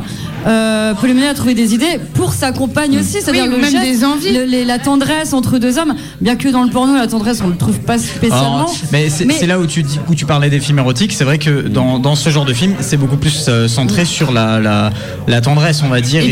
euh, 0.46 0.94
peut 0.94 1.06
les 1.06 1.14
mener 1.14 1.28
à 1.28 1.34
trouver 1.34 1.54
des 1.54 1.74
idées 1.74 1.98
pour 2.14 2.32
sa 2.32 2.52
compagne 2.52 2.98
aussi. 2.98 3.20
C'est-à-dire 3.20 3.44
Oui, 3.44 3.50
le 3.50 3.56
même 3.58 3.70
geste, 3.70 3.84
des 3.84 4.04
envies. 4.04 4.32
le- 4.32 4.44
les- 4.44 4.64
la 4.64 4.78
tendresse 4.78 5.32
entre 5.32 5.58
deux 5.58 5.78
hommes. 5.78 5.94
Bien 6.20 6.36
que 6.36 6.48
dans 6.48 6.62
le 6.64 6.70
porno, 6.70 6.94
la 6.96 7.06
tendresse, 7.06 7.40
on 7.42 7.46
ne 7.48 7.52
le 7.52 7.58
trouve 7.58 7.78
pas 7.80 7.98
spécialement. 7.98 8.66
Oh, 8.68 8.72
mais 8.92 9.08
c'est 9.10 9.24
Mais- 9.24 9.46
là 9.46 9.58
où 9.58 9.66
tu, 9.66 9.82
dis, 9.82 9.98
où 10.08 10.14
tu 10.14 10.26
parlais 10.26 10.50
des 10.50 10.60
films 10.60 10.78
érotiques. 10.78 11.12
C'est 11.12 11.24
vrai 11.24 11.38
que 11.38 11.62
dans, 11.68 11.98
dans 11.98 12.14
ce 12.14 12.30
genre 12.30 12.44
de 12.44 12.52
film, 12.52 12.74
c'est 12.80 12.96
beaucoup 12.96 13.16
plus 13.16 13.46
euh, 13.48 13.68
centré 13.68 14.04
sur 14.04 14.32
la, 14.32 14.60
la, 14.60 14.90
la 15.28 15.40
tendresse, 15.40 15.82
on 15.84 15.88
va 15.88 16.00
dire, 16.00 16.22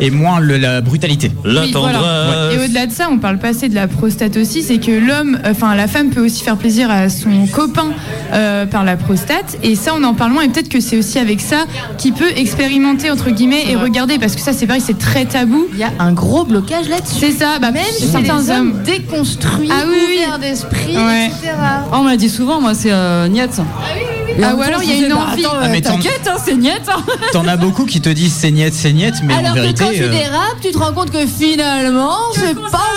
et, 0.00 0.10
moins 0.10 0.40
le- 0.40 0.56
la 0.58 0.80
brutalité. 0.80 1.30
La 1.44 1.62
Oui, 1.62 1.72
voilà. 1.72 1.98
tendresse. 1.98 2.54
Et 2.60 2.64
au-delà 2.64 2.86
de 2.86 2.92
ça, 2.92 3.08
on 3.10 3.18
parle 3.18 3.38
pas 3.38 3.48
assez 3.48 3.68
de 3.68 3.74
la 3.74 3.88
prostate 3.88 4.36
aussi, 4.36 4.62
c'est 4.62 4.78
que 4.78 4.90
l'homme, 4.92 5.38
enfin 5.44 5.74
la 5.74 5.88
femme 5.88 6.10
peut 6.10 6.24
aussi 6.24 6.42
faire 6.42 6.56
plaisir 6.56 6.90
à 6.90 7.08
son 7.08 7.46
copain 7.46 7.88
euh, 8.32 8.66
par 8.66 8.84
la 8.84 8.96
prostate, 8.96 9.56
et 9.62 9.74
ça 9.74 9.92
on 9.98 10.04
en 10.04 10.14
parle 10.14 10.32
moins, 10.32 10.42
et 10.42 10.48
peut-être 10.48 10.68
que 10.68 10.80
c'est 10.80 10.96
aussi 10.98 11.18
avec 11.18 11.40
ça 11.40 11.64
qu'il 11.98 12.12
peut 12.12 12.30
expérimenter 12.36 13.10
entre 13.10 13.30
guillemets 13.32 13.64
et 13.70 13.76
regarder, 13.76 14.18
parce 14.18 14.34
que 14.34 14.40
ça 14.40 14.52
c'est 14.52 14.66
vrai, 14.66 14.80
c'est 14.80 14.98
très 14.98 15.24
tabou. 15.24 15.66
Il 15.72 15.78
y 15.78 15.84
a 15.84 15.90
un 15.98 16.12
gros 16.12 16.44
blocage 16.44 16.88
là-dessus. 16.88 17.16
C'est 17.20 17.32
ça, 17.32 17.58
bah, 17.60 17.70
Même 17.70 17.82
chez 17.84 18.06
chez 18.06 18.06
certains 18.06 18.48
hommes. 18.50 18.82
déconstruits, 18.84 19.68
Ah 19.70 19.84
oui, 19.88 20.18
d'esprit, 20.40 20.96
Ouais. 20.96 21.26
etc. 21.26 21.52
Oh, 21.92 21.96
on 21.98 22.02
me 22.04 22.10
l'a 22.10 22.16
dit 22.16 22.28
souvent, 22.30 22.60
moi, 22.60 22.74
c'est 22.74 22.92
euh. 22.92 23.28
Et 24.38 24.42
Ah, 24.44 24.54
ou 24.54 24.62
alors, 24.62 24.82
il 24.82 24.88
y 24.90 24.92
a 25.04 25.06
une 25.06 25.12
bah, 25.12 25.28
envie. 25.32 25.44
attends, 25.44 25.54
Ah, 25.60 25.68
mais 25.68 25.78
euh, 25.78 25.90
t'inquiète, 25.90 26.22
hein, 26.26 26.36
c'est 26.44 26.56
niet. 26.56 26.70
hein. 26.88 27.02
T'en 27.32 27.46
as 27.46 27.56
beaucoup 27.56 27.84
qui 27.84 28.00
te 28.00 28.08
disent 28.08 28.32
c'est 28.32 28.50
niet, 28.50 28.72
c'est 28.72 28.92
niet, 28.92 29.14
mais 29.24 29.34
en 29.34 29.38
Alors 29.38 29.54
vérité. 29.54 29.74
que 29.74 29.88
quand 29.90 29.94
tu 29.94 30.02
euh, 30.02 30.10
dérapes, 30.10 30.60
tu 30.62 30.70
te 30.70 30.78
rends 30.78 30.92
compte 30.92 31.10
que 31.10 31.26
finalement, 31.26 32.16
c'est 32.34 32.54
pas, 32.54 32.94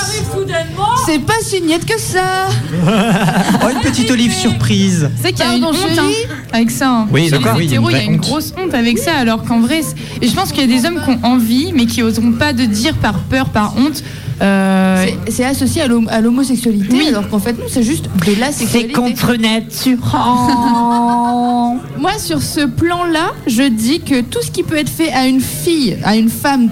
c'est 1.05 1.19
pas 1.19 1.33
si 1.41 1.61
niette 1.61 1.85
que 1.85 1.99
ça. 1.99 2.47
Oh, 3.63 3.69
une 3.73 3.81
petite 3.81 4.09
olive 4.11 4.33
surprise. 4.33 5.09
C'est 5.21 5.31
qu'il 5.33 5.45
y 5.45 5.47
a 5.47 5.55
une 5.55 5.65
honte 5.65 5.75
hein, 5.97 6.09
avec 6.53 6.71
ça. 6.71 6.89
hein. 6.89 7.07
Oui, 7.11 7.25
Chez 7.25 7.31
d'accord, 7.31 7.61
il 7.61 7.69
y 7.71 7.75
a 7.75 7.77
une 7.79 7.85
hétéros, 7.85 7.89
il 7.89 7.93
y 7.93 7.95
a 7.95 7.99
vraie 7.99 8.05
une 8.07 8.13
honte. 8.15 8.21
grosse 8.21 8.53
honte 8.57 8.73
avec 8.73 8.97
ça, 8.99 9.11
alors 9.17 9.43
qu'en 9.43 9.59
vrai, 9.59 9.81
je 10.21 10.31
pense 10.31 10.51
qu'il 10.51 10.69
y 10.69 10.73
a 10.73 10.79
des 10.81 10.85
hommes 10.87 10.99
qui 11.03 11.09
ont 11.11 11.19
envie, 11.23 11.71
mais 11.73 11.85
qui 11.85 12.01
oseront 12.03 12.31
pas 12.33 12.53
de 12.53 12.65
dire 12.65 12.93
par 12.95 13.13
peur, 13.15 13.49
par 13.49 13.73
honte. 13.77 14.03
Euh, 14.41 15.05
C'est- 15.25 15.31
C'est 15.31 15.45
associé 15.45 15.81
à 15.81 15.87
l'hom- 15.87 16.07
à 16.09 16.21
l'homosexualité, 16.21 16.87
Oui. 16.91 17.07
alors 17.09 17.27
qu'en 17.29 17.39
fait, 17.39 17.53
nous, 17.53 17.67
c'est 17.69 17.83
juste 17.83 18.05
de 18.25 18.39
la 18.39 18.47
C'est 18.51 18.65
sexualité. 18.65 18.93
contre 18.93 19.35
nature. 19.35 19.97
Oh. 20.13 21.77
Moi, 21.99 22.11
sur 22.19 22.41
ce 22.41 22.65
plan-là, 22.65 23.31
je 23.47 23.63
dis 23.63 23.99
que 24.01 24.21
tout 24.21 24.41
ce 24.41 24.51
qui 24.51 24.63
peut 24.63 24.77
être 24.77 24.89
fait 24.89 25.11
à 25.11 25.27
une 25.27 25.41
fille, 25.41 25.97
à 26.03 26.15
une 26.15 26.29
femme, 26.29 26.69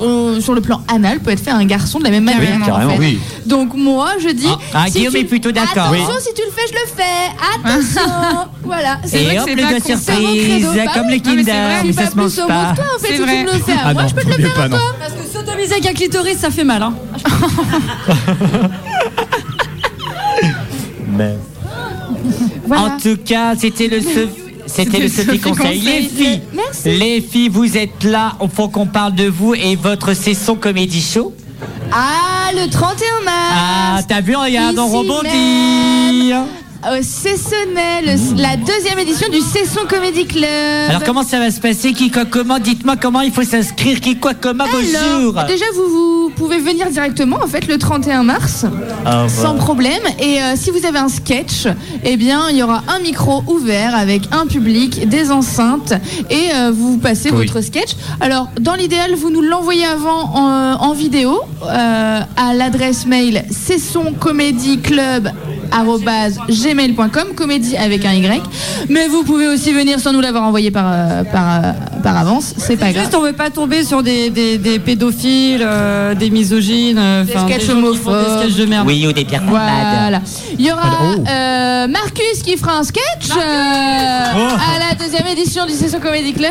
euh, 0.00 0.40
sur 0.40 0.54
le 0.54 0.60
plan 0.60 0.82
anal, 0.88 1.18
peut 1.20 1.30
être 1.30 1.40
fait 1.42 1.50
à 1.50 1.56
un 1.56 1.64
garçon 1.64 1.98
de 1.98 2.04
la 2.04 2.10
même 2.10 2.24
manière. 2.24 2.60
en 2.62 2.66
carrément, 2.66 2.90
fait. 2.92 2.98
oui. 2.98 3.18
Donc 3.46 3.74
moi, 3.74 4.12
je 4.22 4.28
dis. 4.30 4.46
Ah, 4.48 4.58
ah, 4.74 4.84
si 4.86 4.92
Guillaume 4.98 5.14
tu- 5.14 5.20
est 5.20 5.24
plutôt 5.24 5.50
d'accord. 5.52 5.86
Attention, 5.92 6.14
si 6.20 6.34
tu 6.34 6.42
le 6.42 6.50
fais, 6.52 6.66
je 6.68 6.74
le 6.74 6.86
fais. 6.96 7.30
Attention. 7.54 8.12
voilà. 8.64 8.98
C'est 9.04 9.22
Et 9.22 9.24
vrai 9.24 9.34
que 9.36 9.40
hop, 9.40 9.46
c'est 9.48 9.54
le 9.54 9.62
pas 9.62 9.70
gars 9.72 9.80
con- 9.80 9.84
c'est 9.84 9.94
mon 10.12 10.18
surprise, 10.34 10.66
credo. 10.66 10.72
Bah 10.74 10.82
comme 10.94 11.06
oui, 11.06 11.12
les 11.12 11.20
Kinder, 11.20 11.82
mais 11.84 11.92
ça 11.92 12.06
se 12.10 12.16
mange 12.16 12.36
pas. 12.36 12.42
que 12.72 12.76
toi, 12.76 12.84
en 12.96 12.98
fait, 13.00 13.08
C'est 13.08 13.14
si 13.16 13.22
vrai. 13.22 13.36
tu 13.38 13.44
me 13.46 13.52
le 13.52 13.58
fais 13.64 13.72
à 13.72 13.76
Ah 13.84 13.92
moi, 13.92 14.02
non, 14.02 14.08
je 14.08 14.14
peux 14.14 14.22
te 14.22 14.28
le 14.28 14.34
faire 14.48 14.60
à 14.60 14.68
toi. 14.68 14.78
Parce 14.98 15.12
que 15.12 15.26
sodomiser 15.38 15.72
avec 15.74 15.86
un 15.86 15.92
clitoris, 15.94 16.38
ça 16.38 16.50
fait 16.50 16.64
mal. 16.64 16.82
Hein. 16.82 16.94
Voilà. 22.66 22.82
En 22.82 22.98
tout 22.98 23.16
cas, 23.24 23.54
c'était 23.58 23.88
le 23.88 24.00
C'était 24.66 24.98
le 24.98 25.08
Sophie 25.08 25.24
Sophie 25.26 25.38
Conseil. 25.40 25.56
Conseil. 25.56 25.80
Les 25.80 26.02
filles, 26.08 26.42
Merci. 26.54 26.73
Les 26.84 27.20
filles, 27.20 27.48
vous 27.48 27.76
êtes 27.76 28.04
là. 28.04 28.32
Il 28.42 28.48
faut 28.48 28.68
qu'on 28.68 28.86
parle 28.86 29.14
de 29.14 29.26
vous 29.26 29.54
et 29.54 29.76
votre 29.76 30.14
session 30.14 30.56
comédie 30.56 31.00
show. 31.02 31.32
Ah, 31.92 32.50
le 32.54 32.68
31 32.68 33.06
Ah, 33.26 33.92
mars. 33.94 34.06
t'as 34.08 34.20
vu, 34.20 34.34
regarde, 34.36 34.78
on 34.78 34.86
rebondit. 34.88 36.32
Cessonnet, 37.02 38.02
le- 38.02 38.40
la 38.42 38.56
deuxième 38.56 38.98
édition 38.98 39.28
du 39.30 39.40
Cesson 39.40 39.80
Comedy 39.88 40.26
Club. 40.26 40.44
Alors, 40.88 41.02
comment 41.04 41.22
ça 41.22 41.38
va 41.38 41.50
se 41.50 41.60
passer? 41.60 41.92
Qui, 41.92 42.10
quoi, 42.10 42.24
comment? 42.24 42.58
Dites-moi 42.58 42.96
comment 43.00 43.20
il 43.22 43.32
faut 43.32 43.42
s'inscrire. 43.42 44.00
Qui, 44.00 44.16
quoi, 44.16 44.32
comment 44.34 44.64
Bonjour. 44.70 45.36
Alors, 45.38 45.48
déjà, 45.48 45.64
vous, 45.74 45.88
vous 45.88 46.30
pouvez 46.36 46.58
venir 46.58 46.90
directement, 46.90 47.38
en 47.42 47.46
fait, 47.46 47.66
le 47.68 47.78
31 47.78 48.22
mars, 48.22 48.66
Ah, 49.06 49.26
sans 49.28 49.54
bah. 49.54 49.60
problème. 49.60 50.02
Et 50.20 50.42
euh, 50.42 50.54
si 50.56 50.70
vous 50.70 50.84
avez 50.86 50.98
un 50.98 51.08
sketch, 51.08 51.66
eh 52.04 52.16
bien, 52.16 52.42
il 52.50 52.56
y 52.56 52.62
aura 52.62 52.82
un 52.88 52.98
micro 53.00 53.42
ouvert 53.46 53.94
avec 53.96 54.22
un 54.32 54.46
public, 54.46 55.08
des 55.08 55.30
enceintes, 55.30 55.94
et 56.30 56.48
euh, 56.54 56.70
vous 56.74 56.98
passez 56.98 57.30
Oui. 57.30 57.46
votre 57.46 57.62
sketch. 57.62 57.90
Alors, 58.20 58.48
dans 58.60 58.74
l'idéal, 58.74 59.14
vous 59.14 59.30
nous 59.30 59.42
l'envoyez 59.42 59.86
avant 59.86 60.30
en, 60.34 60.74
en 60.80 60.92
vidéo 60.92 61.40
euh, 61.64 62.20
à 62.36 62.54
l'adresse 62.54 63.06
mail 63.06 63.44
cessoncomédieclub@gmail.com, 66.74 67.34
comédie 67.34 67.76
avec 67.76 68.04
un 68.04 68.12
Y. 68.12 68.42
Mais 68.88 69.08
vous 69.08 69.22
pouvez 69.24 69.48
aussi 69.48 69.72
venir 69.72 69.98
sans 70.00 70.12
nous 70.12 70.20
l'avoir 70.20 70.44
envoyé 70.44 70.70
par, 70.70 70.86
euh, 70.88 71.24
par, 71.24 71.56
euh, 71.64 71.72
par 72.02 72.16
avance, 72.16 72.54
c'est 72.56 72.76
pas 72.76 72.92
grave. 72.92 73.04
Juste, 73.04 73.14
on 73.16 73.22
veut 73.22 73.32
pas 73.32 73.50
tomber 73.50 73.84
sur 73.84 74.02
des, 74.02 74.30
des, 74.30 74.58
des 74.58 74.78
pédophiles, 74.78 75.62
euh, 75.64 76.14
des 76.14 76.30
misogynes, 76.30 76.98
enfin, 76.98 77.46
sketchs 77.46 77.60
des 77.66 77.72
font 77.72 77.78
homophobes. 77.78 78.24
Des 78.40 78.42
sketchs 78.48 78.56
de 78.58 78.66
merde. 78.66 78.86
Oui, 78.86 79.06
ou 79.06 79.12
des 79.12 79.24
pierres 79.24 79.42
Voilà. 79.46 80.20
Il 80.58 80.64
y 80.66 80.70
aura 80.72 80.82
Oh. 81.02 81.24
euh, 81.28 81.88
Marcus 81.88 82.42
qui 82.44 82.56
fera 82.56 82.78
un 82.78 82.84
sketch 82.84 83.30
euh, 83.36 83.40
à 83.40 84.78
la 84.78 84.94
deuxième 85.02 85.26
édition 85.26 85.66
du 85.66 85.72
Session 85.72 85.98
Comedy 86.00 86.32
Club. 86.32 86.50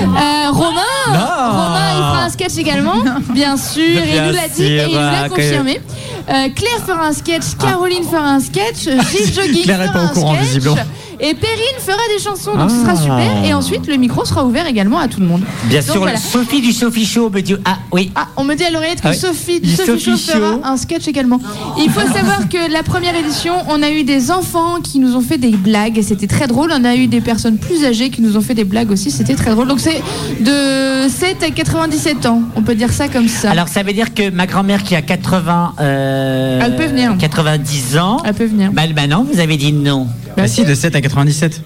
Euh, 0.00 0.04
Romain, 0.50 0.80
Romain, 1.06 1.90
il 1.92 1.98
fera 1.98 2.24
un 2.24 2.28
sketch 2.28 2.56
également, 2.58 2.94
bien 3.32 3.56
sûr. 3.56 3.82
il 3.84 4.22
nous 4.22 4.32
l'a 4.32 4.48
dit 4.48 4.62
et 4.64 4.84
il 4.88 4.94
nous 4.94 5.00
l'a 5.00 5.28
que- 5.28 5.34
confirmé. 5.34 5.80
Claire 6.26 6.80
fera 6.84 7.06
un 7.06 7.12
sketch, 7.12 7.56
Caroline 7.58 8.04
fera 8.04 8.30
un 8.34 8.40
sketch, 8.40 8.82
Gilles 9.10 9.32
Jogging 9.34 9.62
Claire 9.64 9.82
est 9.82 9.92
pas 9.92 10.02
au 10.02 10.06
un 10.06 10.08
courant, 10.08 10.34
sketch. 10.34 10.46
visiblement. 10.46 10.76
Et 11.20 11.34
Perrine 11.34 11.78
fera 11.78 11.96
des 12.16 12.22
chansons, 12.22 12.56
donc 12.56 12.70
ce 12.70 12.76
sera 12.80 12.92
Ah. 12.92 12.96
super. 12.96 13.44
Et 13.44 13.54
ensuite, 13.54 13.86
le 13.86 13.96
micro 13.96 14.24
sera 14.24 14.44
ouvert 14.44 14.66
également 14.66 14.98
à 14.98 15.08
tout 15.08 15.20
le 15.20 15.26
monde. 15.26 15.42
Bien 15.64 15.80
Donc 15.80 15.88
sûr, 15.90 16.00
voilà. 16.00 16.16
Sophie 16.18 16.60
du 16.60 16.72
Sophie 16.72 17.06
Show 17.06 17.30
me 17.30 17.40
dit 17.40 17.54
Ah 17.64 17.78
oui. 17.92 18.10
Ah, 18.14 18.28
on 18.36 18.44
me 18.44 18.54
dit 18.54 18.64
à 18.64 18.70
l'oreillette 18.70 19.00
que 19.00 19.08
Ah 19.08 19.10
oui. 19.12 19.16
Sophie, 19.16 19.60
Du 19.60 19.70
Sophie, 19.74 19.86
Sophie 20.00 20.18
Show 20.18 20.32
fera 20.32 20.58
un 20.70 20.76
sketch 20.76 21.08
également. 21.08 21.40
Il 21.78 21.90
faut 21.90 22.00
savoir 22.12 22.48
que 22.48 22.70
la 22.72 22.82
première 22.82 23.14
édition, 23.16 23.54
on 23.68 23.82
a 23.82 23.90
eu 23.90 24.04
des 24.04 24.30
enfants 24.30 24.80
qui 24.82 24.98
nous 24.98 25.16
ont 25.16 25.20
fait 25.20 25.38
des 25.38 25.50
blagues 25.50 25.98
et 25.98 26.02
c'était 26.02 26.26
très 26.26 26.46
drôle. 26.46 26.70
On 26.74 26.84
a 26.84 26.94
eu 26.96 27.06
des 27.06 27.20
personnes 27.20 27.58
plus 27.58 27.84
âgées 27.84 28.10
qui 28.10 28.20
nous 28.22 28.36
ont 28.36 28.40
fait 28.40 28.54
des 28.54 28.64
blagues 28.64 28.90
aussi, 28.90 29.10
c'était 29.10 29.34
très 29.34 29.50
drôle. 29.50 29.68
Donc 29.68 29.80
c'est 29.80 30.02
de 30.40 31.08
7 31.08 31.42
à 31.42 31.50
97 31.50 32.26
ans, 32.26 32.42
on 32.56 32.62
peut 32.62 32.74
dire 32.74 32.92
ça 32.92 33.08
comme 33.08 33.28
ça. 33.28 33.50
Alors 33.50 33.68
ça 33.68 33.82
veut 33.82 33.92
dire 33.92 34.12
que 34.14 34.30
ma 34.30 34.46
grand-mère 34.46 34.82
qui 34.82 34.94
a 34.94 35.02
80, 35.02 35.74
euh, 35.80 36.60
Elle 36.62 36.76
peut 36.76 36.86
venir. 36.86 37.14
90 37.18 37.98
ans, 37.98 38.18
Elle 38.24 38.34
peut 38.34 38.44
venir. 38.46 38.70
bah, 38.72 38.82
bah 38.94 39.06
non, 39.06 39.26
vous 39.30 39.40
avez 39.40 39.56
dit 39.56 39.72
non. 39.72 40.06
Bah 40.36 40.48
si, 40.48 40.64
de 40.64 40.74
7 40.74 40.94
à 40.94 41.00
97. 41.00 41.60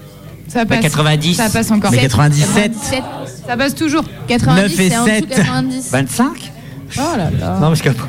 Ça 0.47 0.65
Bah, 0.65 0.75
passe. 0.75 0.83
90. 0.83 1.35
Ça 1.35 1.49
passe 1.49 1.71
encore. 1.71 1.91
Mais 1.91 1.99
97. 1.99 2.71
97, 2.73 3.03
Ça 3.47 3.57
passe 3.57 3.75
toujours. 3.75 4.03
90, 4.27 4.61
9 4.61 4.79
et 4.79 4.89
c'est 4.89 4.97
en 4.97 5.05
dessous 5.05 5.25
de 5.25 5.33
7. 5.33 5.35
90. 5.45 5.91
25 5.91 6.51
Oh 6.97 6.99
là 7.17 7.29
là. 7.39 7.53
Non, 7.61 7.67
parce 7.67 7.81
que... 7.81 7.89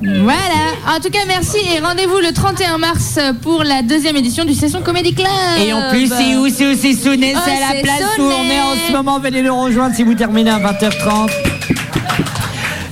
Voilà. 0.00 0.96
En 0.96 1.00
tout 1.00 1.10
cas, 1.10 1.20
merci 1.26 1.56
et 1.74 1.80
rendez-vous 1.80 2.18
le 2.18 2.32
31 2.32 2.78
mars 2.78 3.18
pour 3.42 3.64
la 3.64 3.82
deuxième 3.82 4.16
édition 4.16 4.44
du 4.44 4.54
Session 4.54 4.80
Comedy 4.80 5.12
Club. 5.12 5.26
Et 5.60 5.72
en 5.72 5.90
plus, 5.90 6.06
c'est 6.08 6.36
où 6.36 6.48
C'est 6.48 6.66
où 6.66 6.76
C'est 6.76 6.92
Oh, 6.92 7.40
c'est 7.44 7.50
à 7.50 7.60
la 7.60 7.70
c'est 7.72 7.82
place 7.82 8.02
où 8.18 8.22
on 8.22 8.44
est 8.44 8.60
en 8.60 8.74
ce 8.86 8.92
moment. 8.92 9.18
Venez 9.18 9.42
le 9.42 9.50
rejoindre 9.50 9.94
si 9.96 10.04
vous 10.04 10.14
terminez 10.14 10.50
à 10.50 10.58
20h30. 10.58 11.30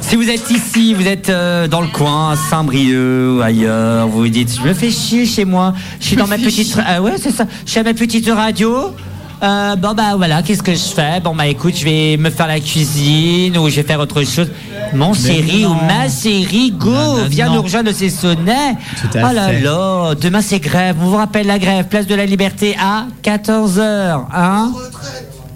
Si 0.09 0.15
vous 0.15 0.31
êtes 0.31 0.49
ici, 0.53 0.95
vous 0.95 1.07
êtes 1.09 1.31
euh, 1.31 1.67
dans 1.67 1.81
le 1.81 1.89
coin, 1.89 2.31
à 2.31 2.37
Saint-Brieuc 2.37 3.39
ou 3.39 3.43
ailleurs, 3.43 4.07
vous 4.07 4.19
vous 4.19 4.29
dites, 4.29 4.57
je 4.57 4.63
me 4.63 4.73
fais 4.73 4.89
chier 4.89 5.27
chez 5.27 5.45
moi, 5.45 5.75
je 5.99 6.07
suis 6.07 6.17
dans 6.17 6.29
ma 6.29 6.39
petite... 6.39 6.79
Ah 6.87 7.03
ouais, 7.03 7.15
c'est 7.21 7.33
ça, 7.33 7.45
je 7.65 7.71
suis 7.73 7.81
à 7.81 7.83
ma 7.83 7.93
petite 7.93 8.31
radio. 8.31 8.95
Euh, 9.43 9.75
bon 9.75 9.95
bah 9.95 10.15
voilà, 10.17 10.43
qu'est-ce 10.43 10.63
que 10.63 10.73
je 10.75 10.95
fais? 10.95 11.19
Bon 11.21 11.35
bah 11.35 11.49
écoute, 11.49 11.75
je 11.77 11.85
vais 11.85 12.17
me 12.19 12.31
faire 12.31 12.47
la 12.47 12.61
cuisine 12.61 13.59
ou 13.59 13.69
je 13.69 13.77
vais 13.77 13.83
faire 13.83 13.99
autre 13.99 14.23
chose. 14.23 14.49
Mon 14.95 15.13
chéri 15.13 15.63
non. 15.63 15.73
ou 15.73 15.75
ma 15.75 16.09
chérie, 16.09 16.71
go, 16.71 16.91
Non, 16.91 17.17
non, 17.17 17.25
viens 17.29 17.49
non. 17.49 17.57
nous 17.57 17.63
rejoindre 17.63 17.91
ces 17.91 18.09
sonnets. 18.09 18.77
Tout 19.01 19.19
à 19.19 19.29
oh 19.29 19.35
là 19.35 19.49
fait. 19.49 19.61
là, 19.61 20.15
demain 20.15 20.41
c'est 20.41 20.61
grève. 20.61 20.97
On 21.03 21.07
vous 21.07 21.17
rappelle 21.17 21.49
la 21.49 21.59
grève, 21.59 21.87
place 21.89 22.07
de 22.07 22.15
la 22.15 22.27
Liberté 22.27 22.77
à 22.81 23.07
14h. 23.25 24.21
Hein? 24.33 24.73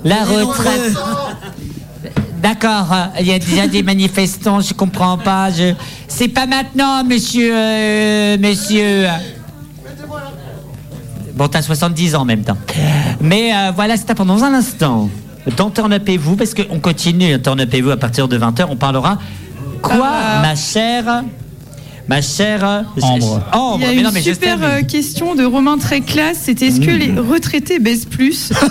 La 0.05 0.25
retraite. 0.25 0.97
D'accord, 2.43 2.87
il 3.21 3.27
y 3.27 3.33
a 3.33 3.39
déjà 3.39 3.67
des 3.67 3.83
manifestants, 3.83 4.61
je 4.61 4.73
comprends 4.73 5.19
pas. 5.19 5.51
Je... 5.51 5.75
C'est 6.09 6.29
pas 6.29 6.47
maintenant, 6.47 7.05
monsieur. 7.05 7.51
euh, 7.55 8.39
monsieur. 8.39 9.07
Bon, 11.35 11.49
t'as 11.49 11.63
70 11.63 12.15
ans 12.15 12.23
en 12.23 12.25
même 12.25 12.43
temps. 12.43 12.57
Mais 13.21 13.53
euh, 13.55 13.73
voilà, 13.75 13.97
c'était 13.97 14.15
pendant 14.15 14.43
un 14.43 14.55
instant. 14.55 15.09
Dans 15.57 15.71
Turn 15.71 15.93
Up 15.93 16.09
et 16.09 16.17
vous, 16.19 16.37
parce 16.37 16.55
qu'on 16.55 16.81
continue 16.81 17.41
Turn 17.41 17.61
Up 17.61 17.73
et 17.75 17.81
vous 17.81 17.91
à 17.91 17.97
partir 17.97 18.29
de 18.29 18.39
20h, 18.39 18.67
on 18.69 18.77
parlera. 18.77 19.19
Quoi, 19.83 20.09
Ah. 20.11 20.41
ma 20.43 20.55
chère. 20.55 21.25
Ma 22.09 22.21
chère. 22.23 22.85
Ambre. 23.03 23.43
Ambre, 23.53 23.79
Il 23.79 23.83
y 23.83 23.85
a 23.85 23.89
mais 23.91 23.97
une 23.97 24.03
non, 24.03 24.11
mais 24.13 24.21
je 24.23 24.33
super 24.33 24.59
euh, 24.63 24.83
question 24.83 25.35
de 25.35 25.45
Romain 25.45 25.79
très 25.79 26.01
classe. 26.01 26.39
C'était 26.43 26.67
est-ce 26.67 26.81
que 26.81 26.91
les 26.91 27.13
retraités 27.19 27.79
baissent 27.79 28.05
plus? 28.07 28.53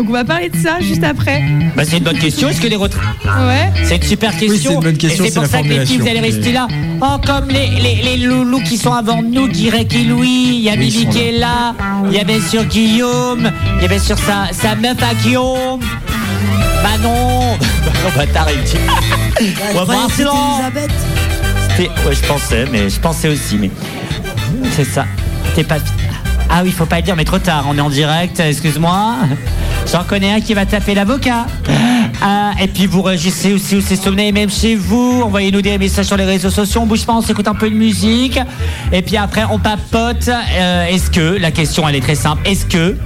Donc 0.00 0.08
on 0.08 0.12
va 0.14 0.24
parler 0.24 0.48
de 0.48 0.56
ça 0.56 0.80
juste 0.80 1.04
après. 1.04 1.42
Bah, 1.76 1.82
c'est 1.84 1.98
une 1.98 2.04
bonne 2.04 2.18
question. 2.18 2.48
Est-ce 2.48 2.62
que 2.62 2.68
les 2.68 2.76
retraités. 2.76 3.04
Ouais. 3.26 3.70
C'est 3.84 3.96
une 3.96 4.02
super 4.02 4.34
question. 4.34 4.70
c'est 4.70 4.74
une 4.76 4.80
bonne 4.80 4.96
question, 4.96 5.24
c'est 5.26 5.34
pour 5.34 5.42
la 5.42 5.48
ça 5.50 5.60
que 5.60 5.68
les 5.68 5.84
filles, 5.84 5.98
vous 5.98 6.08
allez 6.08 6.20
rester 6.20 6.52
là. 6.52 6.68
Oh, 7.02 7.16
comme 7.26 7.48
les, 7.48 7.66
les, 7.66 7.96
les 8.02 8.16
loulous 8.16 8.62
qui 8.62 8.78
sont 8.78 8.94
avant 8.94 9.20
nous, 9.20 9.46
Guirec 9.46 9.94
et 9.94 10.04
Louis. 10.04 10.52
Il 10.54 10.60
y 10.60 10.70
a 10.70 10.72
Oui, 10.72 10.90
sont 10.90 11.10
qui 11.10 11.18
est 11.18 11.32
là. 11.32 11.74
Il 12.06 12.14
y 12.14 12.18
a 12.18 12.24
bien 12.24 12.40
sûr 12.40 12.64
Guillaume. 12.64 13.52
Il 13.76 13.82
y 13.82 13.84
a 13.84 13.88
bien 13.88 13.98
sûr 13.98 14.16
sa, 14.16 14.48
sa 14.54 14.74
meuf 14.74 14.96
à 15.02 15.12
Guillaume. 15.22 15.80
Bah 16.82 16.96
non. 17.02 17.58
Bah 17.60 17.66
non, 18.02 18.16
bâtard, 18.16 18.46
il 18.56 18.62
dit. 18.62 19.52
Bah. 19.86 20.06
C'était- 20.16 21.90
Ouais, 22.06 22.14
je 22.14 22.26
pensais, 22.26 22.64
mais 22.72 22.88
je 22.88 22.98
pensais 23.00 23.28
aussi. 23.28 23.58
Mais 23.58 23.70
c'est 24.74 24.84
ça. 24.84 25.04
T'es 25.54 25.62
pas. 25.62 25.76
Ah 26.52 26.62
oui, 26.64 26.72
faut 26.72 26.86
pas 26.86 26.96
le 26.96 27.02
dire, 27.02 27.14
mais 27.16 27.24
trop 27.24 27.38
tard. 27.38 27.64
On 27.68 27.76
est 27.78 27.80
en 27.80 27.90
direct. 27.90 28.40
Excuse-moi. 28.40 29.14
J'en 29.90 30.02
connais 30.04 30.32
un 30.32 30.40
qui 30.40 30.52
va 30.54 30.66
taper 30.66 30.94
l'avocat. 30.94 31.46
Ah, 32.22 32.50
et 32.60 32.66
puis 32.66 32.86
vous 32.86 33.02
réagissez 33.02 33.52
aussi 33.52 33.76
où 33.76 33.80
c'est 33.80 33.96
sommeil, 33.96 34.32
même 34.32 34.50
chez 34.50 34.74
vous. 34.74 35.22
Envoyez-nous 35.24 35.62
des 35.62 35.78
messages 35.78 36.06
sur 36.06 36.16
les 36.16 36.24
réseaux 36.24 36.50
sociaux. 36.50 36.80
On 36.82 36.86
bouge 36.86 37.06
pas, 37.06 37.14
on 37.14 37.20
s'écoute 37.22 37.46
un 37.48 37.54
peu 37.54 37.70
de 37.70 37.74
musique. 37.76 38.38
Et 38.92 39.00
puis 39.02 39.16
après, 39.16 39.44
on 39.50 39.58
papote. 39.58 40.28
Euh, 40.28 40.86
est-ce 40.86 41.10
que 41.10 41.38
la 41.40 41.50
question, 41.52 41.88
elle 41.88 41.94
est 41.96 42.00
très 42.00 42.14
simple. 42.16 42.42
Est-ce 42.44 42.66
que 42.66 42.96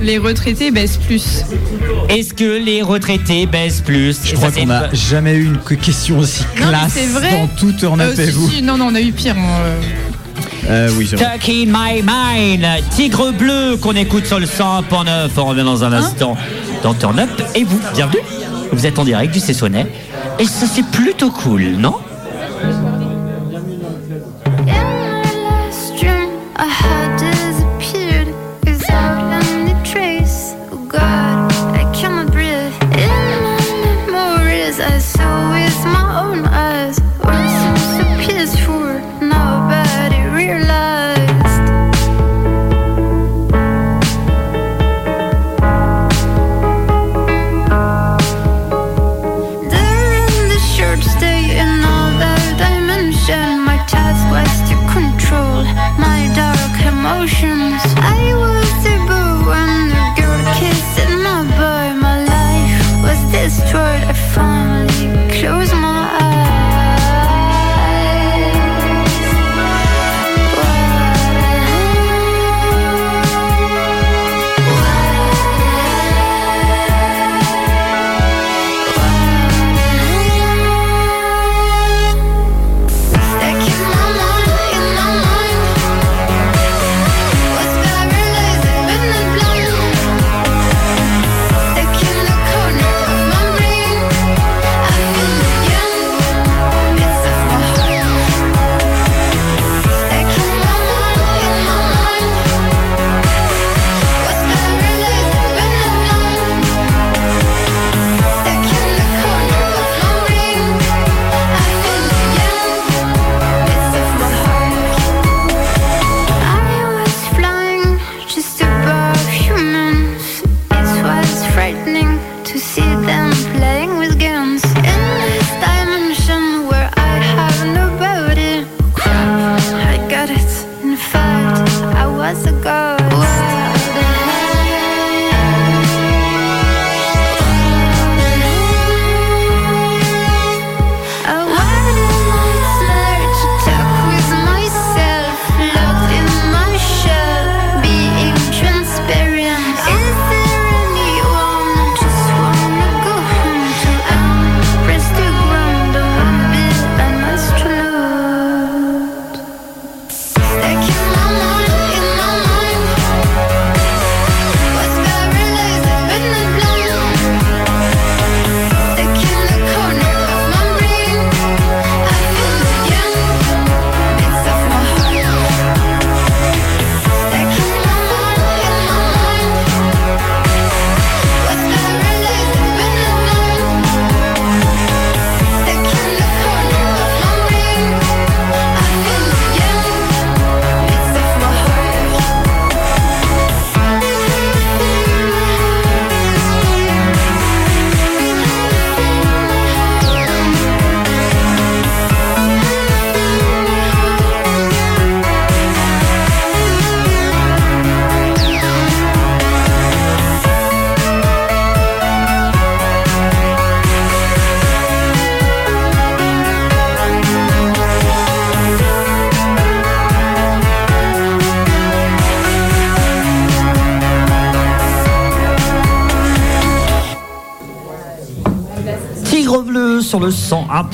Les 0.00 0.18
retraités 0.18 0.70
baissent 0.70 0.96
plus. 0.96 1.42
est-ce 2.08 2.32
que 2.34 2.64
les 2.64 2.82
retraités 2.82 3.46
baissent 3.46 3.80
plus 3.82 4.16
Je 4.24 4.34
crois 4.36 4.50
qu'on 4.52 4.62
une- 4.62 4.68
n'a 4.68 4.92
jamais 4.94 5.34
eu 5.34 5.44
une 5.44 5.58
que- 5.58 5.74
question 5.74 6.18
aussi 6.20 6.44
Non, 6.60 6.68
classe 6.68 6.92
c'est 6.94 7.06
vrai. 7.06 7.32
dans 7.32 7.46
tout 7.48 7.72
Turn 7.72 8.00
Up 8.00 8.14
Euh, 8.18 8.24
si, 8.26 8.30
vous. 8.30 8.48
si, 8.48 8.62
non, 8.62 8.76
non, 8.78 8.86
on 8.90 8.94
a 8.94 9.00
eu 9.00 9.12
pire. 9.12 9.34
hein, 9.36 9.60
euh. 10.68 10.90
Oui. 10.96 11.06
Stuck 11.06 11.48
in 11.48 11.66
my 11.66 12.02
mind, 12.02 12.66
Tigre 12.90 13.32
bleu 13.32 13.76
qu'on 13.76 13.96
écoute 13.96 14.26
sur 14.26 14.38
le 14.38 14.46
100.9. 14.46 15.30
On 15.36 15.44
revient 15.44 15.64
dans 15.64 15.84
un 15.84 15.92
instant 15.92 16.36
dans 16.82 16.94
Turn 16.94 17.18
Up. 17.18 17.30
Et 17.54 17.64
vous, 17.64 17.80
bienvenue. 17.94 18.22
Vous 18.72 18.86
êtes 18.86 18.98
en 18.98 19.04
direct 19.04 19.32
du 19.32 19.40
Cessonnet. 19.40 19.86
Et 20.38 20.46
ça, 20.46 20.66
c'est 20.66 20.86
plutôt 20.86 21.30
cool, 21.30 21.62
non? 21.78 21.96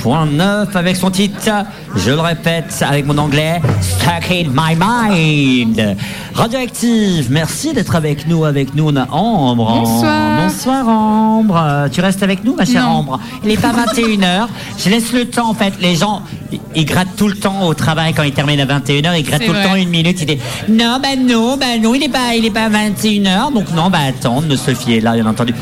101.9 0.03 0.77
avec 0.77 0.97
son 0.97 1.11
titre, 1.11 1.51
je 1.97 2.11
le 2.11 2.21
répète 2.21 2.85
avec 2.89 3.07
mon 3.07 3.19
anglais, 3.19 3.61
Stuck 3.81 4.31
in 4.31 4.49
my 4.55 4.77
mind. 4.79 5.97
Radioactive, 6.35 7.29
merci 7.31 7.73
d'être 7.73 7.97
avec 7.97 8.27
nous. 8.29 8.45
Avec 8.45 8.75
nous, 8.75 8.89
on 8.89 8.97
a 8.97 9.07
Ambre. 9.11 9.81
Bonsoir. 9.81 10.41
Bonsoir 10.43 10.89
Ambre. 10.89 11.89
Tu 11.93 12.01
restes 12.01 12.23
avec 12.23 12.45
nous, 12.45 12.55
ma 12.55 12.65
chère 12.65 12.85
Non. 12.85 12.99
Ambre? 12.99 13.21
Il 13.43 13.49
n'est 13.49 13.57
pas 13.57 13.73
21h. 13.73 14.47
Je 14.79 14.89
laisse 14.89 15.13
le 15.13 15.25
temps, 15.27 15.51
en 15.51 15.55
fait. 15.55 15.73
Les 15.81 15.97
gens, 15.97 16.23
ils- 16.75 16.85
grattent 16.85 17.17
tout 17.17 17.29
le 17.29 17.35
temps 17.35 17.67
au 17.67 17.75
travail 17.75 18.15
quand 18.15 18.23
ils 18.23 18.33
terminent 18.33 18.63
à 18.63 18.67
21h. 18.67 19.19
Ils 19.19 19.25
grattent 19.25 19.45
tout 19.45 19.53
le 19.53 19.63
temps 19.63 19.75
une 19.75 19.89
minute. 19.91 20.21
Ils 20.21 20.27
disent 20.27 20.39
Non, 20.69 20.99
bah 21.03 21.09
non, 21.19 21.57
bah 21.57 21.67
non, 21.83 21.95
il 21.95 22.01
n'est 22.01 22.09
pas, 22.09 22.35
il 22.37 22.45
est 22.47 22.51
pas 22.51 22.69
21h. 22.69 23.53
Donc 23.53 23.71
non, 23.75 23.91
bah 23.91 23.99
attendre. 24.09 24.55
Sophie 24.57 24.95
est 24.95 25.01
là, 25.01 25.15
bien 25.15 25.27
entendu. 25.27 25.55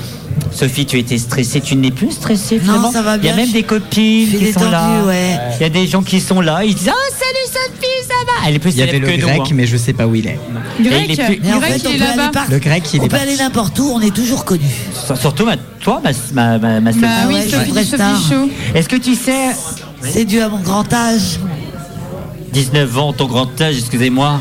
Sophie, 0.57 0.86
tu 0.86 0.98
étais 0.98 1.18
stressée, 1.18 1.61
tu 1.61 1.76
n'es 1.76 1.90
plus 1.90 2.11
stressée 2.12 2.57
Non, 2.57 2.61
finalement 2.62 2.92
ça 2.92 3.02
va 3.02 3.16
Il 3.16 3.24
y 3.24 3.28
a 3.28 3.32
bien, 3.32 3.36
même 3.36 3.48
je- 3.48 3.52
des 3.52 3.62
copines 3.62 4.38
qui 4.38 4.52
sont 4.52 4.70
là. 4.70 5.02
ouais. 5.04 5.38
Il 5.59 5.62
y 5.62 5.64
a 5.64 5.68
des 5.68 5.86
gens 5.86 6.02
qui 6.02 6.20
sont 6.20 6.40
là, 6.40 6.64
ils 6.64 6.74
disent 6.74 6.90
Oh, 6.92 7.12
salut 7.12 7.46
Sophie, 7.46 7.86
ça 8.09 8.14
va? 8.26 8.48
Elle 8.48 8.54
est 8.54 8.59
plus 8.59 8.70
Il 8.72 8.78
y 8.78 8.82
avait 8.82 8.98
le 8.98 9.07
que 9.07 9.12
nous. 9.12 9.26
grec, 9.26 9.40
hein. 9.42 9.50
mais 9.54 9.66
je 9.66 9.76
sais 9.76 9.92
pas 9.92 10.07
où 10.07 10.14
il 10.14 10.26
est. 10.26 10.38
Grec, 10.80 11.04
il 11.09 11.20
est 11.20 11.24
plus- 11.26 11.40
Mais 11.42 11.52
en 11.52 11.59
Grec, 11.59 11.72
fait, 11.72 11.78
il 11.78 11.86
on 11.88 11.90
est 11.90 11.98
peut 11.98 12.04
aller 12.04 12.16
là-bas. 12.16 12.30
par- 12.32 12.50
Le 12.50 12.59
grec, 12.59 12.82
il 12.94 13.00
on 13.00 13.04
est 13.04 13.09
peut 13.09 13.16
parti. 13.16 13.28
aller 13.28 13.36
n'importe 13.36 13.78
où, 13.78 13.90
on 13.92 14.00
est 14.00 14.14
toujours 14.14 14.44
connu. 14.44 14.64
Surtout 15.20 15.44
ma- 15.44 15.57
toi, 15.80 16.00
ma, 16.02 16.11
ma, 16.32 16.59
ma, 16.59 16.80
ma 16.80 16.92
Bah 16.92 16.92
Sophie. 16.92 17.07
oui, 17.28 17.34
ouais, 17.34 17.40
suis 17.42 17.50
Sophie, 17.50 17.90
Sophie. 17.90 18.28
Chaud. 18.32 18.48
Est-ce 18.74 18.88
que 18.88 18.96
tu 18.96 19.14
sais, 19.14 19.50
C'est 20.02 20.24
dû 20.24 20.40
à 20.40 20.48
mon 20.48 20.61
grand 20.61 20.90
âge. 20.92 21.38
19 22.52 22.96
ans, 22.98 23.12
ton 23.12 23.26
grand 23.26 23.61
âge, 23.61 23.76
excusez-moi. 23.78 24.40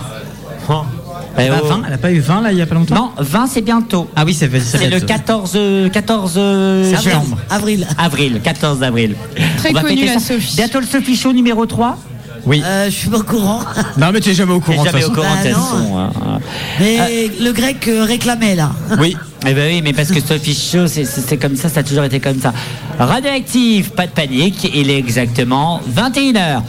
Elle 1.37 1.51
a 1.51 1.59
oh. 1.63 1.67
20, 1.67 1.81
elle 1.87 1.93
a 1.93 1.97
pas 1.97 2.11
eu 2.11 2.19
20 2.19 2.41
là 2.41 2.51
il 2.51 2.57
y 2.57 2.61
a 2.61 2.65
pas 2.65 2.75
longtemps 2.75 2.95
Non, 2.95 3.11
20 3.17 3.47
c'est 3.47 3.61
bientôt. 3.61 4.09
Ah 4.15 4.23
oui, 4.25 4.33
c'est 4.33 4.49
c'est 4.51 4.77
C'est 4.77 4.83
le 4.85 4.99
bientôt. 4.99 5.05
14, 5.07 5.57
14 5.91 6.37
Avril. 6.37 6.97
juin. 7.01 7.23
Avril. 7.49 7.87
Avril, 7.97 8.41
14 8.43 8.83
avril. 8.83 9.15
Très 9.57 9.73
fêter 9.73 10.05
la 10.05 10.13
ça. 10.13 10.19
Sophie. 10.19 10.55
Bientôt 10.55 10.79
le 10.79 10.85
Sophie 10.87 11.15
Show 11.15 11.33
numéro 11.33 11.65
3. 11.65 11.97
Oui. 12.45 12.61
Euh, 12.63 12.85
je 12.85 12.91
suis 12.91 13.09
pas 13.09 13.17
au 13.17 13.23
courant. 13.23 13.61
Non 13.97 14.11
mais 14.13 14.19
tu 14.19 14.29
es 14.29 14.33
jamais 14.33 14.53
au 14.53 14.59
T'es 14.59 14.73
courant 14.73 14.83
jamais 14.85 15.03
au 15.03 15.09
courant 15.09 15.27
Bah 15.43 15.49
façon, 15.49 15.97
hein. 15.97 16.39
Mais 16.79 17.31
le 17.41 17.51
grec 17.51 17.87
euh, 17.87 18.03
réclamait 18.03 18.55
là. 18.55 18.71
Oui. 18.99 19.15
Eh 19.47 19.53
ben 19.53 19.71
oui, 19.71 19.81
mais 19.83 19.93
parce 19.93 20.09
que 20.09 20.19
Sophie 20.19 20.55
Show, 20.55 20.87
c'est 20.87 21.37
comme 21.37 21.55
ça, 21.55 21.69
ça 21.69 21.81
a 21.81 21.83
toujours 21.83 22.03
été 22.03 22.19
comme 22.19 22.39
ça. 22.39 22.51
Radioactive, 22.97 23.91
pas 23.91 24.07
de 24.07 24.11
panique, 24.11 24.71
il 24.73 24.89
est 24.89 24.97
exactement 24.97 25.81
21h. 25.95 26.61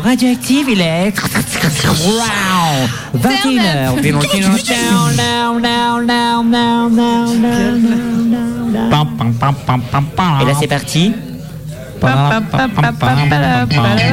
Radioactive, 0.00 0.66
il 0.70 0.80
est. 0.80 1.12
Wow! 2.06 3.18
21h. 3.18 4.00
Pam, 8.90 9.06
pam, 9.16 9.34
pam, 9.34 9.54
pam, 9.66 9.80
pam, 9.90 10.04
pam. 10.16 10.40
Et 10.40 10.44
là, 10.44 10.52
c'est 10.58 10.66
parti. 10.66 11.12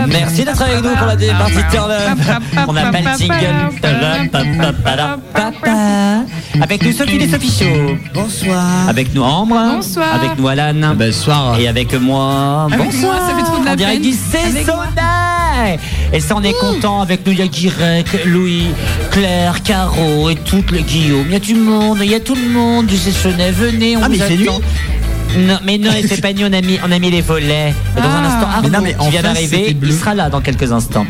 Merci 0.07 0.43
d'être 0.45 0.61
avec 0.61 0.83
nous 0.83 0.95
pour 0.95 1.07
la 1.07 1.15
partie 1.37 1.63
turn 1.71 1.91
up. 1.91 2.19
On 2.67 2.73
n'a 2.73 2.91
pas 2.91 2.99
le 3.01 3.17
jingle. 3.17 3.55
Avec 6.61 6.83
nous 6.83 6.91
Sophie 6.91 7.15
et 7.17 7.29
Sophie 7.29 7.51
Show. 7.51 7.97
Bonsoir. 8.13 8.89
Avec 8.89 9.13
nous 9.13 9.23
Ambre. 9.23 9.55
Bonsoir. 9.75 10.15
Avec 10.15 10.37
nous 10.37 10.47
Alan. 10.47 10.73
Ah 10.83 10.93
ben, 10.93 11.11
soir. 11.11 11.59
Et 11.59 11.67
avec 11.67 11.93
moi. 11.99 12.67
Avec 12.71 12.85
Bonsoir. 12.91 13.13
moi, 13.19 13.27
ça 13.29 13.35
fait 13.35 13.43
trop 13.43 13.59
de 13.59 13.65
la 13.65 13.71
On 13.71 13.75
dirait 13.75 13.99
peine. 13.99 14.13
c'est. 14.13 14.65
Et 16.13 16.19
ça, 16.19 16.35
on 16.37 16.43
est 16.43 16.53
content. 16.59 17.01
Avec 17.01 17.25
nous, 17.25 17.31
il 17.33 17.39
y 17.39 17.41
a 17.41 17.47
Guirec, 17.47 18.25
Louis, 18.25 18.67
Claire, 19.11 19.61
Caro 19.63 20.29
et 20.29 20.35
toutes 20.35 20.71
les 20.71 20.83
Guillaume. 20.83 21.25
Il 21.27 21.33
y 21.33 21.35
a 21.35 21.39
du 21.39 21.55
monde. 21.55 21.99
Il 22.03 22.11
y 22.11 22.15
a 22.15 22.19
tout 22.19 22.35
le 22.35 22.49
monde 22.49 22.85
du 22.85 22.97
Sessionnet. 22.97 23.51
Venez, 23.51 23.97
on 23.97 24.01
Ah, 24.03 24.09
mais 24.09 24.17
vous 24.17 24.23
fait 24.23 24.43
attend. 24.43 24.59
Non, 25.35 25.59
mais 25.63 25.77
non, 25.77 25.91
il 25.99 26.07
fait 26.07 26.21
pas 26.21 26.33
nuit, 26.33 26.43
on 26.45 26.53
a 26.53 26.61
mis, 26.61 26.79
on 26.85 26.91
a 26.91 26.99
mis 26.99 27.11
les 27.11 27.21
volets. 27.21 27.73
Et 27.97 28.01
Dans 28.01 28.07
un 28.07 28.23
Ah. 28.23 28.27
instant, 28.27 28.47
Arnaud, 28.49 28.69
Mais 28.69 28.77
non, 28.77 28.83
mais 28.83 28.93
qui 28.95 29.09
vient 29.11 29.21
d'arriver, 29.21 29.77
il 29.81 29.93
sera 29.93 30.13
là 30.15 30.29
dans 30.29 30.41
quelques 30.41 30.71
instants. 30.71 31.05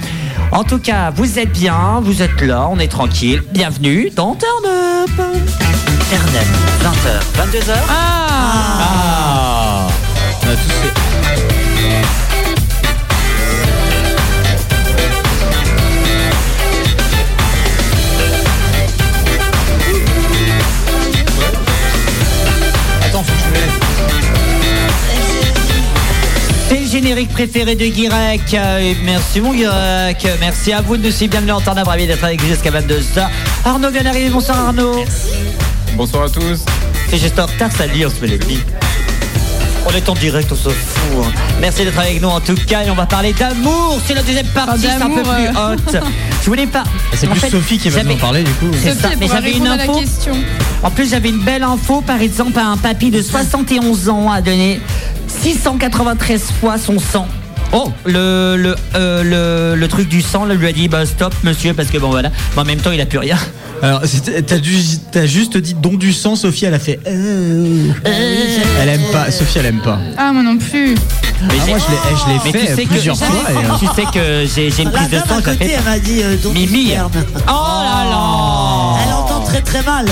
En 0.51 0.63
tout 0.63 0.79
cas, 0.79 1.11
vous 1.11 1.39
êtes 1.39 1.51
bien, 1.51 1.99
vous 2.01 2.21
êtes 2.21 2.41
là, 2.41 2.67
on 2.69 2.79
est 2.79 2.87
tranquille. 2.87 3.43
Bienvenue 3.51 4.09
dans 4.15 4.35
Turn 4.35 4.65
Up. 4.65 5.09
Turn 6.09 6.35
Up, 6.35 6.47
20h, 6.83 7.21
22h. 7.35 7.73
Ah 7.89 8.77
Ah. 8.79 9.87
On 10.43 10.47
a 10.47 10.51
tous 10.51 10.57
fait- 10.57 11.16
générique 27.01 27.29
préféré 27.29 27.75
de 27.75 27.85
Guirec. 27.85 28.55
Euh, 28.55 28.79
et 28.79 28.97
merci 29.03 29.39
mon 29.39 29.53
Guirec. 29.53 30.27
Merci 30.39 30.73
à 30.73 30.81
vous 30.81 30.97
de 30.97 31.11
si 31.11 31.27
bienvenue 31.27 31.51
en 31.51 31.61
Turn 31.61 31.77
Up, 31.77 31.85
ravi 31.85 32.07
d'être 32.07 32.23
avec 32.23 32.41
vous 32.41 32.47
jusqu'à 32.47 32.71
22h. 32.71 33.27
Arnaud 33.65 33.91
vient 33.91 34.01
d'arriver, 34.01 34.29
bonsoir 34.29 34.57
Arnaud. 34.57 35.05
Bonsoir 35.95 36.23
à 36.23 36.29
tous. 36.29 36.65
C'est 37.07 37.19
juste 37.19 37.37
en 37.37 37.45
retard, 37.45 37.71
ça 37.71 37.85
lit, 37.85 38.03
on 38.03 38.09
se 38.09 38.15
fait 38.15 38.25
les 38.25 38.39
billes. 38.39 38.63
On 39.85 39.91
est 39.91 40.09
en 40.09 40.15
direct, 40.15 40.51
on 40.51 40.55
se 40.55 40.69
fout. 40.69 41.23
hein. 41.23 41.31
Merci 41.61 41.85
d'être 41.85 41.99
avec 41.99 42.19
nous 42.19 42.29
en 42.29 42.39
tout 42.41 42.55
cas 42.67 42.83
et 42.83 42.89
on 42.89 42.95
va 42.95 43.05
parler 43.05 43.31
d'amour. 43.31 43.99
C'est 44.05 44.15
la 44.15 44.23
deuxième 44.23 44.47
partie, 44.47 44.81
c'est 44.81 44.89
un 45.01 45.09
peu 45.09 45.21
plus 45.21 45.29
euh. 45.29 45.73
haute. 45.73 46.03
Je 46.41 46.47
voulais 46.47 46.65
pas. 46.65 46.83
C'est 47.13 47.27
plus 47.27 47.39
fait, 47.39 47.49
Sophie 47.51 47.77
qui 47.77 47.89
va 47.89 48.03
nous 48.03 48.13
en 48.13 48.17
parler 48.17 48.43
du 48.43 48.51
coup. 48.53 48.71
C'est 48.81 48.93
ça, 48.99 49.09
mais 49.19 49.27
j'avais 49.27 49.51
une 49.51 49.67
info. 49.67 49.99
question. 49.99 50.33
En 50.81 50.89
plus, 50.89 51.09
j'avais 51.11 51.29
une 51.29 51.43
belle 51.43 51.63
info. 51.63 52.01
Par 52.01 52.21
exemple, 52.21 52.57
un 52.57 52.77
papy 52.77 53.11
de 53.11 53.21
71 53.21 54.09
ans 54.09 54.31
a 54.31 54.41
donné 54.41 54.79
693 55.27 56.41
fois 56.59 56.77
son 56.77 56.99
sang. 56.99 57.27
Oh, 57.73 57.91
le, 58.05 58.55
le, 58.57 58.75
euh, 58.95 59.73
le, 59.73 59.79
le 59.79 59.87
truc 59.89 60.07
du 60.07 60.21
sang 60.21 60.45
là, 60.45 60.53
lui 60.55 60.67
a 60.67 60.71
dit 60.71 60.87
bah 60.87 61.05
stop 61.05 61.33
monsieur 61.43 61.73
parce 61.73 61.89
que 61.89 61.97
bon 61.97 62.09
voilà. 62.09 62.31
Mais 62.55 62.61
en 62.61 62.65
même 62.65 62.79
temps 62.79 62.91
il 62.91 63.01
a 63.01 63.05
plus 63.05 63.17
rien. 63.19 63.37
Alors, 63.83 64.01
c'était- 64.05 64.41
t'as 64.41 65.25
juste 65.27 65.57
dit 65.57 65.75
don 65.75 65.93
du 65.95 66.11
sang, 66.11 66.35
Sophie, 66.35 66.65
elle 66.65 66.73
a 66.73 66.79
fait. 66.79 66.99
euh. 67.05 67.91
Elle 68.81 68.89
aime 68.89 69.03
pas. 69.11 69.29
Sophie, 69.31 69.59
elle 69.59 69.67
aime 69.67 69.81
pas. 69.81 69.99
Ah, 70.17 70.31
moi 70.33 70.41
non 70.43 70.57
plus. 70.57 70.95
Mais 70.95 71.53
Ah, 71.61 71.67
moi, 71.67 71.77
je 71.77 71.91
l'ai- 71.91 72.17
je 72.17 72.27
l'ai 72.27 72.39
Mais 72.59 72.59
tu 72.67 72.73
fait 72.75 72.83
que- 72.85 72.89
plusieurs 72.89 73.17
fois. 73.17 73.27
et, 73.51 73.55
euh, 73.55 73.59
Tu 73.79 73.85
sais 73.95 74.07
que 74.11 74.45
j'ai 74.55 74.71
j'ai 74.71 74.81
une 74.83 74.89
La 74.91 74.97
prise 74.99 75.09
de 75.11 75.17
sang 75.27 75.41
côté, 75.43 75.65
fait 75.67 75.71
elle 75.77 75.83
m'a 75.83 75.99
dit 75.99 76.23
euh, 76.23 76.35
don 76.41 76.53
du 76.53 76.59
Mimi. 76.61 76.93
Oh 76.95 77.51
là 77.51 78.05
là 78.09 78.97
Elle 79.05 79.13
entend 79.13 79.41
très 79.41 79.61
très 79.61 79.83
mal. 79.83 80.05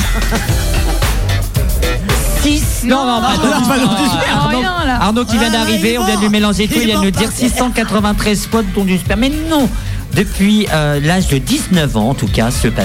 6 2.46 2.84
Non, 2.86 3.06
non, 3.06 3.22
pas 3.22 3.36
non, 3.38 3.60
non, 3.62 3.68
pas 3.68 3.78
non, 3.78 3.86
non, 3.88 3.96
du 4.04 4.08
sperme. 4.10 4.52
non, 4.52 4.58
rien, 4.60 4.86
là. 4.86 5.02
Arnaud 5.02 5.26
qui 5.26 5.38
vient 5.38 5.48
Ouais, 5.48 5.52
d'arriver, 5.52 5.98
on 5.98 6.06
vient 6.06 6.16
de 6.18 6.22
lui 6.22 6.30
mélanger 6.30 6.68
tout, 6.68 6.76
Il 6.78 6.86
vient 6.86 7.00
de 7.00 7.06
nous 7.06 7.12
dire 7.12 7.24
par 7.30 7.34
terre. 7.34 7.50
693 7.50 8.40
spots 8.40 8.62
dont 8.76 8.84
du 8.86 8.98
sperme. 8.98 9.22
Mais 9.22 9.32
non 9.50 9.68
Depuis 10.14 10.68
euh, 10.74 11.00
l'âge 11.04 11.28
de 11.28 11.38
19 11.40 11.98
ans, 11.98 12.10
en 12.10 12.14
tout 12.14 12.28
cas, 12.28 12.52
ce, 12.52 12.68
pa- 12.68 12.84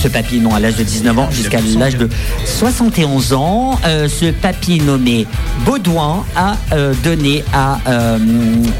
ce 0.00 0.08
papy, 0.08 0.38
non, 0.40 0.54
à 0.54 0.60
l'âge 0.60 0.76
de 0.76 0.82
19 0.84 1.18
ans, 1.18 1.28
jusqu'à 1.30 1.58
l'âge 1.78 1.96
de 1.96 2.08
71 2.44 3.32
ans, 3.32 3.78
euh, 3.86 4.08
ce 4.08 4.26
papy 4.26 4.80
nommé 4.80 5.26
Baudouin 5.64 6.24
a 6.36 6.56
euh, 6.72 6.92
donné 7.02 7.44
à, 7.52 7.78
euh, 7.88 8.18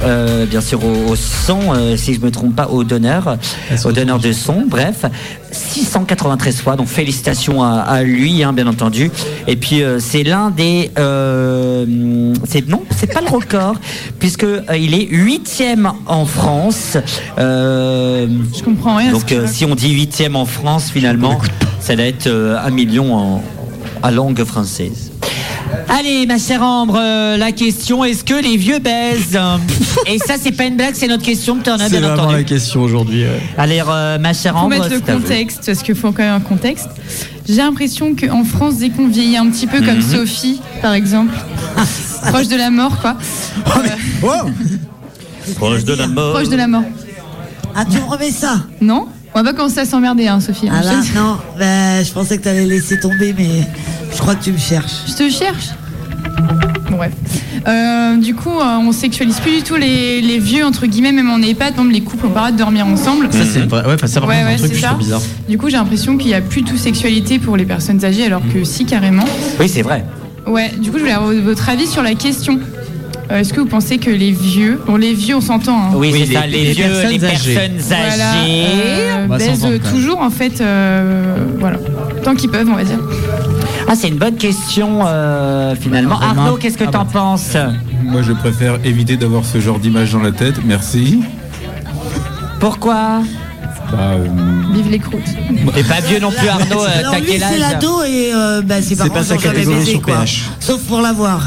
euh, 0.04 0.46
bien 0.46 0.60
sûr, 0.60 0.84
au, 0.84 1.12
au 1.12 1.16
sang, 1.16 1.60
euh, 1.74 1.96
si 1.96 2.14
je 2.14 2.20
me 2.20 2.30
trompe 2.30 2.54
pas, 2.54 2.68
au 2.68 2.84
donneur, 2.84 3.36
au 3.84 3.92
donneur 3.92 4.18
de 4.18 4.32
son, 4.32 4.64
bref, 4.66 5.04
693 5.52 6.60
fois. 6.60 6.76
Donc 6.76 6.88
félicitations 6.88 7.62
à, 7.62 7.80
à 7.80 8.02
lui, 8.02 8.42
hein, 8.42 8.52
bien 8.52 8.66
entendu. 8.66 9.10
Et 9.46 9.56
puis 9.56 9.82
euh, 9.82 9.98
c'est 10.00 10.22
l'un 10.22 10.50
des, 10.50 10.90
euh, 10.98 12.34
c'est 12.44 12.68
non, 12.68 12.82
c'est 12.96 13.12
pas 13.12 13.20
le 13.20 13.28
record, 13.28 13.74
puisque 14.18 14.44
euh, 14.44 14.62
il 14.78 14.94
est 14.94 15.06
huitième 15.10 15.90
en 16.06 16.24
France. 16.26 16.96
Euh, 17.38 18.26
Je 18.56 18.62
comprends 18.62 18.96
rien. 18.96 19.12
donc 19.12 19.30
euh, 19.32 19.46
si 19.46 19.64
on 19.64 19.74
dit 19.74 19.90
huitième 19.92 20.36
en 20.36 20.44
France, 20.46 20.90
finalement, 20.92 21.38
ça 21.80 21.96
doit 21.96 22.04
être 22.06 22.26
euh, 22.26 22.58
un 22.62 22.70
million 22.70 23.14
en, 23.14 23.42
à 24.02 24.10
langue 24.10 24.42
française. 24.44 25.10
Allez, 25.88 26.26
ma 26.26 26.38
chère 26.38 26.62
Ambre, 26.62 26.98
euh, 27.00 27.36
la 27.36 27.52
question 27.52 28.04
est-ce 28.04 28.22
que 28.24 28.34
les 28.34 28.56
vieux 28.56 28.78
baisent? 28.78 29.38
Et 30.06 30.18
ça, 30.18 30.34
c'est 30.40 30.52
pas 30.52 30.64
une 30.64 30.76
blague, 30.76 30.94
c'est 30.94 31.08
notre 31.08 31.22
question 31.24 31.56
de 31.56 31.62
turn 31.62 31.80
up, 31.80 31.88
C'est 31.90 31.98
bien 31.98 32.08
vraiment 32.08 32.22
la 32.22 32.28
entendu. 32.28 32.44
question 32.44 32.82
aujourd'hui. 32.82 33.22
ouais. 33.24 33.40
Allez, 33.56 33.82
euh, 33.88 34.18
ma 34.18 34.32
chère 34.34 34.52
Faut 34.52 34.58
Ambre, 34.60 34.70
mettre 34.70 34.88
le 34.90 35.00
c'est 35.04 35.10
à 35.10 35.16
vous. 35.16 35.22
contexte, 35.22 35.62
parce 35.66 35.82
qu'il 35.82 35.94
faut 35.94 36.12
quand 36.12 36.22
même 36.22 36.34
un 36.34 36.40
contexte. 36.40 36.88
J'ai 37.48 37.56
l'impression 37.56 38.14
qu'en 38.14 38.44
France, 38.44 38.76
dès 38.78 38.90
qu'on 38.90 39.08
vieillit 39.08 39.36
un 39.38 39.48
petit 39.50 39.66
peu 39.66 39.80
Mhm. 39.80 39.86
comme 39.86 40.02
Sophie, 40.02 40.60
par 40.82 40.92
exemple, 40.92 41.32
proche 42.30 42.48
de 42.48 42.56
la 42.56 42.70
mort, 42.70 43.00
quoi. 43.00 43.16
Oh 44.22 44.28
Proche 45.56 45.84
de 45.84 45.94
la 45.94 46.06
mort. 46.06 46.32
Proche 46.34 46.48
de 46.50 46.56
la 46.56 46.66
mort. 46.68 46.82
Ah, 47.74 47.84
tu 47.84 47.96
me 47.98 48.04
remets 48.04 48.30
ça? 48.30 48.56
Non? 48.80 49.06
On 49.34 49.42
va 49.42 49.44
pas 49.52 49.56
commencer 49.56 49.80
à 49.80 49.84
s'emmerder, 49.84 50.26
hein, 50.26 50.40
Sophie. 50.40 50.68
Ah 50.72 50.82
là, 50.82 50.92
non, 51.14 51.36
ben, 51.58 52.04
je 52.04 52.12
pensais 52.12 52.38
que 52.38 52.42
tu 52.42 52.48
allais 52.48 52.64
laisser 52.66 52.98
tomber, 52.98 53.34
mais 53.36 53.66
je 54.12 54.18
crois 54.18 54.34
que 54.34 54.42
tu 54.44 54.52
me 54.52 54.58
cherches. 54.58 54.92
Je 55.06 55.12
te 55.14 55.30
cherche. 55.30 55.68
Bon, 56.90 56.96
bref. 56.96 57.12
Euh, 57.66 58.16
du 58.16 58.34
coup, 58.34 58.58
euh, 58.58 58.78
on 58.80 58.92
sexualise 58.92 59.38
plus 59.40 59.56
du 59.58 59.62
tout 59.62 59.76
les, 59.76 60.20
les 60.22 60.38
vieux, 60.38 60.64
entre 60.64 60.86
guillemets, 60.86 61.12
même 61.12 61.30
en 61.30 61.38
EHPAD, 61.42 61.76
même 61.76 61.90
les 61.90 62.00
couples 62.00 62.26
ont 62.26 62.30
pas 62.30 62.34
le 62.36 62.40
droit 62.46 62.52
de 62.52 62.56
dormir 62.58 62.86
ensemble. 62.86 63.28
Ça, 63.30 63.40
c'est 63.44 63.60
vrai. 63.60 63.84
Ouais, 63.86 63.96
ça, 64.08 64.20
par 64.20 64.28
Ouais, 64.28 64.36
contre, 64.36 64.46
c'est 64.46 64.46
ouais, 64.46 64.54
un 64.54 64.56
truc 64.56 64.60
que 64.60 64.68
c'est 64.68 64.74
je 64.76 64.80
ça. 64.80 64.88
trouve 64.88 64.98
bizarre. 65.00 65.20
Du 65.48 65.58
coup, 65.58 65.68
j'ai 65.68 65.76
l'impression 65.76 66.16
qu'il 66.16 66.28
n'y 66.28 66.34
a 66.34 66.40
plus 66.40 66.62
de 66.62 66.68
tout 66.68 66.78
sexualité 66.78 67.38
pour 67.38 67.56
les 67.56 67.66
personnes 67.66 68.04
âgées, 68.04 68.24
alors 68.24 68.42
que 68.52 68.64
si, 68.64 68.86
carrément. 68.86 69.24
Oui, 69.60 69.68
c'est 69.68 69.82
vrai. 69.82 70.04
Ouais, 70.46 70.70
du 70.78 70.90
coup, 70.90 70.96
je 70.96 71.02
voulais 71.02 71.12
avoir 71.12 71.32
votre 71.34 71.68
avis 71.68 71.86
sur 71.86 72.02
la 72.02 72.14
question. 72.14 72.58
Euh, 73.30 73.40
Est-ce 73.40 73.52
que 73.52 73.60
vous 73.60 73.66
pensez 73.66 73.98
que 73.98 74.10
les 74.10 74.30
vieux, 74.32 74.80
bon, 74.86 74.96
les 74.96 75.12
vieux, 75.12 75.36
on 75.36 75.40
s'entend, 75.42 75.76
hein, 75.78 75.90
Oui, 75.94 76.10
Oui, 76.12 76.24
c'est 76.26 76.32
ça, 76.34 76.46
les- 76.46 76.72
vieux, 76.72 76.84
personnes 76.84 77.10
les 77.10 77.24
âgées. 77.24 77.54
personnes 77.54 77.78
voilà, 77.78 78.30
âgées. 78.40 78.64
euh, 78.64 79.24
On 79.24 79.28
va 79.28 79.36
baisent 79.38 79.80
toujours, 79.92 80.20
en 80.20 80.30
fait, 80.30 80.60
euh, 80.60 81.36
voilà, 81.58 81.76
tant 82.24 82.34
qu'ils 82.34 82.50
peuvent, 82.50 82.68
on 82.72 82.76
va 82.76 82.84
dire. 82.84 82.98
Ah, 83.86 83.94
c'est 83.94 84.08
une 84.08 84.16
bonne 84.16 84.36
question, 84.36 85.00
euh, 85.06 85.74
finalement. 85.78 86.18
Arnaud, 86.20 86.56
qu'est-ce 86.56 86.78
que 86.78 86.84
Ah 86.88 86.90
t'en 86.90 87.04
bah. 87.04 87.10
penses? 87.12 87.56
Moi, 88.02 88.22
je 88.22 88.32
préfère 88.32 88.78
éviter 88.84 89.16
d'avoir 89.18 89.44
ce 89.44 89.60
genre 89.60 89.78
d'image 89.78 90.12
dans 90.12 90.20
la 90.22 90.32
tête. 90.32 90.56
Merci. 90.64 91.20
Pourquoi? 92.60 93.20
Bah, 93.92 93.98
euh, 94.12 94.26
Vive 94.72 94.90
les 94.90 94.98
croûtes. 94.98 95.20
T'es 95.74 95.82
pas 95.84 96.00
vieux 96.00 96.18
non 96.20 96.30
plus, 96.30 96.48
Arnaud, 96.48 96.82
euh, 96.82 96.98
Alors 96.98 97.12
t'as 97.14 97.48
c'est 97.50 97.58
l'ado 97.58 98.02
et 98.04 98.30
euh, 98.34 98.62
bah, 98.62 98.76
ses 98.82 98.90
C'est 98.90 98.96
parents 98.96 99.10
pas 99.14 99.22
sa 99.22 99.36
catégorie 99.36 99.86
sur 99.86 100.02
quoi. 100.02 100.16
PH. 100.18 100.44
Sauf 100.60 100.80
pour 100.82 101.00
l'avoir. 101.00 101.42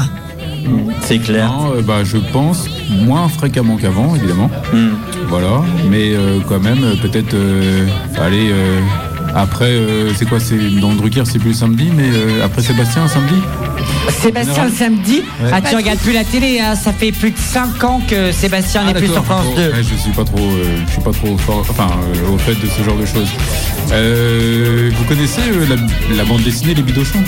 C'est 1.00 1.18
clair. 1.18 1.50
non, 1.52 1.74
euh, 1.76 1.82
bah, 1.82 2.04
je 2.04 2.18
pense 2.18 2.68
moins 2.90 3.28
fréquemment 3.28 3.76
qu'avant, 3.76 4.14
évidemment. 4.14 4.50
Hmm. 4.72 4.90
Voilà. 5.28 5.62
Mais 5.90 6.14
euh, 6.14 6.38
quand 6.48 6.60
même, 6.60 6.82
euh, 6.84 6.94
peut-être. 7.00 7.34
allez. 8.20 8.52
après, 9.34 9.70
euh, 9.70 10.12
c'est 10.14 10.28
quoi 10.28 10.40
C'est 10.40 10.58
dans 10.80 10.92
Drucker, 10.92 11.22
c'est 11.24 11.38
plus 11.38 11.54
samedi, 11.54 11.90
mais 11.96 12.10
euh, 12.12 12.44
après 12.44 12.62
Sébastien, 12.62 13.08
samedi? 13.08 13.34
Sébastien 14.20 14.64
le 14.66 14.70
samedi 14.70 15.22
Ouais. 15.42 15.50
Ah, 15.52 15.60
tu 15.60 15.74
regardes 15.76 15.98
plus 15.98 16.12
la 16.12 16.24
télé, 16.24 16.60
hein, 16.60 16.74
ça 16.76 16.92
fait 16.92 17.12
plus 17.12 17.30
de 17.30 17.38
5 17.38 17.82
ans 17.84 18.00
que 18.08 18.30
Sébastien 18.32 18.84
n'est 18.84 18.94
plus 18.94 19.08
sur. 19.08 19.24
France 19.24 19.44
Bon, 19.46 19.56
2. 19.56 19.62
ouais, 19.62 19.70
je 19.82 19.94
suis 20.00 20.10
pas 20.12 20.24
trop, 20.24 20.38
euh, 20.38 20.76
je 20.86 20.92
suis 20.92 21.00
pas 21.02 21.10
trop 21.12 21.36
fort, 21.38 21.64
enfin, 21.68 21.88
euh, 22.14 22.34
au 22.34 22.38
fait 22.38 22.54
de 22.54 22.66
ce 22.66 22.82
genre 22.84 22.96
de 22.96 23.06
choses. 23.06 23.28
Euh, 23.92 24.90
vous 24.96 25.04
connaissez 25.04 25.40
euh, 25.52 25.66
la, 25.68 26.16
la 26.16 26.24
bande 26.24 26.42
dessinée 26.42 26.74
Les 26.74 26.82
Bidochons? 26.82 27.22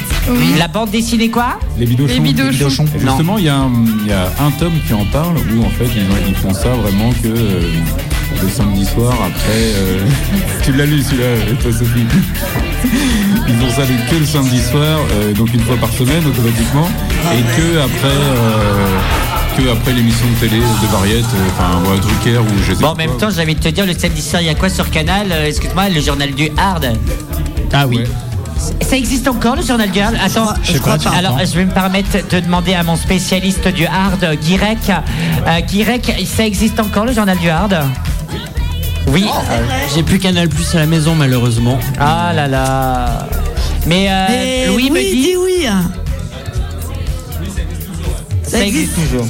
La 0.58 0.68
bande 0.68 0.90
dessinée 0.90 1.28
quoi? 1.28 1.58
Les 1.78 1.86
Bidochons. 1.86 2.14
Les 2.14 2.20
Bidochons. 2.20 2.84
Et 2.94 3.00
Justement, 3.00 3.38
il 3.38 3.44
y, 3.44 3.48
a 3.48 3.56
un- 3.56 3.72
il 4.02 4.08
y 4.08 4.12
a 4.12 4.26
un 4.40 4.50
tome 4.52 4.74
qui 4.86 4.94
en 4.94 5.04
parle 5.06 5.36
où 5.36 5.64
en 5.64 5.70
fait 5.70 5.86
ils, 5.94 6.28
ils 6.28 6.34
font 6.36 6.54
ça 6.54 6.68
vraiment 6.70 7.10
que 7.22 7.28
euh, 7.28 7.70
le 8.42 8.48
samedi 8.48 8.84
soir 8.84 9.12
après. 9.14 9.72
euh, 9.76 10.00
tu 10.62 10.72
l'as 10.72 10.86
lu 10.86 11.02
celui-là, 11.02 11.24
euh, 11.24 11.54
toi 11.62 11.72
Sophie 11.72 12.06
Ils 13.48 13.54
font 13.56 13.70
ça 13.70 13.82
que 14.10 14.16
le 14.16 14.24
samedi 14.26 14.60
soir, 14.60 14.98
euh, 15.12 15.32
donc 15.34 15.52
une 15.54 15.60
fois 15.60 15.76
par 15.76 15.90
semaine 15.92 16.24
automatiquement, 16.26 16.88
et 17.32 17.42
que 17.56 17.78
après. 17.80 18.08
euh, 18.08 18.98
que 19.56 19.70
après 19.70 19.92
l'émission 19.92 20.26
de 20.34 20.48
télé 20.48 20.60
de 20.60 20.86
Variette, 20.92 21.24
euh, 21.26 21.48
enfin 21.56 21.78
voilà, 21.84 22.00
Drucker 22.00 22.38
ou 22.38 22.46
je 22.66 22.74
sais 22.74 22.80
Bon, 22.80 22.88
pas 22.88 22.88
en 22.90 22.94
même 22.96 23.10
quoi. 23.10 23.20
temps, 23.20 23.28
j'ai 23.30 23.40
envie 23.42 23.54
de 23.54 23.60
te 23.60 23.68
dire, 23.68 23.86
le 23.86 23.92
samedi 23.96 24.20
soir, 24.20 24.42
il 24.42 24.46
y 24.48 24.50
a 24.50 24.54
quoi 24.56 24.68
sur 24.68 24.90
Canal 24.90 25.28
Euh, 25.30 25.46
Excuse-moi, 25.46 25.90
le 25.90 26.00
journal 26.00 26.32
du 26.32 26.48
Hard. 26.56 26.88
Ah 27.72 27.86
oui. 27.86 27.98
Ouais. 27.98 28.04
Ça 28.82 28.96
existe 28.96 29.28
encore, 29.28 29.54
le 29.54 29.62
journal 29.62 29.88
du 29.92 30.00
Hard 30.00 30.16
Attends, 30.20 30.54
Je 30.64 30.72
sais 30.72 30.80
pas, 30.80 30.98
tu 30.98 31.06
Alors, 31.06 31.38
je 31.38 31.54
vais 31.56 31.66
me 31.66 31.70
permettre 31.70 32.08
de 32.28 32.40
demander 32.40 32.74
à 32.74 32.82
mon 32.82 32.96
spécialiste 32.96 33.68
du 33.68 33.86
Hard, 33.86 34.26
Guirec. 34.42 34.78
Euh, 34.90 35.60
Guirec, 35.60 36.12
ça 36.26 36.44
existe 36.44 36.80
encore, 36.80 37.04
le 37.04 37.12
journal 37.12 37.38
du 37.38 37.48
Hard 37.48 37.76
Oui. 39.08 39.26
J'ai 39.94 40.02
plus 40.02 40.18
Canal 40.18 40.48
Plus 40.48 40.74
à 40.74 40.78
la 40.78 40.86
maison 40.86 41.14
malheureusement. 41.14 41.78
Ah 41.98 42.32
là 42.34 42.46
là. 42.48 43.28
Mais 43.86 44.06
euh, 44.10 44.26
Et 44.64 44.66
Louis 44.68 44.84
oui, 44.84 44.90
me 44.90 44.98
dit, 45.00 45.22
dis 45.22 45.36
oui. 45.36 45.66
ça 48.42 48.64
existe 48.64 48.94
toujours. 48.94 49.26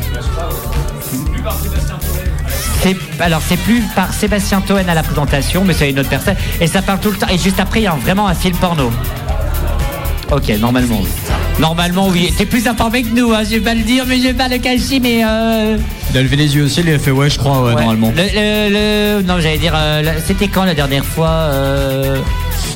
C'est- 2.82 2.96
Alors 3.20 3.40
c'est 3.46 3.56
plus 3.56 3.82
par 3.96 4.12
Sébastien 4.12 4.60
Toen 4.60 4.88
à 4.88 4.94
la 4.94 5.02
présentation, 5.02 5.64
mais 5.64 5.72
c'est 5.74 5.90
une 5.90 5.98
autre 5.98 6.08
personne. 6.10 6.36
Et 6.60 6.66
ça 6.66 6.82
parle 6.82 7.00
tout 7.00 7.10
le 7.10 7.16
temps. 7.16 7.28
Et 7.28 7.38
juste 7.38 7.58
après, 7.58 7.80
il 7.80 7.84
y 7.84 7.86
a 7.86 7.94
vraiment 7.94 8.28
un 8.28 8.34
film 8.34 8.54
porno. 8.56 8.90
Ok, 10.30 10.48
normalement. 10.60 11.00
Oui. 11.56 11.60
Normalement, 11.60 12.08
oui. 12.08 12.32
T'es 12.36 12.46
plus 12.46 12.66
informé 12.66 13.02
que 13.02 13.14
nous, 13.14 13.32
hein, 13.32 13.42
je 13.44 13.50
vais 13.50 13.60
pas 13.60 13.74
le 13.74 13.82
dire, 13.82 14.04
mais 14.06 14.18
je 14.18 14.22
vais 14.24 14.34
pas 14.34 14.48
le 14.48 14.58
cacher, 14.58 15.00
mais... 15.00 15.22
Euh... 15.24 15.76
Il 16.12 16.18
a 16.18 16.22
levé 16.22 16.36
les 16.36 16.54
yeux 16.54 16.64
aussi, 16.64 16.80
il 16.80 16.90
a 16.92 16.98
fait 16.98 17.10
ouais, 17.10 17.28
je 17.30 17.38
crois, 17.38 17.60
ouais, 17.62 17.74
ouais. 17.74 17.80
normalement. 17.80 18.12
Le, 18.16 18.22
le- 18.22 19.18
le- 19.20 19.22
Non, 19.26 19.40
j'allais 19.40 19.58
dire... 19.58 19.72
euh, 19.74 20.02
C'était 20.26 20.48
quand 20.48 20.64
la 20.64 20.74
dernière 20.74 21.04
fois 21.04 21.28
euh... 21.28 22.18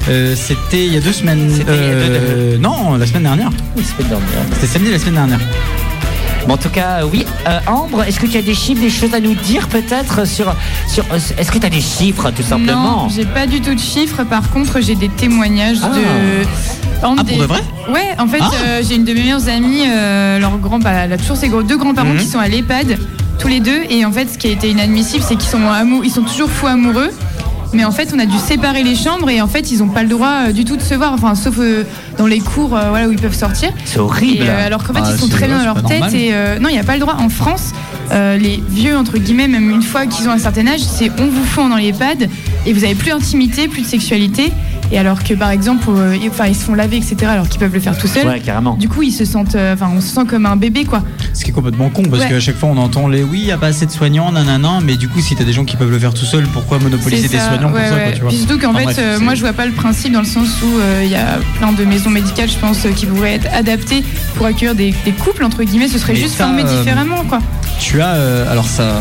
Euh, 0.08 0.34
C'était 0.36 0.86
il 0.86 0.94
y 0.94 0.96
a 0.96 1.00
deux 1.00 1.12
semaines. 1.12 1.50
C'était 1.54 1.76
il 1.76 1.82
y 1.82 1.86
a 1.90 1.94
deux- 1.94 2.14
euh, 2.14 2.58
Non, 2.58 2.96
la 2.96 3.06
semaine 3.06 3.24
dernière. 3.24 3.50
semaine 3.76 4.08
dernière. 4.08 4.26
C'était 4.54 4.66
samedi 4.66 4.90
la 4.90 4.98
semaine 4.98 5.14
dernière. 5.14 5.40
Bon, 6.46 6.54
en 6.54 6.56
tout 6.56 6.70
cas, 6.70 7.00
euh, 7.02 7.08
oui. 7.12 7.26
Euh, 7.46 7.58
Ambre, 7.66 8.04
est-ce 8.04 8.18
que 8.18 8.26
tu 8.26 8.38
as 8.38 8.42
des 8.42 8.54
chiffres, 8.54 8.80
des 8.80 8.88
choses 8.90 9.12
à 9.12 9.20
nous 9.20 9.34
dire 9.34 9.68
peut-être 9.68 10.26
sur... 10.26 10.54
sur 10.88 11.04
est-ce 11.14 11.50
que 11.52 11.58
tu 11.58 11.66
as 11.66 11.70
des 11.70 11.80
chiffres, 11.82 12.30
tout 12.30 12.42
simplement? 12.42 13.02
Non, 13.04 13.08
j'ai 13.14 13.26
pas 13.26 13.46
du 13.46 13.60
tout 13.60 13.74
de 13.74 13.80
chiffres. 13.80 14.24
Par 14.24 14.48
contre, 14.50 14.80
j'ai 14.80 14.94
des 14.94 15.10
témoignages 15.10 15.78
Ah. 15.82 15.88
de. 15.90 16.87
Ah, 17.02 17.14
pour 17.16 17.24
des- 17.24 17.36
de 17.36 17.42
vrai? 17.44 17.60
Ouais, 17.92 18.14
en 18.18 18.26
fait, 18.26 18.38
Ah. 18.42 18.50
euh, 18.66 18.82
j'ai 18.86 18.96
une 18.96 19.04
de 19.04 19.12
mes 19.14 19.20
meilleures 19.20 19.48
amies, 19.48 19.82
euh, 19.86 20.38
leur 20.38 20.58
grand, 20.58 20.78
bah, 20.78 20.90
elle 21.04 21.12
a 21.12 21.16
toujours 21.18 21.36
ses 21.36 21.48
gros- 21.48 21.62
deux 21.62 21.76
grands-parents 21.76 22.12
Mhm. 22.14 22.18
qui 22.18 22.26
sont 22.26 22.38
à 22.38 22.48
l'EHPAD, 22.48 22.98
tous 23.38 23.48
les 23.48 23.60
deux. 23.60 23.82
Et 23.90 24.04
en 24.04 24.12
fait, 24.12 24.28
ce 24.32 24.38
qui 24.38 24.48
a 24.48 24.50
été 24.50 24.70
inadmissible, 24.70 25.24
c'est 25.26 25.36
qu'ils 25.36 25.48
sont, 25.50 25.60
amou- 25.70 26.02
ils 26.04 26.10
sont 26.10 26.22
toujours 26.22 26.50
fous 26.50 26.66
amoureux. 26.66 27.10
Mais 27.74 27.84
en 27.84 27.90
fait, 27.92 28.12
on 28.14 28.18
a 28.18 28.24
dû 28.24 28.38
séparer 28.38 28.82
les 28.82 28.94
chambres 28.94 29.28
et 29.28 29.42
en 29.42 29.46
fait, 29.46 29.70
ils 29.70 29.80
n'ont 29.80 29.88
pas 29.90 30.02
le 30.02 30.08
droit 30.08 30.46
euh, 30.48 30.52
du 30.52 30.64
tout 30.64 30.78
de 30.78 30.82
se 30.82 30.94
voir, 30.94 31.12
enfin, 31.12 31.34
sauf 31.34 31.56
euh, 31.58 31.84
dans 32.16 32.26
les 32.26 32.38
cours 32.38 32.74
euh, 32.74 32.88
voilà, 32.88 33.08
où 33.08 33.12
ils 33.12 33.20
peuvent 33.20 33.36
sortir. 33.36 33.68
C'est 33.84 33.98
horrible. 33.98 34.44
Et, 34.44 34.48
euh, 34.48 34.66
alors 34.66 34.82
qu'en 34.82 34.94
fait, 34.94 35.02
Ah, 35.04 35.10
ils 35.12 35.18
sont 35.20 35.28
très 35.28 35.46
bien 35.48 35.58
dans 35.58 35.64
leur 35.64 35.82
tête. 35.82 36.00
normal. 36.00 36.14
Et 36.16 36.32
non, 36.60 36.70
il 36.70 36.72
n'y 36.72 36.78
a 36.78 36.82
pas 36.84 36.94
le 36.94 37.00
droit. 37.00 37.16
En 37.20 37.28
France, 37.28 37.72
les 38.10 38.62
vieux, 38.70 38.96
entre 38.96 39.18
guillemets, 39.18 39.48
même 39.48 39.70
une 39.70 39.82
fois 39.82 40.06
qu'ils 40.06 40.26
ont 40.28 40.32
un 40.32 40.38
certain 40.38 40.66
âge, 40.66 40.80
c'est 40.80 41.10
on 41.18 41.26
vous 41.26 41.44
fond 41.44 41.68
dans 41.68 41.76
les 41.76 41.92
pads 41.92 42.24
et 42.64 42.72
vous 42.72 42.84
avez 42.84 42.94
plus 42.94 43.10
d'intimité, 43.10 43.68
plus 43.68 43.82
de 43.82 43.86
sexualité. 43.86 44.50
Et 44.90 44.98
alors 44.98 45.22
que 45.22 45.34
par 45.34 45.50
exemple, 45.50 45.88
euh, 45.90 46.16
ils- 46.16 46.28
enfin, 46.28 46.46
ils 46.46 46.54
se 46.54 46.64
font 46.64 46.74
laver, 46.74 46.96
etc., 46.96 47.16
alors 47.26 47.48
qu'ils 47.48 47.60
peuvent 47.60 47.74
le 47.74 47.80
faire 47.80 47.96
tout 47.98 48.06
seuls. 48.06 48.26
Ouais, 48.26 48.40
carrément. 48.40 48.74
Du 48.76 48.88
coup, 48.88 49.02
ils 49.02 49.12
se 49.12 49.24
sentent, 49.24 49.54
euh, 49.54 49.74
enfin, 49.74 49.90
on 49.94 50.00
se 50.00 50.08
sent 50.08 50.24
comme 50.26 50.46
un 50.46 50.56
bébé, 50.56 50.84
quoi. 50.84 51.02
Ce 51.34 51.44
qui 51.44 51.50
est 51.50 51.52
complètement 51.54 51.88
con 51.90 52.02
parce 52.10 52.22
Ouais. 52.22 52.28
qu'à 52.28 52.40
chaque 52.40 52.56
fois 52.56 52.70
on 52.70 52.76
entend 52.78 53.06
les 53.08 53.22
oui, 53.22 53.40
il 53.40 53.44
n'y 53.44 53.52
a 53.52 53.58
pas 53.58 53.66
assez 53.68 53.86
de 53.86 53.90
soignants, 53.90 54.32
nanana, 54.32 54.78
mais 54.82 54.96
du 54.96 55.08
coup, 55.08 55.20
si 55.20 55.36
t'as 55.36 55.44
des 55.44 55.52
gens 55.52 55.64
qui 55.64 55.76
peuvent 55.76 55.90
le 55.90 55.98
faire 55.98 56.14
tout 56.14 56.24
seuls, 56.24 56.46
pourquoi 56.52 56.78
monopoliser 56.78 57.28
des 57.28 57.38
soignants 57.38 57.70
ouais, 57.72 57.82
pour 57.88 57.96
ça 57.96 58.02
quoi, 58.04 58.12
tu 58.12 58.20
vois 58.22 58.28
Puis 58.30 58.38
surtout 58.38 58.58
qu'en 58.58 58.70
Enfin, 58.70 58.78
fait, 58.78 58.84
bref, 58.84 58.98
euh, 59.00 59.20
moi, 59.20 59.34
je 59.34 59.40
vois 59.40 59.52
pas 59.52 59.66
le 59.66 59.72
principe 59.72 60.12
dans 60.12 60.20
le 60.20 60.26
sens 60.26 60.48
où 60.62 60.78
euh, 60.80 61.02
il 61.04 61.10
y 61.10 61.16
a 61.16 61.38
plein 61.58 61.72
de 61.72 61.84
maisons 61.84 62.10
médicales, 62.10 62.48
je 62.50 62.58
pense, 62.58 62.84
euh, 62.86 62.90
qui 62.90 63.06
pourraient 63.06 63.34
être 63.34 63.48
adaptées 63.54 64.02
pour 64.36 64.46
accueillir 64.46 64.74
des, 64.74 64.94
des 65.04 65.12
couples, 65.12 65.44
entre 65.44 65.62
guillemets. 65.64 65.88
Ce 65.88 65.98
serait 65.98 66.14
Mais 66.14 66.18
juste 66.20 66.36
ça, 66.36 66.44
formé 66.46 66.62
euh, 66.64 66.78
différemment, 66.78 67.24
quoi. 67.28 67.40
Tu 67.78 68.02
as, 68.02 68.14
euh, 68.14 68.50
alors 68.50 68.66
ça, 68.66 69.00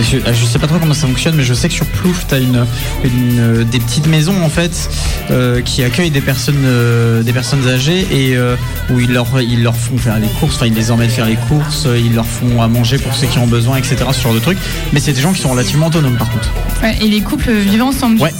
je, 0.00 0.18
je 0.32 0.44
sais 0.46 0.58
pas 0.60 0.66
trop 0.68 0.78
comment 0.78 0.94
ça 0.94 1.06
fonctionne, 1.08 1.34
mais 1.36 1.42
je 1.42 1.52
sais 1.52 1.68
que 1.68 1.74
sur 1.74 1.84
Plouf, 1.86 2.26
tu 2.28 2.34
as 2.34 2.38
une, 2.38 2.64
une, 3.04 3.38
euh, 3.40 3.64
des 3.64 3.80
petites 3.80 4.06
maisons 4.06 4.40
en 4.44 4.48
fait 4.48 4.88
euh, 5.30 5.60
qui 5.62 5.82
accueillent 5.82 6.10
des 6.12 6.20
personnes, 6.20 6.62
euh, 6.64 7.22
des 7.22 7.32
personnes 7.32 7.66
âgées 7.68 8.06
et 8.10 8.36
euh, 8.36 8.54
où 8.90 9.00
ils 9.00 9.12
leur, 9.12 9.26
ils 9.42 9.62
leur 9.62 9.74
font 9.76 9.98
faire 9.98 10.18
les 10.20 10.28
courses, 10.28 10.54
enfin 10.56 10.66
ils 10.66 10.74
les 10.74 10.90
emmènent 10.92 11.10
faire 11.10 11.26
les 11.26 11.36
courses, 11.36 11.86
ils 11.96 12.14
leur 12.14 12.26
font 12.26 12.62
à 12.62 12.68
manger 12.68 12.98
pour 12.98 13.14
ceux 13.14 13.26
qui 13.26 13.38
en 13.38 13.42
ont 13.42 13.46
besoin, 13.48 13.76
etc. 13.76 13.96
Ce 14.12 14.20
genre 14.22 14.34
de 14.34 14.38
trucs. 14.40 14.58
Mais 14.92 15.00
c'est 15.00 15.12
des 15.12 15.20
gens 15.20 15.32
qui 15.32 15.40
sont 15.42 15.50
relativement 15.50 15.88
autonomes 15.88 16.16
par 16.16 16.30
contre. 16.30 16.50
Ouais, 16.82 16.96
et 17.02 17.08
les 17.08 17.20
couples 17.20 17.50
vivent 17.52 17.82
ensemble. 17.82 18.20
Ouais. 18.20 18.32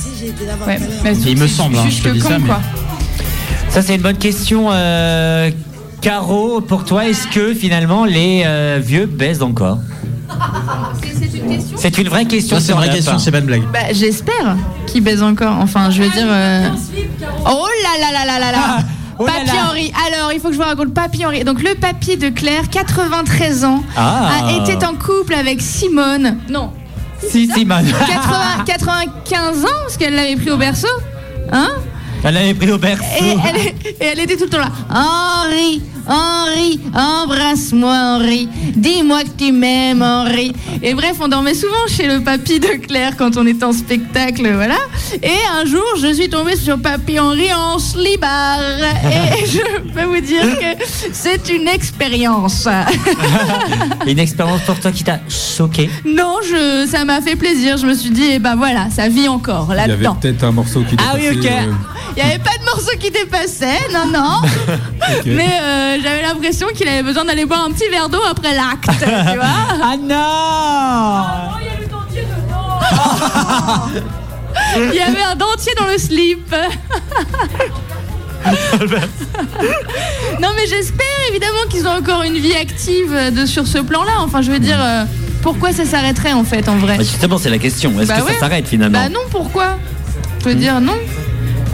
Ouais, 0.66 0.78
bah, 1.02 1.10
Il 1.26 1.36
me 1.36 1.46
c'est 1.48 1.54
semble, 1.54 1.76
hein, 1.78 1.86
je 1.90 2.02
te 2.02 2.08
dis 2.10 2.20
ça, 2.20 2.38
mais- 2.38 2.46
quoi. 2.46 2.60
Ça, 3.70 3.82
c'est 3.82 3.96
une 3.96 4.00
bonne 4.02 4.16
question. 4.16 4.68
euh, 4.72 5.50
Caro, 6.00 6.60
pour 6.60 6.84
toi, 6.84 7.06
est-ce 7.06 7.26
que 7.26 7.54
finalement 7.54 8.04
les 8.04 8.44
euh, 8.46 8.78
vieux 8.82 9.06
baissent 9.06 9.42
encore 9.42 9.78
C'est 11.76 11.98
une 11.98 12.08
vraie 12.08 12.24
question. 12.24 12.58
C'est 12.60 12.72
une 12.72 12.78
vraie 12.78 12.90
question, 12.90 13.18
c'est 13.18 13.30
pas 13.32 13.38
une 13.38 13.46
blague. 13.46 13.62
Bah, 13.72 13.92
j'espère 13.92 14.56
qu'il 14.86 15.02
baise 15.02 15.22
encore. 15.22 15.56
Enfin, 15.60 15.90
je 15.90 16.02
veux 16.02 16.08
dire. 16.10 16.26
euh, 16.28 16.68
Oh 17.46 17.66
là 17.82 18.00
là 18.00 18.12
là 18.12 18.24
là 18.26 18.38
là 18.38 18.52
là 18.52 18.78
Oh 19.18 19.26
là 19.26 19.32
Papy 19.32 19.46
là. 19.46 19.52
Henri. 19.68 19.92
Alors, 20.06 20.32
il 20.32 20.38
faut 20.40 20.48
que 20.48 20.54
je 20.54 20.58
vous 20.58 20.64
raconte 20.64 20.94
Papy 20.94 21.26
Henri. 21.26 21.42
Donc, 21.42 21.60
le 21.60 21.74
papy 21.74 22.16
de 22.16 22.28
Claire, 22.28 22.68
93 22.70 23.64
ans, 23.64 23.82
Ah. 23.96 24.28
a 24.46 24.52
été 24.52 24.84
en 24.86 24.94
couple 24.94 25.34
avec 25.34 25.60
Simone. 25.60 26.36
Non, 26.48 26.70
Si, 27.28 27.48
Simone. 27.52 27.86
80 27.86 28.64
95 28.64 29.64
ans, 29.64 29.68
parce 29.82 29.96
qu'elle 29.96 30.14
l'avait 30.14 30.36
pris 30.36 30.50
au 30.52 30.56
berceau. 30.56 30.86
Hein? 31.50 31.68
Elle 32.28 32.36
avait 32.36 32.52
pris 32.52 32.70
au 32.70 32.76
berceau. 32.76 33.04
et 33.24 33.36
elle, 33.42 33.56
et 33.88 34.04
elle 34.12 34.20
était 34.20 34.36
tout 34.36 34.44
le 34.44 34.50
temps 34.50 34.58
là. 34.58 34.70
Henri, 34.90 35.80
Henri, 36.08 36.80
embrasse-moi 36.94 37.92
Henri. 37.94 38.48
Dis-moi 38.74 39.22
que 39.24 39.44
tu 39.44 39.52
m'aimes 39.52 40.02
Henri. 40.02 40.52
Et 40.82 40.94
bref, 40.94 41.14
on 41.20 41.28
dormait 41.28 41.54
souvent 41.54 41.86
chez 41.88 42.06
le 42.06 42.20
papy 42.20 42.60
de 42.60 42.66
Claire 42.86 43.12
quand 43.16 43.36
on 43.36 43.46
était 43.46 43.64
en 43.64 43.72
spectacle, 43.72 44.50
voilà. 44.54 44.76
Et 45.22 45.30
un 45.60 45.64
jour, 45.66 45.84
je 46.00 46.12
suis 46.14 46.28
tombée 46.28 46.56
sur 46.56 46.78
papy 46.78 47.18
Henri 47.18 47.52
en 47.52 47.78
slibard. 47.78 48.58
Et 49.04 49.46
je 49.52 49.80
peux 49.92 50.04
vous 50.04 50.20
dire 50.20 50.42
que 50.58 50.84
c'est 51.12 51.48
une 51.50 51.68
expérience. 51.68 52.66
Une 54.06 54.18
expérience 54.18 54.60
pour 54.62 54.78
toi 54.80 54.90
qui 54.92 55.04
t'a 55.04 55.18
choqué. 55.28 55.90
Non, 56.06 56.36
je, 56.42 56.86
ça 56.90 57.04
m'a 57.04 57.20
fait 57.20 57.36
plaisir. 57.36 57.76
Je 57.76 57.86
me 57.86 57.94
suis 57.94 58.10
dit, 58.10 58.24
eh 58.34 58.38
ben 58.38 58.56
voilà, 58.56 58.88
ça 58.90 59.08
vit 59.08 59.28
encore 59.28 59.68
Il 59.70 59.76
y 59.76 59.80
avait 59.80 60.06
peut-être 60.20 60.44
un 60.44 60.52
morceau 60.52 60.82
qui 60.88 60.96
Ah 60.98 61.14
oui, 61.16 61.22
dépassait, 61.36 61.38
ok. 61.38 61.52
euh, 61.68 61.72
Il 62.16 62.24
n'y 62.24 62.30
avait 62.30 62.38
pas 62.42 62.56
de 62.58 62.64
morceau 62.64 62.96
qui 62.98 63.10
dépassait, 63.10 63.88
non, 63.92 64.06
non. 64.12 64.40
Mais 65.26 65.50
euh, 65.62 65.97
j'avais 66.02 66.22
l'impression 66.22 66.66
qu'il 66.74 66.86
avait 66.88 67.02
besoin 67.02 67.24
d'aller 67.24 67.44
boire 67.44 67.64
un 67.64 67.72
petit 67.72 67.88
verre 67.88 68.08
d'eau 68.08 68.20
après 68.30 68.54
l'acte, 68.54 68.88
tu 68.98 69.04
vois. 69.36 69.46
Ah 69.82 69.96
non 70.00 71.54
Il 74.90 74.94
y 74.94 75.00
avait 75.00 75.22
un 75.22 75.34
dentier 75.36 75.72
dans 75.78 75.86
le 75.86 75.98
slip. 75.98 76.54
Non, 80.40 80.48
mais 80.56 80.66
j'espère 80.68 81.06
évidemment 81.30 81.66
qu'ils 81.68 81.86
ont 81.86 81.92
encore 81.96 82.22
une 82.22 82.38
vie 82.38 82.54
active 82.54 83.12
euh, 83.12 83.30
de, 83.30 83.44
sur 83.46 83.66
ce 83.66 83.78
plan-là. 83.78 84.12
Enfin, 84.20 84.42
je 84.42 84.50
veux 84.50 84.58
dire, 84.58 84.78
euh, 84.80 85.04
pourquoi 85.42 85.72
ça 85.72 85.84
s'arrêterait 85.84 86.32
en 86.32 86.44
fait, 86.44 86.68
en 86.68 86.76
vrai? 86.76 86.96
Bah, 86.98 87.02
Justement, 87.04 87.38
c'est 87.38 87.50
la 87.50 87.58
question. 87.58 87.98
Est-ce 88.00 88.08
Bah 88.08 88.18
que 88.20 88.24
ouais. 88.26 88.32
ça 88.34 88.40
s'arrête 88.40 88.66
finalement? 88.68 88.98
Bah 89.00 89.08
non, 89.08 89.20
pourquoi? 89.30 89.76
Je 90.42 90.50
veux 90.50 90.54
dire 90.54 90.80
non. 90.80 90.94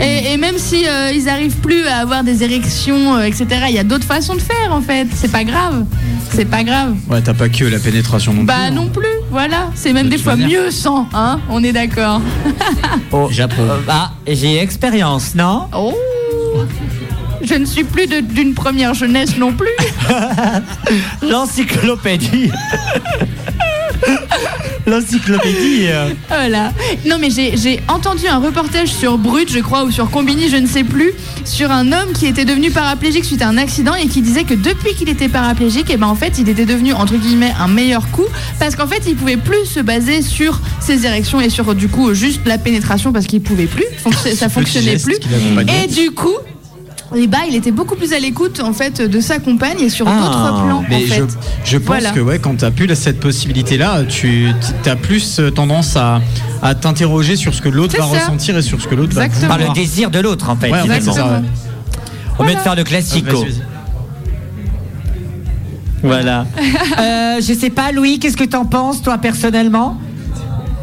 Et, 0.01 0.33
et 0.33 0.37
même 0.37 0.59
si 0.59 0.87
euh, 0.89 1.13
ils 1.15 1.29
arrivent 1.29 1.57
plus 1.59 1.87
à 1.87 1.99
avoir 1.99 2.25
des 2.25 2.43
érections, 2.43 3.17
euh, 3.17 3.23
etc., 3.23 3.47
il 3.69 3.75
y 3.75 3.79
a 3.79 3.85
d'autres 3.85 4.07
façons 4.07 4.35
de 4.35 4.41
faire 4.41 4.73
en 4.73 4.81
fait. 4.81 5.07
C'est 5.15 5.31
pas 5.31 5.45
grave. 5.45 5.85
C'est 6.33 6.45
pas 6.47 6.65
grave. 6.65 6.95
Ouais, 7.09 7.21
t'as 7.23 7.35
pas 7.35 7.49
que 7.49 7.65
la 7.65 7.79
pénétration 7.79 8.33
non 8.33 8.41
plus. 8.41 8.47
Bah 8.47 8.71
non 8.73 8.89
plus, 8.89 9.07
voilà. 9.31 9.71
C'est 9.77 9.93
même 9.93 10.09
des 10.09 10.19
fois 10.19 10.35
manière. 10.35 10.63
mieux 10.65 10.71
sans, 10.73 11.07
hein 11.15 11.39
On 11.49 11.63
est 11.63 11.73
d'accord. 11.73 12.21
Oh, 13.13 13.29
J'approuve. 13.31 13.71
euh, 13.71 13.79
ah, 13.89 14.11
j'ai 14.27 14.59
expérience, 14.59 15.35
non? 15.37 15.69
Oh 15.73 15.95
Je 17.43 17.55
ne 17.55 17.65
suis 17.65 17.85
plus 17.85 18.07
d'une 18.09 18.55
première 18.55 18.95
jeunesse 18.95 19.37
non 19.39 19.53
plus. 19.53 19.69
L'encyclopédie. 21.23 22.51
L'encyclopédie. 24.87 25.87
euh, 25.89 26.11
Voilà. 26.29 26.73
Non, 27.07 27.17
mais 27.21 27.31
j'ai 27.31 27.57
j'ai 27.57 27.81
entendu 27.89 28.27
un 28.27 28.39
reportage 28.39 28.89
sur 28.89 29.19
Brut, 29.19 29.51
je 29.51 29.59
crois, 29.61 29.85
ou 29.85 29.91
sur 29.91 30.11
Combini, 30.11 30.49
je 30.49 30.57
ne 30.57 30.67
sais 30.67 30.85
plus, 30.85 31.13
sur 31.45 31.71
un 31.71 31.93
homme 31.93 32.13
qui 32.13 32.27
était 32.27 32.45
devenu 32.45 32.71
paraplégique 32.71 33.25
suite 33.25 33.43
à 33.43 33.49
un 33.49 33.57
accident 33.59 33.95
et 33.95 34.07
qui 34.09 34.21
disait 34.23 34.45
que 34.45 34.55
depuis 34.55 34.95
qu'il 34.95 35.09
était 35.09 35.29
paraplégique, 35.29 35.91
et 35.91 35.97
ben 35.97 36.07
en 36.07 36.15
fait, 36.15 36.35
il 36.39 36.49
était 36.49 36.67
devenu 36.67 36.93
entre 36.93 37.15
guillemets 37.17 37.53
un 37.59 37.69
meilleur 37.69 38.11
coup 38.11 38.27
parce 38.59 38.77
qu'en 38.77 38.87
fait, 38.87 39.03
il 39.07 39.17
pouvait 39.17 39.37
plus 39.37 39.65
se 39.67 39.81
baser 39.81 40.23
sur 40.23 40.61
ses 40.81 41.07
érections 41.07 41.41
et 41.41 41.49
sur 41.51 41.75
du 41.75 41.89
coup 41.89 42.13
juste 42.15 42.41
la 42.47 42.59
pénétration 42.59 43.13
parce 43.13 43.27
qu'il 43.27 43.41
pouvait 43.41 43.67
plus, 43.67 43.85
Fonc- 44.05 44.35
ça 44.35 44.49
fonctionnait 44.49 44.93
geste 44.93 45.05
plus. 45.07 45.19
qu'il. 45.19 45.31
Et 45.85 45.87
du 45.89 46.11
coup. 46.11 46.35
Et 47.17 47.27
bah, 47.27 47.39
il 47.49 47.55
était 47.55 47.71
beaucoup 47.71 47.95
plus 47.97 48.13
à 48.13 48.19
l'écoute 48.19 48.61
en 48.61 48.73
fait 48.73 49.01
de 49.01 49.21
sa 49.21 49.39
compagne 49.39 49.79
et 49.81 49.89
sur 49.89 50.07
Ah. 50.09 50.19
d'autres 50.19 50.65
plans. 50.65 50.85
Mais 50.89 50.97
en 50.97 50.99
fait. 51.01 51.23
je, 51.65 51.71
je 51.73 51.79
pense 51.79 51.87
Voilà. 51.87 52.11
que 52.11 52.21
ouais, 52.21 52.39
quand 52.39 52.57
t'as 52.57 52.71
plus 52.71 52.87
la- 52.87 52.95
cette 52.95 53.21
possibilité-là, 53.21 54.03
tu 54.09 54.49
as 54.87 54.97
plus 54.97 55.39
euh, 55.39 55.51
tendance 55.51 55.97
à, 55.97 56.21
à 56.63 56.75
t'interroger 56.75 57.37
sur 57.37 57.55
ce 57.55 57.63
que 57.63 57.69
l'autre 57.69 57.97
va 57.97 58.05
ça. 58.05 58.21
ressentir 58.25 58.57
et 58.57 58.63
sur 58.63 58.81
ce 58.81 58.89
que 58.89 58.95
l'autre 58.95 59.15
va. 59.15 59.29
Par 59.49 59.59
le 59.59 59.73
désir 59.75 60.11
de 60.11 60.19
l'autre, 60.19 60.49
en 60.51 60.57
fait. 60.57 60.71
Ouais, 60.73 60.83
finalement. 60.83 61.13
Au 61.13 62.43
lieu 62.43 62.49
de 62.49 62.55
Voilà. 62.55 62.61
faire 62.61 62.75
le 62.75 62.81
Ah, 62.83 62.85
classico. 62.85 63.45
Voilà. 66.03 66.47
Euh, 66.99 67.41
je 67.41 67.53
sais 67.55 67.71
pas, 67.71 67.93
Louis, 67.93 68.19
qu'est-ce 68.19 68.37
que 68.37 68.45
t'en 68.45 68.65
penses, 68.67 69.03
toi, 69.03 69.19
personnellement? 69.19 69.99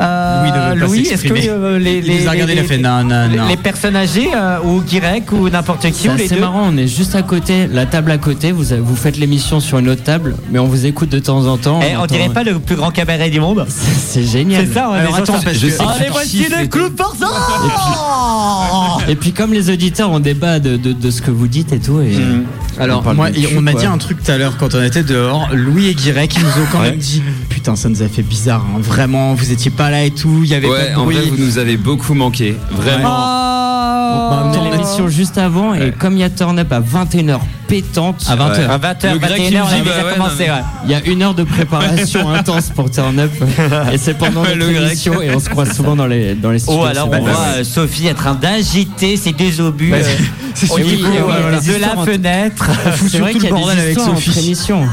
Euh, 0.01 0.75
Louis 0.75 1.01
est-ce 1.01 1.23
que 1.23 1.33
euh, 1.33 1.77
les, 1.77 2.01
les, 2.01 2.17
les- 2.19 2.23
il 2.23 2.59
a 2.59 2.63
fait 2.63 2.77
non, 2.77 3.03
non, 3.03 3.27
les- 3.29 3.37
non. 3.37 3.47
les 3.47 3.57
personnes 3.57 3.95
âgées 3.95 4.29
euh, 4.35 4.57
ou 4.63 4.81
Guirec 4.81 5.31
ou 5.31 5.47
n'importe 5.49 5.89
qui 5.91 6.09
C'est 6.27 6.39
marrant, 6.39 6.69
on 6.71 6.77
est 6.77 6.87
juste 6.87 7.13
à 7.15 7.21
côté, 7.21 7.67
la 7.67 7.85
table 7.85 8.11
à 8.11 8.17
côté, 8.17 8.51
vous, 8.51 8.63
vous 8.81 8.95
faites 8.95 9.17
l'émission 9.17 9.59
sur 9.59 9.77
une 9.79 9.89
autre 9.89 10.03
table, 10.03 10.35
mais 10.51 10.59
on 10.59 10.65
vous 10.65 10.85
écoute 10.85 11.09
de 11.09 11.19
temps 11.19 11.45
en 11.45 11.57
temps. 11.57 11.79
Eh, 11.83 11.95
on 11.95 12.01
entend- 12.01 12.15
dirait 12.15 12.29
pas 12.29 12.43
le 12.43 12.57
plus 12.59 12.75
grand 12.75 12.91
cabaret 12.91 13.29
du 13.29 13.39
monde 13.39 13.65
C'est 13.69 14.23
génial. 14.23 14.65
C'est 14.67 14.73
ça, 14.73 14.89
on 14.91 14.95
est 14.95 14.99
Alors, 14.99 15.15
attends, 15.17 15.25
ça. 15.37 15.41
parce 15.43 15.57
que- 15.57 15.67
Je 15.67 15.71
sais 15.71 15.81
Allez, 15.83 16.05
que 16.07 16.11
voici 16.11 16.45
le 16.49 16.63
et 16.65 16.67
club 16.69 16.93
pour 16.95 17.15
ça 17.15 17.27
Et 19.07 19.15
puis 19.15 19.31
comme 19.33 19.53
les 19.53 19.69
auditeurs 19.69 20.11
ont 20.11 20.19
débat 20.19 20.59
de, 20.59 20.77
de, 20.77 20.93
de 20.93 21.11
ce 21.11 21.21
que 21.21 21.31
vous 21.31 21.47
dites 21.47 21.73
et 21.73 21.79
tout, 21.79 22.01
et 22.01 22.11
Mm. 22.21 22.43
Alors, 22.79 23.03
parle 23.03 23.15
moi, 23.17 23.27
on 23.57 23.61
m'a 23.61 23.73
dit 23.73 23.85
un 23.85 23.97
truc 23.97 24.23
tout 24.23 24.31
à 24.31 24.37
l'heure 24.37 24.55
quand 24.57 24.73
on 24.75 24.81
était 24.81 25.03
dehors. 25.03 25.49
Louis 25.53 25.87
et 25.87 25.93
Guirec, 25.93 26.33
ils 26.35 26.41
nous 26.41 26.47
ont 26.49 26.67
quand 26.71 26.79
Ouais. 26.81 26.91
même 26.91 26.99
dit 26.99 27.21
Putain, 27.61 27.75
ça 27.75 27.89
nous 27.89 28.01
a 28.01 28.07
fait 28.07 28.23
bizarre, 28.23 28.65
hein. 28.65 28.79
vraiment, 28.79 29.35
vous 29.35 29.51
étiez 29.51 29.69
pas 29.69 29.91
là 29.91 30.03
et 30.03 30.09
tout, 30.09 30.39
il 30.43 30.49
y 30.49 30.55
avait 30.55 30.65
pas 30.67 30.73
Ouais, 30.73 30.91
de 30.93 30.95
en 30.95 31.03
bruit. 31.03 31.15
vrai, 31.17 31.25
vous 31.29 31.37
nous 31.37 31.59
avez 31.59 31.77
beaucoup 31.77 32.15
manqué. 32.15 32.55
Vraiment. 32.71 33.09
on 33.09 34.29
Oh 34.31 34.33
a 34.33 34.41
amené 34.55 34.71
l'émission 34.71 35.07
juste 35.09 35.37
avant, 35.37 35.75
et 35.75 35.91
comme 35.91 36.13
il 36.13 36.21
y 36.21 36.23
a 36.23 36.31
Turn 36.31 36.57
Up 36.57 36.71
à 36.73 36.79
21h 36.81 37.37
pétante, 37.67 38.25
À 38.27 38.35
20h. 38.35 38.67
À 38.67 38.77
20h, 38.79 39.13
Le 39.13 39.19
grec, 39.19 39.39
21h, 39.39 39.51
il 39.51 39.57
on 39.61 39.65
a 39.67 39.79
déjà 39.79 40.03
bah 40.03 40.13
commencé. 40.15 40.47
y 40.87 40.93
a 40.95 41.05
une 41.05 41.21
heure 41.21 41.35
de 41.35 41.43
préparation 41.43 42.27
intense 42.33 42.69
pour 42.69 42.89
Turn 42.89 43.19
Up, 43.19 43.31
et 43.93 43.97
c'est 43.99 44.15
pendant 44.15 44.41
notre 44.43 44.55
le 44.55 44.71
grec. 44.71 44.97
et 45.23 45.35
on 45.35 45.39
se 45.39 45.47
croise 45.49 45.71
souvent 45.71 45.95
dans 45.95 46.07
les, 46.07 46.33
dans 46.33 46.49
les 46.49 46.57
studios. 46.57 46.81
Oh, 46.81 46.85
alors 46.87 47.09
on 47.13 47.19
voit 47.19 47.29
euh, 47.57 47.63
Sophie 47.63 48.09
en 48.09 48.15
train 48.15 48.33
d'agiter 48.33 49.17
ses 49.17 49.33
deux 49.33 49.61
obus 49.61 49.91
Bah, 49.91 49.97
euh, 49.97 50.03
c'est 50.55 50.65
euh, 50.71 51.21
voilà, 51.23 51.59
de 51.59 51.73
la 51.79 52.03
fenêtre. 52.11 52.65
C'est 53.07 53.19
vrai 53.19 53.33
qu'il 53.33 53.43
y 53.43 53.47
a 53.47 53.51
des 53.51 53.69
avec 53.79 53.97
histoires 53.97 54.15
Sophie. 54.17 54.29
entre 54.31 54.39
émissions. 54.39 54.87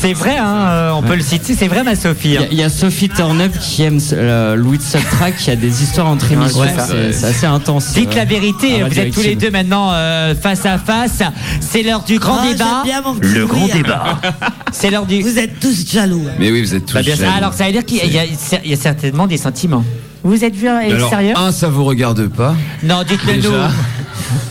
C'est 0.00 0.12
vrai, 0.12 0.36
hein, 0.36 0.66
euh, 0.68 0.90
on 0.92 1.02
peut 1.02 1.16
le 1.16 1.22
citer, 1.22 1.54
c'est 1.58 1.66
vrai 1.66 1.82
ma 1.82 1.96
Sophie. 1.96 2.28
Il 2.28 2.32
y 2.34 2.36
hein. 2.38 2.42
a- 2.42 2.52
il 2.52 2.58
y, 2.58 2.62
a 2.62 2.68
Sophie 2.68 3.08
Turnup 3.08 3.52
qui 3.58 3.82
aime 3.82 3.98
euh, 4.12 4.54
Louis 4.54 4.78
de 4.78 4.82
Subtrack, 4.82 5.36
qui 5.36 5.50
a 5.50 5.56
des 5.56 5.82
histoires 5.82 6.06
entre 6.06 6.30
émissions. 6.30 6.60
Ouais, 6.60 6.68
c'est 6.86 7.12
c'est 7.12 7.26
assez 7.26 7.46
intense. 7.46 7.94
Dites 7.94 8.14
la 8.14 8.24
vérité, 8.24 8.80
à 8.82 8.88
vous 8.88 8.98
êtes 8.98 9.12
tous 9.12 9.22
les 9.22 9.34
deux 9.34 9.50
maintenant 9.50 9.90
euh, 9.92 10.34
face 10.40 10.64
à 10.66 10.78
face. 10.78 11.22
C'est 11.60 11.82
l'heure 11.82 12.04
du 12.04 12.18
grand 12.20 12.38
Ah, 12.42 12.46
débat. 12.52 12.64
j'aime 12.64 12.82
bien 12.84 13.02
mon 13.02 13.14
petit 13.16 13.32
Le 13.34 13.46
grand 13.46 13.64
hein. 13.64 13.68
débat. 13.74 14.04
C'est 14.72 14.90
l'heure 14.90 15.06
du. 15.06 15.20
Vous 15.20 15.38
êtes 15.38 15.58
tous 15.58 15.84
jaloux. 15.90 16.22
hein. 16.28 16.32
Mais 16.38 16.52
oui, 16.52 16.62
vous 16.62 16.74
êtes 16.76 16.86
tous 16.86 16.94
Bah, 16.94 17.02
bien 17.02 17.16
jaloux. 17.16 17.32
Alors 17.36 17.52
ça 17.54 17.66
veut 17.66 17.72
dire 17.72 17.84
qu'il 17.84 17.96
y, 17.98 18.02
a- 18.18 18.24
il 18.24 18.32
y 18.32 18.38
il 18.66 18.72
y 18.72 18.76
certainement 18.76 19.26
des 19.26 19.36
sentiments. 19.38 19.84
Vous 20.22 20.44
êtes 20.44 20.54
vu 20.54 20.68
à 20.68 20.76
Alors, 20.78 20.90
l'extérieur 20.98 21.38
un, 21.40 21.50
ça 21.52 21.68
vous 21.68 21.84
regarde 21.84 22.26
pas? 22.28 22.54
Non, 22.84 23.02
dites-le 23.08 23.36
nous. 23.42 23.54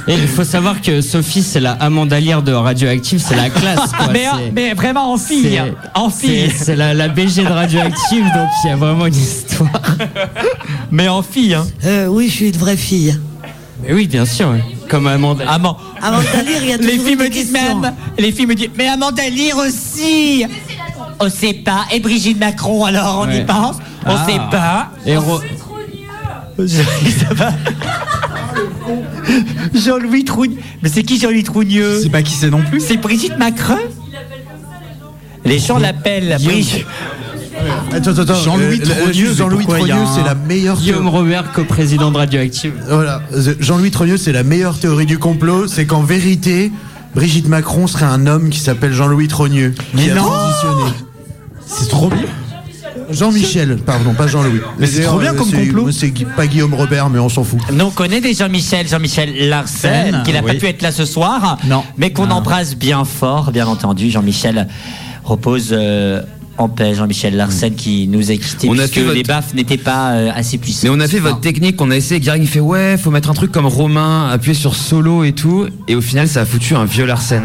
Et 0.07 0.13
il 0.13 0.27
faut 0.27 0.43
savoir 0.43 0.81
que 0.81 1.01
Sophie, 1.01 1.43
c'est 1.43 1.59
la 1.59 1.73
amandalière 1.73 2.41
de 2.41 2.51
Radioactive, 2.53 3.21
c'est 3.25 3.35
la 3.35 3.49
classe. 3.49 3.91
Quoi. 3.97 4.07
mais, 4.13 4.25
mais 4.53 4.73
vraiment 4.73 5.13
en 5.13 5.17
fille. 5.17 5.57
hein. 5.57 5.67
En 5.95 6.09
fille. 6.09 6.51
C'est 6.55 6.75
la, 6.75 6.93
la 6.93 7.07
BG 7.09 7.43
de 7.43 7.51
Radioactive, 7.51 8.23
donc 8.23 8.47
il 8.63 8.67
y 8.69 8.71
a 8.71 8.75
vraiment 8.75 9.05
une 9.05 9.15
histoire. 9.15 9.69
Mais 10.91 11.07
en 11.07 11.21
fille. 11.21 11.53
Hein. 11.53 11.65
Euh, 11.85 12.07
oui, 12.07 12.27
je 12.29 12.33
suis 12.33 12.49
une 12.49 12.57
vraie 12.57 12.77
fille. 12.77 13.17
Mais 13.83 13.93
oui, 13.93 14.07
bien 14.07 14.25
sûr, 14.25 14.55
comme 14.89 15.05
Amanda. 15.07 15.45
Amand. 15.49 15.77
Il 16.63 16.67
y 16.67 16.73
a 16.73 16.77
Les 16.77 16.83
toujours 16.97 17.05
filles 17.05 17.13
eu 17.13 17.17
me 17.17 17.29
disent 17.29 17.51
même. 17.51 17.91
Les 18.17 18.31
filles 18.31 18.47
me 18.47 18.55
disent, 18.55 18.69
mais 18.77 18.87
Amanda 18.87 19.27
Lire 19.29 19.57
aussi. 19.57 20.45
On 21.19 21.29
sait 21.29 21.53
pas. 21.53 21.85
Et 21.93 21.99
Brigitte 21.99 22.39
Macron, 22.39 22.85
alors 22.85 23.25
on 23.27 23.31
y 23.31 23.43
pense. 23.43 23.75
On 24.05 24.11
Ah. 24.15 24.25
sait 24.25 24.39
pas. 24.51 24.89
Et 25.05 25.17
Ro- 25.17 25.41
Ça 26.67 27.33
va. 27.35 27.51
Jean-Louis 29.73 30.23
Trougneux. 30.23 30.57
Mais 30.81 30.89
c'est 30.89 31.03
qui 31.03 31.19
Jean-Louis 31.19 31.43
Trougneux 31.43 31.95
Je 31.97 32.03
sais 32.03 32.09
pas 32.09 32.21
qui 32.23 32.33
c'est 32.33 32.49
non 32.49 32.61
plus. 32.61 32.79
C'est 32.79 32.97
Brigitte 32.97 33.37
Macron 33.37 33.77
Les 35.45 35.59
gens 35.59 35.77
l'appellent 35.77 36.37
Brigitte. 36.43 36.85
Attends, 37.91 38.11
attends. 38.17 38.33
Jean-Louis 38.35 38.81
Euh, 38.85 39.33
Trogneux, 39.63 40.05
c'est 40.15 40.23
la 40.23 40.35
meilleure. 40.35 40.77
Guillaume 40.77 41.07
Robert, 41.07 41.51
co-président 41.53 42.11
de 42.11 42.17
Radioactive? 42.17 42.73
Voilà. 42.87 43.21
Jean-Louis 43.59 43.91
Trogneux, 43.91 44.17
c'est 44.17 44.31
la 44.31 44.43
meilleure 44.43 44.77
théorie 44.79 45.05
du 45.07 45.17
complot. 45.17 45.67
C'est 45.67 45.85
qu'en 45.85 46.03
vérité, 46.03 46.71
Brigitte 47.15 47.47
Macron 47.47 47.87
serait 47.87 48.05
un 48.05 48.27
homme 48.27 48.49
qui 48.49 48.59
s'appelle 48.59 48.93
Jean-Louis 48.93 49.27
Trogneux. 49.27 49.73
Mais 49.93 50.13
non. 50.13 50.29
C'est 51.65 51.89
trop 51.89 52.09
bien. 52.09 52.19
Jean-Michel, 53.09 53.77
pardon, 53.85 54.13
pas 54.13 54.27
Jean-Louis. 54.27 54.59
Mais 54.79 54.87
c'est 54.87 55.03
trop 55.03 55.19
bien 55.19 55.33
comme 55.33 55.51
complot. 55.51 55.91
C'est 55.91 56.11
pas 56.35 56.47
Guillaume 56.47 56.73
Robert, 56.73 57.09
mais 57.09 57.19
on 57.19 57.29
s'en 57.29 57.43
fout. 57.43 57.59
Nous, 57.71 57.85
on 57.85 57.91
connaît 57.91 58.21
des 58.21 58.33
Jean-Michel, 58.33 58.87
Jean-Michel 58.87 59.49
Larsen, 59.49 60.23
qui 60.25 60.33
n'a 60.33 60.41
pas 60.41 60.53
pu 60.55 60.65
être 60.67 60.81
là 60.81 60.91
ce 60.91 61.05
soir, 61.05 61.57
Non. 61.67 61.83
mais 61.97 62.11
qu'on 62.11 62.27
Non. 62.27 62.35
embrasse 62.37 62.75
bien 62.75 63.03
fort, 63.05 63.51
bien 63.51 63.67
entendu. 63.67 64.09
Jean-Michel 64.09 64.67
repose 65.23 65.69
euh, 65.71 66.21
en 66.57 66.69
paix, 66.69 66.95
Jean-Michel 66.95 67.35
Larsen 67.35 67.75
qui 67.75 68.07
nous 68.07 68.31
a 68.31 68.35
quittés 68.35 68.67
On 68.69 68.73
a 68.73 68.77
puisque 68.77 68.93
fait 68.95 69.01
votre- 69.03 69.15
les 69.15 69.23
baffes 69.23 69.53
n'étaient 69.53 69.77
pas 69.77 70.11
euh, 70.13 70.31
assez 70.33 70.57
puissantes. 70.57 70.83
Mais 70.85 70.89
on 70.89 70.99
a 70.99 71.07
fait 71.07 71.19
votre 71.19 71.39
technique, 71.39 71.79
on 71.81 71.91
a 71.91 71.95
essayé. 71.95 72.19
Gary 72.19 72.41
il 72.41 72.47
fait 72.47 72.59
ouais, 72.59 72.97
faut 72.97 73.11
mettre 73.11 73.29
un 73.29 73.33
truc 73.33 73.51
comme 73.51 73.67
Romain, 73.67 74.29
appuyer 74.29 74.55
sur 74.55 74.75
solo 74.75 75.23
et 75.23 75.33
tout. 75.33 75.67
Et 75.87 75.95
au 75.95 76.01
final, 76.01 76.27
ça 76.27 76.41
a 76.41 76.45
foutu 76.45 76.75
un 76.75 76.85
vieux 76.85 77.05
Larsen. 77.05 77.43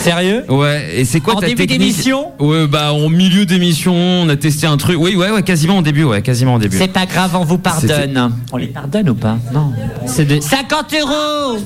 Sérieux 0.00 0.44
Ouais, 0.48 0.88
et 0.96 1.04
c'est 1.04 1.20
quoi 1.20 1.34
En 1.36 1.40
ta 1.40 1.46
début 1.46 1.66
technique 1.66 1.80
d'émission 1.80 2.32
Ouais, 2.38 2.66
bah 2.66 2.92
en 2.92 3.08
milieu 3.08 3.44
d'émission, 3.46 3.94
on 3.94 4.28
a 4.28 4.36
testé 4.36 4.66
un 4.66 4.76
truc. 4.76 4.96
Oui, 4.98 5.16
ouais, 5.16 5.30
ouais, 5.30 5.42
quasiment 5.42 5.78
au 5.78 5.82
début, 5.82 6.04
ouais, 6.04 6.22
quasiment 6.22 6.54
au 6.54 6.58
début. 6.58 6.76
C'est 6.78 6.88
pas 6.92 7.06
grave, 7.06 7.34
on 7.34 7.44
vous 7.44 7.58
pardonne. 7.58 8.32
On 8.52 8.56
les 8.56 8.68
pardonne 8.68 9.10
ou 9.10 9.14
pas 9.14 9.38
Non. 9.52 9.72
C'est 10.06 10.24
des, 10.24 10.40
50 10.40 10.94
euros 11.00 11.58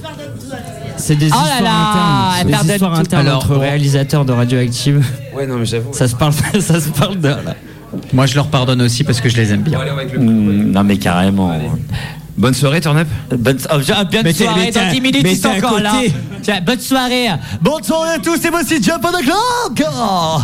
c'est 0.97 1.17
des 1.17 1.27
Oh 1.29 1.35
là 1.35 1.41
histoires 1.41 1.63
là, 1.63 1.71
internes. 1.91 2.37
elle 2.41 2.47
Des 2.47 2.53
pardonne 2.53 2.73
histoires 2.75 2.95
tout. 2.95 3.01
internes 3.01 3.27
Alors, 3.27 3.43
entre 3.45 3.57
réalisateurs 3.57 4.25
de 4.25 4.33
Radioactive. 4.33 5.05
Ouais, 5.35 5.47
non, 5.47 5.57
mais 5.57 5.65
j'avoue. 5.67 5.93
Ça 5.93 6.07
se 6.07 6.15
parle, 6.15 6.33
ça 6.61 6.81
se 6.81 6.91
parle 6.91 7.19
de 7.19 7.29
là. 7.29 7.57
Moi, 8.13 8.27
je 8.27 8.35
leur 8.37 8.47
pardonne 8.49 8.81
aussi 8.83 9.03
parce 9.03 9.21
que 9.21 9.29
je 9.29 9.37
les 9.37 9.53
aime 9.53 9.63
bien. 9.63 9.79
Mmh, 9.79 10.71
Non 10.71 10.85
mais 10.85 10.97
carrément. 10.99 11.51
Bonne 12.37 12.55
soirée, 12.55 12.81
Turn 12.81 12.97
Up. 12.99 13.09
Bonne, 13.37 13.59
oh, 13.73 13.77
je- 13.81 13.93
Mais 14.23 14.33
t'es- 14.33 14.45
soirée, 14.45 14.71
dans 14.71 14.91
10 14.91 15.01
minutes 15.01 15.23
ils 15.25 15.37
sont 15.37 15.51
à 15.51 15.57
encore 15.57 15.81
là. 15.81 15.93
Tiens, 16.43 16.61
bonne 16.65 16.81
soirée. 16.81 17.29
Bonne 17.61 17.83
soirée 17.83 18.11
à 18.15 18.19
tous, 18.19 18.39
c'est 18.41 18.51
moi 18.51 18.63
aussi 18.63 18.83
Jump 18.83 19.05
on 19.07 19.13
the 19.13 19.23
Clock. 19.23 19.89
Oh. 19.95 20.39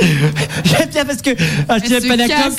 J'aime 0.64 0.88
bien 0.90 1.04
parce 1.04 1.22
que 1.22 1.30
ah, 1.68 1.78
Jump 1.78 2.02
se 2.02 2.12
on 2.12 2.16
the 2.16 2.26
Clock, 2.28 2.56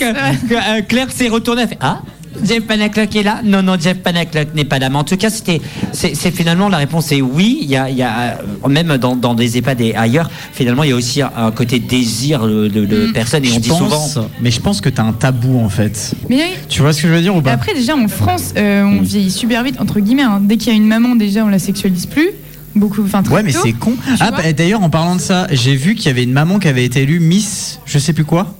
que, 0.49 0.53
euh, 0.55 0.81
Claire 0.87 1.11
s'est 1.11 1.27
retournée, 1.27 1.63
elle 1.63 1.69
fait 1.69 1.77
Ah? 1.81 1.99
Jeff 2.43 2.63
Panaclock 2.65 3.15
est 3.15 3.23
là 3.23 3.41
Non, 3.43 3.61
non, 3.63 3.77
Jeff 3.79 3.99
Panaclock 3.99 4.53
n'est 4.55 4.65
pas 4.65 4.79
là. 4.79 4.89
Mais 4.89 4.97
en 4.97 5.03
tout 5.03 5.17
cas, 5.17 5.29
c'était, 5.29 5.61
c'est, 5.91 6.15
c'est 6.15 6.31
finalement 6.31 6.69
la 6.69 6.77
réponse 6.77 7.11
est 7.11 7.21
oui. 7.21 7.59
Il 7.61 7.69
y 7.69 7.75
a, 7.75 7.89
il 7.89 7.97
y 7.97 8.03
a 8.03 8.39
euh, 8.63 8.67
même 8.69 8.97
dans, 8.97 9.15
dans 9.15 9.33
des 9.33 9.57
EHPAD 9.57 9.81
et 9.81 9.95
ailleurs, 9.95 10.29
finalement, 10.53 10.83
il 10.83 10.89
y 10.89 10.93
a 10.93 10.95
aussi 10.95 11.21
un, 11.21 11.51
côté 11.51 11.79
désir 11.79 12.45
de, 12.45 12.67
de, 12.67 12.85
de 12.85 13.11
personnes 13.11 13.45
et 13.45 13.51
on 13.51 13.55
Je 13.55 13.59
dit 13.59 13.69
pense- 13.69 14.13
souvent. 14.13 14.27
Mais 14.41 14.51
je 14.51 14.59
pense 14.59 14.81
que 14.81 14.89
t'as 14.89 15.03
un 15.03 15.13
tabou 15.13 15.59
en 15.59 15.69
fait. 15.69 16.13
Mais 16.29 16.35
oui. 16.37 16.43
Tu 16.69 16.81
vois 16.81 16.93
ce 16.93 17.01
que 17.01 17.07
je 17.07 17.13
veux 17.13 17.21
dire 17.21 17.35
ou 17.35 17.41
pas? 17.41 17.51
Après, 17.53 17.73
déjà, 17.73 17.95
en 17.95 18.07
France, 18.07 18.53
euh, 18.57 18.83
on 18.83 19.01
vieillit 19.01 19.31
super 19.31 19.63
vite, 19.63 19.79
entre 19.79 19.99
guillemets. 19.99 20.23
hein. 20.23 20.39
Dès 20.41 20.57
qu'il 20.57 20.67
y 20.71 20.75
a 20.75 20.77
une 20.77 20.87
maman, 20.87 21.15
déjà, 21.15 21.43
on 21.45 21.47
la 21.49 21.59
sexualise 21.59 22.05
plus. 22.05 22.29
Beaucoup, 22.75 23.03
enfin, 23.05 23.23
très 23.23 23.33
Ouais, 23.35 23.43
mais 23.43 23.53
tôt. 23.53 23.59
c'est 23.63 23.71
con. 23.71 23.93
Tu 24.05 24.11
Ah, 24.19 24.31
bah, 24.31 24.51
d'ailleurs, 24.51 24.83
en 24.83 24.89
parlant 24.89 25.15
de 25.15 25.21
ça, 25.21 25.47
j'ai 25.51 25.75
vu 25.77 25.95
qu'il 25.95 26.07
y 26.07 26.09
avait 26.09 26.23
une 26.23 26.33
maman 26.33 26.59
qui 26.59 26.67
avait 26.67 26.83
été 26.83 27.03
élue 27.03 27.21
Miss, 27.21 27.79
je 27.85 27.97
sais 27.99 28.11
plus 28.11 28.25
quoi. 28.25 28.57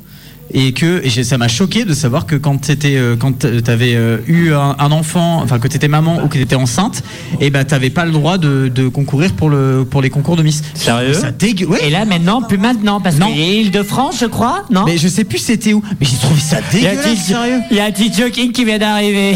Et 0.58 0.72
que 0.72 1.02
et 1.06 1.24
ça 1.24 1.38
m'a 1.38 1.50
choqué 1.50 1.84
de 1.84 1.94
savoir 1.94 2.26
que 2.26 2.36
quand 2.38 2.58
t'étais, 2.62 2.96
euh, 2.96 3.18
quand 3.18 3.46
t'avais 3.62 3.94
euh, 3.96 4.20
eu 4.26 4.54
un, 4.54 4.74
un 4.80 4.92
enfant, 4.92 5.42
enfin 5.44 5.60
que 5.60 5.68
t'étais 5.68 5.90
maman 5.90 6.24
ou 6.24 6.30
que 6.30 6.38
t'étais 6.38 6.56
enceinte, 6.56 7.04
et 7.42 7.50
bah 7.50 7.66
t'avais 7.66 7.90
pas 7.90 8.06
le 8.06 8.12
droit 8.14 8.38
de, 8.38 8.72
de 8.74 8.88
concourir 8.88 9.34
pour 9.34 9.50
le 9.50 9.86
pour 9.90 10.02
les 10.02 10.10
concours 10.10 10.38
de 10.38 10.44
Miss. 10.44 10.64
Sérieux 10.74 11.14
Ça 11.14 11.32
dégueu. 11.32 11.66
Ouais. 11.68 11.86
Et 11.86 11.90
là, 11.90 12.06
maintenant, 12.06 12.42
plus 12.42 12.58
maintenant, 12.58 13.02
parce 13.02 13.18
Non. 13.18 13.28
qu'il 13.28 13.38
y 13.40 13.44
a 13.44 13.54
Île-de-France, 13.64 14.18
je 14.22 14.28
crois, 14.28 14.64
non 14.72 14.84
Mais 14.86 14.98
je 14.98 15.10
sais 15.10 15.26
plus 15.26 15.40
c'était 15.40 15.74
où. 15.74 15.84
Mais 16.00 16.08
j'ai 16.10 16.16
trouvé 16.18 16.40
ça 16.40 16.60
Il 16.72 16.80
dégueulasse, 16.80 17.04
Titi- 17.06 17.18
sérieux. 17.34 17.60
Il 17.70 17.76
y 17.78 17.80
a 17.82 17.92
Titi 17.92 18.22
Joking 18.22 18.52
qui 18.54 18.64
vient 18.64 18.78
d'arriver. 18.80 19.34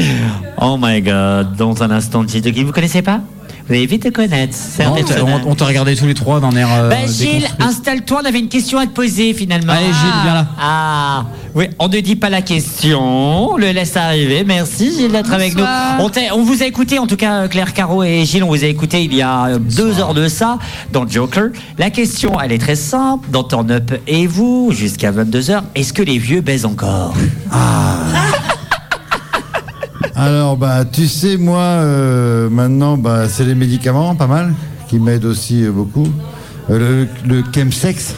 oh 0.60 0.78
my 0.80 1.02
god, 1.02 1.54
dans 1.56 1.82
un 1.82 1.90
instant, 1.90 2.24
Titi 2.24 2.48
Joking, 2.48 2.64
vous 2.64 2.72
connaissez 2.72 3.02
pas? 3.02 3.20
Vous 3.68 3.74
allez 3.74 3.86
vite 3.86 4.12
connaître. 4.12 4.56
Non, 4.78 4.94
on, 5.44 5.50
on 5.50 5.54
t'a 5.56 5.64
regardé 5.66 5.96
tous 5.96 6.06
les 6.06 6.14
trois 6.14 6.38
d'un 6.40 6.52
air. 6.52 6.68
euh, 6.72 6.88
Bah, 6.88 7.06
Gilles, 7.06 7.48
installe-toi, 7.58 8.20
on 8.22 8.26
avait 8.26 8.38
une 8.38 8.48
question 8.48 8.78
à 8.78 8.86
te 8.86 8.92
poser 8.92 9.34
finalement. 9.34 9.72
Allez, 9.72 9.86
Gilles, 9.86 10.22
viens 10.22 10.34
là. 10.34 10.46
Ah, 10.60 11.24
oui, 11.54 11.64
on 11.78 11.88
ne 11.88 11.98
dit 12.00 12.16
pas 12.16 12.28
la 12.30 12.42
question, 12.42 13.00
on 13.52 13.56
le 13.56 13.70
laisse 13.72 13.96
arriver. 13.96 14.44
Merci 14.46 14.92
Gilles 14.96 15.10
d'être 15.10 15.32
avec 15.32 15.56
nous. 15.56 15.64
On, 15.98 16.42
vous 16.44 16.62
a 16.62 16.66
écouté, 16.66 16.98
en 16.98 17.06
tout 17.06 17.16
cas 17.16 17.48
Claire 17.48 17.72
Caro 17.72 18.04
et 18.04 18.24
Gilles, 18.24 18.44
on 18.44 18.48
vous 18.48 18.62
a 18.62 18.68
écouté 18.68 19.02
il 19.02 19.14
y 19.14 19.22
a 19.22 19.46
euh, 19.46 19.58
deux 19.58 19.98
heures 19.98 20.14
de 20.14 20.28
ça 20.28 20.58
dans 20.92 21.08
Joker. 21.08 21.48
La 21.78 21.90
question, 21.90 22.38
elle 22.40 22.52
est 22.52 22.58
très 22.58 22.76
simple. 22.76 23.26
Dans 23.30 23.42
Turn 23.42 23.70
Up 23.70 23.90
et 24.06 24.26
vous, 24.26 24.70
jusqu'à 24.72 25.10
22h, 25.10 25.62
est-ce 25.74 25.92
que 25.92 26.02
les 26.02 26.18
vieux 26.18 26.40
baisent 26.40 26.66
encore? 26.66 27.14
Alors, 30.18 30.56
bah, 30.56 30.84
tu 30.90 31.06
sais, 31.08 31.36
moi, 31.36 31.58
euh, 31.60 32.48
maintenant, 32.48 32.96
bah, 32.96 33.28
c'est 33.28 33.44
les 33.44 33.54
médicaments, 33.54 34.14
pas 34.14 34.26
mal, 34.26 34.54
qui 34.88 34.98
m'aident 34.98 35.26
aussi 35.26 35.62
euh, 35.64 35.70
beaucoup. 35.70 36.08
Euh, 36.70 37.04
le, 37.26 37.36
le 37.36 37.44
chemsex, 37.54 38.14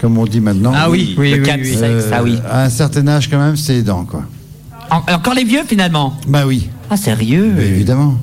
comme 0.00 0.16
on 0.16 0.26
dit 0.26 0.40
maintenant. 0.40 0.72
Ah 0.74 0.88
oui, 0.88 1.14
oui, 1.18 1.32
le 1.32 1.42
oui, 1.42 1.42
oui. 1.42 1.50
chemsex, 1.72 1.82
Euh, 1.82 2.10
ah 2.12 2.22
oui. 2.22 2.38
À 2.48 2.62
un 2.64 2.70
certain 2.70 3.06
âge, 3.08 3.28
quand 3.28 3.38
même, 3.38 3.56
c'est 3.56 3.76
aidant, 3.78 4.04
quoi. 4.04 4.22
En- 4.90 5.12
encore 5.12 5.34
les 5.34 5.44
vieux 5.44 5.62
finalement? 5.66 6.14
Bah 6.28 6.44
oui, 6.46 6.68
Ah, 6.88 6.96
sérieux? 6.96 7.52
Bah, 7.56 7.62
évidemment. 7.64 8.14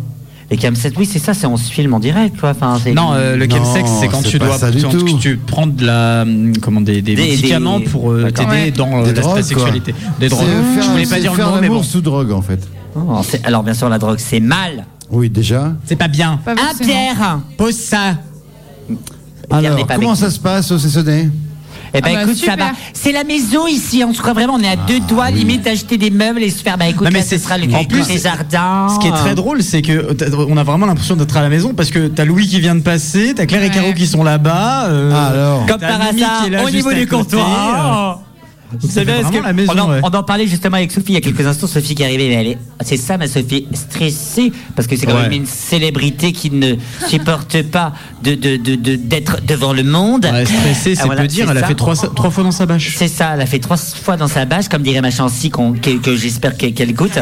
Les 0.50 0.58
Cam7, 0.58 0.94
oui, 0.98 1.06
c'est 1.06 1.20
ça, 1.20 1.34
c'est 1.34 1.48
on 1.48 1.56
se 1.58 1.72
filme 1.72 1.94
en 1.94 2.00
direct, 2.00 2.38
quoi. 2.40 2.50
Enfin, 2.52 2.78
c'est- 2.84 2.94
Non, 2.94 3.14
euh, 3.14 3.36
le 3.38 3.50
chemsex, 3.50 3.90
c'est 4.00 4.08
quand 4.08 4.22
c'est 4.22 4.30
tu 4.32 4.40
dois 4.40 4.58
tout. 4.90 5.18
tu 5.20 5.38
prends 5.38 5.66
de 5.68 5.86
la 5.86 6.22
hum, 6.24 6.54
comment 6.62 6.82
des, 6.82 7.02
des 7.02 7.16
Des- 7.16 7.22
médicaments 7.24 7.80
des- 7.80 7.86
pour 7.86 8.12
euh, 8.12 8.30
t'aider 8.32 8.50
Ouais. 8.50 8.72
dans 8.72 8.90
Des 9.04 9.14
l'aspect 9.14 9.22
drogues, 9.22 9.34
quoi. 9.34 9.44
sexualité. 9.44 9.96
Des 10.20 10.28
drogues. 10.30 10.46
faire- 10.76 10.84
Je 10.84 10.90
voulais 10.90 11.06
pas 11.06 11.20
dire 11.20 11.34
le 11.36 11.62
mais 11.62 11.70
bon. 11.70 11.84
sous 11.84 12.02
drogue, 12.02 12.32
en 12.32 12.42
fait. 12.42 12.60
Oh, 12.96 13.22
c'est- 13.24 13.46
alors, 13.46 13.64
bien 13.64 13.74
sûr, 13.74 13.90
la 13.90 13.98
drogue, 14.00 14.18
c'est 14.20 14.40
mal. 14.40 14.86
Oui, 15.10 15.30
déjà. 15.30 15.74
C'est 15.86 15.96
pas 15.96 16.08
bien. 16.08 16.40
Pas 16.44 16.54
Ah, 16.58 16.68
forcément. 16.70 16.90
Pierre 16.90 17.40
Pose 17.58 17.76
ça. 17.76 18.16
Pierre 19.50 19.62
n'est 19.62 19.68
Alors, 19.68 19.88
pas 19.88 19.96
comment 19.96 20.10
avec 20.12 20.20
ça 20.24 20.32
se 20.32 20.40
passe 20.40 20.72
au 20.72 20.78
CCD 20.80 21.30
Eh 21.94 22.00
ben 22.00 22.10
Ah 22.12 22.14
bah, 22.16 22.22
écoute, 22.24 22.36
ça 22.38 22.52
super. 22.52 22.58
va. 22.68 22.72
C'est 22.94 23.12
la 23.12 23.26
maison 23.26 23.68
ici. 23.68 24.02
On 24.08 24.14
se 24.14 24.20
croit 24.22 24.32
vraiment, 24.32 24.54
on 24.54 24.62
est 24.64 24.70
à 24.70 24.78
deux 24.78 25.02
doigts 25.02 25.30
limite 25.30 25.64
d'acheter 25.64 25.98
des 25.98 26.10
meubles 26.10 26.42
et 26.42 26.50
se 26.50 26.64
faire. 26.64 26.78
Bah 26.78 26.88
écoute, 26.88 27.04
Non, 27.04 27.10
mais 27.12 27.20
là, 27.20 27.24
ce 27.26 27.32
c'est- 27.32 27.38
sera 27.40 27.58
le 27.58 27.66
en 27.76 27.84
plus, 27.84 28.08
les 28.08 28.18
jardins. 28.20 28.88
Ce 28.96 29.00
qui 29.00 29.08
est 29.08 29.12
très 29.12 29.36
drôle, 29.36 29.62
c'est 29.62 29.82
que 29.82 30.14
t'as- 30.14 30.34
on 30.38 30.56
a 30.56 30.64
vraiment 30.64 30.86
l'impression 30.86 31.18
d'être 31.18 31.36
à 31.36 31.42
la 31.42 31.50
maison 31.50 31.74
parce 31.74 31.90
que 31.90 32.08
t'as 32.08 32.24
Louis 32.24 32.48
qui 32.48 32.62
vient 32.62 32.76
de 32.76 32.80
passer, 32.82 33.34
t'as 33.36 33.46
Claire 33.46 33.64
et 33.64 33.68
Ouais. 33.68 33.74
Caro 33.74 33.92
qui 33.94 34.08
sont 34.08 34.24
là-bas. 34.24 34.86
euh, 34.86 35.12
Ah, 35.14 35.28
alors 35.28 35.66
Comme 35.66 35.80
t'as 35.82 35.98
par 35.98 36.00
Mimi 36.14 36.24
hasard, 36.24 36.42
qui 36.42 36.48
est 36.48 36.50
là 36.52 36.60
au 36.64 36.66
juste 36.68 36.76
niveau 36.78 36.90
à 36.90 36.94
du 36.94 37.08
côté, 37.08 37.24
comptoir. 37.36 38.22
Parce 38.80 38.94
vraiment 38.94 39.30
que 39.30 39.38
la 39.44 39.54
maison, 39.54 39.74
on, 39.76 39.80
en, 39.80 39.90
ouais. 39.92 40.00
on 40.04 40.10
en 40.10 40.24
parlait 40.24 40.48
justement 40.48 40.78
avec 40.78 40.92
Sophie 40.92 41.12
il 41.12 41.16
y 41.16 41.18
a 41.18 41.22
quelques 41.22 41.46
instants. 41.46 41.68
Sophie 41.68 41.96
qui 41.96 42.04
est 42.04 42.06
arrivée, 42.06 42.30
mais 42.30 42.36
elle 42.36 42.48
est, 42.48 42.58
c'est 42.84 42.98
ça 42.98 43.18
ma 43.18 43.28
Sophie, 43.28 43.68
stressée 43.74 44.52
parce 44.76 44.88
que 44.88 44.96
c'est 44.96 45.06
quand 45.06 45.16
Ouais. 45.16 45.24
même 45.24 45.32
une 45.34 45.46
célébrité 45.46 46.32
qui 46.32 46.50
ne 46.52 46.76
supporte 47.08 47.62
pas 47.64 47.94
de, 48.24 48.36
de, 48.36 48.56
de, 48.58 48.76
de- 48.76 48.96
d'être 48.96 49.42
devant 49.46 49.74
le 49.74 49.84
monde. 49.84 50.26
Ouais, 50.32 50.46
stressée, 50.46 50.96
c'est 50.96 51.02
Ah, 51.02 51.06
voilà, 51.06 51.22
peu 51.24 51.28
dire. 51.28 51.46
c'est 51.46 51.52
Elle 51.52 51.64
a 51.64 51.68
fait 51.68 51.76
trois, 51.76 51.96
trois 51.96 52.30
fois 52.30 52.44
dans 52.44 52.52
sa 52.52 52.66
bâche. 52.66 52.96
C'est 52.98 53.08
ça, 53.08 53.32
elle 53.36 53.42
a 53.42 53.46
fait 53.46 53.60
trois 53.60 53.78
fois 53.78 54.16
dans 54.18 54.28
sa 54.28 54.46
bâche, 54.46 54.68
comme 54.70 54.84
dirait 54.84 55.02
ma 55.02 55.12
chancy, 55.12 55.50
qu'on- 55.50 55.74
que, 55.74 55.98
que 55.98 56.16
j'espère 56.16 56.56
qu'elle, 56.58 56.74
qu'elle 56.74 56.90
écoute. 56.92 57.18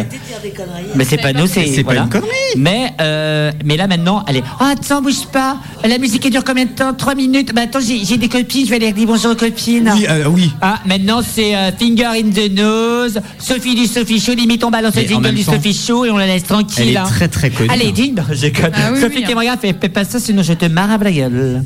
Mais 0.95 1.05
c'est 1.05 1.17
pas 1.17 1.33
nous, 1.33 1.47
c'est. 1.47 1.65
C'est 1.67 1.83
pas 1.83 1.95
une 1.95 2.09
connerie. 2.09 2.27
Mais, 2.57 2.93
euh, 3.01 3.51
mais 3.63 3.77
là 3.77 3.87
maintenant, 3.87 4.23
elle 4.27 4.37
est. 4.37 4.43
Oh, 4.59 4.63
attends, 4.65 5.01
bouge 5.01 5.25
pas. 5.31 5.57
La 5.87 5.97
musique 5.97 6.25
elle 6.25 6.31
dure 6.31 6.43
combien 6.43 6.65
de 6.65 6.71
temps? 6.71 6.93
Trois 6.93 7.15
minutes. 7.15 7.53
Bah 7.53 7.61
attends, 7.63 7.79
j'ai, 7.79 8.03
j'ai 8.03 8.17
des 8.17 8.27
copines, 8.29 8.65
je 8.65 8.69
vais 8.69 8.75
aller 8.77 8.91
dire 8.91 9.07
bonjour 9.07 9.31
aux 9.31 9.35
copines. 9.35 9.91
Oui, 9.95 10.05
euh, 10.09 10.25
oui. 10.27 10.51
Ah, 10.61 10.79
maintenant 10.85 11.21
c'est 11.23 11.38
euh, 11.39 11.71
Finger 11.77 12.05
in 12.05 12.29
the 12.31 12.51
Nose, 12.51 13.19
Sophie 13.37 13.75
du 13.75 13.85
Sophie 13.85 14.19
Show, 14.19 14.33
limite 14.33 14.63
on 14.63 14.71
balance 14.71 14.95
le 14.95 15.03
jingle 15.03 15.33
du 15.33 15.43
temps, 15.43 15.53
Sophie 15.53 15.73
Show 15.73 16.05
et 16.05 16.11
on 16.11 16.17
la 16.17 16.27
laisse 16.27 16.43
tranquille. 16.43 16.83
Elle 16.87 16.89
est 16.89 16.97
hein. 16.97 17.03
très 17.03 17.27
très 17.27 17.49
connue. 17.49 17.69
Allez, 17.69 17.91
dis, 17.91 18.13
je 18.31 18.41
déconne. 18.41 18.71
Ah 18.73 18.91
oui, 18.93 18.99
Sophie 18.99 19.17
oui, 19.17 19.23
qui 19.23 19.47
hein. 19.47 19.57
fait, 19.59 19.75
fais 19.79 19.89
pas 19.89 20.03
ça, 20.03 20.19
sinon 20.19 20.43
je 20.43 20.53
te 20.53 20.65
marre 20.65 20.91
à 20.91 20.97
la 20.97 21.11
gueule. 21.11 21.63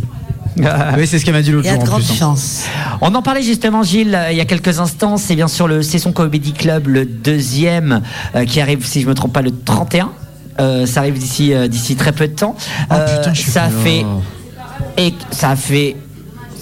Ah 0.63 0.93
oui, 0.97 1.07
c'est 1.07 1.17
ce 1.17 1.25
qu'elle 1.25 1.33
m'a 1.33 1.41
dit 1.41 1.51
l'autre 1.51 1.65
Il 1.65 1.71
y 1.71 1.71
a 1.71 1.75
jour 1.75 1.83
de 1.83 1.87
en 1.87 1.91
grandes 1.91 2.03
plus. 2.03 2.11
hein. 2.11 2.15
chances. 2.19 2.65
On 3.01 3.13
en 3.15 3.21
parlait 3.21 3.41
justement, 3.41 3.81
Gilles, 3.83 4.13
euh, 4.13 4.31
il 4.31 4.37
y 4.37 4.41
a 4.41 4.45
quelques 4.45 4.79
instants. 4.79 5.17
C'est 5.17 5.35
bien 5.35 5.47
sûr 5.47 5.67
le 5.67 5.81
Sesson 5.81 6.11
Comedy 6.11 6.53
Club, 6.53 6.87
le 6.87 7.05
deuxième, 7.05 8.01
euh, 8.35 8.45
qui 8.45 8.61
arrive, 8.61 8.85
si 8.85 9.01
je 9.01 9.07
me 9.07 9.13
trompe 9.15 9.33
pas, 9.33 9.41
le 9.41 9.51
31. 9.51 10.11
Euh, 10.59 10.85
ça 10.85 10.99
arrive 10.99 11.17
d'ici 11.17 11.53
euh, 11.53 11.67
d'ici 11.67 11.95
très 11.95 12.11
peu 12.11 12.27
de 12.27 12.35
temps. 12.35 12.55
Oh, 12.91 12.93
putain, 12.93 13.33
je 13.33 13.41
suis 13.41 13.51
ça 13.51 13.69
fait 13.69 14.05
et 14.97 15.13
ça 15.31 15.55
fait 15.55 15.95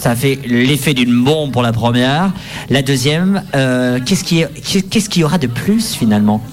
ça 0.02 0.15
fait 0.15 0.40
l'effet 0.48 0.95
d'une 0.95 1.23
bombe 1.23 1.52
pour 1.52 1.61
la 1.61 1.72
première. 1.72 2.32
La 2.72 2.82
deuxième, 2.82 3.44
euh, 3.53 3.99
qu'est-ce 4.03 4.23
qui 4.23 4.44
qu'est-ce 4.90 5.10
qu'il 5.10 5.22
y 5.22 5.23
aura 5.23 5.38
de 5.38 5.45
plus 5.45 5.94
finalement? 5.94 6.44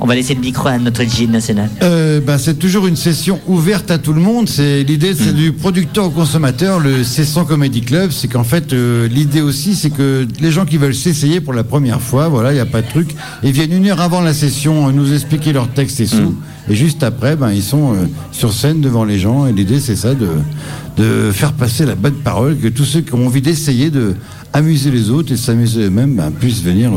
On 0.00 0.06
va 0.06 0.14
laisser 0.14 0.34
le 0.34 0.40
micro 0.40 0.68
à 0.68 0.78
notre 0.78 1.02
Gilles 1.04 1.30
national. 1.30 1.70
Euh, 1.82 2.20
bah, 2.20 2.38
c'est 2.38 2.58
toujours 2.58 2.86
une 2.86 2.96
session 2.96 3.40
ouverte 3.46 3.90
à 3.90 3.98
tout 3.98 4.12
le 4.12 4.20
monde. 4.20 4.48
C'est 4.48 4.82
l'idée, 4.82 5.14
c'est 5.14 5.34
du 5.34 5.52
producteur 5.52 6.06
au 6.06 6.10
consommateur. 6.10 6.80
Le 6.80 7.04
Cesson 7.04 7.44
Comedy 7.44 7.80
Club, 7.80 8.10
c'est 8.10 8.28
qu'en 8.28 8.44
fait, 8.44 8.72
euh, 8.72 9.08
l'idée 9.08 9.40
aussi, 9.40 9.74
c'est 9.74 9.90
que 9.90 10.26
les 10.40 10.50
gens 10.50 10.64
qui 10.64 10.76
veulent 10.76 10.94
s'essayer 10.94 11.40
pour 11.40 11.52
la 11.52 11.64
première 11.64 12.00
fois, 12.00 12.28
voilà, 12.28 12.52
il 12.52 12.56
n'y 12.56 12.60
a 12.60 12.66
pas 12.66 12.82
de 12.82 12.88
truc, 12.88 13.14
ils 13.42 13.52
viennent 13.52 13.72
une 13.72 13.86
heure 13.86 14.00
avant 14.00 14.20
la 14.20 14.34
session 14.34 14.88
euh, 14.88 14.92
nous 14.92 15.12
expliquer 15.12 15.52
leur 15.52 15.68
texte 15.68 16.00
et 16.00 16.06
sous. 16.06 16.34
Et 16.68 16.74
juste 16.74 17.02
après, 17.02 17.36
ben, 17.36 17.52
ils 17.52 17.62
sont 17.62 17.92
euh, 17.92 18.06
sur 18.32 18.52
scène 18.52 18.80
devant 18.80 19.04
les 19.04 19.18
gens. 19.18 19.46
Et 19.46 19.52
l'idée, 19.52 19.80
c'est 19.80 19.96
ça, 19.96 20.14
de, 20.14 20.28
de 20.96 21.30
faire 21.32 21.52
passer 21.52 21.86
la 21.86 21.94
bonne 21.94 22.14
parole, 22.14 22.58
que 22.58 22.68
tous 22.68 22.84
ceux 22.84 23.00
qui 23.00 23.14
ont 23.14 23.26
envie 23.26 23.42
d'essayer 23.42 23.90
de 23.90 24.14
amuser 24.52 24.90
les 24.90 25.10
autres 25.10 25.32
et 25.32 25.36
s'amuser 25.36 25.84
eux-mêmes 25.84 26.14
ben, 26.14 26.30
puissent 26.30 26.62
venir 26.62 26.92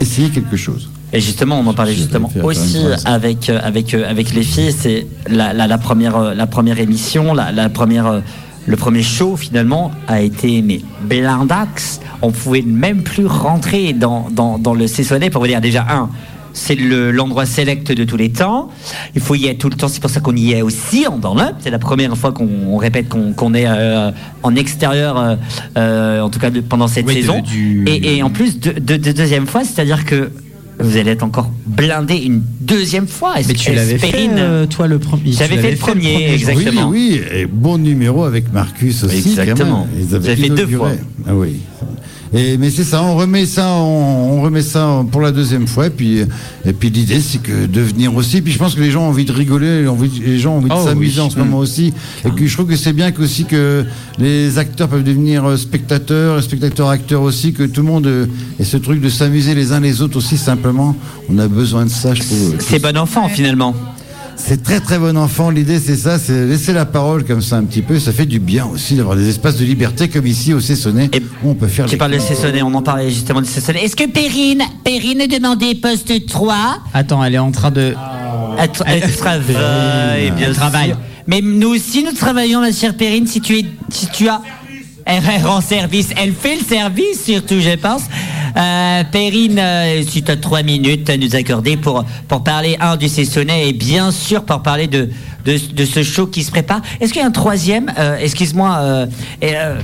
essayer 0.00 0.30
quelque 0.30 0.56
chose. 0.56 0.88
Et 1.14 1.20
justement, 1.20 1.58
on 1.60 1.66
en 1.66 1.74
parlait 1.74 1.94
justement 1.94 2.30
aussi 2.42 2.78
avec 3.04 3.48
euh, 3.48 3.60
avec 3.62 3.94
euh, 3.94 4.04
avec 4.10 4.34
les 4.34 4.42
filles. 4.42 4.72
C'est 4.76 5.06
la, 5.28 5.52
la, 5.52 5.66
la 5.66 5.78
première 5.78 6.16
euh, 6.16 6.34
la 6.34 6.46
première 6.46 6.78
émission, 6.80 7.32
la, 7.32 7.52
la 7.52 7.68
première 7.68 8.22
le 8.66 8.76
premier 8.76 9.02
show 9.02 9.36
finalement 9.36 9.90
a 10.08 10.20
été 10.22 10.60
mais 10.62 10.80
blindax. 11.02 12.00
On 12.22 12.30
pouvait 12.32 12.62
même 12.62 13.02
plus 13.02 13.26
rentrer 13.26 13.92
dans 13.92 14.28
dans, 14.30 14.58
dans 14.58 14.74
le 14.74 14.86
Cessonnet 14.86 15.30
pour 15.30 15.40
vous 15.42 15.48
dire 15.48 15.60
déjà 15.60 15.86
un. 15.88 16.08
C'est 16.56 16.76
le- 16.76 17.10
l'endroit 17.10 17.46
select 17.46 17.90
de 17.92 18.04
tous 18.04 18.16
les 18.16 18.30
temps. 18.30 18.70
Il 19.16 19.20
faut 19.20 19.34
y 19.34 19.46
être 19.48 19.58
tout 19.58 19.68
le 19.68 19.74
temps. 19.76 19.88
C'est 19.88 20.00
pour 20.00 20.08
ça 20.10 20.20
qu'on 20.20 20.36
y 20.36 20.52
est 20.52 20.62
aussi 20.62 21.04
en 21.08 21.18
dans 21.18 21.36
C'est 21.60 21.70
la 21.70 21.80
première 21.80 22.16
fois 22.16 22.30
qu'on 22.32 22.48
on 22.68 22.76
répète 22.76 23.08
qu'on 23.08 23.54
est 23.54 23.66
euh, 23.66 24.12
en 24.44 24.54
extérieur, 24.54 25.36
euh, 25.76 26.20
en 26.20 26.30
tout 26.30 26.38
cas 26.38 26.50
de- 26.50 26.60
pendant 26.60 26.86
cette 26.86 27.06
Oui, 27.06 27.16
de- 27.16 27.20
saison. 27.22 27.40
du- 27.40 27.84
Et, 27.88 28.16
et 28.18 28.22
en 28.22 28.30
plus 28.30 28.60
de, 28.60 28.70
de- 28.70 28.96
de 28.96 29.10
deuxième 29.12 29.46
fois, 29.48 29.62
c'est-à-dire 29.64 30.04
que 30.04 30.30
vous 30.78 30.96
allez 30.96 31.12
être 31.12 31.22
encore 31.22 31.50
blindé 31.66 32.16
une 32.16 32.42
deuxième 32.60 33.06
fois. 33.06 33.34
Mais 33.46 33.54
tu 33.54 33.72
l'avais 33.72 33.98
fait, 33.98 34.28
euh, 34.30 34.66
toi, 34.66 34.86
le 34.86 34.98
premier. 34.98 35.32
J'avais 35.32 35.58
fait 35.58 35.70
le 35.72 35.76
premier, 35.76 36.32
exactement. 36.34 36.88
Oui, 36.88 37.20
oui, 37.22 37.38
et 37.38 37.46
bon 37.46 37.78
numéro 37.78 38.24
avec 38.24 38.52
Marcus 38.52 39.04
aussi. 39.04 39.16
Exactement. 39.16 39.86
Ils 39.96 40.04
Vous 40.06 40.14
avaient 40.14 40.32
avez 40.32 40.42
fait 40.42 40.48
deux 40.50 40.66
fois. 40.66 40.92
Ah 41.26 41.34
oui. 41.34 41.60
Et, 42.36 42.58
mais 42.58 42.68
c'est 42.70 42.82
ça, 42.84 43.02
on 43.02 43.14
remet 43.16 43.46
ça, 43.46 43.68
on, 43.74 44.38
on 44.38 44.42
remet 44.42 44.62
ça 44.62 45.04
pour 45.12 45.20
la 45.20 45.30
deuxième 45.30 45.68
fois. 45.68 45.86
Et 45.86 45.90
puis, 45.90 46.18
et 46.64 46.72
puis 46.72 46.90
l'idée, 46.90 47.20
c'est 47.20 47.38
que 47.40 47.66
de 47.66 47.80
venir 47.80 48.14
aussi. 48.16 48.42
Puis 48.42 48.52
je 48.52 48.58
pense 48.58 48.74
que 48.74 48.80
les 48.80 48.90
gens 48.90 49.02
ont 49.04 49.08
envie 49.10 49.24
de 49.24 49.32
rigoler, 49.32 49.86
envie- 49.86 50.20
les 50.24 50.38
gens 50.38 50.54
ont 50.54 50.58
envie 50.58 50.68
de 50.68 50.74
Oh, 50.76 50.84
s'amuser 50.84 51.20
oui. 51.20 51.26
en 51.26 51.30
ce 51.30 51.38
moment 51.38 51.58
aussi. 51.58 51.92
Et 52.24 52.30
que 52.30 52.44
je 52.46 52.52
trouve 52.52 52.66
que 52.68 52.76
c'est 52.76 52.92
bien 52.92 53.12
que 53.12 53.22
aussi 53.22 53.44
que 53.44 53.84
les 54.18 54.58
acteurs 54.58 54.88
peuvent 54.88 55.04
devenir 55.04 55.44
euh, 55.44 55.56
spectateurs, 55.56 56.38
et 56.38 56.42
spectateurs 56.42 56.88
acteurs 56.88 57.22
aussi, 57.22 57.52
que 57.52 57.62
tout 57.62 57.82
le 57.82 57.86
monde 57.86 58.06
euh, 58.06 58.26
ait 58.58 58.64
ce 58.64 58.78
truc 58.78 59.00
de 59.00 59.08
s'amuser 59.08 59.54
les 59.54 59.70
uns 59.72 59.78
les 59.80 60.02
autres 60.02 60.16
aussi 60.16 60.36
simplement. 60.36 60.96
On 61.28 61.38
a 61.38 61.46
besoin 61.46 61.84
de 61.84 61.90
ça, 61.90 62.14
je 62.14 62.22
trouve. 62.22 62.56
C'est 62.58 62.80
bon 62.82 62.96
enfant 62.96 63.28
finalement. 63.28 63.74
C'est 64.36 64.62
très 64.62 64.80
très 64.80 64.98
bon 64.98 65.16
enfant. 65.16 65.50
L'idée 65.50 65.78
c'est 65.78 65.96
ça, 65.96 66.18
c'est 66.18 66.46
laisser 66.46 66.72
la 66.72 66.84
parole 66.84 67.24
comme 67.24 67.40
ça 67.40 67.56
un 67.56 67.64
petit 67.64 67.82
peu. 67.82 67.98
Ça 67.98 68.12
fait 68.12 68.26
du 68.26 68.38
bien 68.40 68.66
aussi 68.66 68.94
d'avoir 68.96 69.16
des 69.16 69.28
espaces 69.28 69.56
de 69.56 69.64
liberté 69.64 70.08
comme 70.08 70.26
ici 70.26 70.52
au 70.52 70.60
Cessonnet 70.60 71.10
où 71.42 71.50
on 71.50 71.54
peut 71.54 71.66
faire. 71.68 71.86
Tu 71.86 71.92
les 71.92 71.96
parles 71.96 72.12
de. 72.12 72.18
Cessonnet, 72.18 72.62
on 72.62 72.74
en 72.74 72.82
parlait 72.82 73.10
justement 73.10 73.40
de 73.40 73.46
Cessonnet. 73.46 73.82
Est-ce 73.84 73.96
que 73.96 74.08
Perrine, 74.08 74.62
Perrine 74.84 75.26
demandait 75.26 75.74
poste 75.74 76.26
3 76.26 76.78
Attends, 76.92 77.24
elle 77.24 77.34
est 77.34 77.38
en 77.38 77.50
train 77.52 77.70
de. 77.70 77.94
Elle, 78.58 78.68
tra- 78.70 78.84
elle 78.86 79.16
travaille, 79.16 80.30
bien 80.36 80.48
Elle 80.48 80.54
travaille. 80.54 80.88
sûr. 80.88 80.98
Mais 81.26 81.40
nous 81.42 81.68
aussi, 81.74 82.04
nous 82.04 82.12
travaillons, 82.12 82.60
ma 82.60 82.70
chère 82.72 82.94
Perrine, 82.96 83.26
si 83.26 83.40
tu, 83.40 83.58
es, 83.58 83.64
si 83.88 84.08
tu 84.08 84.28
as... 84.28 84.42
Elle 85.06 85.22
rend 85.44 85.60
service, 85.60 86.08
elle 86.22 86.32
fait 86.32 86.56
le 86.56 86.64
service 86.64 87.24
surtout, 87.26 87.60
je 87.60 87.76
pense. 87.76 88.02
Euh, 88.56 89.02
Perrine, 89.10 89.58
euh, 89.58 90.02
si 90.06 90.22
tu 90.22 90.30
as 90.30 90.36
trois 90.36 90.62
minutes 90.62 91.10
à 91.10 91.16
nous 91.16 91.34
accorder 91.34 91.76
pour, 91.76 92.04
parler, 92.44 92.76
un, 92.80 92.96
du 92.96 93.08
Cessonnet 93.08 93.68
et 93.68 93.72
bien 93.72 94.12
sûr 94.12 94.44
pour 94.44 94.62
parler 94.62 94.86
de, 94.86 95.10
de, 95.44 95.58
de 95.74 95.84
ce 95.84 96.02
show 96.02 96.26
qui 96.26 96.42
se 96.42 96.50
prépare. 96.50 96.80
Est-ce 97.00 97.12
qu'il 97.12 97.20
y 97.22 97.24
a 97.24 97.28
un 97.28 97.32
troisième 97.32 97.92
euh, 97.98 98.16
Excuse-moi, 98.18 98.78
euh, 98.80 99.06
euh, 99.42 99.76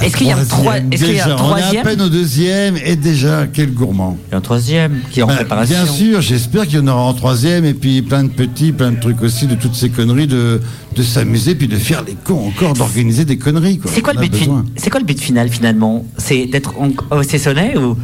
est-ce 0.00 0.16
qu'il 0.16 0.26
y 0.28 0.30
a 0.30 0.36
un, 0.36 0.44
trois- 0.44 0.78
Troisième, 0.80 0.92
y 1.14 1.20
a 1.20 1.26
un. 1.36 1.42
On 1.42 1.56
est 1.56 1.78
à 1.78 1.82
peine 1.82 2.00
au 2.02 2.08
deuxième 2.08 2.76
et 2.84 2.96
déjà 2.96 3.46
quel 3.52 3.72
gourmand. 3.72 4.16
Il 4.28 4.32
y 4.32 4.34
a 4.34 4.38
un 4.38 4.40
troisième 4.40 5.00
qui 5.10 5.20
est 5.20 5.22
en 5.22 5.26
Ben, 5.26 5.36
préparation. 5.36 5.74
Bien 5.82 5.92
sûr, 5.92 6.20
j'espère 6.20 6.66
qu'il 6.66 6.76
y 6.76 6.82
en 6.82 6.86
aura 6.88 7.02
en 7.02 7.14
troisième 7.14 7.64
et 7.64 7.74
puis 7.74 8.02
plein 8.02 8.24
de 8.24 8.28
petits, 8.30 8.72
plein 8.72 8.92
de 8.92 9.00
trucs 9.00 9.22
aussi, 9.22 9.46
de 9.46 9.54
toutes 9.54 9.74
ces 9.74 9.90
conneries, 9.90 10.26
de, 10.26 10.60
de 10.96 11.02
s'amuser 11.02 11.54
puis 11.54 11.68
de 11.68 11.76
faire 11.76 12.04
les 12.04 12.14
cons 12.14 12.46
encore, 12.48 12.74
d'organiser 12.74 13.24
des 13.24 13.38
conneries. 13.38 13.80
C'est 13.86 14.00
quoi, 14.02 14.12
le 14.12 14.20
but 14.20 14.32
quoi 14.90 15.00
le 15.00 15.06
final 15.20 15.48
finalement? 15.48 16.04
C'est 16.16 16.46
d'être 16.46 16.74
en- 16.78 17.16
au 17.16 17.22
Cessonnet 17.22 17.76
ou, 17.76 17.96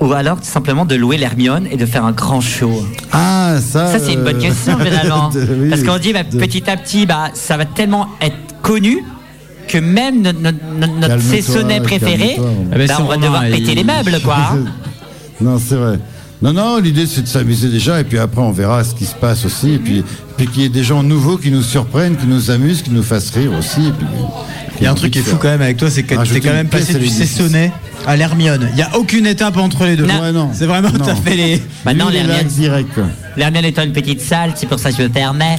ou 0.00 0.12
alors 0.12 0.38
tout 0.38 0.46
simplement 0.46 0.84
de 0.84 0.94
louer 0.94 1.16
l'Hermione 1.18 1.66
et 1.70 1.76
de 1.76 1.86
faire 1.86 2.04
un 2.04 2.12
grand 2.12 2.40
show 2.40 2.84
Ah, 3.12 3.56
ça. 3.60 3.92
Ça 3.92 3.98
c'est 3.98 4.14
une 4.14 4.22
bonne 4.24 4.36
euh, 4.36 4.40
question 4.40 4.78
finalement. 4.78 5.28
de- 5.34 5.46
oui, 5.60 5.68
Parce 5.70 5.82
qu'on 5.82 5.98
dit 5.98 6.12
bah, 6.12 6.22
de- 6.22 6.38
petit 6.38 6.68
à 6.70 6.76
petit, 6.76 7.06
bah, 7.06 7.28
ça 7.34 7.56
va 7.56 7.64
tellement 7.66 8.08
être 8.20 8.36
connu 8.62 8.98
que 9.68 9.78
même 9.78 10.22
notre, 10.22 10.40
notre, 10.40 11.20
Cessonnet 11.22 11.80
préféré, 11.80 12.36
bah, 12.38 12.44
on 12.98 13.04
va 13.04 13.14
Romain, 13.14 13.16
devoir 13.18 13.46
il- 13.46 13.54
péter 13.56 13.74
les 13.74 13.84
meubles 13.84 14.18
quoi. 14.24 14.36
Non, 15.40 15.58
c'est 15.58 15.76
vrai. 15.76 15.98
Non, 16.42 16.52
non, 16.54 16.78
l'idée 16.78 17.06
c'est 17.06 17.22
de 17.22 17.26
s'amuser 17.28 17.68
déjà 17.68 18.00
et 18.00 18.04
puis 18.04 18.18
après 18.18 18.40
on 18.40 18.50
verra 18.50 18.82
ce 18.84 18.94
qui 18.94 19.04
se 19.04 19.14
passe 19.14 19.44
aussi 19.44 19.72
et 19.74 19.78
puis, 19.78 20.02
puis 20.38 20.46
qu'il 20.48 20.62
y 20.62 20.64
ait 20.64 20.70
des 20.70 20.82
gens 20.84 21.02
nouveaux 21.02 21.36
qui 21.36 21.50
nous 21.50 21.62
surprennent, 21.62 22.16
qui 22.16 22.26
nous 22.26 22.50
amusent, 22.50 22.80
qui 22.82 22.90
nous 22.90 23.02
fassent 23.02 23.30
rire 23.30 23.52
aussi. 23.58 23.88
et 23.88 23.92
puis- 23.92 24.06
Il 24.80 24.84
y 24.84 24.86
a 24.86 24.90
un 24.90 24.94
truc 24.94 25.12
qui 25.12 25.18
est 25.18 25.22
fou 25.22 25.36
quand 25.40 25.48
même 25.48 25.60
avec 25.62 25.76
toi, 25.76 25.90
c'est 25.90 26.02
que 26.02 26.14
t'es 26.14 26.40
quand 26.40 26.52
même 26.52 26.68
passé 26.68 26.94
du 26.94 27.00
l'édifice. 27.00 27.38
À 28.06 28.16
l'Hermione. 28.16 28.68
Il 28.72 28.78
y 28.78 28.82
a 28.82 28.96
aucune 28.96 29.26
étape 29.26 29.56
entre 29.56 29.84
les 29.84 29.96
deux. 29.96 30.06
Non. 30.06 30.20
Ouais, 30.20 30.32
non. 30.32 30.50
C'est 30.52 30.66
vraiment, 30.66 30.88
Non. 30.90 31.04
t'as 31.04 31.14
fait 31.14 31.36
les. 31.36 31.62
Maintenant, 31.84 32.06
là, 32.06 32.12
l'Hermione 32.22 32.46
direct. 32.46 32.98
L'Hermione 33.36 33.64
étant 33.66 33.82
une 33.82 33.92
petite 33.92 34.20
salle, 34.20 34.52
c'est 34.56 34.66
pour 34.66 34.78
ça 34.78 34.90
que 34.90 34.96
je 34.98 35.02
me 35.02 35.08
permets. 35.08 35.58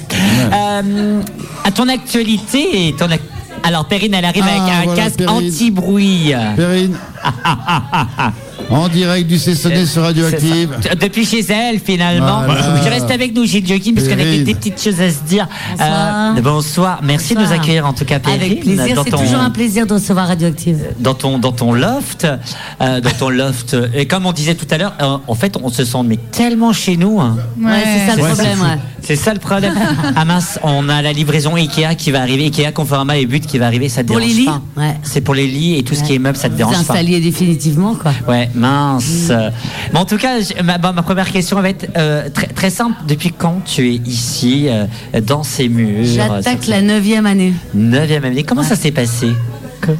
Euh, 0.51 1.21
à 1.63 1.71
ton 1.71 1.87
actualité, 1.87 2.87
et 2.87 2.93
ton 2.95 3.05
ac- 3.07 3.19
alors 3.63 3.85
Perrine, 3.85 4.13
elle 4.15 4.25
arrive 4.25 4.43
Ah, 4.47 4.49
avec 4.63 4.73
un 4.73 4.83
voilà, 4.85 5.01
casque 5.03 5.17
Perrine. 5.17 5.47
anti-bruit. 5.47 6.33
Perrine. 6.55 6.95
En 8.69 8.87
direct 8.87 9.27
du 9.27 9.37
Cessonnet 9.37 9.85
sur 9.85 10.01
Radioactive. 10.03 10.69
Depuis 10.99 11.25
chez 11.25 11.41
elle, 11.51 11.79
finalement. 11.79 12.43
Voilà. 12.45 12.81
Je 12.83 12.89
reste 12.89 13.11
avec 13.11 13.35
nous, 13.35 13.45
Gilles 13.45 13.67
Joachim, 13.67 13.93
parce 13.95 14.07
qu'on 14.07 14.13
a 14.13 14.23
des 14.43 14.55
petites 14.55 14.81
choses 14.81 14.99
à 15.01 15.09
se 15.09 15.23
dire. 15.27 15.47
Bonsoir. 15.71 16.35
Euh, 16.37 16.41
bonsoir. 16.41 16.99
Merci 17.03 17.35
de 17.35 17.41
nous 17.41 17.51
accueillir, 17.51 17.85
en 17.85 17.93
tout 17.93 18.05
cas, 18.05 18.19
Perrine. 18.19 18.41
Avec 18.41 18.59
plaisir, 18.61 19.01
c'est 19.03 19.11
ton- 19.11 19.17
toujours 19.17 19.39
un 19.39 19.49
plaisir 19.49 19.85
de 19.87 19.93
recevoir 19.93 20.27
Radioactive. 20.27 20.77
dans 20.99 21.13
ton 21.13 21.37
dans 21.39 21.51
ton 21.51 21.73
loft, 21.73 22.25
euh, 22.81 23.01
dans 23.01 23.09
ton 23.11 23.29
loft. 23.29 23.75
Et 23.93 24.05
comme 24.05 24.25
on 24.25 24.31
disait 24.31 24.55
tout 24.55 24.67
à 24.71 24.77
l'heure, 24.77 24.93
euh, 25.01 25.17
en 25.27 25.35
fait, 25.35 25.57
on 25.61 25.69
se 25.69 25.83
sent 25.83 25.97
mais 26.05 26.17
tellement 26.31 26.73
chez 26.73 26.97
nous. 26.97 27.19
hein. 27.19 27.37
Ouais, 27.61 27.71
c'est 27.83 28.09
ça 28.11 28.15
le 28.15 28.21
Ouais, 28.23 28.29
problème, 28.29 28.57
c'est 29.01 29.09
ouais. 29.13 29.15
Ça 29.17 29.33
le 29.33 29.39
problème. 29.39 29.73
ah 30.15 30.25
mince, 30.25 30.59
on 30.63 30.87
a 30.89 31.01
la 31.01 31.11
livraison 31.13 31.55
Ikea 31.55 31.95
qui 31.97 32.11
va 32.11 32.21
arriver, 32.21 32.45
Ikea 32.45 32.71
Conforama 32.73 33.17
et 33.17 33.25
But 33.25 33.45
qui 33.45 33.57
va 33.57 33.65
arriver, 33.65 33.89
ça 33.89 34.03
te 34.03 34.07
Pour 34.07 34.19
les 34.19 34.27
dérange 34.27 34.37
lits 34.39 34.45
pas 34.45 34.61
Ouais. 34.81 34.95
C'est 35.03 35.21
pour 35.21 35.35
les 35.35 35.47
lits 35.47 35.77
et 35.77 35.83
tout 35.83 35.95
ce 35.95 36.03
qui 36.03 36.13
est 36.15 36.19
meuble, 36.19 36.37
ça 36.37 36.47
te 36.47 36.51
Vous 36.53 36.57
dérange 36.57 36.73
pas 36.75 36.79
installiez 36.81 37.19
définitivement, 37.19 37.95
quoi. 37.95 38.11
Ouais, 38.27 38.49
mince. 38.55 39.31
Bon, 39.93 39.99
en 39.99 40.05
tout 40.05 40.17
cas, 40.17 40.35
ma, 40.63 40.77
ma 40.77 41.01
première 41.01 41.31
question 41.31 41.59
va 41.61 41.69
être 41.69 41.89
euh, 41.97 42.29
très, 42.29 42.47
très 42.47 42.69
simple. 42.69 42.95
Depuis 43.07 43.31
quand 43.31 43.61
tu 43.65 43.89
es 43.89 43.95
ici, 44.05 44.67
euh, 44.67 44.85
dans 45.21 45.43
ces 45.43 45.69
murs 45.69 46.05
J'attaque 46.05 46.67
la 46.67 46.81
neuvième 46.81 47.25
année. 47.25 47.53
Neuvième 47.73 48.25
année. 48.25 48.43
Comment 48.43 48.63
ça 48.63 48.75
s'est 48.75 48.91
passé? 48.91 49.27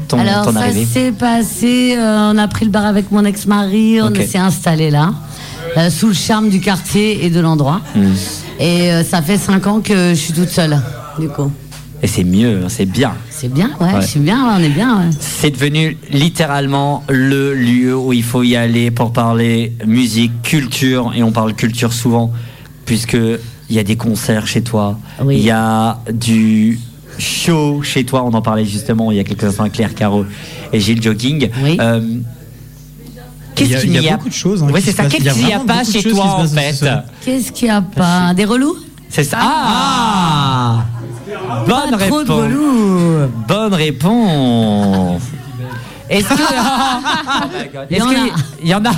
Ton, 0.07 0.19
Alors 0.19 0.45
ton 0.45 0.53
ça 0.53 0.71
s'est 0.71 1.11
passé, 1.11 1.95
euh, 1.97 2.31
on 2.31 2.37
a 2.37 2.47
pris 2.47 2.65
le 2.65 2.71
bar 2.71 2.85
avec 2.85 3.11
mon 3.11 3.25
ex-mari, 3.25 3.99
on 3.99 4.13
s'est 4.13 4.37
installé 4.37 4.91
là, 4.91 5.11
euh, 5.75 5.89
sous 5.89 6.07
le 6.07 6.13
charme 6.13 6.49
du 6.49 6.59
quartier 6.59 7.25
et 7.25 7.31
de 7.31 7.39
l'endroit. 7.39 7.81
Hmm. 7.95 8.13
Et 8.59 8.91
euh, 8.91 9.03
ça 9.03 9.23
fait 9.23 9.39
cinq 9.39 9.65
ans 9.65 9.81
que 9.81 10.09
je 10.09 10.19
suis 10.19 10.33
toute 10.33 10.49
seule, 10.49 10.79
du 11.17 11.27
coup. 11.29 11.51
Et 12.03 12.07
c'est 12.07 12.23
mieux, 12.23 12.61
hein, 12.63 12.67
c'est 12.69 12.85
bien. 12.87 13.13
C'est 13.29 13.51
bien, 13.53 13.69
ouais, 13.79 13.93
Ouais. 13.93 14.01
je 14.01 14.07
suis 14.07 14.19
bien, 14.19 14.43
ouais, 14.47 14.55
on 14.59 14.63
est 14.63 14.69
bien. 14.69 14.97
ouais. 14.99 15.09
C'est 15.19 15.51
devenu 15.51 15.97
littéralement 16.11 17.03
le 17.09 17.53
lieu 17.53 17.95
où 17.95 18.11
il 18.11 18.23
faut 18.23 18.41
y 18.43 18.55
aller 18.55 18.89
pour 18.89 19.13
parler 19.13 19.73
musique, 19.85 20.41
culture, 20.41 21.11
et 21.15 21.21
on 21.21 21.31
parle 21.31 21.53
culture 21.53 21.93
souvent, 21.93 22.31
puisque 22.85 23.13
il 23.69 23.75
y 23.75 23.79
a 23.79 23.83
des 23.83 23.97
concerts 23.97 24.47
chez 24.47 24.61
toi, 24.63 24.97
il 25.29 25.39
y 25.39 25.51
a 25.51 25.99
du 26.11 26.79
show 27.19 27.83
chez 27.83 28.03
toi, 28.03 28.23
on 28.23 28.33
en 28.33 28.41
parlait 28.41 28.65
justement 28.65 29.11
il 29.11 29.17
y 29.17 29.19
a 29.19 29.23
quelques 29.23 29.43
instants 29.43 29.63
avec 29.63 29.73
Claire 29.73 29.93
Caro 29.93 30.25
et 30.73 30.79
Gilles 30.79 31.01
Jogging. 31.03 31.49
Euh, 31.79 32.01
Il 33.63 33.67
y 33.67 33.75
a- 33.75 33.77
Qu'est-ce 33.77 33.85
il 33.85 33.91
y 33.91 33.97
a 33.97 33.99
qu'il 33.99 34.01
n'y 34.01 34.07
a 34.09 34.17
beaucoup 34.17 34.29
de 34.29 34.33
choses, 34.33 34.63
hein, 34.63 34.67
Oui, 34.73 34.79
qui 34.79 34.87
c'est 34.87 34.95
ça. 34.95 35.05
y 35.05 35.09
Qu'est-ce 35.09 35.33
qu'il 35.35 35.45
n'y 35.45 35.53
a 35.53 35.59
pas 35.59 35.83
chez 35.83 36.01
toi 36.01 36.25
en 36.39 36.47
fait. 36.47 36.73
Qu'est-ce 37.23 37.51
qu'il 37.51 37.67
y 37.67 37.69
a 37.71 37.81
pas? 37.81 38.33
Des 38.33 38.45
relous? 38.45 38.75
C'est 39.09 39.23
ça. 39.25 39.37
Ah, 39.41 40.85
Bonne 41.67 41.91
Pas 41.97 42.07
trop 42.07 42.23
de 42.23 42.31
réponse. 42.31 43.29
Bonne 43.47 43.73
réponse. 43.73 45.21
Est-ce 46.09 46.27
que. 46.29 46.33
Il 47.89 47.95
y 47.95 47.99
Est-ce 47.99 48.03
en 48.05 48.09
que- 48.09 48.15
a. 48.15 48.33
Il 48.63 48.67
y 48.69 48.75
en 48.75 48.85
a? 48.85 48.91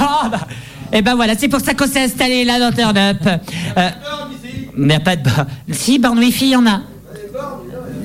Et 0.91 1.01
ben 1.01 1.15
voilà, 1.15 1.33
c'est 1.37 1.47
pour 1.47 1.59
ça 1.59 1.73
qu'on 1.73 1.87
s'est 1.87 2.03
installé 2.03 2.45
là 2.45 2.59
dans 2.59 2.71
Turn 2.75 2.97
Up. 2.97 3.17
Euh, 3.77 3.89
il 4.77 4.85
n'y 4.85 4.93
a 4.93 4.99
pas 4.99 5.15
de. 5.15 5.29
Si, 5.71 5.99
borne 5.99 6.19
Wi-Fi, 6.19 6.45
il 6.45 6.51
y 6.51 6.55
en 6.55 6.65
a. 6.67 6.81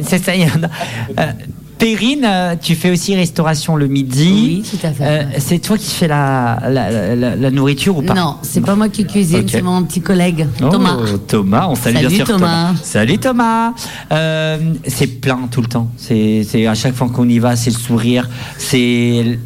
C'est 0.02 0.22
ça, 0.24 0.34
il 0.34 0.42
y 0.42 0.44
en 0.44 0.62
a. 0.62 1.22
Euh, 1.22 1.32
Perrine, 1.78 2.24
euh, 2.24 2.56
tu 2.60 2.74
fais 2.74 2.90
aussi 2.90 3.14
restauration 3.14 3.76
le 3.76 3.86
midi. 3.86 4.30
Oui, 4.32 4.62
tout 4.68 4.86
à 4.86 4.92
fait. 4.92 5.04
Euh, 5.04 5.22
c'est 5.38 5.58
toi 5.60 5.78
qui 5.78 5.90
fais 5.94 6.08
la, 6.08 6.58
la, 6.68 7.14
la- 7.14 7.36
la 7.36 7.50
nourriture 7.50 7.96
ou 7.96 8.02
pas 8.02 8.14
Non, 8.14 8.36
c'est 8.42 8.60
pas 8.60 8.74
moi 8.74 8.88
qui 8.88 9.06
cuisine, 9.06 9.44
c'est 9.48 9.62
mon 9.62 9.82
petit 9.84 10.00
collègue, 10.00 10.46
Oh, 10.60 10.68
Thomas. 10.70 10.96
Thomas, 11.28 11.66
on 11.68 11.74
salue, 11.76 11.94
Salut, 11.96 12.08
bien 12.08 12.16
sûr 12.16 12.26
Thomas. 12.26 12.74
Salut 12.82 13.18
Thomas. 13.18 13.72
Euh, 14.12 14.58
c'est 14.86 15.20
plein 15.20 15.48
tout 15.50 15.60
le 15.60 15.68
temps. 15.68 15.88
C'est 15.96 16.44
c'est 16.48 16.66
à 16.66 16.74
chaque 16.74 16.94
fois 16.94 17.08
qu'on 17.08 17.28
y 17.28 17.38
va, 17.38 17.54
c'est 17.54 17.70
le 17.70 17.76
sourire. 17.78 18.28
C'est 18.58 19.38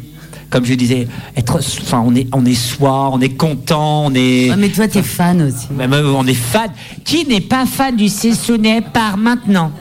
comme 0.53 0.65
je 0.65 0.75
disais, 0.75 1.07
être, 1.35 1.55
enfin, 1.55 2.03
on 2.05 2.13
est, 2.13 2.27
on 2.31 2.45
est 2.45 2.53
soi, 2.53 3.09
on 3.11 3.19
est 3.21 3.35
content, 3.35 4.05
on 4.05 4.13
est. 4.13 4.51
Ouais, 4.51 4.55
mais 4.55 4.69
toi, 4.69 4.87
t'es 4.87 5.01
fan 5.01 5.41
aussi. 5.41 5.65
Bah, 5.71 5.87
bah, 5.87 5.97
on 6.05 6.27
est 6.27 6.35
fan. 6.35 6.69
Qui 7.03 7.25
n'est 7.25 7.41
pas 7.41 7.65
fan 7.65 7.95
du 7.95 8.07
Cessonnet 8.07 8.81
par 8.93 9.17
maintenant? 9.17 9.71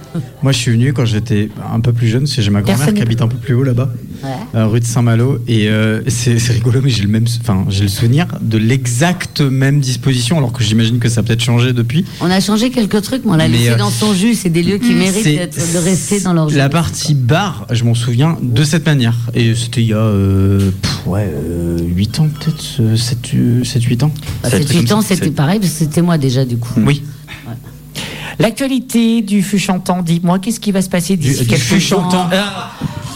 Moi, 0.42 0.52
je 0.52 0.58
suis 0.58 0.72
venu 0.72 0.94
quand 0.94 1.04
j'étais 1.04 1.50
un 1.70 1.80
peu 1.80 1.92
plus 1.92 2.08
jeune, 2.08 2.24
que 2.24 2.40
j'ai 2.40 2.50
ma 2.50 2.62
grand-mère 2.62 2.94
qui 2.94 3.02
habite 3.02 3.20
un 3.20 3.28
peu 3.28 3.36
plus 3.36 3.52
haut 3.52 3.64
là-bas, 3.64 3.90
Ouais. 4.22 4.28
euh, 4.54 4.66
rue 4.66 4.80
de 4.80 4.84
Saint-Malo. 4.84 5.38
Et 5.48 5.68
euh, 5.68 6.02
c'est 6.08 6.38
c'est 6.38 6.52
rigolo, 6.52 6.80
mais 6.82 6.90
j'ai 6.90 7.02
le 7.02 7.08
même, 7.08 7.24
enfin, 7.40 7.64
j'ai 7.68 7.82
le 7.82 7.88
souvenir 7.88 8.26
de 8.40 8.58
l'exacte 8.58 9.40
même 9.40 9.80
disposition, 9.80 10.38
alors 10.38 10.52
que 10.52 10.62
j'imagine 10.62 10.98
que 10.98 11.08
ça 11.08 11.20
a 11.20 11.22
peut-être 11.22 11.42
changé 11.42 11.72
depuis. 11.72 12.04
On 12.20 12.30
a 12.30 12.40
changé 12.40 12.70
quelques 12.70 13.02
trucs, 13.02 13.24
mais 13.24 13.32
on 13.32 13.36
l'a 13.36 13.48
Mais, 13.48 13.58
laissé 13.58 13.70
euh, 13.70 13.76
dans 13.76 13.90
son 13.90 14.14
jus. 14.14 14.34
C'est 14.34 14.50
des 14.50 14.62
lieux 14.62 14.78
qui 14.78 14.94
méritent 14.94 15.24
de 15.74 15.78
rester 15.78 16.20
dans 16.20 16.32
leur 16.32 16.48
jus. 16.48 16.56
La 16.56 16.68
partie 16.68 17.14
bar, 17.14 17.66
je 17.70 17.84
m'en 17.84 17.94
souviens 17.94 18.36
de 18.42 18.64
cette 18.64 18.86
manière. 18.86 19.16
Et 19.34 19.54
c'était 19.54 19.82
il 19.82 19.88
y 19.88 19.92
a 19.92 19.96
euh, 19.98 20.70
pff, 20.82 21.06
ouais, 21.06 21.28
euh, 21.32 21.78
8 21.82 22.20
ans 22.20 22.28
peut-être, 22.28 22.64
euh, 22.80 22.96
7-8 22.96 24.04
ans. 24.04 24.12
Bah, 24.42 24.50
Ça 24.50 24.50
doit 24.50 24.60
être 24.60 24.68
7 24.68 24.80
8 24.82 24.88
comme 24.88 24.98
ans, 24.98 25.02
ça. 25.02 25.14
c'était 25.14 25.30
pareil, 25.30 25.58
parce 25.58 25.72
que 25.72 25.78
c'était 25.78 26.02
moi 26.02 26.18
déjà, 26.18 26.44
du 26.44 26.56
coup. 26.56 26.74
Oui. 26.78 27.02
L'actualité 28.38 29.22
du 29.22 29.42
fût 29.42 29.58
chantant, 29.58 30.02
dis-moi, 30.02 30.38
qu'est-ce 30.38 30.58
qui 30.58 30.72
va 30.72 30.82
se 30.82 30.88
passer 30.88 31.16
d'ici 31.16 31.46
quelques 31.46 31.62
jours? 31.62 31.78
Chantant. 31.80 32.28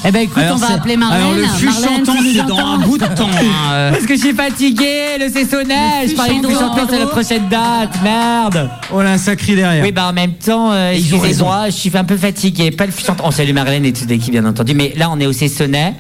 Eh 0.09 0.13
ben 0.13 0.21
écoute, 0.21 0.39
Alors, 0.39 0.55
on 0.55 0.59
va 0.59 0.75
appeler 0.75 0.97
Marlène. 0.97 1.21
alors, 1.21 1.35
le 1.35 1.43
fût 1.45 1.67
chantant, 1.67 2.13
c'est 2.23 2.47
dans 2.47 2.59
un 2.59 2.79
bout 2.79 2.97
de 2.97 3.07
temps, 3.07 3.29
hein, 3.29 3.71
euh. 3.73 3.91
Parce 3.91 4.07
que 4.07 4.15
je 4.15 4.21
suis 4.21 4.35
fatigué, 4.35 5.19
le 5.19 5.29
Cessonnet. 5.29 6.05
Le 6.05 6.11
Je 6.11 6.15
parlais 6.15 6.35
fût 6.35 6.55
chantant, 6.55 6.87
c'est 6.89 6.99
la 7.01 7.07
prochaine 7.07 7.49
date. 7.49 7.91
Merde. 8.05 8.71
Oh 8.93 9.03
là, 9.03 9.13
un 9.13 9.19
sacré 9.19 9.57
derrière. 9.57 9.83
Oui, 9.83 9.91
bah 9.91 10.07
en 10.09 10.13
même 10.13 10.35
temps, 10.35 10.71
euh, 10.71 10.93
Ils 10.95 11.13
ont 11.13 11.19
excusez-moi, 11.19 11.67
je 11.67 11.71
suis 11.73 11.97
un 11.97 12.05
peu 12.05 12.17
fatigué. 12.17 12.71
Pas 12.71 12.87
le 12.87 12.93
fût 12.93 13.05
chantant. 13.05 13.25
On 13.27 13.33
salue 13.33 13.53
Marlène 13.53 13.85
et 13.85 13.93
toute 13.93 14.09
l'équipe, 14.09 14.31
bien 14.31 14.45
entendu. 14.45 14.75
Mais 14.75 14.93
là, 14.97 15.09
on 15.11 15.19
est 15.19 15.27
au 15.27 15.33
Cessonnet. 15.33 15.95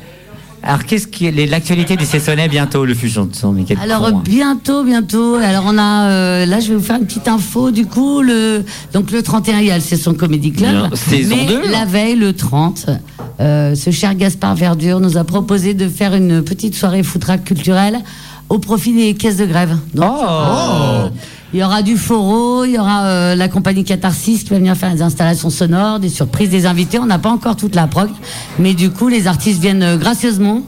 Alors, 0.62 0.84
qu'est-ce 0.84 1.06
qui 1.06 1.26
est 1.26 1.46
l'actualité 1.46 1.96
du 1.96 2.04
Cessonnet 2.04 2.48
bientôt, 2.48 2.84
le 2.84 2.94
Mais 3.54 3.64
quel 3.64 3.78
Alors 3.78 4.10
con, 4.10 4.16
hein. 4.16 4.22
bientôt, 4.24 4.84
bientôt. 4.84 5.34
Alors 5.36 5.64
on 5.66 5.78
a, 5.78 6.08
euh, 6.08 6.46
là 6.46 6.60
je 6.60 6.70
vais 6.70 6.74
vous 6.74 6.82
faire 6.82 6.96
une 6.96 7.06
petite 7.06 7.28
info 7.28 7.70
du 7.70 7.86
coup. 7.86 8.22
Le, 8.22 8.64
donc 8.92 9.10
le 9.10 9.22
31 9.22 9.60
il 9.60 9.66
y 9.66 9.70
a 9.70 9.76
le 9.76 9.80
Session 9.80 10.14
Comedy 10.14 10.52
Club. 10.52 10.94
Saison 10.94 11.36
mais 11.36 11.46
2, 11.46 11.62
là. 11.62 11.70
la 11.70 11.84
veille, 11.84 12.16
le 12.16 12.32
30, 12.32 12.86
euh, 13.40 13.74
ce 13.74 13.90
cher 13.90 14.14
Gaspard 14.14 14.56
Verdure 14.56 15.00
nous 15.00 15.16
a 15.18 15.24
proposé 15.24 15.74
de 15.74 15.88
faire 15.88 16.14
une 16.14 16.42
petite 16.42 16.74
soirée 16.74 17.02
foutraque 17.02 17.44
culturelle 17.44 17.98
au 18.48 18.58
profit 18.58 18.92
des 18.94 19.14
caisses 19.14 19.36
de 19.36 19.46
grève. 19.46 19.76
Donc, 19.94 20.14
euh, 20.22 21.08
il 21.52 21.60
y 21.60 21.64
aura 21.64 21.82
du 21.82 21.96
foro, 21.96 22.64
il 22.64 22.72
y 22.72 22.78
aura 22.78 23.06
euh, 23.06 23.34
la 23.34 23.48
compagnie 23.48 23.84
Catharsis 23.84 24.42
qui 24.44 24.50
va 24.50 24.56
venir 24.58 24.76
faire 24.76 24.92
des 24.92 25.02
installations 25.02 25.50
sonores, 25.50 26.00
des 26.00 26.08
surprises, 26.08 26.50
des 26.50 26.66
invités. 26.66 26.98
On 26.98 27.06
n'a 27.06 27.18
pas 27.18 27.30
encore 27.30 27.56
toute 27.56 27.74
la 27.74 27.86
prog, 27.86 28.08
mais 28.58 28.74
du 28.74 28.90
coup, 28.90 29.08
les 29.08 29.26
artistes 29.26 29.60
viennent 29.60 29.82
euh, 29.82 29.96
gracieusement 29.96 30.62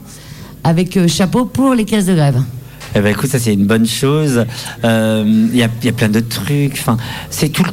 avec 0.63 0.97
euh, 0.97 1.07
chapeau 1.07 1.45
pour 1.45 1.73
les 1.73 1.85
caisses 1.85 2.05
de 2.07 2.15
grève. 2.15 2.41
Eh 2.95 3.01
ben 3.01 3.11
écoute, 3.11 3.29
ça 3.29 3.37
c'est 3.37 3.53
une 3.53 3.67
bonne 3.67 3.85
chose. 3.85 4.45
Euh, 4.83 5.23
Il 5.51 5.55
y, 5.55 5.61
a, 5.61 5.69
il 5.81 5.85
y 5.85 5.89
a 5.89 5.91
plein 5.93 6.09
de 6.09 6.21
trucs. 6.21 6.71
Enfin, 6.73 6.97
c'est 7.29 7.49
tout. 7.49 7.63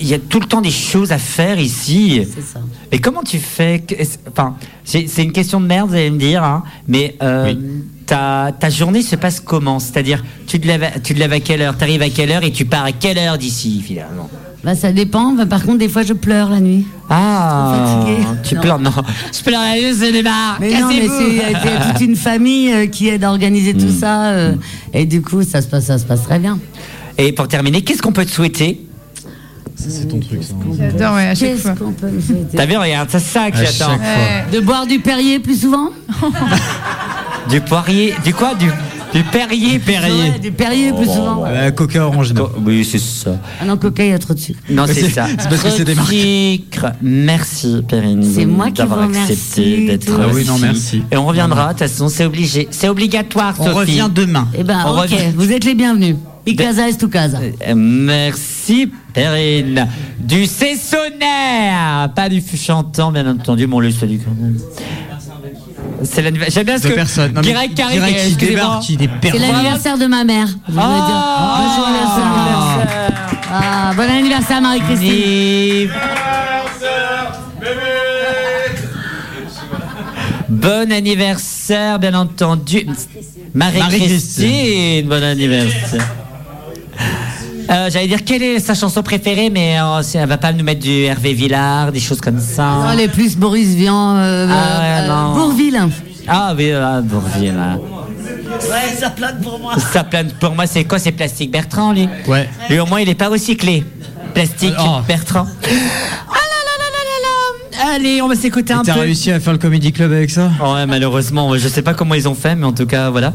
Il 0.00 0.08
y 0.08 0.12
a 0.12 0.18
tout 0.18 0.40
le 0.40 0.46
temps 0.46 0.60
des 0.60 0.72
choses 0.72 1.12
à 1.12 1.18
faire 1.18 1.60
ici. 1.60 2.22
C'est 2.34 2.42
ça. 2.42 2.58
Mais 2.90 2.98
comment 2.98 3.22
tu 3.22 3.38
fais 3.38 3.84
Enfin, 4.28 4.56
c'est 4.84 5.06
une 5.22 5.30
question 5.30 5.60
de 5.60 5.66
merde, 5.66 5.88
vous 5.90 5.94
allez 5.94 6.10
me 6.10 6.18
dire. 6.18 6.42
hein, 6.42 6.64
mais 6.88 7.14
euh, 7.22 7.54
ta, 8.06 8.52
ta 8.58 8.70
journée 8.70 9.02
se 9.02 9.16
passe 9.16 9.40
comment 9.40 9.78
C'est-à-dire, 9.80 10.22
tu 10.46 10.60
te 10.60 10.66
lèves, 10.66 10.84
à- 10.84 10.98
tu 11.00 11.14
te 11.14 11.18
lèves 11.18 11.32
à 11.32 11.40
quelle 11.40 11.60
heure 11.62 11.76
T'arrives 11.76 12.02
à 12.02 12.08
quelle 12.10 12.30
heure 12.30 12.44
et 12.44 12.52
tu 12.52 12.64
pars 12.64 12.84
à 12.84 12.92
quelle 12.92 13.18
heure 13.18 13.36
d'ici 13.38 13.82
finalement 13.84 14.30
Bah, 14.64 14.74
ça 14.74 14.92
dépend. 14.92 15.32
Bah, 15.32 15.46
par 15.46 15.64
contre, 15.64 15.78
des 15.78 15.88
fois, 15.88 16.02
je 16.02 16.12
pleure 16.12 16.48
la 16.50 16.60
nuit. 16.60 16.86
Ah, 17.10 18.00
fatiguée. 18.04 18.26
tu 18.42 18.54
Non. 18.56 18.60
pleures 18.60 18.78
Non, 18.78 18.90
je 19.36 19.42
pleure 19.42 19.60
la 19.60 19.74
nuit, 19.74 19.94
c'est 19.98 20.12
des 20.12 20.22
barres. 20.22 20.56
Mais 20.60 20.80
non, 20.80 20.88
mais 20.88 21.08
c'est 21.08 21.30
il 21.30 21.36
y 21.36 21.40
a 21.76 21.92
toute 21.92 22.00
une 22.00 22.16
famille 22.16 22.72
euh, 22.72 22.86
qui 22.86 23.08
aide 23.08 23.22
à 23.24 23.30
organiser 23.30 23.74
tout 23.74 23.90
ça. 23.92 24.26
euh, 24.30 24.54
et 24.92 25.04
du 25.04 25.22
coup, 25.22 25.42
ça 25.42 25.60
se 25.62 25.66
passe, 25.68 25.84
ça 25.86 25.98
se 25.98 26.04
passe 26.04 26.22
très 26.22 26.38
bien. 26.38 26.58
Et 27.18 27.32
pour 27.32 27.48
terminer, 27.48 27.82
qu'est-ce 27.82 28.02
qu'on 28.02 28.12
peut 28.12 28.24
te 28.26 28.30
souhaiter 28.32 28.80
C'est 29.76 30.06
ton 30.08 30.18
truc, 30.20 30.42
ça. 30.42 30.54
J'adore, 30.78 31.14
ouais, 31.14 31.28
à 31.28 31.34
chaque 31.34 31.56
fois. 31.56 31.74
T'as 32.56 32.66
vu, 32.66 32.76
regarde, 32.76 33.08
c'est 33.10 33.18
ça 33.20 33.50
que 33.50 33.56
À 33.58 33.64
j'attends. 33.64 33.92
chaque 33.92 34.02
fois. 34.02 34.50
De 34.52 34.60
boire 34.60 34.86
du 34.86 34.98
Perrier 35.00 35.38
plus 35.38 35.60
souvent 35.60 35.90
Du 37.48 37.60
poirier, 37.60 38.14
du 38.24 38.34
quoi 38.34 38.54
Du, 38.54 38.66
du 39.14 39.22
Perrier, 39.24 39.78
Perrier. 39.78 40.30
Ouais, 40.32 40.38
Du 40.38 40.50
Perrier 40.50 40.92
plus 40.92 41.06
souvent. 41.06 41.44
Euh, 41.46 41.70
Coca 41.70 42.06
orange, 42.06 42.32
non. 42.32 42.50
Oui, 42.64 42.84
c'est 42.84 42.98
ça. 42.98 43.36
Ah 43.60 43.64
non, 43.64 43.76
Coca, 43.76 44.04
il 44.04 44.10
y 44.10 44.14
a 44.14 44.18
trop 44.18 44.34
de 44.34 44.38
sucre. 44.38 44.58
Non, 44.68 44.84
c'est 44.86 45.08
ça. 45.10 45.26
c'est 45.38 45.48
parce 45.48 45.62
que 45.62 45.70
c'est 45.70 45.84
des 45.84 45.94
marques. 45.94 46.10
Sucre. 46.12 46.92
Merci, 47.02 47.82
Perrine. 47.88 48.22
C'est 48.22 48.46
moi 48.46 48.66
qui 48.66 48.72
d'avoir 48.74 49.08
vous 49.08 49.16
accepté 49.16 49.86
d'être. 49.86 50.12
Ah 50.20 50.26
oui, 50.34 50.44
non, 50.44 50.58
merci. 50.58 51.02
Et 51.10 51.16
on 51.16 51.26
reviendra, 51.26 51.66
de 51.72 51.78
toute 51.78 51.88
façon, 51.88 52.08
c'est 52.08 52.24
obligé. 52.24 52.66
C'est 52.70 52.88
obligatoire, 52.88 53.54
On 53.60 53.64
Sophie. 53.64 53.76
revient 53.78 54.10
demain. 54.12 54.48
Eh 54.58 54.64
ben, 54.64 54.82
On 54.86 54.92
ok, 54.96 55.02
revient. 55.02 55.16
vous 55.36 55.52
êtes 55.52 55.64
les 55.64 55.74
bienvenus. 55.74 56.16
Icasa 56.46 56.88
est 56.88 57.10
casa. 57.10 57.38
Euh, 57.66 57.74
Merci, 57.74 58.90
Perrine. 59.12 59.86
Du 60.18 60.46
Cessonnaire. 60.46 62.10
Pas 62.14 62.28
du 62.28 62.42
chantant, 62.56 63.12
bien 63.12 63.26
entendu, 63.28 63.66
mais 63.66 63.74
on 63.74 63.80
le 63.80 63.90
salue 63.90 64.18
quand 64.24 64.34
même. 64.40 64.58
C'est 66.04 66.22
l'anniversaire. 66.22 66.54
J'aime 66.54 66.66
bien 66.66 66.78
ce 66.78 66.82
De 66.84 66.88
que. 66.88 66.94
personne. 66.94 67.32
Non, 67.32 67.40
mais 67.40 67.48
Direct 67.48 67.74
carré, 67.74 67.94
direct 67.94 68.18
qui 68.18 68.26
excusez-moi. 68.26 68.60
débarque, 68.62 68.82
qui 68.82 68.94
est 68.94 69.30
C'est 69.30 69.38
l'anniversaire 69.38 69.98
de 69.98 70.06
ma 70.06 70.24
mère. 70.24 70.46
Je 70.46 70.52
Oh, 70.72 70.74
dire. 70.74 70.80
Bonjour 71.58 71.86
anniversaire. 71.86 73.12
Ah, 73.52 73.92
bon 73.96 74.02
anniversaire 74.10 74.60
Marie-Christine. 74.60 75.90
Bon 80.48 80.92
anniversaire, 80.92 81.98
bien 81.98 82.14
entendu. 82.14 82.86
Marie-Christine, 83.54 85.06
bon 85.08 85.22
anniversaire. 85.22 86.25
Euh, 87.70 87.90
J'allais 87.90 88.06
dire 88.08 88.24
quelle 88.24 88.42
est 88.42 88.60
sa 88.60 88.74
chanson 88.74 89.02
préférée, 89.02 89.50
mais 89.50 89.78
euh, 89.80 90.02
elle 90.14 90.28
va 90.28 90.38
pas 90.38 90.52
nous 90.52 90.64
mettre 90.64 90.80
du 90.82 91.02
Hervé 91.02 91.32
Villard, 91.32 91.92
des 91.92 92.00
choses 92.00 92.20
comme 92.20 92.36
Non, 92.36 92.40
ça. 92.40 92.86
elle 92.92 93.00
est 93.00 93.08
plus 93.08 93.36
Boris 93.36 93.68
Vian. 93.74 94.16
Euh, 94.16 94.46
Ah 94.50 94.80
ouais, 94.80 95.04
euh, 95.04 95.08
non. 95.08 95.34
Bourville. 95.34 95.80
Ah 96.28 96.54
oui, 96.56 96.72
ah, 96.72 97.00
Bourville. 97.02 97.54
Ouais, 97.56 98.96
ça 98.98 99.10
plane 99.10 99.40
pour 99.42 99.58
moi. 99.58 99.74
Ça 99.92 100.04
plane 100.04 100.30
pour 100.40 100.54
moi, 100.54 100.66
c'est 100.66 100.84
quoi 100.84 100.98
C'est 100.98 101.12
Plastique 101.12 101.50
Bertrand, 101.50 101.92
lui? 101.92 102.08
Ouais. 102.26 102.48
Lui, 102.70 102.78
au 102.78 102.86
moins, 102.86 103.00
il 103.00 103.08
est 103.08 103.14
pas 103.14 103.28
recyclé. 103.28 103.84
Plastique 104.34 104.74
Oh. 104.78 104.98
Bertrand. 105.06 105.46
Ah 105.46 105.66
là 105.66 106.60
là 106.66 106.74
là 106.78 106.88
là 106.92 107.82
là 107.82 107.88
là 107.88 107.94
Allez, 107.94 108.22
on 108.22 108.28
va 108.28 108.34
s'écouter 108.34 108.72
un 108.72 108.82
T'as 108.82 108.94
peu. 108.94 109.00
réussi 109.00 109.30
à 109.32 109.40
faire 109.40 109.52
le 109.52 109.58
comedy 109.58 109.92
club 109.92 110.12
avec 110.12 110.30
ça? 110.30 110.50
Ouais, 110.62 110.86
malheureusement, 110.86 111.56
je 111.56 111.68
sais 111.68 111.82
pas 111.82 111.94
comment 111.94 112.14
ils 112.14 112.28
ont 112.28 112.34
fait, 112.34 112.54
mais 112.54 112.66
en 112.66 112.72
tout 112.72 112.86
cas, 112.86 113.10
voilà. 113.10 113.32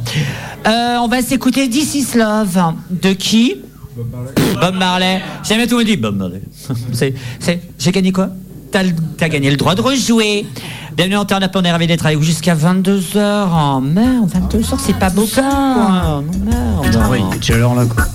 Euh, 0.67 0.97
on 1.01 1.07
va 1.07 1.21
s'écouter 1.21 1.69
This 1.69 1.95
is 1.95 2.17
Love. 2.17 2.59
De 2.89 3.13
qui? 3.13 3.55
Bob 4.59 4.75
Marley. 4.75 5.21
J'ai 5.43 5.49
jamais 5.55 5.67
tout 5.67 5.77
me 5.77 5.83
dit 5.83 5.97
Bob 5.97 6.15
Marley. 6.17 6.41
C'est- 6.93 7.13
c'est- 7.39 7.61
J'ai 7.79 7.91
gagné 7.91 8.11
quoi? 8.11 8.29
T'as 8.71 9.27
gagné 9.27 9.51
le 9.51 9.57
droit 9.57 9.75
de 9.75 9.81
rejouer. 9.81 10.45
Bienvenue 10.95 11.17
en 11.17 11.25
Turn 11.25 11.43
Up, 11.43 11.51
on 11.55 11.63
est 11.63 11.71
ravis 11.71 11.87
d'être 11.87 12.05
avec 12.05 12.17
vous 12.17 12.23
jusqu'à 12.23 12.55
22h. 12.55 13.47
Oh 13.51 13.81
merde, 13.81 14.29
22h, 14.29 14.75
c'est 14.79 14.95
pas 14.97 15.09
beau 15.09 15.25
ça. 15.25 15.41
Non, 15.41 16.21
merde. 16.45 16.99
Oui, 17.09 17.19
il 17.29 17.35
est 17.35 17.39
déjà 17.39 17.57
l'heure 17.57 17.75
là 17.75 17.83
quoi. 17.85 18.05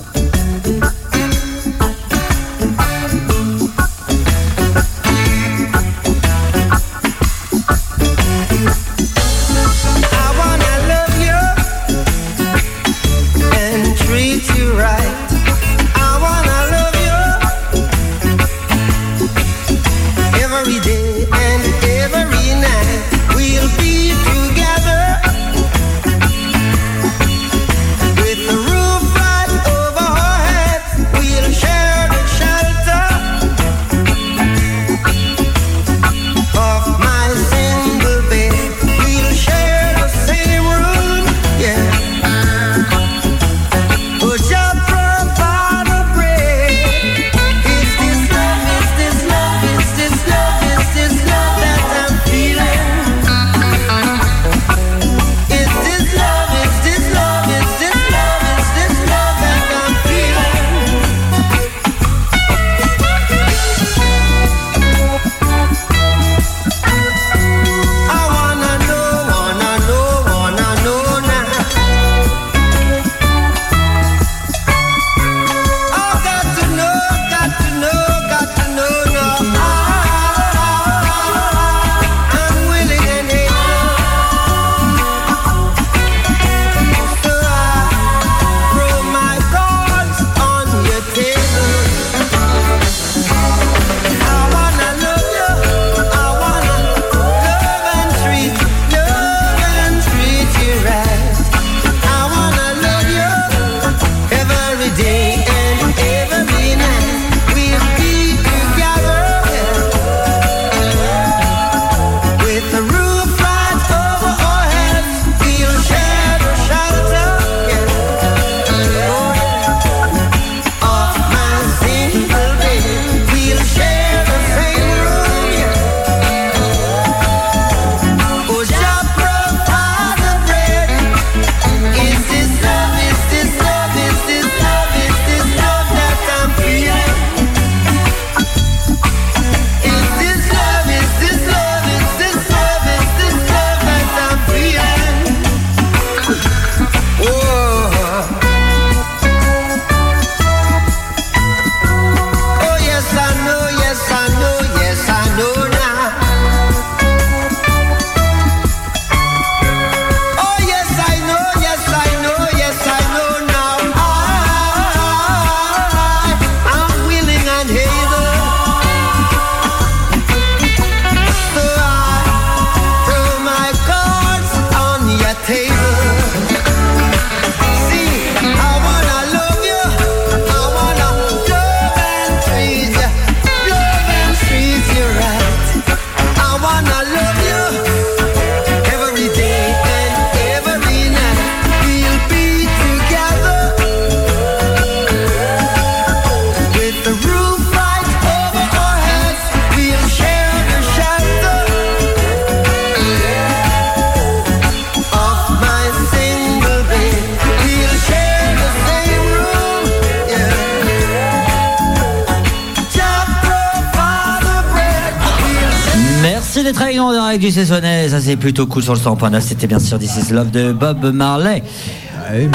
C'est 218.27 218.35
plutôt 218.35 218.67
cool 218.67 218.83
sur 218.83 218.93
le 218.93 218.99
100.9. 218.99 219.39
C'était 219.39 219.67
bien 219.67 219.79
sûr 219.79 219.97
This 219.97 220.17
is 220.17 220.33
Love 220.33 220.51
de 220.51 220.73
Bob 220.73 221.13
Marley. 221.13 221.63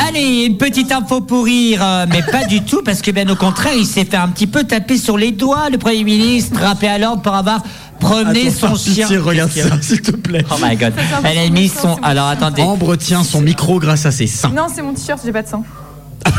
Allez, 0.07 0.45
une 0.45 0.59
petite 0.59 0.93
info 0.93 1.23
pour 1.23 1.47
rire, 1.47 1.81
euh, 1.83 2.05
mais 2.11 2.21
pas 2.31 2.45
du 2.45 2.61
tout, 2.63 2.83
parce 2.85 3.01
que 3.01 3.11
bien 3.11 3.27
au 3.31 3.37
contraire, 3.37 3.73
il 3.75 3.87
s'est 3.87 4.05
fait 4.05 4.19
un 4.19 4.29
petit 4.29 4.47
peu 4.47 4.65
taper 4.65 4.99
sur 4.99 5.17
les 5.17 5.33
doigts, 5.33 5.71
le 5.71 5.79
Premier 5.79 6.05
ministre, 6.05 6.61
rappelé 6.61 6.89
à 6.89 6.99
l'ordre 6.99 7.23
pour 7.23 7.33
avoir 7.35 7.63
promené 7.99 8.49
Attends, 8.49 8.51
son 8.61 8.67
par 8.67 8.77
chien. 8.77 9.07
pitié, 9.07 9.17
regarde 9.17 9.51
ça, 9.51 9.63
s'il 9.81 10.03
te 10.03 10.11
plaît. 10.11 10.45
Oh 10.51 10.57
my 10.63 10.77
god. 10.77 10.93
Elle 11.25 11.39
a 11.39 11.49
mis 11.49 11.69
son. 11.69 11.95
Alors 12.03 12.27
attendez. 12.27 12.61
Ambre 12.61 12.97
tient 12.97 13.25
son 13.25 13.41
micro 13.41 13.79
grâce 13.81 14.05
à 14.05 14.11
ses 14.11 14.27
seins. 14.27 14.51
Non, 14.51 14.67
c'est 14.71 14.83
mon 14.83 14.93
t-shirt, 14.93 15.21
j'ai 15.25 15.33
pas 15.33 15.43
de 15.43 15.49
sang. 15.49 15.65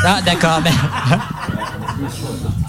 Ah, 0.05 0.19
d'accord. 0.23 0.61
Mais... 0.64 0.72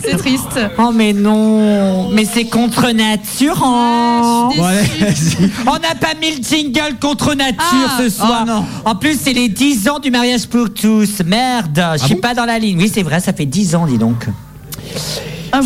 C'est 0.03 0.17
triste. 0.17 0.59
Oh, 0.79 0.93
mais 0.95 1.13
non. 1.13 2.09
Mais 2.11 2.25
c'est 2.25 2.47
contre 2.47 2.91
nature. 2.91 3.63
hein. 3.65 4.04
On 5.67 5.73
n'a 5.79 5.95
pas 5.99 6.15
mis 6.21 6.37
le 6.37 6.43
jingle 6.43 6.97
contre 7.01 7.35
nature 7.35 7.57
Ah. 7.61 7.99
ce 7.99 8.09
soir. 8.11 8.45
en 8.85 8.95
plus, 8.95 9.19
c'est 9.23 9.33
les 9.33 9.49
10 9.49 9.89
ans 9.89 9.99
du 9.99 10.11
mariage 10.11 10.47
pour 10.47 10.73
tous. 10.73 11.23
Merde, 11.25 11.83
je 12.01 12.05
suis 12.07 12.15
pas 12.17 12.35
dans 12.35 12.45
la 12.45 12.59
ligne. 12.59 12.79
Oui, 12.79 12.91
c'est 12.93 13.03
vrai, 13.03 13.21
ça 13.21 13.33
fait 13.33 13.47
10 13.47 13.75
ans, 13.75 13.87
dis 13.87 13.99
donc. 13.99 14.27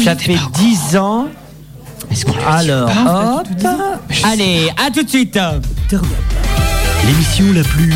ça 0.04 0.16
fait 0.16 0.36
10 0.54 0.96
ans. 0.96 1.26
Alors, 2.48 2.88
hop. 2.88 3.46
Allez, 4.24 4.70
à 4.84 4.90
tout 4.90 5.02
de 5.02 5.08
suite. 5.08 5.38
L'émission 7.06 7.52
la 7.54 7.62
plus. 7.62 7.92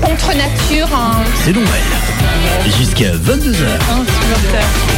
Contre 0.00 0.28
nature. 0.36 0.88
hein. 0.94 1.12
C'est 1.44 1.52
Noël. 1.52 1.66
Jusqu'à 2.78 3.12
22h. 3.12 3.66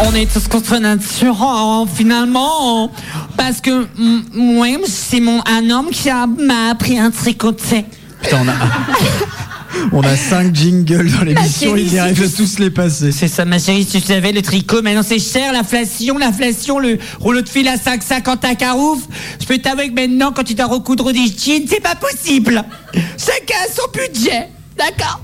On 0.07 0.15
est 0.15 0.31
tous 0.33 0.49
contre 0.49 0.77
nature, 0.79 1.87
finalement. 1.95 2.91
Parce 3.37 3.61
que, 3.61 3.87
moi, 4.35 4.67
c'est 4.87 5.21
mon, 5.21 5.41
un 5.47 5.71
homme 5.71 5.91
qui 5.91 6.09
m'a 6.09 6.71
appris 6.71 6.99
à 6.99 7.11
tricoter. 7.11 7.85
Putain, 8.23 8.39
on 8.45 8.49
a. 8.49 8.53
On 9.93 10.03
a 10.03 10.17
5 10.17 10.55
jingles 10.55 11.11
dans 11.11 11.25
l'émission, 11.25 11.73
Ma 11.73 11.77
chérie, 11.77 11.83
il 11.89 11.95
y 11.95 11.99
arrive 11.99 12.17
c'est- 12.29 12.41
à 12.41 12.45
tous 12.45 12.59
les 12.61 12.71
passer. 12.71 13.11
C'est 13.11 13.27
ça, 13.27 13.45
ma 13.45 13.59
chérie, 13.59 13.85
si 13.85 14.01
tu 14.01 14.07
savais, 14.07 14.31
le 14.31 14.41
tricot, 14.41 14.81
maintenant 14.83 15.03
c'est 15.03 15.19
cher, 15.19 15.53
l'inflation, 15.53 16.17
l'inflation, 16.17 16.79
le 16.79 16.97
rouleau 17.21 17.43
de 17.43 17.49
fil 17.49 17.67
à 17.69 17.77
5,50 17.77 18.47
à 18.47 18.55
Carouf. 18.55 19.01
Je 19.41 19.45
peux 19.47 19.59
t'avouer 19.59 19.89
que 19.91 19.95
maintenant, 19.95 20.31
quand 20.33 20.45
tu 20.45 20.55
dois 20.55 20.67
recoudre 20.67 21.13
des 21.13 21.27
jeans, 21.27 21.65
c'est 21.69 21.83
pas 21.83 21.97
possible. 21.97 22.63
Chacun 23.19 23.57
a 23.67 23.73
son 23.75 23.91
budget, 23.93 24.49
d'accord? 24.79 25.21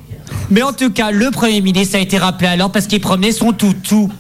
Mais 0.50 0.62
en 0.62 0.72
tout 0.72 0.90
cas, 0.90 1.10
le 1.10 1.30
Premier 1.30 1.60
ministre 1.60 1.96
a 1.96 2.00
été 2.00 2.18
rappelé 2.18 2.48
alors 2.48 2.72
parce 2.72 2.86
qu'il 2.86 3.00
promenait 3.00 3.32
son 3.32 3.52
toutou. 3.52 4.10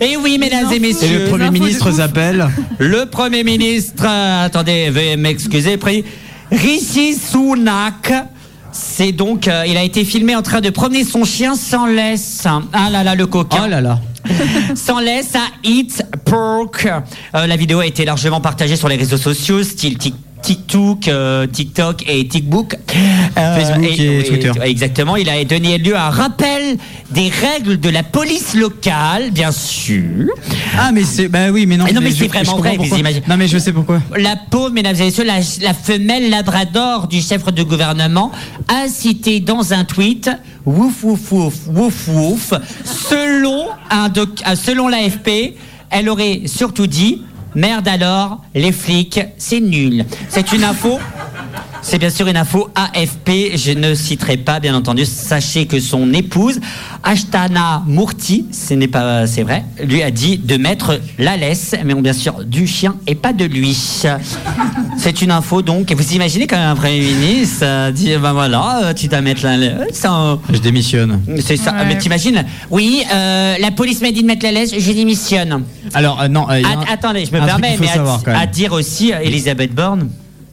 Et 0.00 0.16
oui, 0.16 0.38
mesdames 0.38 0.72
et 0.72 0.80
messieurs. 0.80 1.08
Et 1.08 1.18
le 1.24 1.28
Premier 1.30 1.50
ministre 1.50 1.90
s'appelle 1.90 2.48
Le 2.78 3.06
Premier 3.06 3.44
ministre, 3.44 4.04
euh, 4.06 4.44
attendez, 4.46 4.90
veuillez 4.90 5.16
m'excuser, 5.16 5.76
pri- 5.76 6.04
Rishi 6.50 7.14
Sunak. 7.14 8.12
C'est 8.72 9.12
donc, 9.12 9.48
euh, 9.48 9.64
il 9.66 9.76
a 9.78 9.82
été 9.82 10.04
filmé 10.04 10.36
en 10.36 10.42
train 10.42 10.60
de 10.60 10.68
promener 10.68 11.02
son 11.04 11.24
chien 11.24 11.54
sans 11.56 11.86
laisse. 11.86 12.46
Ah 12.74 12.90
là 12.90 13.02
là, 13.02 13.14
le 13.14 13.26
coquin. 13.26 13.62
Oh 13.64 13.68
là 13.70 13.80
là. 13.80 14.00
sans 14.74 14.98
laisse 15.00 15.34
à 15.34 15.46
Eat 15.64 16.02
Pork. 16.26 16.86
Euh, 17.34 17.46
la 17.46 17.56
vidéo 17.56 17.78
a 17.80 17.86
été 17.86 18.04
largement 18.04 18.40
partagée 18.42 18.76
sur 18.76 18.88
les 18.88 18.96
réseaux 18.96 19.16
sociaux, 19.16 19.62
style 19.62 19.96
Tik- 19.96 20.12
TikTok, 20.46 21.08
euh, 21.08 21.44
TikTok 21.48 22.04
et 22.08 22.28
TikBook. 22.28 22.76
Euh, 23.36 23.56
Facebook 23.58 23.98
et 23.98 24.22
Twitter. 24.22 24.52
Exactement. 24.62 25.16
Il 25.16 25.28
a 25.28 25.44
donné 25.44 25.76
lieu 25.76 25.96
à 25.96 26.06
un 26.06 26.10
rappel 26.10 26.76
des 27.10 27.28
règles 27.30 27.80
de 27.80 27.88
la 27.88 28.04
police 28.04 28.54
locale, 28.54 29.32
bien 29.32 29.50
sûr. 29.50 30.28
Ah, 30.78 30.92
mais 30.92 31.02
c'est. 31.02 31.26
Bah 31.26 31.50
oui, 31.52 31.66
mais 31.66 31.76
non. 31.76 31.84
Mais 31.86 31.92
non, 31.92 32.00
mais 32.00 32.12
c'est 32.12 32.28
vraiment 32.28 32.58
vrai, 32.58 32.76
vous 32.76 32.96
imaginez. 32.96 33.24
Non, 33.28 33.36
mais 33.36 33.48
je 33.48 33.58
sais 33.58 33.72
pourquoi. 33.72 34.00
La 34.16 34.36
pauvre, 34.36 34.70
mesdames 34.70 34.94
et 34.94 35.06
messieurs, 35.06 35.24
la, 35.24 35.40
la 35.62 35.74
femelle 35.74 36.30
labrador 36.30 37.08
du 37.08 37.20
chef 37.20 37.44
de 37.52 37.62
gouvernement 37.64 38.30
a 38.68 38.86
cité 38.88 39.40
dans 39.40 39.72
un 39.72 39.84
tweet 39.84 40.30
wouf 40.64 41.02
wouf 41.02 41.32
wouf 41.32 41.54
wouf 41.66 42.08
wouf. 42.08 42.52
Selon, 42.84 43.66
un 43.90 44.08
doc- 44.08 44.42
euh, 44.46 44.54
selon 44.54 44.86
l'AFP, 44.86 45.54
elle 45.90 46.08
aurait 46.08 46.42
surtout 46.46 46.86
dit 46.86 47.22
merde 47.56 47.88
alors, 47.88 48.42
les 48.54 48.70
flics, 48.70 49.20
c'est 49.38 49.60
nul. 49.60 50.04
C'est 50.28 50.52
une 50.52 50.62
info. 50.62 51.00
C'est 51.82 51.98
bien 51.98 52.10
sûr 52.10 52.26
une 52.26 52.36
info 52.36 52.68
AFP, 52.74 53.56
je 53.56 53.70
ne 53.72 53.94
citerai 53.94 54.36
pas 54.38 54.58
bien 54.60 54.74
entendu. 54.74 55.04
Sachez 55.04 55.66
que 55.66 55.78
son 55.78 56.12
épouse, 56.12 56.58
Ashtana 57.04 57.82
Murti, 57.86 58.46
ce 58.50 58.74
n'est 58.74 58.88
pas, 58.88 59.26
c'est 59.28 59.42
vrai, 59.44 59.64
lui 59.84 60.02
a 60.02 60.10
dit 60.10 60.36
de 60.38 60.56
mettre 60.56 61.00
la 61.18 61.36
laisse, 61.36 61.74
mais 61.84 61.94
bien 61.94 62.12
sûr 62.12 62.44
du 62.44 62.66
chien 62.66 62.96
et 63.06 63.14
pas 63.14 63.32
de 63.32 63.44
lui. 63.44 63.76
C'est 64.98 65.22
une 65.22 65.30
info 65.30 65.62
donc. 65.62 65.90
Et 65.90 65.94
vous 65.94 66.12
imaginez 66.14 66.46
quand 66.46 66.56
même 66.56 66.70
un 66.70 66.74
premier 66.76 67.00
ministre 67.00 67.60
euh, 67.62 67.92
dit 67.92 68.10
ben 68.20 68.32
voilà, 68.32 68.80
euh, 68.86 68.92
tu 68.94 69.06
dois 69.08 69.20
mettre 69.20 69.44
la 69.44 69.56
laisse. 69.56 69.72
Je 70.52 70.58
démissionne. 70.58 71.20
C'est 71.40 71.56
ça. 71.56 71.72
Ouais. 71.72 71.86
Mais 71.86 71.98
t'imagines? 71.98 72.44
Oui, 72.70 73.02
euh, 73.14 73.56
la 73.60 73.70
police 73.70 74.00
m'a 74.00 74.10
dit 74.10 74.22
de 74.22 74.26
mettre 74.26 74.44
la 74.44 74.52
laisse, 74.52 74.74
je 74.76 74.92
démissionne. 74.92 75.62
Alors, 75.94 76.20
euh, 76.20 76.28
non. 76.28 76.48
euh, 76.50 76.58
il 76.58 76.62
y 76.62 76.64
a 76.64 76.70
un- 76.70 76.80
Att- 76.82 76.90
attendez, 76.92 77.24
je 77.26 77.32
me 77.32 77.44
permets, 77.44 77.76
mais 77.80 77.88
à, 78.34 78.40
à 78.40 78.46
dire 78.46 78.72
aussi 78.72 79.12
Elisabeth 79.22 79.72
Borne. 79.74 80.08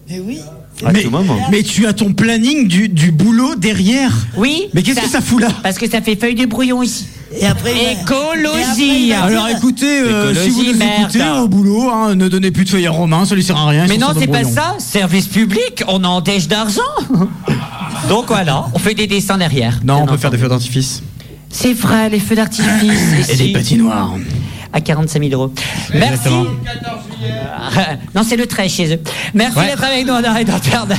Mais 0.09 0.19
oui. 0.19 0.39
À 0.85 0.91
mais, 0.91 1.03
tout 1.03 1.10
moment. 1.10 1.38
mais 1.51 1.64
tu 1.64 1.85
as 1.88 1.93
ton 1.93 2.14
planning 2.14 2.68
du, 2.68 2.89
du 2.89 3.11
boulot 3.11 3.55
derrière. 3.55 4.11
Oui. 4.38 4.68
Mais 4.73 4.84
qu'est-ce 4.84 5.01
que 5.01 5.10
ça 5.10 5.22
fout 5.22 5.41
là 5.41 5.49
Parce 5.64 5.77
que 5.77 5.89
ça 5.89 6.01
fait 6.01 6.15
feuille 6.15 6.35
de 6.35 6.45
brouillon 6.45 6.84
ici. 6.84 7.07
Et 7.39 7.45
après, 7.45 7.72
Écologie. 7.93 9.11
Alors 9.14 9.47
écoutez, 9.49 9.85
euh, 9.85 10.34
si 10.35 10.49
vous 10.49 10.64
nous 10.64 10.69
écoutez 10.69 11.19
merde. 11.19 11.43
au 11.43 11.47
boulot, 11.47 11.89
hein, 11.89 12.15
ne 12.15 12.27
donnez 12.27 12.51
plus 12.51 12.65
de 12.65 12.69
feuilles 12.69 12.88
à 12.88 12.91
Romain, 12.91 13.26
ça 13.26 13.35
lui 13.35 13.43
sert 13.43 13.57
à 13.57 13.68
rien. 13.68 13.85
Mais 13.88 13.97
non, 13.97 14.10
c'est 14.18 14.27
pas 14.27 14.43
ça. 14.43 14.76
Service 14.77 15.27
public, 15.27 15.84
on 15.88 16.03
en 16.03 16.22
dèche 16.22 16.47
d'argent. 16.47 16.81
Donc 18.10 18.27
voilà, 18.27 18.65
on 18.73 18.80
fait 18.80 18.93
des 18.93 19.07
dessins 19.07 19.38
derrière. 19.38 19.80
Non, 19.84 20.01
on 20.03 20.05
peut 20.05 20.18
faire 20.18 20.31
des 20.31 20.38
feux 20.38 20.49
d'artifice. 20.49 21.01
C'est 21.49 21.73
vrai, 21.73 22.10
les 22.10 22.19
feux 22.19 22.35
d'artifice. 22.35 23.30
Et 23.30 23.35
des 23.35 23.53
patinoires. 23.53 24.14
À 24.74 24.82
45 24.82 25.22
000 25.24 25.34
euros. 25.40 25.54
Merci. 25.94 26.14
Exactement. 26.14 26.45
Euh, 27.24 27.80
non, 28.16 28.24
c'est 28.28 28.36
le 28.36 28.48
trait 28.48 28.68
chez 28.68 28.95
eux. 28.95 29.00
Merci 29.34 29.58
Ouais. 29.60 29.68
d'être 29.68 29.84
avec 29.84 30.06
nous 30.06 30.14
en 30.14 30.24
arrêt 30.24 30.44
d'interne. 30.45 30.94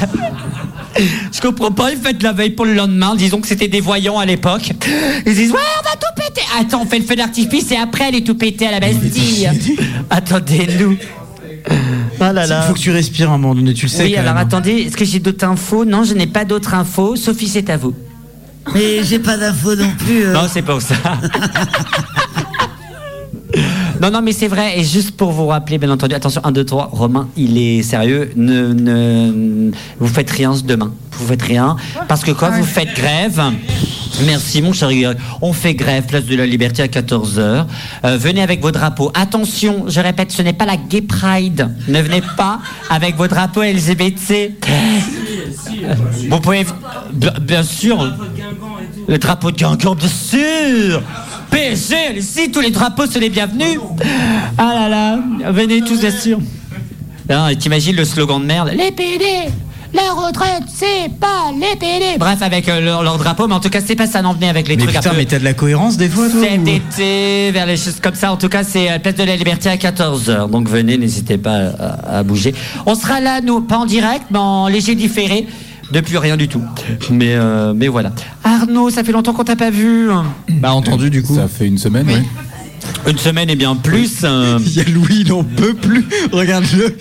Je 1.33 1.41
comprends 1.41 1.73
pas, 1.73 1.91
ils 1.91 1.97
font 1.99 2.17
la 2.23 2.33
veille 2.33 2.51
pour 2.51 2.67
le 2.67 2.75
lendemain. 2.75 3.17
Disons 3.17 3.41
que 3.41 3.49
c'était 3.49 3.67
des 3.67 3.81
voyants 3.81 4.19
à 4.21 4.25
l'époque. 4.27 4.71
Ils 5.27 5.35
disent 5.35 5.51
Ouais, 5.51 5.59
on 5.81 5.83
va 5.83 5.97
tout 5.97 6.15
péter. 6.23 6.47
Attends, 6.59 6.83
on 6.83 6.87
fait 6.87 7.01
le 7.01 7.05
feu 7.05 7.17
d'artifice 7.17 7.73
et 7.73 7.77
après, 7.77 8.05
elle 8.09 8.15
est 8.15 8.25
tout 8.25 8.37
pété 8.37 8.67
à 8.69 8.71
la 8.71 8.79
Bastille. 8.81 9.51
Attendez-nous. 10.11 10.97
Oh 11.69 11.73
là 12.21 12.45
Il 12.45 12.49
là. 12.49 12.63
faut 12.63 12.75
que 12.75 12.79
tu 12.79 12.93
respires 12.93 13.31
à 13.33 13.35
un 13.35 13.39
moment 13.39 13.57
donné, 13.57 13.75
tu 13.75 13.87
le 13.87 13.91
sais. 13.91 14.05
Oui, 14.05 14.13
quand 14.13 14.21
alors 14.21 14.35
même. 14.35 14.43
attendez, 14.47 14.71
est-ce 14.83 14.97
que 14.97 15.05
j'ai 15.05 15.19
d'autres 15.19 15.45
infos? 15.47 15.85
Non, 15.85 16.05
je 16.05 16.15
n'ai 16.15 16.29
pas 16.29 16.45
d'autres 16.45 16.75
infos. 16.75 17.17
Sophie, 17.17 17.49
c'est 17.49 17.69
à 17.71 17.77
vous. 17.77 17.93
Mais 18.73 19.03
j'ai 19.03 19.19
pas 19.19 19.37
d'infos 19.37 19.75
non 19.75 19.91
plus. 19.99 20.27
euh. 20.27 20.33
Non, 20.33 20.43
c'est 20.49 20.63
pour 20.63 20.81
ça. 20.81 20.95
non, 24.01 24.11
non, 24.11 24.23
mais 24.23 24.33
c'est 24.33 24.49
vrai. 24.49 24.79
Et 24.79 24.85
juste 24.85 25.13
pour 25.13 25.31
vous 25.31 25.47
rappeler, 25.47 25.79
bien 25.79 25.91
entendu, 25.91 26.15
attention, 26.15 26.41
1, 26.45 26.53
2, 26.53 26.65
3, 26.65 26.91
Romain, 26.93 27.29
il 27.37 27.59
est 27.59 27.83
sérieux. 27.83 28.31
Ne, 28.37 28.73
ne, 28.73 29.71
vous 29.99 30.09
faites 30.09 30.31
rien 30.31 30.53
demain. 30.65 30.93
Vous 31.13 31.27
faites 31.27 31.43
rien. 31.43 31.77
Parce 32.09 32.25
que 32.25 32.33
quoi, 32.33 32.51
vous 32.51 32.65
faites 32.65 32.95
grève. 32.95 33.41
Merci 34.27 34.63
mon 34.63 34.73
cher. 34.73 34.89
On 35.43 35.53
fait 35.53 35.75
grève, 35.75 36.05
place 36.07 36.25
de 36.25 36.37
la 36.37 36.47
liberté 36.47 36.83
à 36.83 36.87
14h. 36.87 37.67
venez 38.03 38.43
avec 38.43 38.61
vos 38.61 38.71
drapeaux. 38.71 39.11
Attention, 39.15 39.85
je 39.89 40.01
répète, 40.01 40.33
ce 40.33 40.43
n'est 40.43 40.53
pas 40.53 40.67
la 40.67 40.77
Gay 40.77 41.03
Pride. 41.03 41.71
Ne 41.89 42.01
venez 42.01 42.23
pas 42.37 42.61
avec 42.91 43.17
vos 43.17 43.29
drapeaux 43.29 43.63
LGBT. 43.63 44.53
Vous 46.31 46.41
pouvez... 46.41 46.65
Bien, 47.13 47.33
bien 47.41 47.63
sûr. 47.63 48.13
Le 49.07 49.19
drapeau 49.19 49.51
de 49.51 49.57
Guingamp, 49.57 49.95
bien 49.95 50.09
sûr 50.09 51.03
PSG, 51.55 52.19
ici, 52.19 52.51
tous 52.51 52.61
les 52.61 52.73
drapeaux 52.73 53.07
sont 53.07 53.21
les 53.21 53.29
bienvenus 53.29 53.79
Ah 54.59 54.75
là 54.75 54.89
là, 54.89 55.53
venez 55.53 55.83
tous, 55.83 56.01
et 57.49 57.55
t'imagines 57.57 57.95
le 57.95 58.05
slogan 58.05 58.41
de 58.41 58.47
merde 58.47 58.73
Les 58.77 58.91
PD 58.91 59.25
la 59.93 60.13
retraite, 60.13 60.65
c'est 60.75 61.09
pas 61.21 61.53
les 61.53 61.77
PD. 61.77 62.19
Bref, 62.19 62.43
avec 62.43 62.69
euh, 62.69 62.81
leur, 62.81 63.05
leur 63.05 63.17
drapeau, 63.17 63.47
mais 63.47 63.55
en 63.55 63.61
tout 63.61 63.69
cas, 63.69 63.79
c'est 63.81 63.95
pas 63.95 64.09
ça, 64.09 64.23
n'en 64.23 64.33
venez 64.35 64.49
avec 64.49 64.67
les 64.67 64.75
Mais 64.75 64.83
trucs 64.83 64.97
putain, 64.97 65.11
un 65.11 65.13
peu. 65.13 65.19
mais 65.19 65.25
t'as 65.25 65.39
de 65.39 65.45
la 65.45 65.55
cohérence 65.55 65.97
des 65.97 66.09
fois, 66.09 66.29
toi 66.29 66.41
Cet 66.41 66.67
été, 66.67 67.53
vers 67.53 67.65
les 67.65 67.77
choses 67.77 68.01
comme 68.03 68.17
ça. 68.17 68.33
En 68.33 68.37
tout 68.37 68.49
cas, 68.49 68.65
c'est 68.65 68.91
euh, 68.91 68.99
Place 68.99 69.15
de 69.15 69.23
la 69.23 69.37
Liberté 69.37 69.69
à 69.69 69.77
14h. 69.77 70.51
Donc 70.51 70.69
venez, 70.69 70.99
n'hésitez 70.99 71.39
pas 71.39 71.69
à, 71.79 72.19
à 72.19 72.23
bouger. 72.25 72.57
On 72.87 72.97
sera 72.97 73.21
là, 73.21 73.41
nous, 73.41 73.61
pas 73.61 73.79
en 73.79 73.87
direct, 73.87 74.25
mais 74.33 74.39
en 74.41 74.67
léger 74.67 74.97
différé. 74.97 75.47
Depuis 75.93 76.19
rien 76.19 76.37
du 76.37 76.49
tout. 76.49 76.63
Mais, 77.11 77.35
euh, 77.35 77.73
mais 77.75 77.89
voilà. 77.89 78.13
Arnaud, 78.43 78.91
ça 78.91 79.05
fait 79.05 79.13
longtemps 79.13 79.33
qu'on 79.33 79.45
t'a 79.45 79.57
pas 79.57 79.71
vu. 79.71 80.09
Bah, 80.61 80.73
entendu, 80.75 81.11
du 81.11 81.23
coup. 81.23 81.35
Ça 81.37 81.49
fait 81.49 81.67
une 81.67 81.79
semaine, 81.79 82.07
oui. 82.09 82.23
Une 83.11 83.19
semaine 83.19 83.49
et 83.51 83.57
bien 83.57 83.77
plus. 83.77 84.21
euh, 84.25 84.59
Il 84.67 84.73
y 84.75 84.81
a 84.81 84.85
Louis, 84.85 85.21
il 85.21 85.33
en 85.33 85.45
peut 85.45 85.75
plus. 85.75 86.05
Regarde-le. 86.33 86.97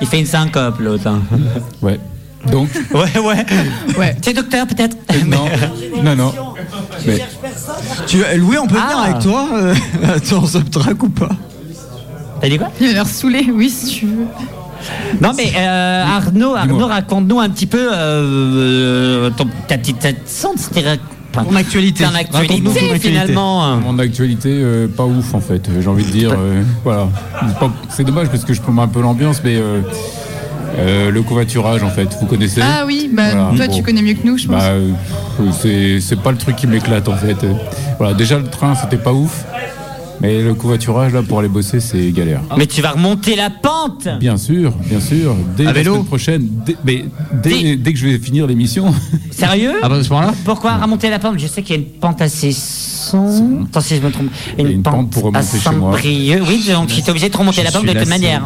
il 0.00 0.06
fait 0.06 0.18
une 0.20 0.26
syncope, 0.26 0.80
l'autre. 0.80 1.06
hein. 1.06 1.22
Ouais. 1.82 1.98
Donc, 2.50 2.68
Ouais, 2.94 3.18
ouais. 3.18 3.46
ouais. 3.98 4.16
Tu 4.22 4.30
es 4.30 4.32
docteur, 4.32 4.66
peut-être? 4.66 4.96
Non, 5.26 5.44
non, 6.02 6.16
non. 6.16 6.32
Mais 7.06 7.18
Tu, 8.06 8.18
Louis, 8.36 8.58
on 8.58 8.66
peut 8.66 8.74
venir 8.74 8.96
Ah. 8.96 9.02
avec 9.10 9.18
toi 9.22 9.48
euh, 9.54 9.74
Attends, 10.14 10.46
subtrack 10.46 11.02
ou 11.02 11.08
pas? 11.08 11.30
T'as 12.40 12.48
dit 12.48 12.58
quoi? 12.58 12.70
Il 12.80 12.88
a 12.88 12.92
l'air 12.92 13.06
saoulé, 13.06 13.48
oui, 13.52 13.68
si 13.68 13.86
tu 14.00 14.06
veux. 14.06 14.26
Non 15.20 15.32
mais 15.36 15.52
euh, 15.56 16.04
Arnaud, 16.04 16.54
Arnaud, 16.54 16.86
raconte-nous 16.86 17.40
un 17.40 17.48
petit 17.50 17.66
peu 17.66 17.88
euh, 17.92 19.30
ton, 19.36 19.46
ta 19.66 19.78
petite 19.78 20.04
accent, 20.04 20.52
c'était 20.56 20.82
Ton 21.32 21.54
actualité. 21.56 22.04
Ton 22.04 22.14
actualité 22.14 22.98
finalement. 23.00 23.76
Mon 23.76 23.98
actualité, 23.98 24.50
euh, 24.52 24.88
pas 24.88 25.04
ouf 25.04 25.34
en 25.34 25.40
fait. 25.40 25.68
J'ai 25.80 25.88
envie 25.88 26.04
de 26.04 26.10
dire, 26.10 26.32
euh, 26.32 26.62
voilà. 26.84 27.08
C'est 27.90 28.04
dommage 28.04 28.28
parce 28.28 28.44
que 28.44 28.54
je 28.54 28.60
prends 28.60 28.76
un 28.78 28.88
peu 28.88 29.00
l'ambiance, 29.00 29.40
mais 29.44 29.56
euh, 29.56 29.80
euh, 30.78 31.10
le 31.10 31.22
covoiturage 31.22 31.82
en 31.82 31.90
fait, 31.90 32.08
vous 32.20 32.26
connaissez 32.26 32.60
Ah 32.62 32.84
oui, 32.86 33.10
bah, 33.12 33.22
Voilà, 33.32 33.56
toi 33.56 33.66
bon. 33.66 33.76
tu 33.76 33.82
connais 33.82 34.02
mieux 34.02 34.14
que 34.14 34.26
nous, 34.26 34.38
je 34.38 34.46
pense. 34.46 34.56
Bah, 34.56 34.68
euh, 34.70 34.90
c'est 35.60 36.00
c'est 36.00 36.20
pas 36.20 36.30
le 36.30 36.36
truc 36.38 36.56
qui 36.56 36.66
m'éclate 36.66 37.08
en 37.08 37.16
fait. 37.16 37.42
Euh, 37.44 37.52
Voilà, 37.98 38.14
déjà 38.14 38.38
le 38.38 38.44
train 38.44 38.74
c'était 38.74 38.96
pas 39.02 39.12
ouf, 39.12 39.44
mais 40.20 40.42
le 40.42 40.54
covoiturage 40.54 41.12
là 41.12 41.22
pour 41.22 41.38
aller 41.40 41.48
bosser 41.48 41.80
c'est 41.80 42.10
galère. 42.12 42.42
Mais 42.56 42.66
tu 42.66 42.82
vas 42.82 42.92
remonter 42.92 43.36
la 43.36 43.50
pente 43.50 44.08
Bien 44.20 44.36
sûr, 44.36 44.72
bien 44.88 45.00
sûr. 45.00 45.34
Dès 45.56 45.64
À 45.64 45.66
la 45.66 45.72
vélo 45.72 45.92
semaine 45.94 46.06
prochaine, 46.06 46.48
dès, 46.66 46.76
mais 46.84 47.04
dès, 47.42 47.76
dès 47.76 47.92
que 47.92 47.98
je 47.98 48.06
vais 48.06 48.18
finir 48.18 48.46
l'émission. 48.46 48.92
Sérieux? 49.30 49.74
Ah 49.82 49.88
bah, 49.88 49.96
à 49.96 50.02
ce 50.02 50.08
moment-là 50.10 50.34
Pourquoi 50.44 50.76
remonter 50.76 51.10
la 51.10 51.18
pente? 51.18 51.38
Je 51.38 51.46
sais 51.46 51.62
qu'il 51.62 51.76
y 51.76 51.78
a 51.78 51.82
une 51.82 51.88
pente 51.88 52.20
assez 52.20 52.52
Attends 53.14 53.80
si 53.80 53.96
je 53.96 54.00
me 54.02 54.10
trompe. 54.10 54.26
Une, 54.58 54.66
une 54.68 54.82
pente 54.82 55.10
pour 55.10 55.24
remonter 55.24 55.38
à 55.56 55.70
chez 55.70 55.76
moi. 55.76 55.96
Oui, 56.02 56.64
donc 56.72 56.88
tu 56.88 57.00
es 57.00 57.10
obligé 57.10 57.28
de 57.28 57.36
remonter 57.36 57.62
la 57.62 57.70
pente 57.70 57.86
de 57.86 57.92
toute 57.92 58.08
manière. 58.08 58.42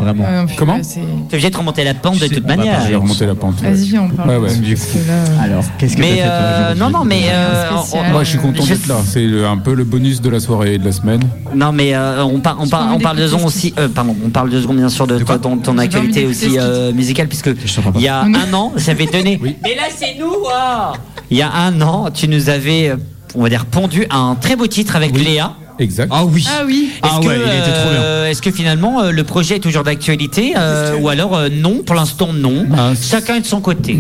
Comment 0.57 0.81
Tu 0.81 0.99
es 1.01 1.03
obligé 1.35 1.51
de 1.51 1.57
remonter 1.57 1.85
la 1.85 1.95
pente 1.95 2.19
de 2.19 2.27
toute 2.29 2.47
manière. 2.47 2.81
je 2.85 2.89
vais 2.91 2.97
remonter 2.97 3.27
la 3.27 3.35
pente. 3.35 3.61
Vas-y, 3.61 3.99
on 3.99 4.09
parle. 4.09 4.29
Ouais, 4.31 4.37
ouais. 4.37 4.49
Parce 4.49 4.87
que 4.87 4.99
là, 5.09 5.43
Alors, 5.43 5.65
qu'est-ce 5.79 5.97
que 5.97 6.01
Mais 6.01 6.17
t'as 6.19 6.23
fait, 6.23 6.23
euh, 6.27 6.75
non, 6.75 6.91
non, 6.91 7.05
mais 7.05 7.23
euh, 7.31 7.71
Moi 8.11 8.25
je 8.25 8.29
suis 8.31 8.39
content 8.39 8.65
d'être 8.65 8.87
là. 8.87 8.97
C'est 9.05 9.27
un 9.45 9.59
peu 9.59 9.75
le 9.75 9.85
bonus 9.85 10.21
de 10.21 10.31
la 10.31 10.41
soirée 10.41 10.75
et 10.75 10.79
de 10.79 10.85
la 10.85 10.93
semaine. 10.93 11.21
Non, 11.55 11.73
mais 11.73 11.95
euh, 11.95 12.25
on, 12.25 12.41
par- 12.41 12.57
on, 12.61 12.69
par- 12.69 12.95
on 12.95 12.99
parle 12.99 13.19
de 13.19 13.27
secondes 13.27 13.47
aussi. 13.47 13.75
euh, 13.79 13.89
pardon, 13.89 14.17
on 14.25 14.31
parle 14.31 14.51
de 14.51 14.61
secondes 14.61 14.77
bien 14.79 14.89
sûr 14.89 15.07
de, 15.07 15.19
ton, 15.19 15.39
ton- 15.39 15.57
ton 15.59 15.79
actualité 15.79 16.27
aussi 16.27 16.57
musicale 16.95 17.29
puisque 17.29 17.51
il 17.97 18.01
y 18.03 18.09
a 18.09 18.23
un 18.23 18.53
an, 18.55 18.73
j'avais 18.77 19.07
donné. 19.07 19.39
Mais 19.63 19.75
là, 19.75 19.83
c'est 19.95 20.17
nous. 20.19 20.33
oh 20.33 20.93
il 21.31 21.39
y 21.39 21.43
a 21.43 21.51
un 21.51 21.81
an, 21.81 22.09
tu 22.13 22.29
nous 22.29 22.51
avais, 22.51 22.93
on 23.35 23.43
va 23.43 23.49
dire, 23.49 23.67
pondu 23.67 24.07
un 24.11 24.37
très 24.41 24.57
beau 24.57 24.67
titre 24.67 24.97
avec 24.97 25.17
Léa. 25.17 25.55
Exact. 25.79 26.11
Ah 26.15 26.25
oui. 26.25 26.47
Ah 26.49 26.63
oui. 26.67 26.91
Est-ce 27.03 27.13
Ah 27.17 27.19
que, 27.21 27.27
ouais, 27.27 27.37
il 27.37 27.43
était 27.43 27.73
trop 27.81 27.91
bien. 27.91 28.01
euh, 28.03 28.29
Est-ce 28.31 28.43
que 28.43 28.51
finalement 28.51 29.01
euh, 29.03 29.11
le 29.11 29.25
projet 29.25 29.57
est 29.57 29.61
toujours 29.61 29.83
d'actualité 29.83 30.53
euh, 30.57 30.97
ou 31.01 31.09
alors 31.09 31.35
euh, 31.37 31.49
non 31.51 31.83
Pour 31.85 31.95
l'instant, 31.97 32.33
non. 32.33 32.67
Chacun 33.01 33.37
est 33.37 33.41
de 33.41 33.47
son 33.47 33.61
côté. 33.61 33.99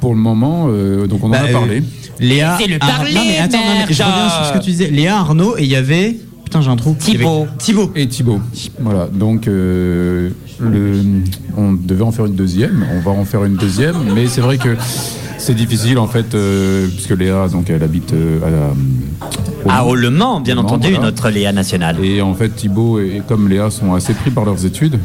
Pour 0.00 0.14
le 0.14 0.18
moment, 0.20 0.66
euh, 0.70 1.06
donc 1.06 1.22
on 1.22 1.26
en 1.28 1.30
Bah, 1.30 1.40
a 1.42 1.48
euh, 1.48 1.52
parlé. 1.52 1.82
Léa. 2.18 2.56
C'est 2.60 2.66
le 2.68 2.76
Ar- 2.80 2.88
parler, 2.88 3.14
non, 3.14 3.20
mais 3.26 3.38
attends, 3.38 3.58
non, 3.58 3.64
mais 3.86 3.94
je 3.94 4.02
reviens 4.02 4.28
sur 4.30 4.46
ce 4.46 4.52
que 4.54 4.64
tu 4.64 4.70
disais. 4.70 4.88
Léa, 4.90 5.18
Arnaud, 5.18 5.56
et 5.58 5.62
il 5.62 5.68
y 5.70 5.76
avait. 5.76 6.16
Putain, 6.44 6.62
j'ai 6.62 6.70
un 6.70 6.76
trou. 6.76 6.96
Thibaut. 6.98 7.46
Thibaut. 7.58 7.92
Et 7.94 8.08
Thibaut. 8.08 8.40
Voilà, 8.80 9.06
donc 9.06 9.46
euh, 9.46 10.30
le, 10.58 11.00
on 11.56 11.72
devait 11.74 12.02
en 12.02 12.10
faire 12.12 12.26
une 12.26 12.34
deuxième, 12.34 12.84
on 12.92 13.00
va 13.00 13.12
en 13.12 13.24
faire 13.24 13.44
une 13.44 13.54
deuxième, 13.56 13.94
mais 14.14 14.26
c'est 14.26 14.40
vrai 14.40 14.58
que 14.58 14.70
c'est 15.40 15.54
difficile 15.54 15.98
en 15.98 16.06
fait, 16.06 16.34
euh, 16.34 16.86
puisque 16.88 17.10
Léa, 17.18 17.48
donc 17.48 17.70
elle 17.70 17.82
habite 17.82 18.12
euh, 18.12 18.38
à 18.46 18.50
la. 18.50 19.94
Le 19.94 20.10
Mans, 20.10 20.40
bien 20.40 20.56
entendu, 20.58 20.90
voilà. 20.90 21.06
notre 21.06 21.30
Léa 21.30 21.52
nationale. 21.52 21.96
Et 22.04 22.22
en 22.22 22.34
fait, 22.34 22.50
Thibaut 22.50 23.00
et, 23.00 23.16
et 23.16 23.22
comme 23.26 23.48
Léa 23.48 23.70
sont 23.70 23.92
assez 23.94 24.14
pris 24.14 24.30
par 24.30 24.44
leurs 24.44 24.64
études. 24.64 24.98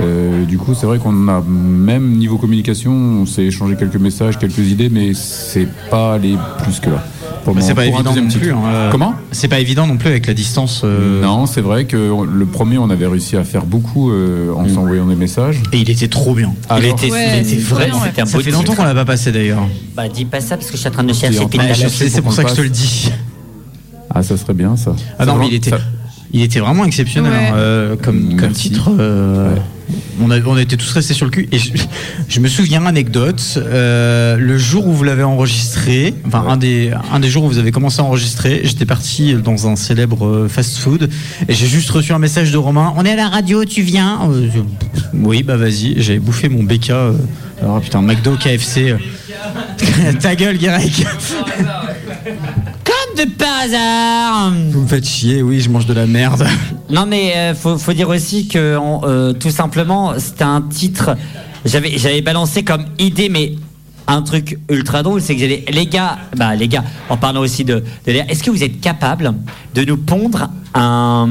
Euh, 0.00 0.44
du 0.44 0.58
coup, 0.58 0.74
c'est 0.74 0.86
vrai 0.86 0.98
qu'on 0.98 1.28
a 1.28 1.42
même 1.42 2.16
niveau 2.16 2.38
communication, 2.38 2.92
on 2.92 3.26
s'est 3.26 3.44
échangé 3.44 3.76
quelques 3.76 3.96
messages, 3.96 4.38
quelques 4.38 4.58
idées, 4.70 4.88
mais 4.88 5.12
c'est 5.14 5.68
pas 5.90 6.14
allé 6.14 6.36
plus 6.62 6.80
que 6.80 6.90
là. 6.90 7.04
Pour 7.44 7.54
Mais 7.54 7.60
le 7.60 7.66
c'est 7.66 7.74
pas 7.74 7.86
évident 7.86 8.14
non 8.14 8.28
plus. 8.28 8.52
hein, 8.52 8.88
Comment 8.90 9.14
C'est 9.32 9.48
pas 9.48 9.58
évident 9.60 9.86
non 9.86 9.96
plus 9.96 10.08
avec 10.08 10.26
la 10.26 10.34
distance. 10.34 10.82
euh, 10.84 11.22
Non, 11.22 11.46
c'est 11.46 11.60
vrai 11.60 11.84
que 11.86 11.96
le 11.96 12.46
premier, 12.46 12.78
on 12.78 12.88
avait 12.90 13.06
réussi 13.06 13.36
à 13.36 13.44
faire 13.44 13.64
beaucoup 13.66 14.10
euh, 14.10 14.52
en 14.54 14.68
s'envoyant 14.68 15.06
des 15.06 15.16
messages. 15.16 15.60
Et 15.72 15.78
il 15.78 15.90
était 15.90 16.08
trop 16.08 16.34
bien. 16.34 16.52
Alors- 16.68 16.82
il 16.82 16.90
était, 16.90 17.10
Ouais, 17.10 17.42
vrai, 17.58 17.88
trop 17.88 18.00
bien, 18.00 18.12
un 18.22 18.26
Ça 18.26 18.38
fait 18.38 18.50
longtemps 18.50 18.74
qu'on 18.74 18.84
l'a 18.84 18.94
pas 18.94 19.04
passé 19.04 19.32
d'ailleurs. 19.32 19.66
Bah, 19.96 20.08
dis 20.08 20.24
pas 20.24 20.40
ça 20.40 20.56
parce 20.56 20.70
que 20.70 20.76
je 20.76 20.80
suis 20.80 20.88
en 20.88 20.92
train 20.92 21.04
de 21.04 21.12
chercher. 21.12 22.08
C'est 22.08 22.22
pour 22.22 22.32
ça 22.32 22.44
que 22.44 22.50
je 22.50 22.54
te 22.54 22.60
le 22.62 22.68
dis. 22.70 23.10
Ah, 24.14 24.22
ça 24.22 24.36
serait 24.36 24.54
bien 24.54 24.76
ça. 24.76 24.94
Ah 25.18 25.24
non, 25.24 25.36
mais 25.36 25.48
il 25.48 25.54
était, 25.54 25.70
ça- 25.70 25.78
il 26.32 26.42
était 26.42 26.60
vraiment 26.60 26.84
exceptionnel 26.84 27.32
Ouais. 27.32 27.48
hein, 27.48 27.54
euh, 27.56 27.96
comme, 27.96 28.36
comme 28.36 28.48
Merci. 28.48 28.70
titre. 28.70 28.90
euh, 28.98 29.54
on, 30.22 30.30
a, 30.30 30.40
on 30.40 30.56
était 30.56 30.76
tous 30.76 30.90
restés 30.92 31.12
sur 31.14 31.26
le 31.26 31.30
cul. 31.30 31.48
Et 31.52 31.58
je, 31.58 31.72
je 32.28 32.40
me 32.40 32.48
souviens, 32.48 32.86
anecdote, 32.86 33.42
euh, 33.58 34.36
le 34.38 34.56
jour 34.56 34.86
où 34.86 34.92
vous 34.92 35.04
l'avez 35.04 35.22
enregistré, 35.24 36.14
enfin 36.26 36.44
un, 36.48 36.56
des, 36.56 36.92
un 37.12 37.20
des 37.20 37.28
jours 37.28 37.44
où 37.44 37.48
vous 37.48 37.58
avez 37.58 37.72
commencé 37.72 38.00
à 38.00 38.04
enregistrer, 38.04 38.60
j'étais 38.64 38.86
parti 38.86 39.34
dans 39.34 39.66
un 39.66 39.76
célèbre 39.76 40.46
fast-food 40.48 41.10
et 41.48 41.52
j'ai 41.54 41.66
juste 41.66 41.90
reçu 41.90 42.12
un 42.12 42.18
message 42.18 42.52
de 42.52 42.56
Romain. 42.58 42.94
On 42.96 43.04
est 43.04 43.12
à 43.12 43.16
la 43.16 43.28
radio, 43.28 43.64
tu 43.64 43.82
viens? 43.82 44.18
Oui, 45.12 45.42
bah 45.42 45.56
vas-y. 45.56 46.00
J'avais 46.00 46.18
bouffé 46.20 46.48
mon 46.48 46.62
BK. 46.62 46.90
alors 47.60 47.80
putain, 47.82 48.00
McDo, 48.00 48.36
KFC. 48.36 48.94
Ta 50.20 50.34
gueule, 50.36 50.56
Guérec. 50.56 51.04
De 53.24 53.30
par 53.30 53.60
hasard. 53.60 54.52
Vous 54.70 54.80
me 54.80 54.86
faites 54.88 55.06
chier, 55.06 55.42
oui, 55.42 55.60
je 55.60 55.68
mange 55.70 55.86
de 55.86 55.92
la 55.94 56.06
merde. 56.06 56.46
Non 56.90 57.06
mais 57.06 57.32
euh, 57.36 57.54
faut, 57.54 57.78
faut 57.78 57.92
dire 57.94 58.08
aussi 58.10 58.48
que 58.48 58.76
on, 58.76 59.00
euh, 59.04 59.32
tout 59.32 59.50
simplement 59.50 60.12
c'était 60.18 60.44
un 60.44 60.60
titre. 60.60 61.16
J'avais 61.64 61.96
j'avais 61.96 62.20
balancé 62.20 62.64
comme 62.64 62.84
idée 62.98 63.28
mais 63.30 63.54
un 64.08 64.20
truc 64.22 64.58
ultra 64.68 65.02
drôle, 65.02 65.22
c'est 65.22 65.34
que 65.36 65.40
les, 65.40 65.64
les 65.72 65.86
gars, 65.86 66.18
bah 66.36 66.54
les 66.54 66.68
gars, 66.68 66.84
en 67.08 67.16
parlant 67.16 67.40
aussi 67.40 67.64
de, 67.64 67.82
de 68.06 68.12
est-ce 68.12 68.42
que 68.42 68.50
vous 68.50 68.62
êtes 68.62 68.80
capable 68.80 69.32
de 69.74 69.84
nous 69.84 69.96
pondre 69.96 70.50
un 70.74 71.28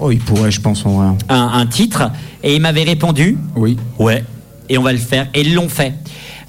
Oh, 0.00 0.10
il 0.10 0.18
pourrait, 0.18 0.50
je 0.50 0.60
pense, 0.60 0.84
en 0.84 0.90
vrai. 0.90 1.06
un, 1.28 1.50
un 1.54 1.66
titre? 1.66 2.10
Et 2.42 2.56
il 2.56 2.60
m'avait 2.60 2.82
répondu 2.82 3.38
Oui. 3.56 3.78
Ouais. 3.98 4.24
Et 4.68 4.76
on 4.76 4.82
va 4.82 4.92
le 4.92 4.98
faire. 4.98 5.28
Et 5.34 5.42
ils 5.42 5.54
l'ont 5.54 5.68
fait. 5.68 5.94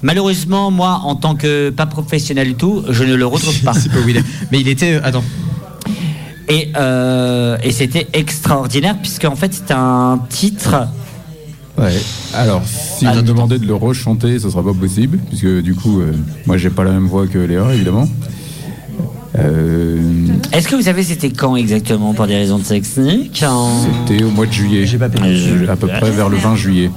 Malheureusement, 0.02 0.70
moi, 0.70 1.00
en 1.04 1.14
tant 1.14 1.34
que 1.34 1.70
pas 1.70 1.86
professionnel 1.86 2.48
du 2.48 2.54
tout, 2.54 2.82
je 2.90 3.04
ne 3.04 3.14
le 3.14 3.26
retrouve 3.26 3.58
pas. 3.62 3.72
C'est 3.74 3.90
pas 3.90 3.98
où 4.04 4.08
il 4.08 4.16
est. 4.18 4.24
Mais 4.52 4.60
il 4.60 4.68
était. 4.68 4.94
euh, 4.94 5.00
Attends. 5.04 5.24
Et, 6.48 6.68
euh, 6.76 7.56
et 7.64 7.72
c'était 7.72 8.06
extraordinaire 8.12 8.96
puisqu'en 9.00 9.34
fait 9.34 9.52
c'était 9.52 9.74
un 9.74 10.20
titre. 10.28 10.76
Ouais. 11.76 11.92
Alors, 12.34 12.62
si 12.64 13.04
Ah, 13.04 13.10
vous 13.10 13.16
me 13.16 13.20
attends. 13.22 13.22
demandez 13.34 13.58
de 13.58 13.66
le 13.66 13.74
rechanter, 13.74 14.38
ce 14.38 14.48
sera 14.48 14.62
pas 14.62 14.72
possible, 14.72 15.18
puisque 15.28 15.60
du 15.62 15.74
coup, 15.74 16.00
euh, 16.00 16.12
moi, 16.46 16.56
j'ai 16.56 16.70
pas 16.70 16.84
la 16.84 16.92
même 16.92 17.06
voix 17.06 17.26
que 17.26 17.38
Léa, 17.38 17.74
évidemment. 17.74 18.08
Euh, 19.38 19.98
Est-ce 20.52 20.68
que 20.68 20.76
vous 20.76 20.82
savez 20.82 21.02
c'était 21.02 21.30
quand 21.30 21.56
exactement 21.56 22.14
pour 22.14 22.26
des 22.26 22.36
raisons 22.36 22.58
techniques 22.58 23.44
en- 23.46 23.82
C'était 24.08 24.22
au 24.24 24.30
mois 24.30 24.46
de 24.46 24.52
juillet. 24.52 24.86
J'ai 24.86 24.96
pas 24.98 25.08
Euh, 25.22 25.66
À 25.68 25.76
peu 25.76 25.88
près 25.88 26.10
vers 26.10 26.28
le 26.30 26.36
20 26.38 26.56
juillet. 26.56 26.90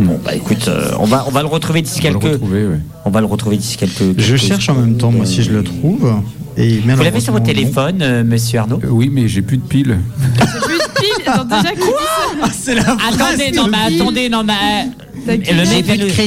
Bon 0.00 0.18
bah 0.24 0.34
écoute, 0.34 0.66
euh, 0.68 0.90
on 0.98 1.04
va 1.04 1.24
on 1.28 1.30
va 1.30 1.42
le 1.42 1.48
retrouver 1.48 1.82
d'ici 1.82 2.00
On 2.00 2.04
va 2.04 2.10
le 2.10 2.18
quelques. 2.18 2.32
retrouver, 2.34 2.66
ouais. 2.66 2.80
On 3.04 3.10
va 3.10 3.20
le 3.20 3.26
retrouver 3.26 3.56
d'ici 3.56 3.76
quelques. 3.76 4.18
Je 4.18 4.36
cherche 4.36 4.68
en 4.68 4.74
même 4.74 4.96
temps, 4.96 5.10
moi, 5.12 5.26
si 5.26 5.42
je 5.42 5.50
le 5.52 5.62
trouve. 5.62 6.14
Et 6.56 6.78
Vous 6.80 7.02
l'avez 7.02 7.20
sur 7.20 7.32
votre 7.32 7.44
téléphone, 7.46 7.98
euh, 8.02 8.24
Monsieur 8.24 8.58
Arnaud 8.60 8.80
Euh, 8.84 8.88
Oui, 8.90 9.08
mais 9.12 9.28
j'ai 9.28 9.40
plus 9.42 9.56
de 9.58 9.62
piles. 9.62 9.98
Plus 10.64 10.78
de 10.78 11.00
piles. 11.00 11.44
Déjà 11.48 11.74
quoi? 11.76 12.48
C'est 12.52 12.74
la 12.74 12.82
Attendez, 12.82 13.52
non 13.54 13.66
mais 13.68 13.94
attendez, 13.96 14.28
non 14.28 14.42
mais. 14.44 14.88
Quel 15.26 15.56
Le 15.56 15.64
mec, 15.64 15.84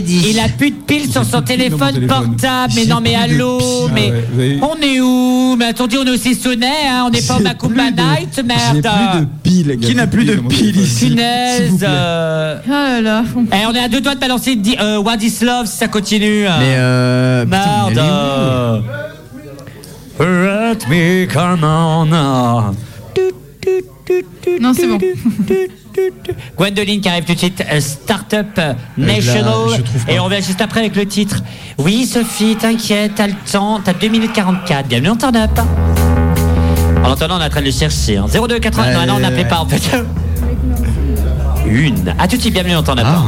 il, 0.08 0.28
il 0.30 0.40
a 0.40 0.48
plus 0.50 0.72
de 0.72 0.76
piles 0.76 1.12
sur 1.12 1.24
son 1.26 1.42
téléphone, 1.42 1.94
téléphone. 1.94 2.08
portable. 2.38 2.74
Mais 2.76 2.86
non, 2.86 3.00
mais 3.02 3.16
allô, 3.16 3.60
mais 3.94 4.12
Ah 4.14 4.38
ouais, 4.38 4.60
on 4.62 4.82
est 4.82 5.00
où? 5.02 5.56
Mais 5.58 5.66
attendez, 5.66 5.98
on 5.98 6.06
est 6.06 6.12
au 6.12 6.18
Sissonnet, 6.18 6.68
hein, 6.90 7.04
on 7.08 7.10
n'est 7.10 7.22
pas 7.22 7.38
au 7.38 7.42
Macumba 7.42 7.92
Night, 7.92 8.30
J'ai 8.36 8.44
merde. 8.44 8.82
plus 8.82 9.20
de 9.22 9.26
piles. 9.44 9.78
Qui 9.80 9.96
n'a 9.96 10.08
plus 10.08 10.26
de 10.26 10.36
piles 10.36 10.78
ici? 10.80 11.08
Punaise. 11.10 11.80
euh, 11.84 12.58
Oh 12.66 12.70
là 12.72 13.02
là. 13.02 13.24
eh, 13.52 13.66
on 13.68 13.74
est 13.74 13.80
à 13.84 13.88
deux 13.90 14.02
doigts 14.02 14.16
de 14.16 14.20
balancer 14.20 14.58
euh, 14.80 14.98
What 15.00 15.18
is 15.22 15.38
Love 15.44 15.66
si 15.66 15.78
ça 15.78 15.88
continue. 15.88 16.46
hein. 16.48 16.56
Mais 16.60 16.76
euh. 16.78 17.46
Merde. 17.46 18.84
Let 20.20 20.88
me 20.90 21.26
come 21.26 21.64
on. 21.64 22.06
Non, 24.62 24.74
c'est 24.74 24.88
bon. 24.88 25.00
Gwendoline 26.58 27.02
qui 27.02 27.10
arrive 27.10 27.24
tout 27.26 27.34
de 27.34 27.38
suite, 27.40 27.64
euh, 27.72 27.80
Startup 27.80 28.60
National. 28.98 29.46
Et 30.08 30.20
on 30.20 30.26
revient 30.26 30.42
juste 30.44 30.62
après 30.62 30.80
avec 30.82 30.96
le 30.96 31.06
titre. 31.06 31.38
Oui, 31.78 32.06
Sophie, 32.06 32.56
t'inquiète, 32.56 33.14
t'as 33.16 33.28
le 33.28 33.34
temps, 33.52 33.80
t'as 33.84 33.94
2 33.94 34.08
minutes 34.08 34.34
44. 34.34 34.88
Bienvenue 34.88 35.10
en 35.10 35.16
turn 35.18 35.36
up. 35.36 35.52
En 37.04 37.12
attendant, 37.12 37.38
on 37.38 37.42
est 37.42 37.46
en 37.46 37.50
train 37.50 37.60
de 37.62 37.66
le 37.66 37.72
chercher. 37.72 38.18
hein. 38.18 38.26
02 38.32 38.60
80. 38.60 38.84
Ouais, 38.88 38.94
non, 38.94 39.06
non, 39.06 39.14
on 39.16 39.20
n'appelait 39.20 39.48
pas 39.48 39.60
en 39.60 39.68
fait. 39.68 39.82
Une. 41.66 42.14
À 42.20 42.28
tout 42.28 42.36
de 42.38 42.42
suite, 42.42 42.54
bienvenue 42.54 42.76
en 42.76 42.84
turn 42.84 43.00
up. 43.00 43.06
Ah. 43.08 43.24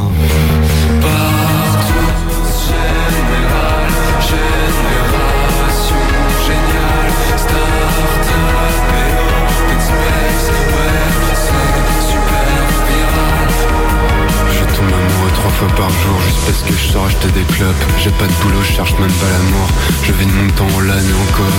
Fois 15.56 15.68
par 15.68 15.88
jour 15.88 16.20
juste 16.20 16.38
parce 16.44 16.62
que 16.62 16.74
je 16.76 16.92
sors 16.92 17.06
acheter 17.06 17.28
des 17.28 17.44
clopes 17.54 17.84
J'ai 17.98 18.10
pas 18.10 18.26
de 18.26 18.32
boulot, 18.42 18.62
je 18.62 18.72
cherche 18.72 18.92
même 18.98 19.12
pas 19.12 19.30
l'amour 19.30 19.68
Je 20.02 20.12
vis 20.12 20.26
de 20.26 20.32
mon 20.32 20.50
temps 20.50 20.68
en 20.76 20.80
LAN 20.80 20.94
et 20.94 21.14
en 21.14 21.26
coop 21.32 21.56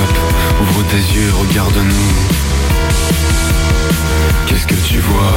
Ouvre 0.61 0.83
tes 0.91 0.97
yeux, 1.17 1.31
regarde-nous 1.39 2.13
qu'est-ce 4.45 4.67
que 4.67 4.87
tu 4.87 4.99
vois? 4.99 5.33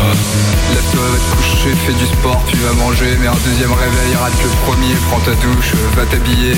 Lève-toi, 0.73 1.03
va 1.03 1.19
te 1.19 1.37
coucher, 1.37 1.74
fais 1.85 1.93
du 1.93 2.07
sport, 2.07 2.41
tu 2.49 2.57
vas 2.59 2.73
manger, 2.74 3.16
mais 3.20 3.27
un 3.27 3.37
deuxième 3.45 3.73
réveil, 3.73 4.15
rate 4.15 4.32
le 4.43 4.49
premier, 4.65 4.95
prends 5.09 5.19
ta 5.20 5.32
douche, 5.32 5.74
va 5.97 6.07
t'habiller. 6.07 6.55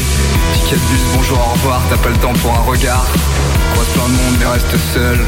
Ticket 0.52 0.76
de 0.76 0.80
bus, 0.80 1.00
bonjour, 1.16 1.38
au 1.38 1.52
revoir, 1.54 1.80
t'as 1.88 1.96
pas 1.96 2.10
le 2.10 2.16
temps 2.16 2.34
pour 2.34 2.52
un 2.52 2.62
regard. 2.62 3.06
Croise 3.72 3.88
plein 3.94 4.04
de 4.04 4.12
monde, 4.12 4.36
mais 4.38 4.46
reste 4.46 4.76
seul. 4.92 5.18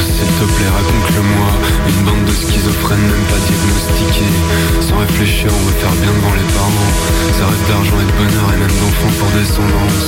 S'il 0.00 0.32
te 0.38 0.46
plaît, 0.56 0.72
raconte-le-moi. 0.72 1.50
Une 1.88 2.02
bande 2.04 2.24
de 2.24 2.32
schizophrènes, 2.32 3.06
même 3.12 3.26
pas 3.30 3.40
diagnostiqués 3.46 4.34
Sans 4.80 4.96
réfléchir, 4.98 5.50
on 5.52 5.62
veut 5.68 5.78
faire 5.80 5.96
bien 6.02 6.12
devant 6.12 6.34
les 6.34 6.48
parents. 6.56 6.92
Ça 7.36 7.44
rêve 7.46 7.64
d'argent 7.68 7.98
et 8.00 8.08
de 8.10 8.16
bonheur 8.16 8.46
et 8.54 8.58
même 8.58 8.76
d'enfants 8.80 9.14
pour 9.20 9.30
descendance. 9.36 10.04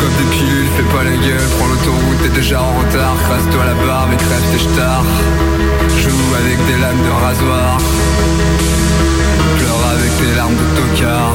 Comme 0.00 0.14
des 0.20 0.28
pilules, 0.36 0.70
fais 0.76 0.88
pas 0.94 1.04
la 1.04 1.16
gueule, 1.16 1.48
prends 1.58 1.68
l'autoroute, 1.68 2.18
t'es 2.22 2.34
déjà 2.40 2.62
en 2.62 2.72
retard, 2.78 3.16
crasse-toi 3.24 3.64
la 3.64 3.74
barbe 3.86 4.12
et 4.12 4.16
crève 4.16 4.46
tes 4.52 4.62
stars. 4.62 5.04
Joue 6.02 6.34
avec 6.38 6.58
des 6.66 6.78
lames 6.78 7.02
de 7.02 7.12
rasoir, 7.26 7.78
pleure 9.58 9.84
avec 9.94 10.10
tes 10.18 10.36
larmes 10.36 10.54
de 10.54 10.68
tocard. 10.78 11.34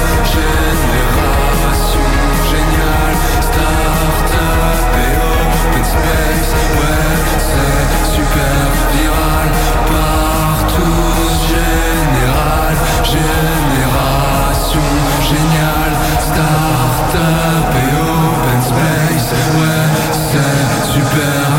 Ouais, 5.93 7.17
c'est 7.37 8.11
super 8.15 8.61
viral 8.93 9.49
Partout 9.87 11.11
général 11.51 12.75
Génération 13.03 14.87
géniale 15.21 15.95
Start-up 16.19 17.75
et 17.75 17.93
open 17.99 18.61
space 18.61 19.33
Ouais, 19.57 19.87
c'est 20.13 20.93
super 20.93 21.50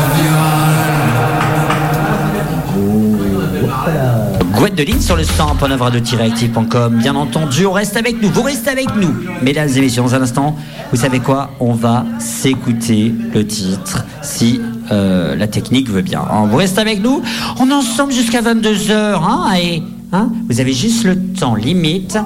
viral 4.63 4.75
Gwendoline 4.75 5.01
sur 5.01 5.15
le 5.15 5.23
100.9 5.23 5.77
radio-active.com. 5.77 6.97
Bien 6.97 7.15
entendu, 7.15 7.65
on 7.65 7.73
reste 7.73 7.97
avec 7.97 8.21
nous. 8.21 8.29
Vous 8.29 8.43
restez 8.43 8.69
avec 8.69 8.95
nous. 8.95 9.13
Mesdames 9.41 9.69
et 9.75 9.81
messieurs, 9.81 10.01
dans 10.01 10.15
un 10.15 10.21
instant, 10.21 10.55
vous 10.91 10.99
savez 10.99 11.19
quoi? 11.19 11.51
On 11.59 11.73
va 11.73 12.05
s'écouter 12.19 13.13
le 13.33 13.45
titre 13.45 14.05
si 14.21 14.61
euh, 14.91 15.35
la 15.35 15.47
technique 15.47 15.89
veut 15.89 16.01
bien. 16.01 16.21
Hein, 16.21 16.47
Vous 16.49 16.57
restez 16.57 16.79
avec 16.79 17.01
nous. 17.01 17.21
On 17.59 17.69
est 17.69 17.73
ensemble 17.73 18.13
jusqu'à 18.13 18.41
22h. 18.41 18.93
Hein, 18.93 19.53
et 19.57 19.83
hein, 20.11 20.29
vous 20.49 20.59
avez 20.59 20.73
juste 20.73 21.03
le 21.03 21.17
temps 21.17 21.55
limite 21.55 22.17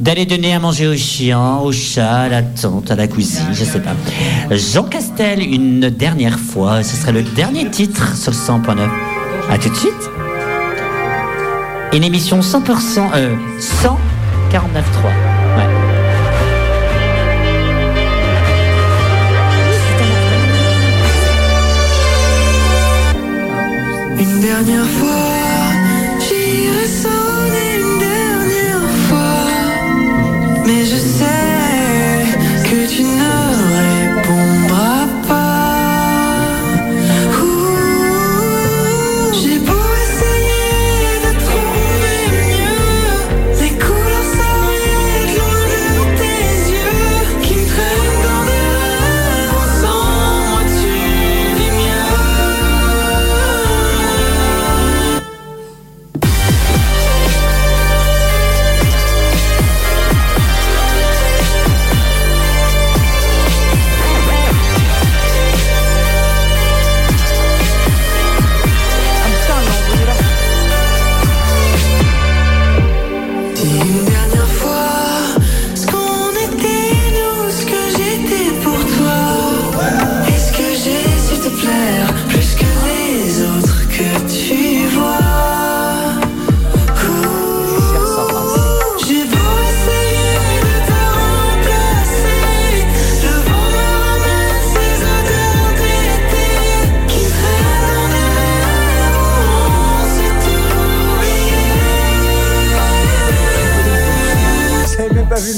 d'aller 0.00 0.26
donner 0.26 0.52
à 0.52 0.58
manger 0.58 0.88
au 0.88 0.96
chien, 0.96 1.58
au 1.58 1.70
chat, 1.70 2.22
à 2.22 2.28
la 2.28 2.42
tante, 2.42 2.90
à 2.90 2.96
la 2.96 3.06
cousine, 3.06 3.46
je 3.52 3.62
sais 3.62 3.78
pas. 3.78 3.92
Jean 4.50 4.82
Castel, 4.82 5.40
une 5.40 5.90
dernière 5.90 6.40
fois. 6.40 6.82
Ce 6.82 6.96
serait 6.96 7.12
le 7.12 7.22
dernier 7.22 7.70
titre 7.70 8.16
sur 8.16 8.32
le 8.32 8.36
100.9. 8.36 8.88
À 9.48 9.58
tout 9.58 9.68
de 9.68 9.76
suite. 9.76 10.10
Une 11.94 12.04
émission 12.04 12.40
100%, 12.40 13.10
euh, 13.14 13.36
149.3. 13.58 15.04
Ouais. 15.56 15.68
Une 24.18 24.40
dernière 24.40 24.86
fois, 24.86 25.21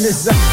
J'avais 0.04 0.32
même 0.32 0.43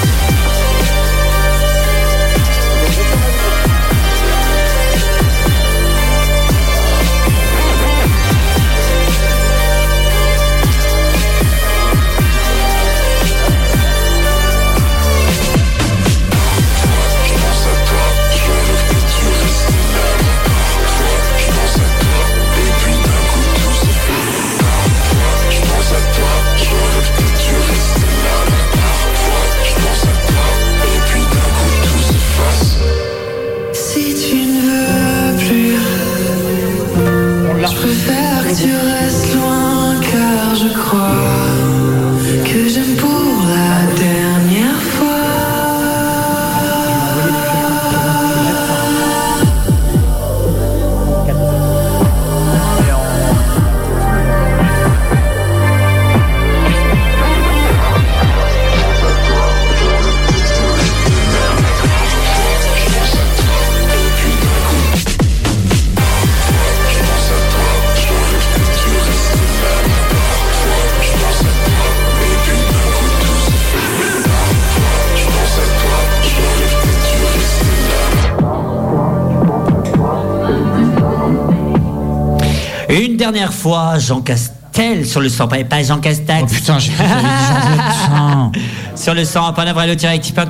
dernière 83.32 83.54
fois, 83.54 83.98
Jean 84.00 84.22
Castel 84.22 85.06
sur 85.06 85.22
le 85.22 85.30
sang, 85.30 85.48
pas, 85.48 85.64
pas 85.64 85.84
Jean 85.84 86.00
Castax. 86.00 86.44
Oh 86.44 86.54
putain, 86.54 86.80
j'ai 86.80 86.92
Sur 88.96 89.14
le 89.14 89.24
sang, 89.26 89.54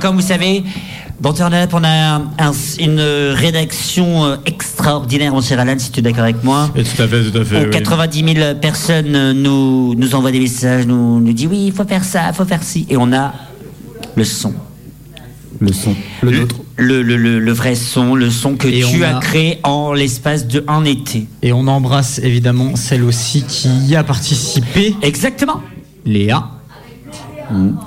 comme 0.00 0.16
vous 0.16 0.22
savez. 0.26 0.64
Dans 1.20 1.32
Turn 1.32 1.54
Up, 1.54 1.70
on 1.72 1.84
a 1.84 1.88
un- 2.16 2.22
un- 2.38 2.52
une 2.80 3.00
rédaction 3.34 4.24
euh, 4.24 4.36
extraordinaire, 4.44 5.32
mon 5.32 5.40
cher 5.40 5.60
Alan, 5.60 5.74
si 5.78 5.92
tu 5.92 6.00
es 6.00 6.02
d'accord 6.02 6.24
avec 6.24 6.42
moi. 6.42 6.68
Et 6.74 6.82
tout 6.82 7.00
à 7.00 7.06
fait, 7.06 7.30
tout 7.30 7.38
à 7.38 7.44
fait. 7.44 7.60
Où 7.60 7.64
oui. 7.66 7.70
90 7.70 8.34
000 8.34 8.54
personnes 8.60 9.14
euh, 9.14 9.32
nous, 9.32 9.94
nous 9.94 10.14
envoient 10.16 10.32
des 10.32 10.40
messages, 10.40 10.84
nous, 10.84 11.20
nous 11.20 11.32
disent 11.32 11.46
oui, 11.48 11.66
il 11.66 11.72
faut 11.72 11.84
faire 11.84 12.02
ça, 12.02 12.22
il 12.30 12.34
faut 12.34 12.44
faire 12.44 12.64
ci. 12.64 12.86
Et 12.90 12.96
on 12.96 13.12
a 13.12 13.32
le 14.16 14.24
son. 14.24 14.52
Le 15.62 15.72
son. 15.72 15.94
Le 16.22 16.30
nôtre. 16.40 16.56
Le, 16.76 17.02
le, 17.02 17.16
le, 17.16 17.38
le 17.38 17.52
vrai 17.52 17.74
son, 17.76 18.14
le 18.16 18.30
son 18.30 18.56
que 18.56 18.66
Et 18.66 18.82
tu 18.82 19.04
as 19.04 19.18
a- 19.18 19.20
créé 19.20 19.58
en 19.62 19.92
l'espace 19.92 20.46
de 20.48 20.64
un 20.66 20.84
été. 20.84 21.26
Et 21.42 21.52
on 21.52 21.66
embrasse 21.68 22.18
évidemment 22.22 22.74
celle 22.74 23.04
aussi 23.04 23.42
qui 23.46 23.68
y 23.86 23.94
a 23.94 24.02
participé. 24.02 24.94
Exactement. 25.02 25.60
Léa. 26.04 26.48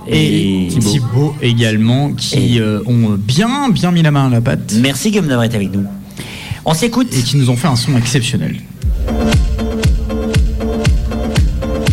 Et, 0.07 0.68
Et 0.68 0.69
Thibaut. 0.69 1.35
également, 1.41 2.11
qui 2.14 2.60
euh, 2.61 2.80
ont 2.85 3.18
bien, 3.18 3.69
bien 3.69 3.91
mis 3.91 4.03
la 4.03 4.11
main 4.11 4.27
à 4.27 4.30
la 4.30 4.39
pâte. 4.41 4.76
Merci 4.80 5.10
Guillaume 5.10 5.27
d'avoir 5.27 5.45
été 5.45 5.56
avec 5.57 5.73
nous. 5.73 5.84
On 6.64 6.73
s'écoute. 6.73 7.07
Et 7.14 7.22
qui 7.23 7.35
nous 7.38 7.49
ont 7.49 7.57
fait 7.57 7.68
un 7.68 7.76
son 7.76 7.97
exceptionnel. 7.97 8.56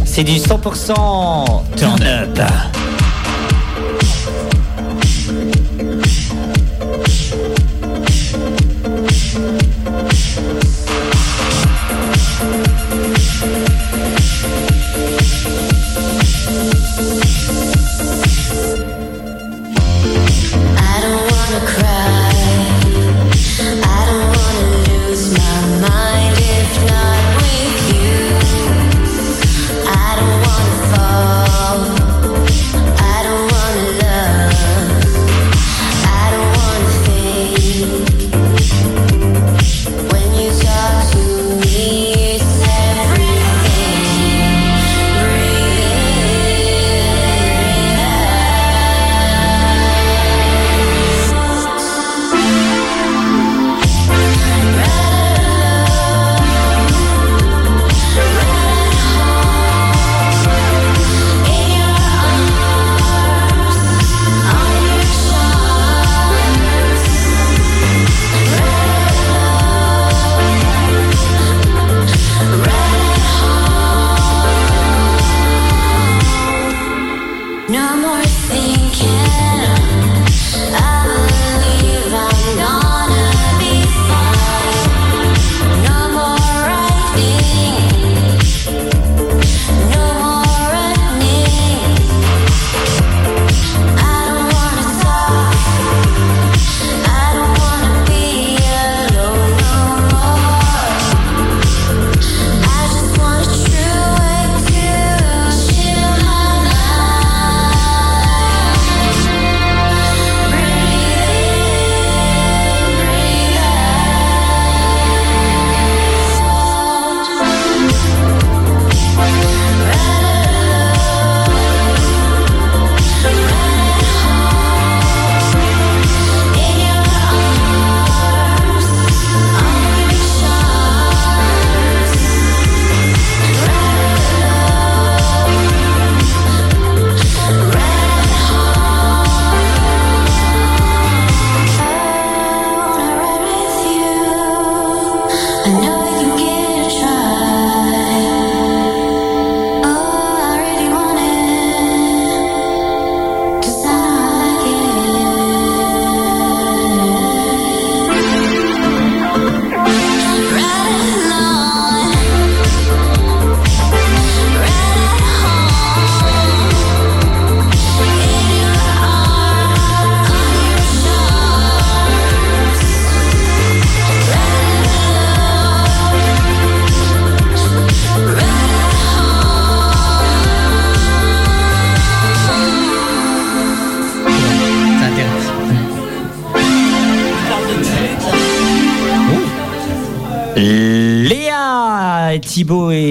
C'est 0.04 0.24
du 0.24 0.32
100% 0.32 1.64
turn 1.76 2.02
up. 2.02 2.38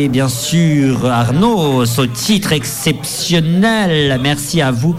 Et 0.03 0.07
bien 0.09 0.27
sûr 0.29 1.05
Arnaud, 1.05 1.85
ce 1.85 2.01
titre 2.01 2.53
exceptionnel. 2.53 4.19
Merci 4.21 4.61
à 4.61 4.71
vous, 4.71 4.95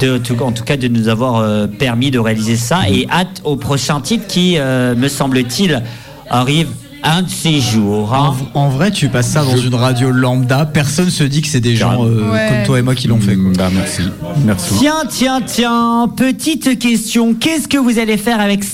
de, 0.00 0.20
en 0.42 0.52
tout 0.52 0.64
cas, 0.64 0.76
de 0.76 0.88
nous 0.88 1.08
avoir 1.08 1.36
euh, 1.36 1.66
permis 1.66 2.10
de 2.10 2.18
réaliser 2.18 2.56
ça. 2.56 2.88
Et 2.88 3.06
hâte 3.10 3.40
au 3.44 3.56
prochain 3.56 4.00
titre 4.00 4.26
qui, 4.26 4.54
euh, 4.58 4.94
me 4.96 5.08
semble-t-il, 5.08 5.82
arrive 6.28 6.68
un 7.02 7.22
de 7.22 7.30
ces 7.30 7.60
jours. 7.60 8.12
hein. 8.14 8.34
En 8.54 8.68
vrai, 8.68 8.90
tu 8.90 9.08
passes 9.08 9.28
ça 9.28 9.42
dans 9.44 9.56
une 9.56 9.74
radio 9.74 10.10
lambda, 10.10 10.66
personne 10.66 11.08
se 11.10 11.24
dit 11.24 11.40
que 11.42 11.48
c'est 11.48 11.60
des 11.60 11.74
gens 11.76 12.04
euh, 12.04 12.30
Ouais. 12.30 12.46
comme 12.48 12.62
toi 12.66 12.78
et 12.78 12.82
moi 12.82 12.94
qui 12.94 13.08
l'ont 13.08 13.20
fait. 13.20 13.36
quoi. 13.36 13.52
Bah 13.56 13.68
merci. 13.72 14.02
Merci. 14.44 14.74
Tiens, 14.78 15.04
tiens, 15.08 15.40
tiens, 15.40 16.08
petite 16.14 16.78
question. 16.78 17.34
Qu'est-ce 17.34 17.68
que 17.68 17.78
vous 17.78 17.98
allez 17.98 18.16
faire 18.18 18.40
avec 18.40 18.64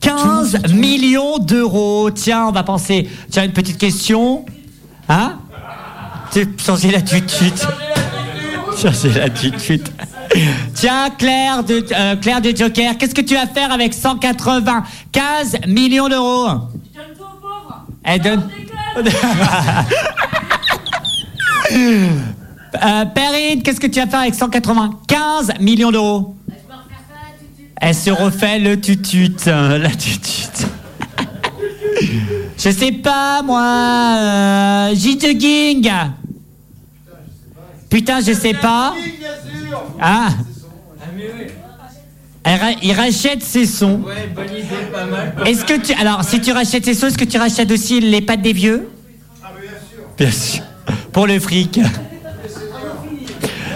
195 0.00 0.74
millions 0.74 1.38
d'euros 1.38 2.10
Tiens, 2.10 2.46
on 2.48 2.52
va 2.52 2.62
penser. 2.62 3.08
Tiens, 3.30 3.44
une 3.44 3.52
petite 3.52 3.78
question. 3.78 4.44
Hein 5.08 5.38
changer 6.58 6.90
la 6.90 7.00
tutute. 7.02 7.66
Changer 8.80 9.10
la 9.12 9.28
tutute. 9.30 9.90
Tiens, 10.74 11.10
Claire 11.18 11.64
de, 11.64 11.84
euh, 11.92 12.16
Claire 12.16 12.40
de 12.40 12.54
Joker, 12.54 12.96
qu'est-ce 12.96 13.14
que 13.14 13.22
tu 13.22 13.34
vas 13.34 13.46
faire 13.46 13.72
avec 13.72 13.92
195 13.92 15.58
millions 15.66 16.08
d'euros 16.08 16.48
Elle 18.04 18.20
donne. 18.20 18.48
Euh, 21.70 23.04
Perrine, 23.06 23.62
qu'est-ce 23.62 23.80
que 23.80 23.86
tu 23.86 23.98
vas 23.98 24.06
faire 24.06 24.20
avec 24.20 24.34
195 24.34 25.54
millions 25.60 25.90
d'euros 25.90 26.37
Elle 27.80 27.94
se 27.94 28.10
refait 28.10 28.58
le 28.58 28.80
tutut, 28.80 29.30
euh, 29.46 29.78
la 29.82 29.90
tutute. 29.90 30.66
Je 32.58 32.70
sais 32.70 32.92
pas, 32.92 33.42
moi. 33.42 33.62
Euh, 34.18 34.94
Jitteking. 34.94 35.90
Putain, 37.88 38.20
je 38.20 38.32
sais 38.32 38.54
pas. 38.54 38.94
Ah. 40.00 40.28
Elle 42.44 42.60
ra- 42.60 42.70
Il 42.82 42.92
rachète 42.92 43.42
ses 43.42 43.66
sons. 43.66 44.00
Ouais, 44.06 44.28
bonne 44.34 44.44
idée, 44.46 44.64
pas 44.92 45.04
mal. 45.04 45.34
Est-ce 45.46 45.64
que 45.64 45.78
tu. 45.80 45.92
Alors, 45.94 46.24
si 46.24 46.40
tu 46.40 46.50
rachètes 46.52 46.84
ses 46.84 46.94
sons, 46.94 47.06
est-ce 47.08 47.18
que 47.18 47.24
tu 47.24 47.38
rachètes 47.38 47.70
aussi 47.70 48.00
les 48.00 48.20
pattes 48.22 48.42
des 48.42 48.52
vieux? 48.52 48.88
Bien 50.18 50.30
sûr. 50.30 50.62
Pour 51.12 51.26
le 51.26 51.38
fric. 51.38 51.78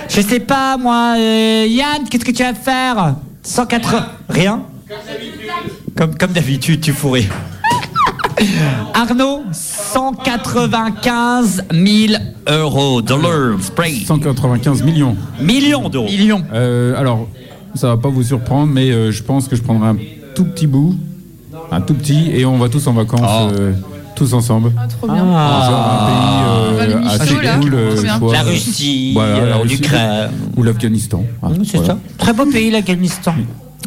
Je 0.08 0.20
sais 0.20 0.40
pas, 0.40 0.76
moi. 0.76 1.14
euh, 1.16 1.66
Yann, 1.68 2.08
qu'est-ce 2.10 2.24
que 2.24 2.32
tu 2.32 2.42
vas 2.42 2.54
faire? 2.54 3.14
180. 3.42 4.06
Rien 4.28 4.62
Comme, 5.96 6.16
comme 6.16 6.32
d'habitude, 6.32 6.80
tu 6.80 6.92
fous 6.92 7.10
rire. 7.10 7.32
Arnaud, 8.94 9.42
195 9.52 11.64
000 11.72 12.22
euros. 12.48 13.02
Dollars. 13.02 13.60
Spray. 13.60 14.04
195 14.06 14.82
millions. 14.82 15.16
Millions 15.40 15.88
d'euros. 15.88 16.06
Millions. 16.06 16.42
Euh, 16.52 16.98
alors, 16.98 17.28
ça 17.74 17.88
va 17.88 17.96
pas 17.96 18.08
vous 18.08 18.22
surprendre, 18.22 18.72
mais 18.72 18.90
euh, 18.90 19.10
je 19.10 19.22
pense 19.22 19.48
que 19.48 19.56
je 19.56 19.62
prendrai 19.62 19.88
un 19.88 19.96
tout 20.34 20.44
petit 20.44 20.66
bout, 20.66 20.96
un 21.70 21.80
tout 21.80 21.94
petit, 21.94 22.30
et 22.32 22.44
on 22.44 22.58
va 22.58 22.68
tous 22.68 22.86
en 22.86 22.92
vacances, 22.92 23.52
euh, 23.52 23.72
tous 24.22 24.34
ensemble. 24.34 24.72
trop 25.00 25.08
bien. 25.08 25.24
Ah. 25.34 26.70
Un 26.70 26.74
pays 26.76 26.94
euh, 26.94 27.08
assez 27.08 27.34
là. 27.42 27.56
cool, 27.60 27.74
euh, 27.74 27.96
soit- 27.96 28.32
La 28.32 28.42
Russie, 28.42 29.10
Voilà, 29.14 29.32
la 29.32 29.40
euh, 29.40 29.56
Russie, 29.58 29.76
l'Ukraine. 29.76 30.30
ou 30.56 30.62
l'Afghanistan. 30.62 31.24
Ah, 31.42 31.48
C'est 31.64 31.76
voilà. 31.78 31.94
ça. 31.94 31.98
Très 32.18 32.32
beau 32.32 32.46
pays, 32.46 32.70
l'Afghanistan. 32.70 33.34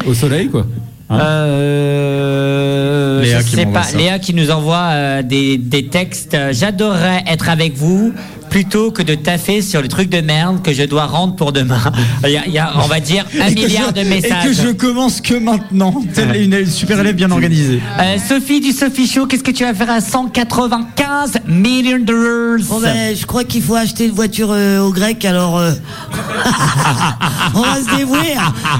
Au 0.06 0.12
soleil, 0.14 0.48
quoi. 0.48 0.66
Hein 1.08 1.18
Euh, 1.20 3.22
Léa 3.22 3.40
je 3.40 3.44
qui 3.46 3.54
sais 3.56 3.66
pas. 3.66 3.84
Léa 3.96 4.18
qui 4.18 4.34
nous 4.34 4.50
envoie 4.50 4.88
euh, 4.90 5.22
des, 5.22 5.56
des 5.56 5.86
textes. 5.86 6.36
J'adorerais 6.50 7.22
être 7.28 7.48
avec 7.48 7.74
vous 7.76 8.12
plutôt 8.56 8.90
que 8.90 9.02
de 9.02 9.14
taffer 9.14 9.60
sur 9.60 9.82
le 9.82 9.88
truc 9.88 10.08
de 10.08 10.22
merde 10.22 10.62
que 10.62 10.72
je 10.72 10.82
dois 10.84 11.04
rendre 11.04 11.36
pour 11.36 11.52
demain. 11.52 11.78
Il 12.24 12.30
y 12.30 12.38
a, 12.38 12.46
il 12.46 12.52
y 12.54 12.58
a, 12.58 12.72
on 12.82 12.86
va 12.86 13.00
dire, 13.00 13.26
un 13.38 13.50
milliard 13.50 13.88
je- 13.94 14.02
de 14.02 14.08
messages. 14.08 14.46
Et 14.46 14.48
que 14.48 14.54
je 14.54 14.68
commence 14.72 15.20
que 15.20 15.34
maintenant. 15.34 16.02
Telle 16.14 16.34
une, 16.42 16.54
une 16.54 16.66
super 16.70 16.98
élève 17.00 17.14
bien 17.16 17.30
organisée. 17.30 17.82
Euh, 18.00 18.16
Sophie 18.26 18.62
du 18.62 18.72
Sophie 18.72 19.06
Show, 19.06 19.26
qu'est-ce 19.26 19.42
que 19.42 19.50
tu 19.50 19.62
vas 19.64 19.74
faire 19.74 19.90
à 19.90 20.00
195 20.00 21.32
millions 21.46 21.98
de 21.98 22.04
dollars? 22.04 22.60
Bon 22.66 22.80
ben, 22.80 23.14
je 23.14 23.26
crois 23.26 23.44
qu'il 23.44 23.60
faut 23.62 23.74
acheter 23.74 24.06
une 24.06 24.12
voiture 24.14 24.48
euh, 24.52 24.80
au 24.80 24.90
grec, 24.90 25.22
alors 25.26 25.58
euh, 25.58 25.72
on 27.54 27.60
va 27.60 27.76
se 27.76 27.94
dévouer. 27.98 28.36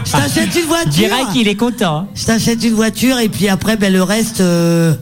Je 0.07 0.13
t'achète 0.13 0.55
une 0.57 0.69
voiture. 0.69 0.91
Dirais 0.91 1.25
qu'il 1.35 1.49
est 1.49 1.55
content. 1.55 2.09
Je 2.15 2.25
t'achète 2.25 2.65
une 2.65 2.73
voiture 2.75 3.19
et 3.19 3.29
puis 3.29 3.47
après, 3.51 3.77
ben, 3.77 3.93
le 3.93 4.03
reste, 4.03 4.41
euh, 4.41 4.95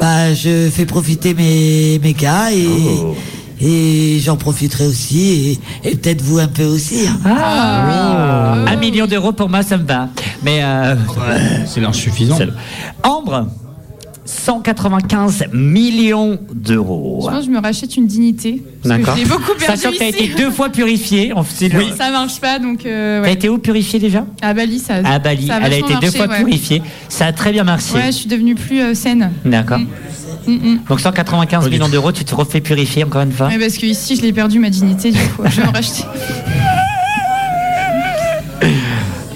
bah, 0.00 0.32
je 0.32 0.70
fais 0.72 0.86
profiter 0.86 1.34
mes, 1.34 2.00
mes 2.02 2.14
gars 2.14 2.50
et, 2.52 2.66
Oh. 2.66 3.14
Et 3.62 4.18
j'en 4.20 4.36
profiterai 4.36 4.86
aussi 4.86 5.58
et, 5.84 5.88
et 5.90 5.94
peut-être 5.96 6.20
vous 6.22 6.38
un 6.38 6.48
peu 6.48 6.64
aussi. 6.64 7.06
hein. 7.06 7.18
Ah, 7.24 8.54
Un 8.66 8.76
million 8.76 9.06
d'euros 9.06 9.32
pour 9.32 9.48
moi, 9.48 9.62
ça 9.62 9.76
me 9.78 9.84
va. 9.86 10.08
Mais 10.42 10.60
euh, 10.62 10.94
c'est 11.66 11.80
l'insuffisant. 11.80 12.38
Ambre, 13.04 13.46
195 14.32 15.44
millions 15.52 16.38
d'euros. 16.52 17.20
Je 17.22 17.26
pense 17.28 17.40
que 17.40 17.44
je 17.46 17.50
me 17.50 17.60
rachète 17.60 17.96
une 17.96 18.06
dignité. 18.06 18.62
D'accord. 18.84 19.14
je 19.16 19.22
l'ai 19.22 19.28
beaucoup 19.28 19.52
perdu 19.58 19.64
Sachant 19.80 19.92
que 19.92 19.98
tu 19.98 20.02
as 20.02 20.08
été 20.08 20.28
deux 20.36 20.50
fois 20.50 20.70
purifié. 20.70 21.32
On 21.36 21.42
le- 21.42 21.96
Ça 21.96 22.10
marche 22.10 22.40
pas, 22.40 22.58
donc. 22.58 22.86
Euh, 22.86 23.20
T'as 23.20 23.28
ouais. 23.28 23.34
été 23.34 23.48
où 23.48 23.58
purifié 23.58 23.98
déjà? 23.98 24.24
À 24.40 24.54
Bali, 24.54 24.78
ça. 24.78 24.94
À 25.04 25.18
Bali. 25.18 25.46
ça 25.46 25.58
Elle 25.62 25.72
a 25.72 25.76
été 25.76 25.94
deux 26.00 26.10
fois 26.10 26.26
ouais. 26.26 26.38
purifiée. 26.38 26.82
Ça 27.08 27.26
a 27.26 27.32
très 27.32 27.52
bien 27.52 27.64
marché. 27.64 27.94
Ouais, 27.94 28.06
je 28.06 28.12
suis 28.12 28.28
devenue 28.28 28.54
plus 28.54 28.80
euh, 28.80 28.94
saine. 28.94 29.30
D'accord. 29.44 29.78
Mm, 30.46 30.52
mm. 30.52 30.78
Donc 30.88 31.00
195 31.00 31.68
millions 31.70 31.88
d'euros, 31.88 32.10
tu 32.10 32.24
te 32.24 32.34
refais 32.34 32.60
purifier 32.60 33.04
encore 33.04 33.22
une 33.22 33.32
fois? 33.32 33.48
Ouais, 33.48 33.58
parce 33.58 33.76
que 33.76 33.86
ici, 33.86 34.16
je 34.16 34.22
l'ai 34.22 34.32
perdu 34.32 34.58
ma 34.58 34.70
dignité, 34.70 35.12
du 35.12 35.18
coup, 35.18 35.42
je 35.44 35.60
vais 35.60 35.66
me 35.66 35.72
racheter. 35.72 36.04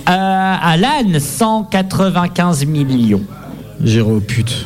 Euh, 0.09 0.55
Alan, 0.63 1.19
195 1.19 2.65
millions. 2.67 3.23
J'irai 3.83 4.09
aux 4.09 4.21
putes. 4.21 4.65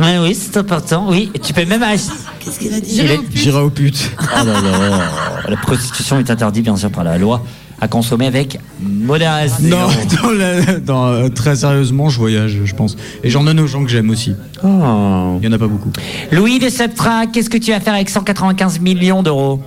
Ouais, 0.00 0.18
oui, 0.20 0.34
c'est 0.34 0.56
important. 0.56 1.06
Oui, 1.08 1.30
tu 1.42 1.52
peux 1.52 1.64
même 1.66 1.82
acheter. 1.82 2.12
Qu'est-ce 2.40 2.58
qu'il 2.58 2.72
a 2.72 2.80
dit 2.80 3.02
J'irai 3.34 3.60
aux 3.60 3.70
putes. 3.70 4.10
Oh 4.20 4.44
là 4.46 4.60
là, 4.60 5.00
la 5.48 5.56
prostitution 5.56 6.18
est 6.18 6.30
interdite 6.30 6.64
bien 6.64 6.76
sûr 6.76 6.90
par 6.90 7.04
la 7.04 7.18
loi 7.18 7.42
à 7.80 7.88
consommer 7.88 8.26
avec 8.26 8.58
modération. 8.80 9.56
Non, 9.62 9.88
dans 10.22 10.30
la- 10.30 10.78
dans, 10.80 11.06
euh, 11.08 11.28
très 11.28 11.56
sérieusement, 11.56 12.08
je 12.08 12.18
voyage, 12.18 12.58
je 12.64 12.74
pense. 12.74 12.96
Et 13.24 13.28
j'en 13.30 13.42
donne 13.44 13.58
aux 13.60 13.66
gens 13.66 13.82
que 13.84 13.90
j'aime 13.90 14.08
aussi. 14.10 14.34
Oh. 14.64 15.38
Il 15.40 15.44
y 15.44 15.48
en 15.48 15.52
a 15.52 15.58
pas 15.58 15.66
beaucoup. 15.66 15.90
Louis 16.30 16.58
de 16.58 16.68
Septra, 16.68 17.26
qu'est-ce 17.26 17.50
que 17.50 17.58
tu 17.58 17.72
vas 17.72 17.80
faire 17.80 17.94
avec 17.94 18.08
195 18.08 18.78
millions 18.80 19.22
d'euros? 19.22 19.60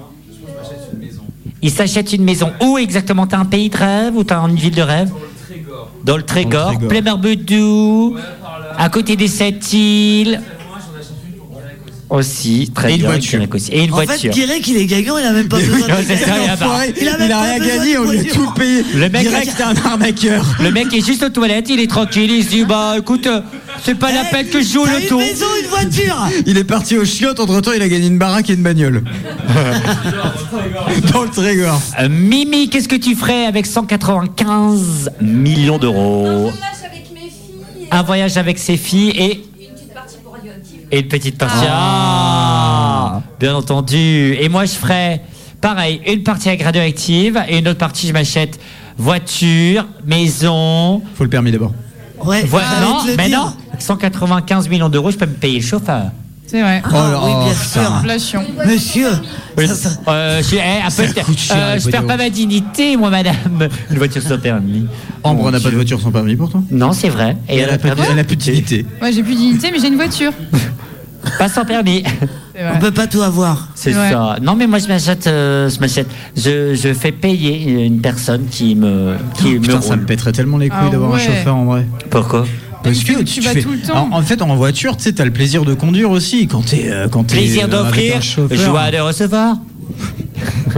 Il 1.61 1.71
s'achète 1.71 2.13
une 2.13 2.23
maison. 2.23 2.51
Où 2.61 2.77
exactement? 2.77 3.27
T'as 3.27 3.37
un 3.39 3.45
pays 3.45 3.69
de 3.69 3.77
rêve 3.77 4.15
ou 4.15 4.23
t'as 4.23 4.39
une 4.47 4.55
ville 4.55 4.75
de 4.75 4.81
rêve? 4.81 5.09
Dans 6.03 6.17
le 6.17 6.23
Trégor. 6.23 6.67
Trégor. 6.67 6.87
Plémerbedou, 6.87 8.15
à 8.77 8.89
côté 8.89 9.15
des 9.15 9.27
sept 9.27 9.71
îles. 9.73 10.41
Aussi, 12.07 12.71
très 12.73 12.91
Et 12.91 12.93
une 12.93 12.99
bien. 12.99 13.09
voiture. 13.09 13.31
Québec 13.31 13.55
aussi. 13.55 13.71
Et 13.71 13.83
une 13.83 13.91
en 13.91 13.95
voiture. 13.95 14.15
fait, 14.31 14.39
Guirec, 14.39 14.67
il 14.67 14.77
est 14.77 14.85
gagnant, 14.85 15.17
il 15.17 15.25
a 15.25 15.31
même 15.33 15.47
pas 15.47 15.57
Oui, 15.59 15.63
besoin 15.65 15.87
de 15.87 15.93
c'est 16.07 16.17
ça, 16.17 16.33
il 16.43 16.49
a 16.51 16.55
pas- 16.55 16.85
Il 17.01 17.07
a 17.09 17.15
il 17.17 17.33
rien 17.33 17.57
gagné, 17.57 17.97
on 17.97 18.03
lui 18.03 18.19
a 18.19 18.21
voiture. 18.21 18.33
tout 18.45 18.51
payé. 18.53 18.85
Le 18.93 19.09
mec, 19.09 19.21
Direct, 19.27 19.51
c'est 19.57 19.63
un 19.63 19.75
arnaqueur. 19.75 20.45
Le 20.61 20.71
mec 20.71 20.93
est 20.93 21.03
juste 21.03 21.23
aux 21.23 21.29
toilettes, 21.29 21.67
il 21.69 21.79
est 21.79 21.89
tranquille, 21.89 22.29
il 22.29 22.43
se 22.43 22.49
dit 22.49 22.63
bah 22.63 22.93
écoute, 22.99 23.27
c'est 23.83 23.95
pas 23.95 24.11
la 24.11 24.23
peine 24.23 24.47
que 24.49 24.61
je 24.61 24.67
joue 24.73 24.85
T'as 24.85 24.99
loto. 24.99 25.19
une 25.19 25.25
maison, 25.25 25.45
une 25.63 25.67
voiture 25.67 26.27
Il 26.45 26.57
est 26.59 26.63
parti 26.63 26.95
au 26.95 27.05
chiottes, 27.05 27.39
entre 27.39 27.59
temps 27.61 27.71
il 27.75 27.81
a 27.81 27.89
gagné 27.89 28.05
une 28.05 28.19
baraque 28.19 28.51
et 28.51 28.53
une 28.53 28.61
bagnole. 28.63 29.03
Dans 31.11 31.23
le 31.23 31.29
Trégor. 31.29 31.81
Euh, 31.99 32.07
Mimi, 32.07 32.69
qu'est-ce 32.69 32.87
que 32.87 32.95
tu 32.95 33.15
ferais 33.15 33.47
avec 33.47 33.65
195 33.65 35.09
millions 35.21 35.79
d'euros? 35.79 36.51
Un 37.91 38.03
voyage 38.03 38.37
avec 38.37 38.57
ses 38.57 38.77
filles 38.77 39.09
et. 39.09 39.43
Et 40.91 40.99
une 40.99 41.07
petite 41.07 41.37
partie. 41.37 41.65
Ah, 41.67 43.21
Bien 43.39 43.55
entendu. 43.55 44.37
Et 44.39 44.49
moi, 44.49 44.65
je 44.65 44.73
ferais 44.73 45.21
pareil, 45.59 46.01
une 46.05 46.23
partie 46.23 46.47
avec 46.49 46.61
radioactive 46.61 47.43
et 47.47 47.57
une 47.57 47.67
autre 47.67 47.79
partie, 47.79 48.07
je 48.07 48.13
m'achète 48.13 48.59
voiture, 48.97 49.85
maison. 50.05 51.01
Faut 51.15 51.23
le 51.23 51.29
permis 51.29 51.51
d'abord. 51.51 51.73
Ouais, 52.23 52.43
ah, 52.53 52.81
non, 52.81 53.15
mais 53.17 53.29
non, 53.29 53.53
195 53.77 54.69
millions 54.69 54.89
d'euros, 54.89 55.11
je 55.11 55.17
peux 55.17 55.25
me 55.25 55.33
payer 55.33 55.59
le 55.59 55.65
chauffeur. 55.65 56.11
C'est 56.47 56.61
vrai. 56.61 56.81
Ah, 56.85 56.89
Oh 56.91 56.93
là, 57.11 57.19
oui, 57.23 57.45
bien 57.45 57.53
oh, 57.53 57.73
sûr. 57.73 57.91
Inflation. 57.91 58.43
Monsieur, 58.67 59.07
Oui. 59.57 59.67
ça, 59.67 59.75
ça- 59.75 59.89
Euh, 60.07 60.41
je, 60.43 60.55
eh, 60.55 61.35
cher, 61.35 61.57
euh, 61.57 61.79
je 61.79 61.89
perds 61.89 62.05
pas 62.05 62.17
ma 62.17 62.29
dignité, 62.29 62.95
moi, 62.97 63.09
madame. 63.09 63.35
Une 63.89 63.97
voiture 63.97 64.21
sans 64.21 64.37
permis. 64.37 64.85
Ambre 65.23 65.43
Mon 65.43 65.51
n'a 65.51 65.59
pas 65.59 65.69
de 65.71 65.75
voiture 65.75 65.99
sans 65.99 66.11
permis 66.11 66.35
pour 66.35 66.49
toi 66.51 66.61
Non, 66.69 66.93
c'est 66.93 67.09
vrai. 67.09 67.35
Et 67.49 67.57
elle 67.57 67.69
a 67.71 67.77
perdu 67.79 68.01
pas- 68.03 68.07
elle 68.11 68.19
a 68.19 68.23
plus 68.23 68.35
de 68.35 68.41
dignité. 68.41 68.85
Ouais, 69.01 69.11
j'ai 69.11 69.23
plus 69.23 69.33
de 69.33 69.39
dignité, 69.39 69.69
mais 69.71 69.79
j'ai 69.79 69.87
une 69.87 69.95
voiture. 69.95 70.31
Pas 71.39 71.49
sans 71.49 71.65
permis. 71.65 72.03
On 72.75 72.77
peut 72.79 72.91
pas 72.91 73.07
tout 73.07 73.23
avoir. 73.23 73.69
C'est 73.73 73.93
ça. 73.93 74.37
Non, 74.43 74.55
mais 74.55 74.67
moi, 74.67 74.77
je 74.77 74.87
m'achète. 74.87 75.25
euh, 75.25 75.67
je 75.71 75.79
m'achète. 75.79 76.07
Je, 76.37 76.75
je 76.75 76.93
fais 76.93 77.11
payer 77.11 77.83
une 77.85 77.99
personne 77.99 78.45
qui 78.45 78.75
me. 78.75 79.15
Qui 79.39 79.55
me 79.55 79.59
Putain, 79.59 79.81
ça 79.81 79.95
me 79.95 80.05
pèterait 80.05 80.31
tellement 80.33 80.57
les 80.59 80.69
couilles 80.69 80.77
Ah 80.87 80.89
d'avoir 80.91 81.11
ouais. 81.11 81.19
un 81.19 81.25
chauffeur 81.25 81.55
en 81.55 81.65
vrai. 81.65 81.87
Pourquoi? 82.11 82.45
Parce 82.85 83.03
que 83.03 83.11
que 83.13 83.17
tu 83.19 83.25
tu 83.25 83.41
vas 83.41 83.51
fais. 83.51 83.61
tout 83.61 83.71
le 83.71 83.79
temps. 83.79 84.09
En, 84.11 84.17
en 84.19 84.21
fait, 84.21 84.41
en 84.41 84.55
voiture, 84.55 84.95
tu 84.97 85.03
sais, 85.03 85.13
t'as 85.13 85.25
le 85.25 85.31
plaisir 85.31 85.65
de 85.65 85.73
conduire 85.73 86.09
aussi 86.11 86.47
quand 86.47 86.61
t'es. 86.65 86.85
euh, 86.89 87.07
quand 87.09 87.23
t'es, 87.25 87.35
Plaisir 87.37 87.65
euh, 87.65 87.67
d'offrir, 87.67 88.17
un 88.17 88.21
chauffeur. 88.21 88.57
joie 88.57 88.91
de 88.91 88.97
recevoir. 88.99 89.57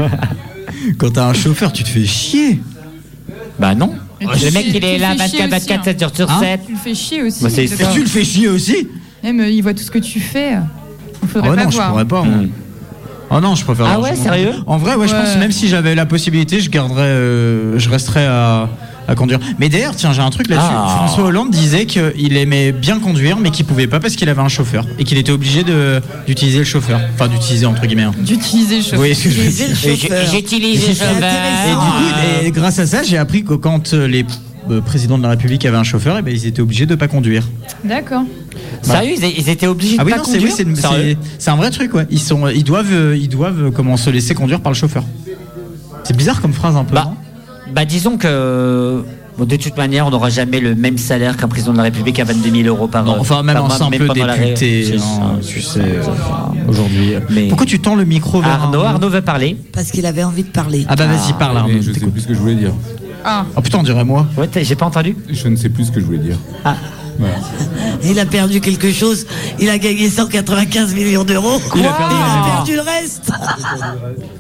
Quand 0.97 1.11
t'as 1.11 1.25
un 1.27 1.34
chauffeur, 1.34 1.73
tu 1.73 1.84
te 1.84 1.89
fais 1.89 2.05
chier. 2.05 2.59
Bah 3.59 3.75
non. 3.75 3.93
Le 4.21 4.51
mec, 4.51 4.65
il 4.69 4.84
est 4.84 4.97
là 4.97 5.15
fais 5.17 5.27
chier 5.27 5.47
24, 5.47 5.57
aussi, 5.57 5.67
24, 5.67 5.79
hein. 5.79 5.84
7 5.84 5.99
jours 5.99 6.11
sur 6.15 6.31
Hein 6.31 6.39
7. 6.39 6.59
Tu 6.65 6.71
le 6.73 6.77
fais 6.77 6.95
chier 6.95 7.21
aussi. 7.23 7.43
Bah. 7.43 7.49
Et 7.57 7.93
tu 7.93 7.99
le 8.01 8.05
fais 8.07 8.23
chier 8.23 8.47
aussi 8.47 8.88
Même, 9.23 9.39
euh, 9.41 9.49
il 9.49 9.61
voit 9.61 9.73
tout 9.73 9.84
ce 9.84 9.91
que 9.91 9.99
tu 9.99 10.19
fais. 10.19 10.53
Il 11.23 11.27
faudrait 11.29 11.49
Ah 11.49 11.51
ouais, 11.51 11.57
pas 11.57 11.63
non, 11.65 11.69
je 11.71 11.75
voir. 11.75 11.89
pourrais 11.89 12.05
pas. 12.05 12.23
moi. 12.23 12.43
Oh 13.29 13.39
non, 13.41 13.55
je 13.55 13.65
préfère. 13.65 13.85
Ah 13.88 13.99
ouais, 13.99 14.15
sérieux? 14.15 14.53
En 14.65 14.77
vrai, 14.77 14.95
ouais, 14.95 15.07
je 15.07 15.13
pense 15.13 15.35
même 15.38 15.51
si 15.51 15.67
j'avais 15.67 15.95
la 15.95 16.05
possibilité, 16.05 16.61
je 16.61 16.69
garderais, 16.69 17.01
euh, 17.03 17.77
je 17.77 17.89
resterais 17.89 18.25
à, 18.25 18.69
à 19.07 19.15
conduire. 19.15 19.39
Mais 19.59 19.69
d'ailleurs, 19.69 19.95
tiens, 19.95 20.11
j'ai 20.13 20.21
un 20.21 20.29
truc 20.29 20.49
là-dessus. 20.49 20.67
Ah. 20.69 20.95
François 21.05 21.25
Hollande 21.25 21.49
disait 21.51 21.85
qu'il 21.85 22.35
aimait 22.38 22.71
bien 22.71 22.99
conduire, 22.99 23.38
mais 23.39 23.51
qu'il 23.51 23.65
pouvait 23.65 23.88
pas 23.88 23.99
parce 23.99 24.15
qu'il 24.15 24.29
avait 24.29 24.41
un 24.41 24.47
chauffeur 24.49 24.85
et 24.99 25.03
qu'il 25.03 25.17
était 25.17 25.31
obligé 25.31 25.63
de 25.63 26.01
d'utiliser 26.27 26.59
le 26.59 26.63
chauffeur, 26.65 26.99
enfin 27.13 27.27
d'utiliser 27.27 27.65
entre 27.65 27.85
guillemets. 27.85 28.03
hein. 28.03 28.13
D'utiliser 28.19 28.77
le 28.77 28.84
chauffeur. 28.84 29.05
Utiliser 29.05 29.67
dire 29.67 29.69
le 29.69 29.75
chauffeur. 29.97 30.25
J'utilise. 30.31 30.84
Et 30.84 30.93
du 30.93 31.75
coup, 31.75 32.45
et 32.45 32.51
grâce 32.51 32.79
à 32.79 32.88
ça, 32.88 33.03
j'ai 33.03 33.17
appris 33.17 33.43
que 33.43 33.53
quand 33.53 33.93
euh, 33.93 34.07
les 34.07 34.25
euh, 34.69 34.81
présidents 34.81 35.17
de 35.17 35.23
la 35.23 35.29
République 35.29 35.65
avaient 35.65 35.77
un 35.77 35.84
chauffeur, 35.84 36.17
et 36.17 36.21
ben, 36.21 36.34
ils 36.34 36.45
étaient 36.45 36.61
obligés 36.61 36.85
de 36.85 36.95
pas 36.95 37.07
conduire. 37.07 37.43
D'accord. 37.84 38.23
Sérieux, 38.81 39.13
ils, 39.17 39.39
ils 39.39 39.49
étaient 39.49 39.67
obligés 39.67 39.95
Ah 39.99 40.03
de 40.03 40.07
oui, 40.07 40.11
pas 40.11 40.17
non, 40.17 40.23
c'est 40.25 40.39
oui, 40.39 40.49
conduire 40.49 41.17
c'est 41.39 41.49
un 41.51 41.55
vrai 41.55 41.71
truc, 41.71 41.93
ouais. 41.93 42.05
Ils 42.09 42.19
sont, 42.19 42.47
ils 42.49 42.63
doivent, 42.63 42.91
euh, 42.91 43.17
ils 43.17 43.29
doivent 43.29 43.71
comment 43.71 43.95
se 43.97 44.09
laisser 44.09 44.34
conduire 44.34 44.59
par 44.59 44.71
le 44.71 44.77
chauffeur. 44.77 45.03
C'est 46.03 46.15
bizarre 46.15 46.41
comme 46.41 46.53
phrase 46.53 46.75
un 46.75 46.84
peu. 46.84 46.95
Bah, 46.95 47.05
non? 47.05 47.15
Bah 47.73 47.85
disons 47.85 48.18
que 48.18 49.03
Bon, 49.38 49.45
de 49.45 49.56
toute 49.56 49.77
manière, 49.77 50.07
on 50.07 50.10
n'aura 50.10 50.30
jamais 50.31 50.60
le 50.60 50.73
même 50.73 50.98
salaire 50.98 51.38
qu'un 51.38 51.48
président 51.48 51.72
de 51.72 51.77
la 51.77 51.84
République 51.84 52.19
à 52.19 52.23
22 52.23 52.64
000 52.64 52.68
euros 52.68 52.88
par 52.88 53.03
Non, 53.03 53.18
enfin, 53.19 53.44
même 53.44 53.60
mois, 53.60 53.69
simple 53.69 53.99
député, 53.99 54.22
hein, 54.23 54.35
tu 54.56 55.61
sais, 55.61 55.80
euh, 55.80 56.02
aujourd'hui. 56.68 57.14
Pourquoi 57.48 57.68
tu 57.68 57.80
tends 57.80 57.94
le 57.94 58.03
micro 58.03 58.41
vers 58.41 58.64
Arnaud, 58.64 58.81
Arnaud 58.81 59.10
veut 59.10 59.22
parler. 59.22 59.56
Parce 59.73 59.91
qu'il 59.91 60.07
avait 60.07 60.23
envie 60.23 60.44
de 60.44 60.49
parler. 60.49 60.85
Ah 60.89 60.95
bah 60.95 61.06
vas-y, 61.06 61.34
parle 61.34 61.57
Arnaud. 61.57 61.81
Je 61.81 61.91
sais 61.91 62.07
plus 62.07 62.22
ce 62.22 62.27
que 62.27 62.34
je 62.34 62.39
voulais 62.39 62.56
dire. 62.56 62.73
Ah. 63.23 63.45
Oh 63.56 63.61
putain, 63.61 63.80
on 63.80 63.84
dirait 63.84 64.06
moi. 64.06 64.26
Ouais, 64.38 64.49
j'ai 64.56 64.76
pas 64.76 64.85
entendu. 64.88 65.15
Je 65.30 65.48
ne 65.48 65.56
sais 65.56 65.69
plus 65.69 65.85
ce 65.85 65.91
que 65.91 65.99
je 65.99 66.06
voulais 66.06 66.18
dire. 66.18 66.38
Ah. 66.65 66.76
Voilà. 67.19 67.35
Il 68.03 68.19
a 68.19 68.26
perdu 68.26 68.61
quelque 68.61 68.91
chose. 68.91 69.26
Il 69.60 69.69
a 69.69 69.77
gagné 69.77 70.10
195 70.10 70.94
millions 70.94 71.23
d'euros. 71.23 71.60
Il 71.76 71.85
a 71.85 71.94
perdu 71.94 72.15
Il 72.15 72.19
la 72.19 72.26
a 72.26 72.35
mémoire. 72.35 72.56
perdu 72.57 72.76
le 72.76 72.81
reste. 72.81 73.31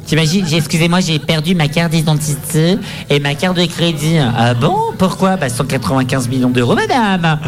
T'imagines, 0.05 0.45
j'ai- 0.47 0.57
excusez-moi, 0.57 0.99
j'ai 0.99 1.19
perdu 1.19 1.55
ma 1.55 1.67
carte 1.67 1.91
d'identité 1.91 2.77
et 3.09 3.19
ma 3.19 3.35
carte 3.35 3.57
de 3.57 3.65
crédit. 3.65 4.17
Ah 4.19 4.53
bon? 4.53 4.75
Pourquoi? 4.97 5.35
Bah 5.37 5.49
195 5.49 6.27
millions 6.29 6.49
d'euros, 6.49 6.75
madame. 6.75 7.39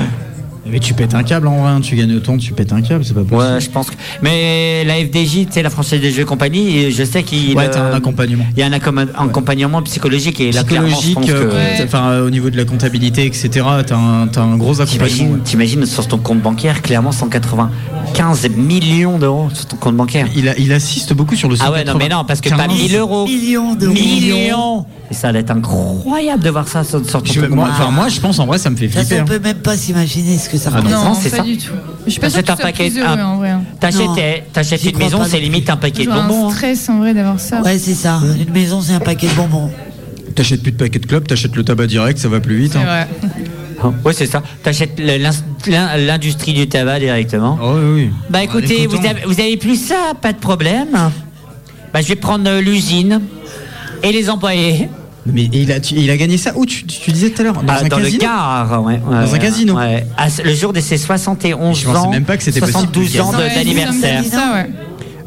Mais 0.72 0.80
tu 0.80 0.94
pètes 0.94 1.14
un 1.16 1.24
câble 1.24 1.48
en 1.48 1.62
vrai, 1.62 1.70
hein, 1.72 1.82
tu 1.82 1.96
gagnes 1.96 2.16
autant, 2.16 2.38
tu 2.38 2.54
pètes 2.54 2.72
un 2.74 2.82
câble, 2.82 3.04
c'est 3.06 3.14
pas 3.14 3.22
possible. 3.22 3.38
Ouais, 3.54 3.60
je 3.62 3.70
pense 3.70 3.90
que. 3.90 3.96
Mais 4.22 4.84
la 4.86 4.96
FDJ, 4.96 5.46
tu 5.48 5.52
sais, 5.52 5.64
la 5.64 5.70
Française 5.70 6.02
des 6.02 6.12
Jeux 6.12 6.22
et 6.22 6.26
compagnie, 6.26 6.78
et 6.78 6.92
je 6.92 7.04
sais 7.04 7.24
qu'il. 7.24 7.56
Ouais, 7.56 7.70
t'as 7.70 7.82
un 7.92 7.94
accompagnement. 7.94 8.46
Il 8.56 8.60
y 8.60 8.64
a 8.64 8.68
un 8.68 8.72
accom- 8.72 9.08
accompagnement 9.18 9.82
psychologique 9.84 10.40
et 10.42 10.52
là, 10.52 10.64
clairement, 10.64 10.90
je 10.90 10.96
Psychologique, 10.96 11.16
pense 11.16 11.30
euh, 11.54 11.78
que. 11.78 11.84
enfin 11.84 12.10
euh, 12.12 12.28
au 12.28 12.30
niveau 12.30 12.50
de 12.50 12.58
la 12.58 12.66
comptabilité, 12.66 13.26
etc. 13.26 13.50
T'as 13.86 13.96
un, 13.96 14.30
un 14.36 14.58
gros 14.58 14.80
accompagnement. 14.82 15.38
T'imagines, 15.44 15.86
sur 15.86 16.08
ton 16.08 16.18
compte 16.18 16.42
bancaire, 16.42 16.82
clairement 16.82 17.12
195 17.12 18.50
millions 18.56 19.18
d'euros 19.18 19.50
sur 19.54 19.66
ton 19.66 19.78
compte 19.78 19.96
bancaire. 19.96 20.28
Il, 20.36 20.50
a- 20.50 20.58
il 20.58 20.72
assiste 20.74 21.14
beaucoup 21.14 21.36
sur 21.36 21.50
le 21.50 21.56
Ah 21.60 21.72
ouais, 21.72 21.84
non, 21.84 21.94
mais 21.98 22.10
non, 22.10 22.24
parce 22.26 22.42
que 22.42 22.50
pas 22.50 22.68
1000 22.68 22.96
euros. 22.96 23.26
Millions 23.26 23.76
d'euros. 23.76 23.94
Millions 23.94 24.86
Et 25.12 25.16
ça 25.16 25.30
allait 25.30 25.40
être 25.40 25.50
incroyable 25.52 26.44
de 26.44 26.50
voir 26.52 26.68
ça 26.68 26.84
sur, 26.84 27.04
sur 27.04 27.24
ton 27.24 27.34
Je- 27.34 27.42
moi, 27.48 27.68
enfin, 27.72 27.90
moi, 27.90 28.10
je 28.10 28.20
pense 28.20 28.38
en 28.38 28.46
vrai, 28.46 28.60
ça 28.60 28.70
me 28.70 28.76
fait 28.76 28.88
Ça, 28.90 29.00
flipper. 29.00 29.16
on 29.20 29.24
hein. 29.24 29.26
peut 29.26 29.40
même 29.40 29.58
pas 29.58 29.76
s'imaginer 29.76 30.38
ce 30.38 30.50
que 30.50 30.58
ça 30.58 30.70
Ah 30.72 30.78
non, 30.78 30.82
représente. 30.84 31.06
non, 31.06 31.14
c'est 31.20 31.30
pas 31.32 31.38
ça. 31.38 31.44
du 31.44 31.58
tout. 31.58 31.72
Je 32.06 32.12
suis 32.12 32.20
pas 32.20 32.30
sûre 32.30 32.44
T'achètes 32.44 32.58
que 32.58 32.62
un 32.62 32.66
paquet, 32.66 32.92
hein. 33.02 33.62
T'achètes, 34.54 34.84
une 34.86 34.98
maison, 34.98 35.22
c'est 35.28 35.40
limite 35.40 35.70
un 35.70 35.78
paquet 35.78 36.06
de 36.06 36.12
bonbons. 36.12 36.46
un 36.46 36.50
hein. 36.50 36.54
stress 36.54 36.90
en 36.90 37.00
vrai 37.00 37.14
d'avoir 37.16 37.40
ça. 37.40 37.62
Ouais, 37.62 37.80
c'est 37.80 37.96
ça. 37.96 38.20
Une 38.40 38.54
maison, 38.54 38.82
c'est 38.82 38.94
un 38.94 39.00
paquet 39.00 39.28
de 39.28 39.34
bonbons. 39.34 39.72
T'achètes 40.36 40.62
plus 40.62 40.72
de 40.72 40.78
paquets 40.78 41.00
de 41.00 41.06
clopes, 41.08 41.28
t'achètes 41.28 41.56
le 41.56 41.64
tabac 41.64 41.88
direct, 41.88 42.20
ça 42.20 42.30
va 42.30 42.40
plus 42.40 42.58
vite. 42.58 42.76
Hein. 42.76 42.84
vrai. 42.84 43.08
Ouais, 44.06 44.14
c'est 44.14 44.26
ça. 44.28 44.44
T'achètes 44.62 45.00
l'industrie 45.68 46.54
du 46.54 46.68
tabac 46.70 47.00
directement. 47.00 47.58
Oh 47.62 47.74
oui, 47.76 47.92
oui. 48.04 48.10
Bah 48.30 48.44
écoutez, 48.44 48.86
vous 48.88 48.98
avez, 48.98 49.22
vous 49.26 49.40
avez 49.40 49.58
plus 49.58 49.76
ça, 49.76 50.14
pas 50.22 50.34
de 50.34 50.38
problème. 50.38 50.90
Bah 51.94 52.02
je 52.02 52.08
vais 52.08 52.16
prendre 52.16 52.48
euh, 52.48 52.62
l'usine 52.62 53.22
et 54.04 54.12
les 54.12 54.30
employés. 54.30 54.90
Mais 55.34 55.50
il 55.52 55.72
a, 55.72 55.80
tu- 55.80 55.96
il 55.96 56.10
a 56.10 56.18
gagné 56.18 56.38
ça 56.38 56.52
où 56.56 56.66
tu, 56.66 56.84
tu 56.86 57.12
disais 57.12 57.30
tout 57.30 57.42
à 57.42 57.46
l'heure? 57.46 57.54
Dans 57.54 57.62
Ah, 57.74 57.80
un 57.84 57.88
dans 57.88 57.98
le 58.00 58.10
car, 58.12 58.84
ouais, 58.84 58.94
ouais, 58.94 59.26
Dans 59.26 59.36
un 59.36 59.38
casino 59.40 59.76
ouais. 59.78 60.06
Ah, 60.18 60.28
le 60.44 60.54
jour 60.56 60.74
de 60.74 60.80
ses 60.80 60.98
71 60.98 61.78
Je 61.80 61.86
pensais 61.86 61.98
ans, 61.98 62.10
même 62.12 62.24
pas 62.26 62.38
que 62.38 62.44
c'était 62.44 62.60
possible. 62.60 62.80
72 62.80 63.20
ans 63.22 63.32
d'anniversaire. 63.32 64.24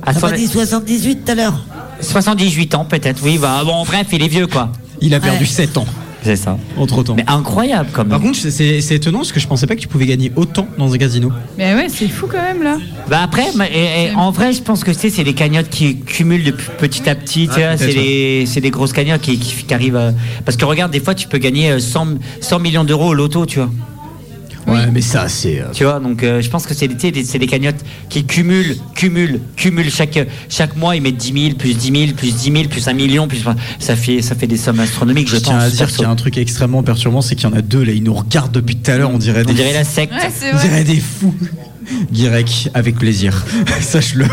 On 0.06 0.12
son- 0.12 0.20
m'a 0.26 0.32
dit 0.32 0.46
78 0.48 1.24
tout 1.24 1.32
à 1.32 1.34
l'heure. 1.34 1.64
78 2.00 2.74
ans 2.74 2.84
peut-être, 2.84 3.20
oui. 3.22 3.38
Bah, 3.38 3.62
bon, 3.64 3.84
bref, 3.84 4.06
il 4.12 4.22
est 4.22 4.28
vieux 4.28 4.46
quoi. 4.46 4.70
Il 5.00 5.14
a 5.14 5.20
perdu 5.20 5.40
Ouais. 5.44 5.46
7 5.46 5.76
ans, 5.78 5.86
C'est 6.24 6.36
ça. 6.36 6.56
entre 6.76 7.02
temps. 7.02 7.14
Mais 7.16 7.24
incroyable 7.26 7.88
quand 7.92 8.02
même. 8.02 8.10
Par 8.10 8.20
contre, 8.20 8.38
c'est 8.38 8.80
c'est 8.80 8.94
étonnant 8.94 9.18
parce 9.18 9.32
que 9.32 9.40
je 9.40 9.46
pensais 9.48 9.66
pas 9.66 9.74
que 9.74 9.80
tu 9.80 9.88
pouvais 9.88 10.06
gagner 10.06 10.30
autant 10.36 10.68
dans 10.78 10.92
un 10.92 10.98
casino. 10.98 11.30
Mais 11.58 11.74
ouais, 11.74 11.86
c'est 11.88 12.08
fou 12.08 12.26
quand 12.30 12.40
même 12.42 12.62
là. 12.62 12.78
Bah 13.08 13.20
après, 13.24 13.46
ma- 13.56 13.68
et- 13.68 14.10
et 14.10 14.14
en 14.14 14.30
vrai, 14.30 14.52
je 14.52 14.62
pense 14.62 14.84
que 14.84 14.90
tu 14.92 14.98
sais, 14.98 15.10
c'est 15.10 15.24
des 15.24 15.34
cagnottes 15.34 15.68
qui 15.68 15.96
cumulent 15.98 16.44
de 16.44 16.52
p- 16.52 16.62
petit 16.78 17.08
à 17.08 17.14
petit. 17.14 17.48
tu 17.48 17.60
Ah, 17.62 17.68
vois, 17.74 17.76
c'est 17.76 17.92
des, 17.94 18.44
c'est 18.46 18.60
des 18.60 18.70
grosses 18.70 18.92
cagnottes 18.92 19.20
qui, 19.22 19.38
qui, 19.38 19.64
qui 19.64 19.74
arrivent. 19.74 19.96
à- 19.96 20.12
Parce 20.44 20.56
que 20.56 20.64
regarde, 20.64 20.92
des 20.92 21.00
fois, 21.00 21.14
tu 21.14 21.26
peux 21.28 21.38
gagner 21.38 21.70
euh, 21.72 21.78
100, 21.80 22.06
100 22.40 22.58
millions 22.60 22.84
d'euros 22.84 23.08
au 23.08 23.14
loto, 23.14 23.44
tu 23.46 23.58
vois. 23.58 23.70
Ouais, 24.66 24.86
mais 24.92 25.00
ça, 25.00 25.28
c'est. 25.28 25.60
euh, 25.60 25.64
Tu 25.72 25.82
vois, 25.84 25.98
donc 25.98 26.22
euh, 26.22 26.40
je 26.40 26.48
pense 26.48 26.66
que 26.66 26.74
c'est 26.74 26.86
des, 26.88 27.46
cagnottes 27.46 27.84
qui 28.08 28.24
cumulent, 28.24 28.76
cumulent, 28.94 29.40
cumulent. 29.56 29.90
Chaque, 29.90 30.18
chaque 30.48 30.76
mois, 30.76 30.94
ils 30.94 31.02
mettent 31.02 31.16
10 31.16 31.32
000, 31.48 31.54
plus 31.56 31.74
10 31.76 32.06
000, 32.06 32.12
plus 32.16 32.32
10 32.34 32.52
000, 32.52 32.64
plus 32.68 32.86
1 32.86 32.92
million. 32.92 33.26
Plus, 33.26 33.42
ça, 33.80 33.96
fait, 33.96 34.22
ça 34.22 34.34
fait 34.36 34.46
des 34.46 34.56
sommes 34.56 34.78
astronomiques, 34.80 35.28
je, 35.28 35.36
Je 35.36 35.40
tiens 35.40 35.54
pense. 35.54 35.64
à 35.64 35.70
dire 35.70 35.88
qu'il 35.90 36.02
y 36.02 36.04
a 36.04 36.10
un 36.10 36.14
truc 36.16 36.38
extrêmement 36.38 36.82
perturbant, 36.84 37.22
c'est 37.22 37.34
qu'il 37.34 37.48
y 37.48 37.52
en 37.52 37.56
a 37.56 37.60
deux 37.62 37.82
là, 37.82 37.92
ils 37.92 38.02
nous 38.04 38.14
regardent 38.14 38.52
depuis 38.52 38.76
tout 38.76 38.90
à 38.90 38.96
l'heure, 38.98 39.10
on 39.10 39.18
dirait 39.18 39.44
des, 39.44 39.50
On 39.50 39.54
dirait 39.54 39.72
la 39.72 39.84
secte. 39.84 40.12
Ouais, 40.12 40.30
on 40.54 40.58
dirait 40.60 40.84
des 40.84 41.00
fous. 41.00 41.34
Guirec, 42.12 42.70
avec 42.74 42.96
plaisir, 42.96 43.44
sache-le. 43.80 44.26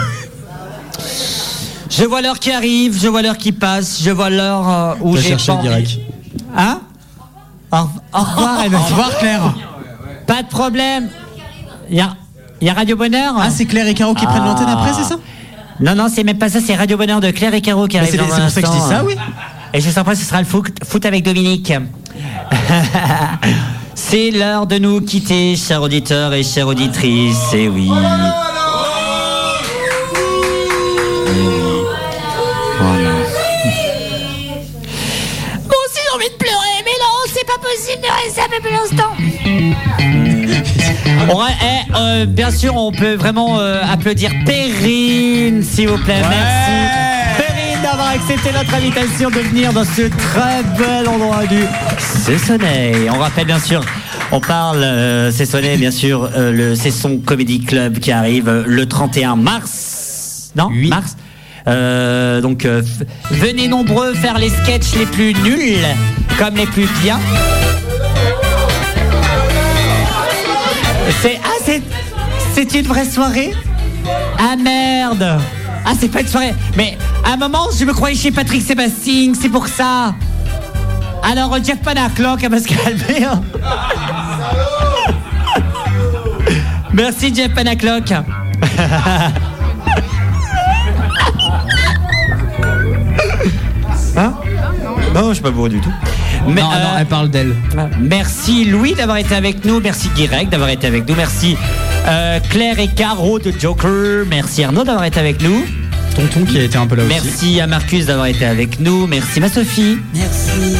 Je 1.89 2.03
vois 2.03 2.21
l'heure 2.21 2.39
qui 2.39 2.51
arrive, 2.51 2.97
je 3.01 3.07
vois 3.07 3.21
l'heure 3.23 3.37
qui 3.37 3.51
passe, 3.51 4.01
je 4.03 4.11
vois 4.11 4.29
l'heure 4.29 4.69
euh, 4.69 4.93
où 5.01 5.17
j'ai 5.17 5.33
envie- 5.49 5.67
Guirec. 5.67 5.99
Hein? 6.55 6.81
Au, 7.71 7.77
revoir, 8.13 8.59
Au 8.65 8.83
revoir 8.85 9.17
Claire. 9.19 9.55
Pas 10.29 10.43
de 10.43 10.47
problème. 10.47 11.09
Il 11.89 11.97
y 11.97 12.01
a, 12.01 12.15
il 12.61 12.67
y 12.67 12.69
a 12.69 12.73
Radio 12.73 12.95
Bonheur. 12.95 13.33
Ah, 13.39 13.49
c'est 13.49 13.65
Claire 13.65 13.87
et 13.87 13.95
Caro 13.95 14.13
qui 14.13 14.25
prennent 14.27 14.45
l'antenne 14.45 14.69
après, 14.69 14.93
c'est 14.93 15.03
ça? 15.09 15.15
Non, 15.79 15.95
non, 15.95 16.07
c'est 16.13 16.23
même 16.23 16.37
pas 16.37 16.49
ça, 16.49 16.59
c'est 16.63 16.75
Radio 16.75 16.97
Bonheur 16.97 17.19
de 17.19 17.31
Claire 17.31 17.53
et 17.55 17.61
Caro 17.61 17.87
qui 17.87 17.95
Mais 17.97 18.01
arrive 18.03 18.11
c'est- 18.11 18.17
dans 18.17 18.27
c'est 18.27 18.33
un 18.33 18.41
pour 18.41 18.49
ça 18.51 18.61
que 18.61 18.67
je 18.67 18.71
dis 18.71 18.77
instant. 18.77 18.89
ça, 18.91 19.03
oui. 19.05 19.15
Et 19.73 19.81
juste 19.81 19.97
après, 19.97 20.15
ce 20.15 20.23
sera 20.23 20.39
le 20.39 20.45
foot, 20.45 20.67
foot 20.87 21.03
avec 21.05 21.23
Dominique. 21.25 21.73
c'est 23.95 24.29
l'heure 24.31 24.67
de 24.67 24.77
nous 24.77 25.01
quitter, 25.01 25.55
chers 25.55 25.81
auditeurs 25.81 26.31
et 26.33 26.43
chères 26.43 26.67
auditrices. 26.67 27.53
Et 27.53 27.67
oui. 27.67 27.89
Eh 27.91 27.95
oui. 27.95 27.99
Voilà. 32.79 33.09
Moi 35.65 35.77
aussi 35.85 35.99
j'ai 36.03 36.15
envie 36.15 36.29
de 36.29 36.37
pleurer, 36.37 36.83
mais 36.85 36.97
non, 36.99 37.15
c'est 37.33 37.45
pas 37.45 37.57
possible 37.61 38.01
de 38.03 38.25
rester 38.25 38.41
un 38.41 38.49
peu 38.49 38.61
plus 38.61 38.75
longtemps. 38.75 39.13
On 41.05 41.43
eh, 41.45 41.93
euh, 41.95 42.25
bien 42.25 42.51
sûr, 42.51 42.75
on 42.75 42.91
peut 42.91 43.15
vraiment 43.15 43.59
euh, 43.59 43.81
applaudir 43.91 44.31
Perrine, 44.45 45.63
s'il 45.63 45.89
vous 45.89 45.97
plaît. 45.97 46.21
Merci. 46.21 46.71
Perrine 47.37 47.81
d'avoir 47.83 48.09
accepté 48.09 48.51
notre 48.51 48.73
invitation 48.73 49.29
de 49.29 49.39
venir 49.39 49.73
dans 49.73 49.83
ce 49.83 50.03
très 50.03 50.63
bel 50.77 51.07
endroit 51.07 51.45
du 51.45 51.61
Cessonnet. 51.97 53.09
On 53.09 53.19
rappelle 53.19 53.45
bien 53.45 53.59
sûr, 53.59 53.81
on 54.31 54.39
parle 54.39 54.83
euh, 54.83 55.31
Cessonnet, 55.31 55.77
bien 55.77 55.91
sûr, 55.91 56.29
euh, 56.35 56.51
le 56.51 56.75
Cesson 56.75 57.19
Comedy 57.23 57.61
Club 57.61 57.99
qui 57.99 58.11
arrive 58.11 58.63
le 58.65 58.85
31 58.85 59.35
mars. 59.35 60.51
Non 60.55 60.69
Mars 60.69 61.15
Euh, 61.67 62.41
donc 62.41 62.65
euh, 62.65 62.81
venez 63.29 63.67
nombreux 63.67 64.13
faire 64.15 64.39
les 64.39 64.49
sketchs 64.49 64.95
les 64.97 65.05
plus 65.05 65.33
nuls 65.43 65.85
comme 66.39 66.55
les 66.55 66.65
plus 66.65 66.87
bien. 67.03 67.19
C'est 71.21 71.39
ah 71.43 71.57
c'est 71.65 71.81
c'est 72.53 72.73
une 72.75 72.85
vraie 72.85 73.05
soirée? 73.05 73.53
Ah 74.37 74.55
merde. 74.55 75.39
Ah 75.85 75.91
c'est 75.99 76.09
pas 76.09 76.21
une 76.21 76.27
soirée. 76.27 76.53
Mais 76.77 76.97
à 77.25 77.33
un 77.33 77.37
moment 77.37 77.67
je 77.77 77.83
me 77.85 77.93
croyais 77.93 78.15
chez 78.15 78.31
Patrick 78.31 78.61
Sébastien, 78.61 79.33
c'est 79.39 79.49
pour 79.49 79.67
ça. 79.67 80.13
Alors 81.23 81.55
Jeff 81.63 81.79
Panaclock 81.79 82.41
se 82.41 82.67
calmer 82.67 83.23
hein. 83.25 83.41
Merci 86.93 87.33
Jeff 87.33 87.53
Panaclock 87.53 88.11
Hein? 94.17 94.33
Non, 95.13 95.29
je 95.29 95.35
suis 95.35 95.43
pas 95.43 95.51
bourré 95.51 95.69
du 95.69 95.79
tout. 95.79 95.93
Mais, 96.47 96.61
non, 96.61 96.69
non, 96.69 96.75
euh, 96.75 96.97
elle 96.99 97.05
parle 97.05 97.29
d'elle. 97.29 97.55
Merci 97.99 98.65
Louis 98.65 98.93
d'avoir 98.93 99.17
été 99.17 99.35
avec 99.35 99.65
nous. 99.65 99.79
Merci 99.79 100.09
Guirec 100.15 100.49
d'avoir 100.49 100.69
été 100.69 100.87
avec 100.87 101.07
nous. 101.07 101.15
Merci 101.15 101.57
euh, 102.07 102.39
Claire 102.49 102.79
et 102.79 102.87
Caro 102.87 103.39
de 103.39 103.53
Joker. 103.57 104.25
Merci 104.29 104.63
Arnaud 104.63 104.83
d'avoir 104.83 105.05
été 105.05 105.19
avec 105.19 105.41
nous. 105.41 105.65
Tonton 106.15 106.45
qui 106.45 106.57
a 106.57 106.63
été 106.63 106.77
un 106.77 106.87
peu 106.87 106.95
là 106.95 107.03
aussi. 107.03 107.13
Merci 107.13 107.61
à 107.61 107.67
Marcus 107.67 108.05
d'avoir 108.05 108.27
été 108.27 108.45
avec 108.45 108.79
nous. 108.79 109.07
Merci 109.07 109.39
ma 109.39 109.49
Sophie. 109.49 109.97
Merci. 110.13 110.77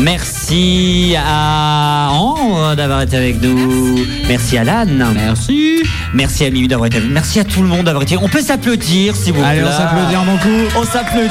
Merci 0.00 1.16
à 1.18 2.08
Ambre 2.10 2.74
d'avoir 2.76 3.02
été 3.02 3.16
avec 3.16 3.40
nous. 3.40 3.98
Merci 4.28 4.58
à 4.58 4.64
Lan. 4.64 4.86
Merci. 5.14 5.82
Merci 6.12 6.44
à 6.44 6.50
Miu 6.50 6.68
d'avoir 6.68 6.86
été 6.86 6.98
avec 6.98 7.08
nous. 7.08 7.14
Merci 7.14 7.40
à 7.40 7.44
tout 7.44 7.62
le 7.62 7.68
monde 7.68 7.84
d'avoir 7.84 8.02
été. 8.02 8.16
On 8.18 8.28
peut 8.28 8.42
s'applaudir 8.42 9.16
s'il 9.16 9.32
vous 9.32 9.40
plaît. 9.40 9.48
Allez, 9.48 9.64
on 9.64 9.72
s'applaudit 9.72 10.14
un 10.14 10.24
bon 10.24 10.36
coup. 10.36 10.68
On 10.76 10.84
s'applaudit. 10.84 11.26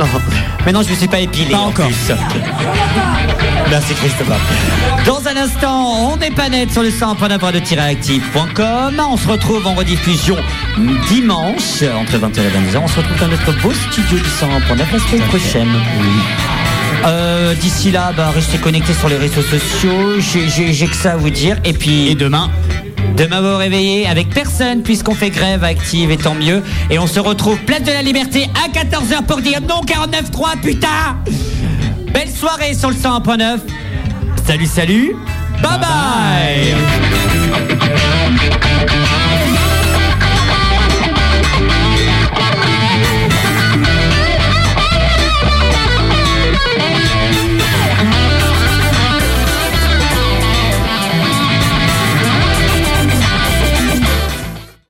Non, 0.00 0.06
mais 0.64 0.72
non, 0.72 0.82
je 0.82 0.90
me 0.90 0.94
suis 0.94 1.08
pas 1.08 1.20
épilé. 1.20 1.50
Pas 1.50 1.58
en 1.58 1.68
encore. 1.68 1.86
plus. 1.86 2.40
Merci 3.70 3.94
Christophe. 3.94 4.28
Dans 5.06 5.28
un 5.28 5.36
instant, 5.36 6.12
on 6.12 6.16
n'est 6.16 6.30
pas 6.30 6.48
net 6.48 6.72
sur 6.72 6.82
le 6.82 6.90
de 6.90 7.80
active.com. 7.80 9.02
On 9.10 9.16
se 9.16 9.28
retrouve 9.28 9.66
en 9.66 9.74
rediffusion 9.74 10.36
dimanche 11.08 11.82
entre 11.82 12.16
20h 12.16 12.40
et 12.40 12.74
22h. 12.74 12.80
On 12.82 12.88
se 12.88 12.96
retrouve 12.96 13.18
dans 13.20 13.28
notre 13.28 13.52
beau 13.62 13.72
studio 13.72 14.18
du 14.18 14.24
100.9 14.24 14.78
la 14.92 14.98
semaine 14.98 15.28
prochaine. 15.28 15.68
Euh, 17.04 17.54
D'ici 17.54 17.90
là, 17.90 18.12
bah, 18.16 18.30
restez 18.34 18.58
connectés 18.58 18.94
sur 18.94 19.08
les 19.08 19.16
réseaux 19.18 19.42
sociaux. 19.42 20.18
J'ai 20.18 20.86
que 20.86 20.96
ça 20.96 21.12
à 21.12 21.16
vous 21.16 21.30
dire. 21.30 21.56
Et 21.64 21.72
puis. 21.72 22.08
Et 22.08 22.14
demain 22.14 22.50
de 23.16 23.26
m'avoir 23.26 23.58
réveillé 23.58 24.06
avec 24.06 24.30
personne 24.30 24.82
puisqu'on 24.82 25.14
fait 25.14 25.30
grève 25.30 25.64
active 25.64 26.10
et 26.10 26.16
tant 26.16 26.34
mieux. 26.34 26.62
Et 26.90 26.98
on 26.98 27.06
se 27.06 27.20
retrouve 27.20 27.58
place 27.60 27.82
de 27.82 27.92
la 27.92 28.02
liberté 28.02 28.48
à 28.64 28.68
14h 28.68 29.24
pour 29.26 29.40
dire 29.40 29.60
non 29.60 29.82
49.3 29.82 30.60
putain 30.60 31.16
Belle 32.12 32.30
soirée 32.30 32.74
sur 32.74 32.90
le 32.90 32.96
101.9. 32.96 33.58
Salut 34.46 34.66
salut. 34.66 35.16
bye. 35.62 35.78
bye. 35.78 37.09